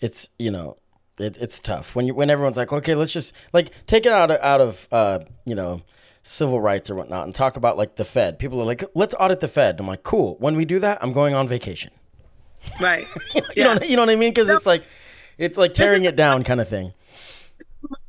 it's, 0.00 0.28
you 0.38 0.50
know, 0.50 0.76
it, 1.18 1.38
it's 1.38 1.60
tough 1.60 1.94
when 1.94 2.06
you 2.06 2.14
when 2.14 2.28
everyone's 2.28 2.56
like, 2.56 2.72
okay, 2.72 2.94
let's 2.94 3.12
just 3.12 3.32
like 3.52 3.70
take 3.86 4.04
it 4.04 4.12
out 4.12 4.30
of, 4.30 4.40
out 4.40 4.60
of 4.60 4.88
uh, 4.92 5.20
you 5.46 5.54
know, 5.54 5.80
civil 6.22 6.60
rights 6.60 6.90
or 6.90 6.96
whatnot 6.96 7.24
and 7.24 7.34
talk 7.34 7.56
about 7.56 7.78
like 7.78 7.96
the 7.96 8.04
Fed. 8.04 8.38
People 8.38 8.60
are 8.60 8.66
like, 8.66 8.84
let's 8.94 9.14
audit 9.18 9.40
the 9.40 9.48
Fed. 9.48 9.78
I'm 9.78 9.86
like, 9.86 10.02
cool. 10.02 10.36
When 10.40 10.56
we 10.56 10.64
do 10.64 10.78
that, 10.80 10.98
I'm 11.02 11.12
going 11.12 11.34
on 11.34 11.46
vacation. 11.46 11.92
Right. 12.80 13.06
you 13.34 13.42
Yeah. 13.56 13.74
know, 13.74 13.82
you 13.86 13.96
know 13.96 14.02
what 14.02 14.10
I 14.10 14.16
mean? 14.16 14.30
Because 14.30 14.48
it's 14.48 14.66
like, 14.66 14.84
it's 15.38 15.56
like 15.58 15.74
tearing 15.74 16.04
it 16.04 16.16
down 16.16 16.44
kind 16.44 16.60
of 16.60 16.68
thing. 16.68 16.92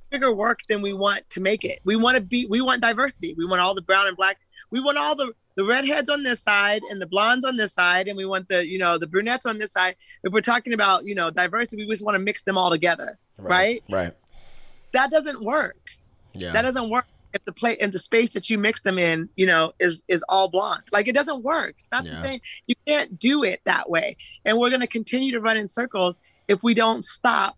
bigger 0.10 0.34
work 0.34 0.60
than 0.70 0.82
we 0.82 0.94
want 0.94 1.28
to 1.32 1.42
make 1.42 1.64
it. 1.66 1.80
We 1.84 1.96
want 1.96 2.16
to 2.18 2.22
be 2.24 2.46
we 2.48 2.62
want 2.62 2.82
diversity. 2.82 3.34
We 3.38 3.46
want 3.46 3.62
all 3.62 3.74
the 3.76 3.82
brown 3.82 4.08
and 4.08 4.16
black. 4.16 4.38
We 4.72 4.80
want 4.80 4.98
all 4.98 5.16
the 5.16 5.34
the 5.56 5.64
redheads 5.66 6.10
on 6.10 6.24
this 6.24 6.42
side 6.42 6.82
and 6.90 7.02
the 7.02 7.06
blondes 7.08 7.46
on 7.46 7.56
this 7.56 7.74
side 7.74 8.08
and 8.08 8.18
we 8.18 8.26
want 8.26 8.48
the 8.50 8.68
you 8.68 8.78
know 8.78 8.98
the 8.98 9.08
brunettes 9.08 9.46
on 9.46 9.58
this 9.58 9.72
side. 9.72 9.96
If 10.24 10.32
we're 10.34 10.42
talking 10.42 10.74
about, 10.74 11.06
you 11.06 11.16
know, 11.16 11.30
diversity, 11.32 11.86
we 11.86 11.92
just 11.94 12.04
want 12.06 12.16
to 12.16 12.20
mix 12.20 12.44
them 12.44 12.58
all 12.58 12.70
together. 12.70 13.18
Right? 13.38 13.84
Right. 13.90 14.14
That 14.94 15.12
doesn't 15.12 15.44
work. 15.44 15.78
Yeah. 16.34 16.52
That 16.54 16.62
doesn't 16.62 16.90
work 16.90 17.06
if 17.36 17.44
the 17.46 17.52
plate 17.52 17.78
and 17.82 17.92
the 17.92 18.00
space 18.00 18.34
that 18.34 18.50
you 18.50 18.58
mix 18.58 18.80
them 18.80 18.98
in, 18.98 19.30
you 19.36 19.46
know, 19.46 19.74
is 19.80 20.02
is 20.08 20.24
all 20.30 20.50
blonde. 20.50 20.84
Like 20.92 21.08
it 21.08 21.14
doesn't 21.14 21.44
work. 21.44 21.76
It's 21.78 21.92
not 21.92 22.06
Yeah. 22.06 22.12
the 22.12 22.28
same. 22.28 22.40
You 22.66 22.76
can't 22.88 23.20
do 23.20 23.44
it 23.44 23.60
that 23.66 23.90
way. 23.90 24.16
And 24.46 24.58
we're 24.58 24.70
going 24.70 24.82
to 24.82 24.88
continue 24.88 25.32
to 25.34 25.42
run 25.42 25.58
in 25.58 25.68
circles 25.68 26.20
if 26.48 26.64
we 26.64 26.74
don't 26.74 27.04
stop 27.04 27.58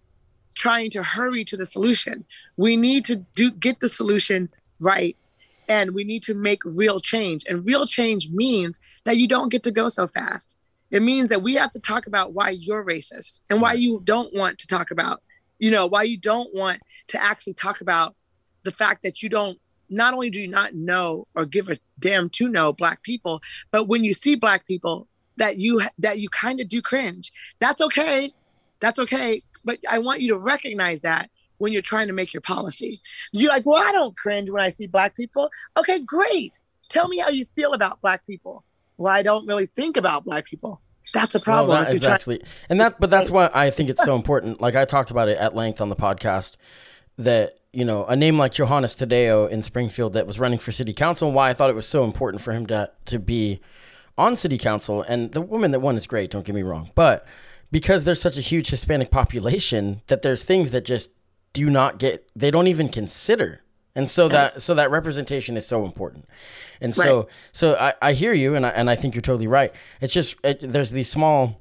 trying 0.55 0.89
to 0.89 1.03
hurry 1.03 1.45
to 1.45 1.55
the 1.55 1.65
solution. 1.65 2.25
We 2.57 2.75
need 2.75 3.05
to 3.05 3.17
do 3.36 3.51
get 3.51 3.80
the 3.80 3.89
solution 3.89 4.49
right 4.82 5.15
and 5.69 5.91
we 5.91 6.03
need 6.03 6.23
to 6.23 6.34
make 6.34 6.59
real 6.65 6.99
change. 6.99 7.43
And 7.47 7.63
real 7.65 7.86
change 7.86 8.30
means 8.30 8.80
that 9.05 9.17
you 9.17 9.28
don't 9.28 9.49
get 9.49 9.61
to 9.63 9.71
go 9.71 9.89
so 9.89 10.07
fast. 10.07 10.57
It 10.89 11.03
means 11.03 11.30
that 11.30 11.43
we 11.43 11.53
have 11.55 11.71
to 11.71 11.80
talk 11.80 12.07
about 12.07 12.34
why 12.34 12.49
you're 12.49 12.84
racist 12.84 13.41
and 13.49 13.61
why 13.61 13.73
you 13.73 14.01
don't 14.05 14.34
want 14.34 14.57
to 14.59 14.67
talk 14.67 14.89
about, 14.89 15.21
you 15.59 15.69
know, 15.69 15.86
why 15.86 16.03
you 16.03 16.17
don't 16.17 16.51
want 16.55 16.80
to 17.09 17.21
actually 17.21 17.53
talk 17.53 17.82
about 17.82 18.15
the 18.63 18.71
fact 18.71 19.03
that 19.03 19.21
you 19.21 19.30
don't 19.30 19.59
not 19.89 20.13
only 20.13 20.29
do 20.29 20.41
you 20.41 20.47
not 20.47 20.73
know 20.73 21.27
or 21.35 21.45
give 21.45 21.69
a 21.69 21.77
damn 21.99 22.29
to 22.31 22.49
know 22.49 22.73
black 22.73 23.03
people, 23.03 23.41
but 23.71 23.88
when 23.88 24.03
you 24.03 24.13
see 24.13 24.35
black 24.35 24.65
people 24.67 25.07
that 25.38 25.57
you 25.57 25.81
that 25.99 26.19
you 26.19 26.29
kind 26.29 26.59
of 26.59 26.67
do 26.67 26.81
cringe. 26.81 27.31
That's 27.59 27.81
okay. 27.81 28.31
That's 28.79 28.99
okay. 28.99 29.43
But 29.63 29.79
I 29.89 29.99
want 29.99 30.21
you 30.21 30.33
to 30.38 30.43
recognize 30.43 31.01
that 31.01 31.29
when 31.57 31.73
you're 31.73 31.81
trying 31.81 32.07
to 32.07 32.13
make 32.13 32.33
your 32.33 32.41
policy. 32.41 33.01
You're 33.33 33.51
like, 33.51 33.65
well, 33.65 33.83
I 33.83 33.91
don't 33.91 34.15
cringe 34.15 34.49
when 34.49 34.61
I 34.61 34.69
see 34.69 34.88
black 34.88 35.15
people. 35.15 35.49
Okay, 35.75 35.99
great. 35.99 36.59
Tell 36.89 37.07
me 37.07 37.17
how 37.19 37.29
you 37.29 37.45
feel 37.55 37.73
about 37.73 38.01
black 38.01 38.25
people. 38.27 38.63
Well, 38.97 39.13
I 39.13 39.21
don't 39.21 39.47
really 39.47 39.65
think 39.65 39.97
about 39.97 40.25
black 40.25 40.45
people. 40.45 40.81
That's 41.13 41.35
a 41.35 41.39
problem. 41.39 41.69
Well, 41.69 41.85
that 41.85 41.93
you're 41.93 42.17
trying- 42.17 42.41
and 42.69 42.81
that, 42.81 42.99
but 42.99 43.09
that's 43.09 43.31
why 43.31 43.49
I 43.53 43.69
think 43.69 43.89
it's 43.89 44.03
so 44.03 44.15
important. 44.15 44.61
Like 44.61 44.75
I 44.75 44.85
talked 44.85 45.11
about 45.11 45.29
it 45.29 45.38
at 45.38 45.55
length 45.55 45.79
on 45.81 45.89
the 45.89 45.95
podcast, 45.95 46.57
that 47.18 47.53
you 47.74 47.86
know 47.86 48.05
a 48.05 48.15
name 48.15 48.38
like 48.38 48.53
Johannes 48.53 48.95
Tadeo 48.95 49.49
in 49.49 49.61
Springfield 49.61 50.13
that 50.13 50.28
was 50.28 50.39
running 50.39 50.59
for 50.59 50.72
city 50.72 50.93
council, 50.93 51.28
and 51.28 51.36
why 51.36 51.49
I 51.49 51.53
thought 51.53 51.70
it 51.70 51.76
was 51.76 51.88
so 51.88 52.03
important 52.03 52.41
for 52.41 52.53
him 52.53 52.65
to 52.68 52.91
to 53.05 53.20
be 53.20 53.59
on 54.18 54.36
city 54.36 54.57
council. 54.57 55.01
And 55.03 55.32
the 55.32 55.41
woman 55.41 55.72
that 55.72 55.80
won 55.80 55.97
is 55.97 56.07
great. 56.07 56.32
Don't 56.32 56.45
get 56.45 56.55
me 56.55 56.63
wrong, 56.63 56.91
but 56.95 57.26
because 57.72 58.03
there's 58.03 58.22
such 58.22 58.38
a 58.38 58.41
huge 58.41 58.70
Hispanic 58.70 59.11
population, 59.11 60.01
that 60.07 60.22
there's 60.22 60.43
things 60.43 60.72
that 60.72 60.86
just 60.86 61.11
do 61.53 61.70
not 61.70 61.99
get, 61.99 62.30
they 62.36 62.49
don't 62.49 62.68
even 62.68 62.88
consider. 62.89 63.61
And 63.95 64.09
so 64.09 64.28
that 64.30 64.61
so 64.61 64.76
that 64.76 64.91
representation 64.91 65.57
is 65.57 65.65
so 65.65 65.84
important, 65.84 66.26
and 66.82 66.93
so 66.95 67.18
Right. 67.18 67.28
so 67.51 67.76
I, 67.76 67.93
I 67.99 68.13
hear 68.13 68.32
you, 68.32 68.53
and 68.53 68.63
I 68.63 68.70
and 68.70 68.91
I 68.91 68.95
think 68.95 69.15
you're 69.15 69.24
totally 69.24 69.47
right. 69.47 69.74
It's 70.01 70.13
just 70.13 70.36
it, 70.43 70.59
there's 70.61 70.91
these 70.91 71.09
small 71.09 71.59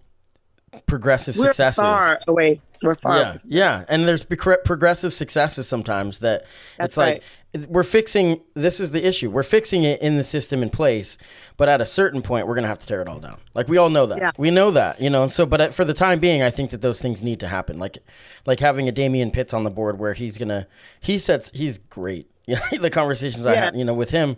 progressive 0.87 1.37
we're 1.37 1.47
successes. 1.47 1.83
far 1.83 2.21
away. 2.29 2.61
We're 2.83 2.95
far. 2.95 3.17
Yeah, 3.17 3.39
yeah, 3.45 3.85
and 3.89 4.07
there's 4.07 4.25
progressive 4.25 5.13
successes 5.13 5.67
sometimes 5.67 6.19
that 6.21 6.45
That's 6.79 6.91
it's 6.91 6.97
like 6.97 7.23
we're 7.69 7.83
fixing. 7.83 8.41
This 8.55 8.81
is 8.81 8.91
the 8.91 9.07
issue. 9.07 9.31
We're 9.31 9.43
fixing 9.43 9.85
it 9.85 10.01
in 10.03 10.17
the 10.17 10.25
system 10.25 10.63
in 10.63 10.71
place, 10.71 11.17
but 11.57 11.69
at 11.69 11.81
a 11.81 11.87
certain 11.87 12.23
point, 12.23 12.47
we're 12.47 12.55
gonna 12.55 12.69
have 12.69 12.79
to 12.81 12.87
tear 12.87 13.01
it 13.03 13.09
all 13.09 13.19
down. 13.19 13.39
Like 13.55 13.69
we 13.69 13.79
all 13.79 13.91
know 13.91 14.07
that. 14.07 14.19
Yeah. 14.19 14.31
We 14.37 14.51
know 14.51 14.71
that, 14.73 15.01
you 15.01 15.11
know. 15.11 15.23
And 15.23 15.33
so, 15.33 15.47
but 15.47 15.73
for 15.73 15.85
the 15.85 15.95
time 15.95 16.21
being, 16.21 16.43
I 16.43 16.51
think 16.51 16.71
that 16.71 16.83
those 16.83 17.01
things 17.01 17.23
need 17.23 17.41
to 17.41 17.49
happen. 17.49 17.77
Like, 17.79 17.99
like 18.45 18.61
having 18.61 18.89
a 18.89 18.93
Damian 18.93 19.31
Pitts 19.31 19.55
on 19.55 19.65
the 19.65 19.71
board 19.71 19.99
where 19.99 20.15
he's 20.15 20.39
gonna. 20.39 20.67
He 21.01 21.19
sets. 21.19 21.51
He's 21.55 21.79
great. 21.79 22.31
You 22.47 22.57
know, 22.73 22.79
the 22.81 22.91
conversations 22.91 23.47
I 23.47 23.55
had, 23.57 23.77
you 23.77 23.85
know, 23.85 23.95
with 23.95 24.11
him, 24.11 24.37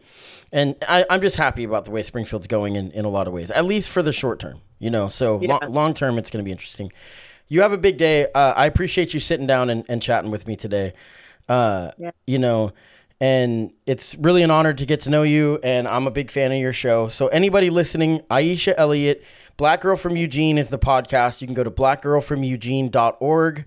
and 0.53 0.77
I, 0.89 1.05
I'm 1.11 1.21
just 1.21 1.37
happy 1.37 1.65
about 1.65 1.85
the 1.85 1.91
way 1.91 2.03
Springfield's 2.03 2.47
going 2.47 2.77
in, 2.77 2.91
in 2.93 3.05
a 3.05 3.09
lot 3.11 3.27
of 3.27 3.33
ways, 3.35 3.51
at 3.51 3.65
least 3.67 3.91
for 3.91 4.03
the 4.03 4.13
short 4.13 4.39
term. 4.41 4.61
You 4.79 4.91
know, 4.91 5.09
so 5.09 5.41
Yeah. 5.43 5.59
lo- 5.63 5.69
long 5.69 5.93
term, 5.95 6.19
it's 6.19 6.31
going 6.31 6.43
to 6.43 6.45
be 6.45 6.53
interesting. 6.53 6.91
You 7.49 7.63
have 7.63 7.73
a 7.73 7.79
big 7.79 7.97
day. 7.99 8.25
Uh, 8.35 8.53
I 8.57 8.67
appreciate 8.67 9.13
you 9.15 9.21
sitting 9.21 9.47
down 9.47 9.69
and, 9.71 9.85
and 9.89 10.01
chatting 10.03 10.31
with 10.31 10.47
me 10.47 10.57
today. 10.57 10.93
Uh, 11.49 11.91
Yeah. 11.99 12.11
You 12.27 12.39
know, 12.39 12.73
and 13.21 13.73
it's 13.87 14.15
really 14.17 14.43
an 14.43 14.51
honor 14.51 14.73
to 14.73 14.87
get 14.87 15.01
to 15.01 15.11
know 15.11 15.23
you. 15.23 15.59
And 15.65 15.89
I'm 15.89 16.07
a 16.07 16.11
big 16.11 16.31
fan 16.31 16.53
of 16.53 16.59
your 16.59 16.73
show. 16.73 17.09
So 17.09 17.27
anybody 17.29 17.69
listening, 17.71 18.21
Aisha 18.31 18.75
Elliott, 18.77 19.23
Black 19.57 19.81
Girl 19.81 19.97
from 19.97 20.17
Eugene 20.17 20.57
is 20.57 20.69
the 20.69 20.79
podcast. 20.79 21.41
You 21.41 21.47
can 21.49 21.55
go 21.55 21.65
to 21.65 21.71
blackgirlfromeugene.org, 22.53 23.65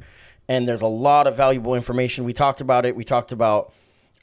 and 0.48 0.68
there's 0.68 0.82
a 0.82 0.88
lot 0.88 1.28
of 1.28 1.36
valuable 1.36 1.76
information. 1.76 2.24
We 2.24 2.34
talked 2.34 2.62
about 2.62 2.86
it. 2.86 2.96
We 2.96 3.04
talked 3.04 3.32
about 3.32 3.74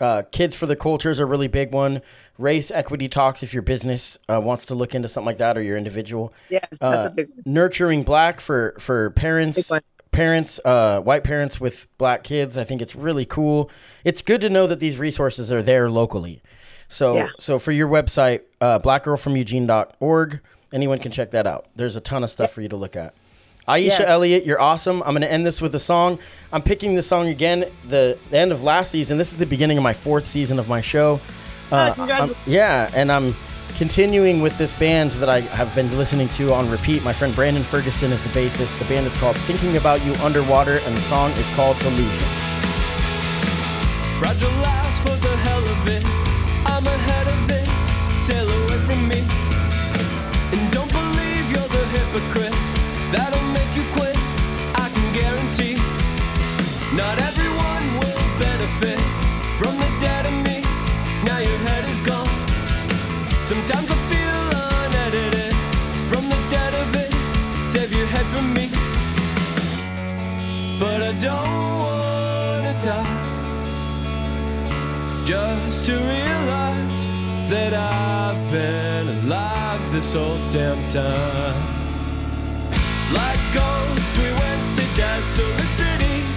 uh, 0.00 0.22
kids 0.30 0.54
for 0.54 0.66
the 0.66 0.76
culture 0.76 1.10
is 1.10 1.18
a 1.18 1.26
really 1.26 1.48
big 1.48 1.72
one. 1.72 2.02
Race 2.38 2.70
equity 2.70 3.08
talks 3.08 3.42
if 3.42 3.52
your 3.52 3.62
business 3.62 4.18
uh, 4.28 4.40
wants 4.40 4.66
to 4.66 4.74
look 4.74 4.94
into 4.94 5.08
something 5.08 5.26
like 5.26 5.38
that 5.38 5.58
or 5.58 5.62
your 5.62 5.76
individual. 5.76 6.32
Yes, 6.48 6.66
that's 6.70 6.82
uh, 6.82 7.08
a 7.08 7.10
big 7.10 7.28
one. 7.30 7.42
nurturing 7.44 8.04
black 8.04 8.40
for 8.40 8.74
for 8.78 9.10
parents 9.10 9.70
parents 10.12 10.58
uh 10.64 11.00
white 11.00 11.24
parents 11.24 11.60
with 11.60 11.86
black 11.98 12.22
kids. 12.24 12.56
I 12.56 12.64
think 12.64 12.80
it's 12.80 12.94
really 12.94 13.26
cool. 13.26 13.70
It's 14.04 14.22
good 14.22 14.40
to 14.40 14.50
know 14.50 14.66
that 14.66 14.80
these 14.80 14.96
resources 14.98 15.52
are 15.52 15.62
there 15.62 15.90
locally. 15.90 16.42
So 16.88 17.14
Yeah. 17.14 17.28
so 17.38 17.58
for 17.58 17.72
your 17.72 17.88
website 17.88 18.42
uh 18.60 18.78
blackgirlfromeugene.org 18.78 20.40
anyone 20.72 20.98
can 20.98 21.10
check 21.12 21.30
that 21.32 21.46
out. 21.46 21.66
There's 21.76 21.96
a 21.96 22.00
ton 22.00 22.22
of 22.24 22.30
stuff 22.30 22.52
for 22.52 22.60
you 22.60 22.68
to 22.68 22.76
look 22.76 22.94
at 22.96 23.14
Aisha 23.68 23.84
Yes. 23.86 24.00
Elliott, 24.06 24.46
you're 24.46 24.60
awesome. 24.60 25.02
I'm 25.02 25.10
going 25.10 25.22
to 25.22 25.30
end 25.30 25.46
this 25.46 25.60
with 25.60 25.74
a 25.74 25.78
song. 25.78 26.18
I'm 26.52 26.62
picking 26.62 26.94
this 26.94 27.06
song 27.06 27.28
again, 27.28 27.66
the, 27.86 28.16
the 28.30 28.38
end 28.38 28.50
of 28.50 28.62
last 28.62 28.90
season. 28.90 29.18
This 29.18 29.32
is 29.32 29.38
the 29.38 29.44
beginning 29.46 29.76
of 29.76 29.82
my 29.84 29.92
fourth 29.92 30.26
season 30.26 30.58
of 30.58 30.68
my 30.68 30.80
show. 30.80 31.20
Ah, 31.70 31.84
I'm- 31.88 31.94
congratulations. 31.94 32.46
yeah, 32.46 32.90
and 32.94 33.12
I'm 33.12 33.36
continuing 33.76 34.40
with 34.40 34.56
this 34.56 34.72
band 34.72 35.10
that 35.12 35.28
I 35.28 35.40
have 35.40 35.72
been 35.74 35.94
listening 35.98 36.28
to 36.30 36.52
on 36.54 36.70
repeat. 36.70 37.04
My 37.04 37.12
friend 37.12 37.34
Brandon 37.34 37.62
Ferguson 37.62 38.10
is 38.10 38.22
the 38.24 38.30
bassist. 38.30 38.78
The 38.78 38.86
band 38.86 39.06
is 39.06 39.14
called 39.16 39.36
Thinking 39.40 39.76
About 39.76 40.02
You 40.04 40.14
Underwater, 40.24 40.78
and 40.78 40.96
the 40.96 41.02
song 41.02 41.30
is 41.32 41.48
called 41.50 41.76
Illusion. 41.82 42.28
Fragile 44.18 44.50
lives 44.50 44.98
for 44.98 45.14
the 45.14 45.36
hell 45.46 45.64
of 45.68 45.88
it. 45.88 46.04
I'm 46.66 46.86
ahead 46.86 47.28
of 47.28 47.50
it. 47.50 48.24
Sail 48.24 48.48
away 48.48 48.78
from 48.86 49.06
me. 49.06 49.20
And 50.56 50.72
don't 50.72 50.90
believe 50.90 51.44
you're 51.52 51.68
the 51.68 51.84
hypocrite. 51.94 52.54
That'll 53.12 53.47
Not 56.98 57.16
everyone 57.22 57.86
will 58.00 58.24
benefit 58.40 58.98
from 59.56 59.76
the 59.76 59.88
dead 60.00 60.26
of 60.26 60.32
me. 60.32 60.58
Now 61.24 61.38
your 61.38 61.60
head 61.68 61.84
is 61.88 62.02
gone. 62.02 62.34
Sometimes 63.44 63.88
I 63.88 63.98
feel 64.10 64.44
unedited 64.82 65.54
from 66.10 66.28
the 66.28 66.40
dead 66.50 66.74
of 66.82 66.88
it. 67.02 67.12
Save 67.72 67.92
your 67.92 68.08
head 68.14 68.26
from 68.34 68.52
me. 68.52 68.66
But 70.80 71.00
I 71.10 71.12
don't 71.26 71.68
wanna 71.86 72.74
die 72.82 73.22
just 75.24 75.86
to 75.86 75.94
realize 76.16 77.04
that 77.48 77.74
I've 77.74 78.42
been 78.50 79.06
alive 79.18 79.92
this 79.92 80.14
whole 80.14 80.40
damn 80.50 80.82
time. 80.90 81.62
Like 83.18 83.42
ghosts, 83.54 84.18
we 84.18 84.30
went 84.42 84.64
to 84.78 84.84
desolate 84.96 85.72
cities 85.82 86.27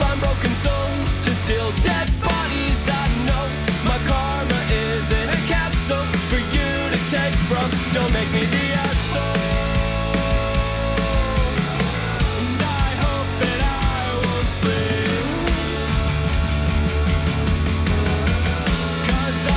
find 0.00 0.18
broken 0.20 0.50
souls, 0.52 1.10
to 1.24 1.30
steal 1.34 1.70
dead 1.84 2.08
bodies. 2.24 2.82
I 2.88 3.06
know 3.28 3.44
my 3.90 3.98
karma 4.08 4.60
is 4.72 5.06
in 5.12 5.28
a 5.28 5.40
capsule 5.52 6.06
for 6.30 6.40
you 6.56 6.70
to 6.94 7.00
take 7.16 7.36
from. 7.48 7.68
Don't 7.92 8.12
make 8.18 8.30
me 8.36 8.44
the 8.56 8.64
asshole. 8.86 9.40
And 12.40 12.60
I 12.84 12.88
hope 13.04 13.30
that 13.42 13.60
I 13.60 14.00
won't 14.24 14.50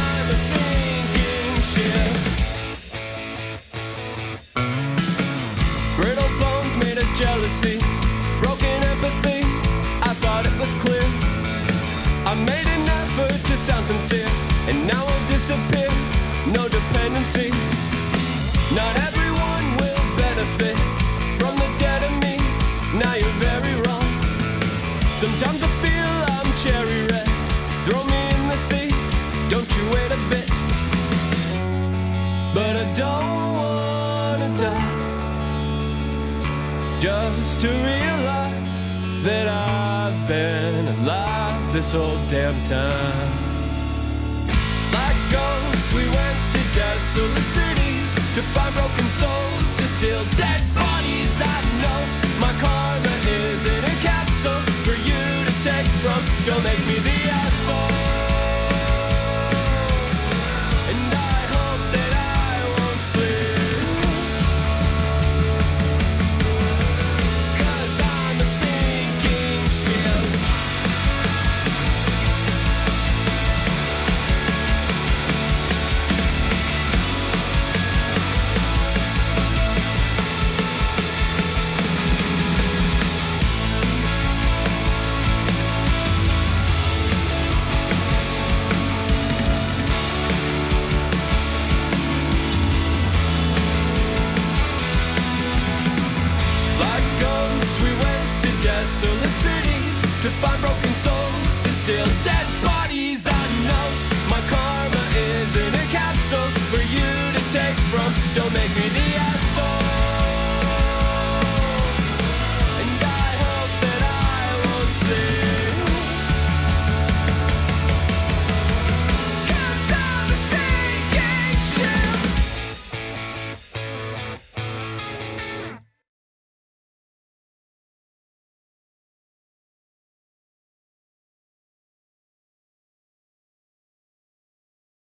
I'm 0.06 0.28
a 0.36 0.39
sinking 0.52 1.56
ship. 1.72 2.14
Brittle 5.98 6.34
bones 6.41 6.76
made 6.84 7.00
of 7.04 7.10
jealousy, 7.22 7.78
broken 8.41 8.78
empathy. 8.94 9.33
And 14.22 14.88
now 14.88 15.05
I'll 15.05 15.28
disappear. 15.28 15.89
No 16.45 16.68
dependency. 16.68 17.49
Not 18.80 18.93
everyone 19.07 19.66
will 19.82 20.03
benefit 20.18 20.78
from 21.39 21.55
the 21.57 21.70
dead 21.78 22.03
of 22.03 22.14
me. 22.22 22.38
Now 22.99 23.16
you're 23.16 23.39
very 23.49 23.76
wrong. 23.82 24.09
Sometimes 25.16 25.64
I 25.64 25.70
feel 25.84 26.14
I'm 26.36 26.49
cherry 26.64 27.07
red. 27.07 27.28
Throw 27.86 28.03
me 28.03 28.22
in 28.36 28.47
the 28.47 28.57
sea, 28.57 28.89
don't 29.49 29.70
you 29.76 29.84
wait 29.95 30.11
a 30.11 30.22
bit. 30.30 30.49
But 32.53 32.76
I 32.84 32.86
don't 32.93 33.55
wanna 33.55 34.55
die. 34.55 35.01
Just 36.99 37.61
to 37.61 37.68
realize 37.68 38.76
that 39.24 39.47
I've 39.47 40.28
been 40.28 40.88
alive 40.99 41.74
this 41.74 41.91
whole 41.91 42.20
damn 42.28 42.64
time. 42.64 43.43
We 45.94 46.06
went 46.06 46.38
to 46.54 46.62
desolate 46.74 47.50
cities 47.54 48.16
to 48.34 48.42
find 48.50 48.74
broken 48.74 49.06
souls, 49.10 49.76
to 49.76 49.84
steal 49.88 50.26
dead 50.36 50.62
bodies. 50.74 51.40
I 51.40 51.62
know 51.84 52.02
my 52.40 52.52
karma 52.60 53.14
is 53.30 53.64
in 53.68 53.84
a 53.84 53.96
capsule 54.02 54.62
for 54.82 54.96
you 54.96 55.46
to 55.46 55.54
take 55.62 55.88
from. 56.02 56.20
Don't 56.48 56.64
make 56.64 56.80
me 56.88 56.98
the 56.98 57.30
asshole. 57.30 58.12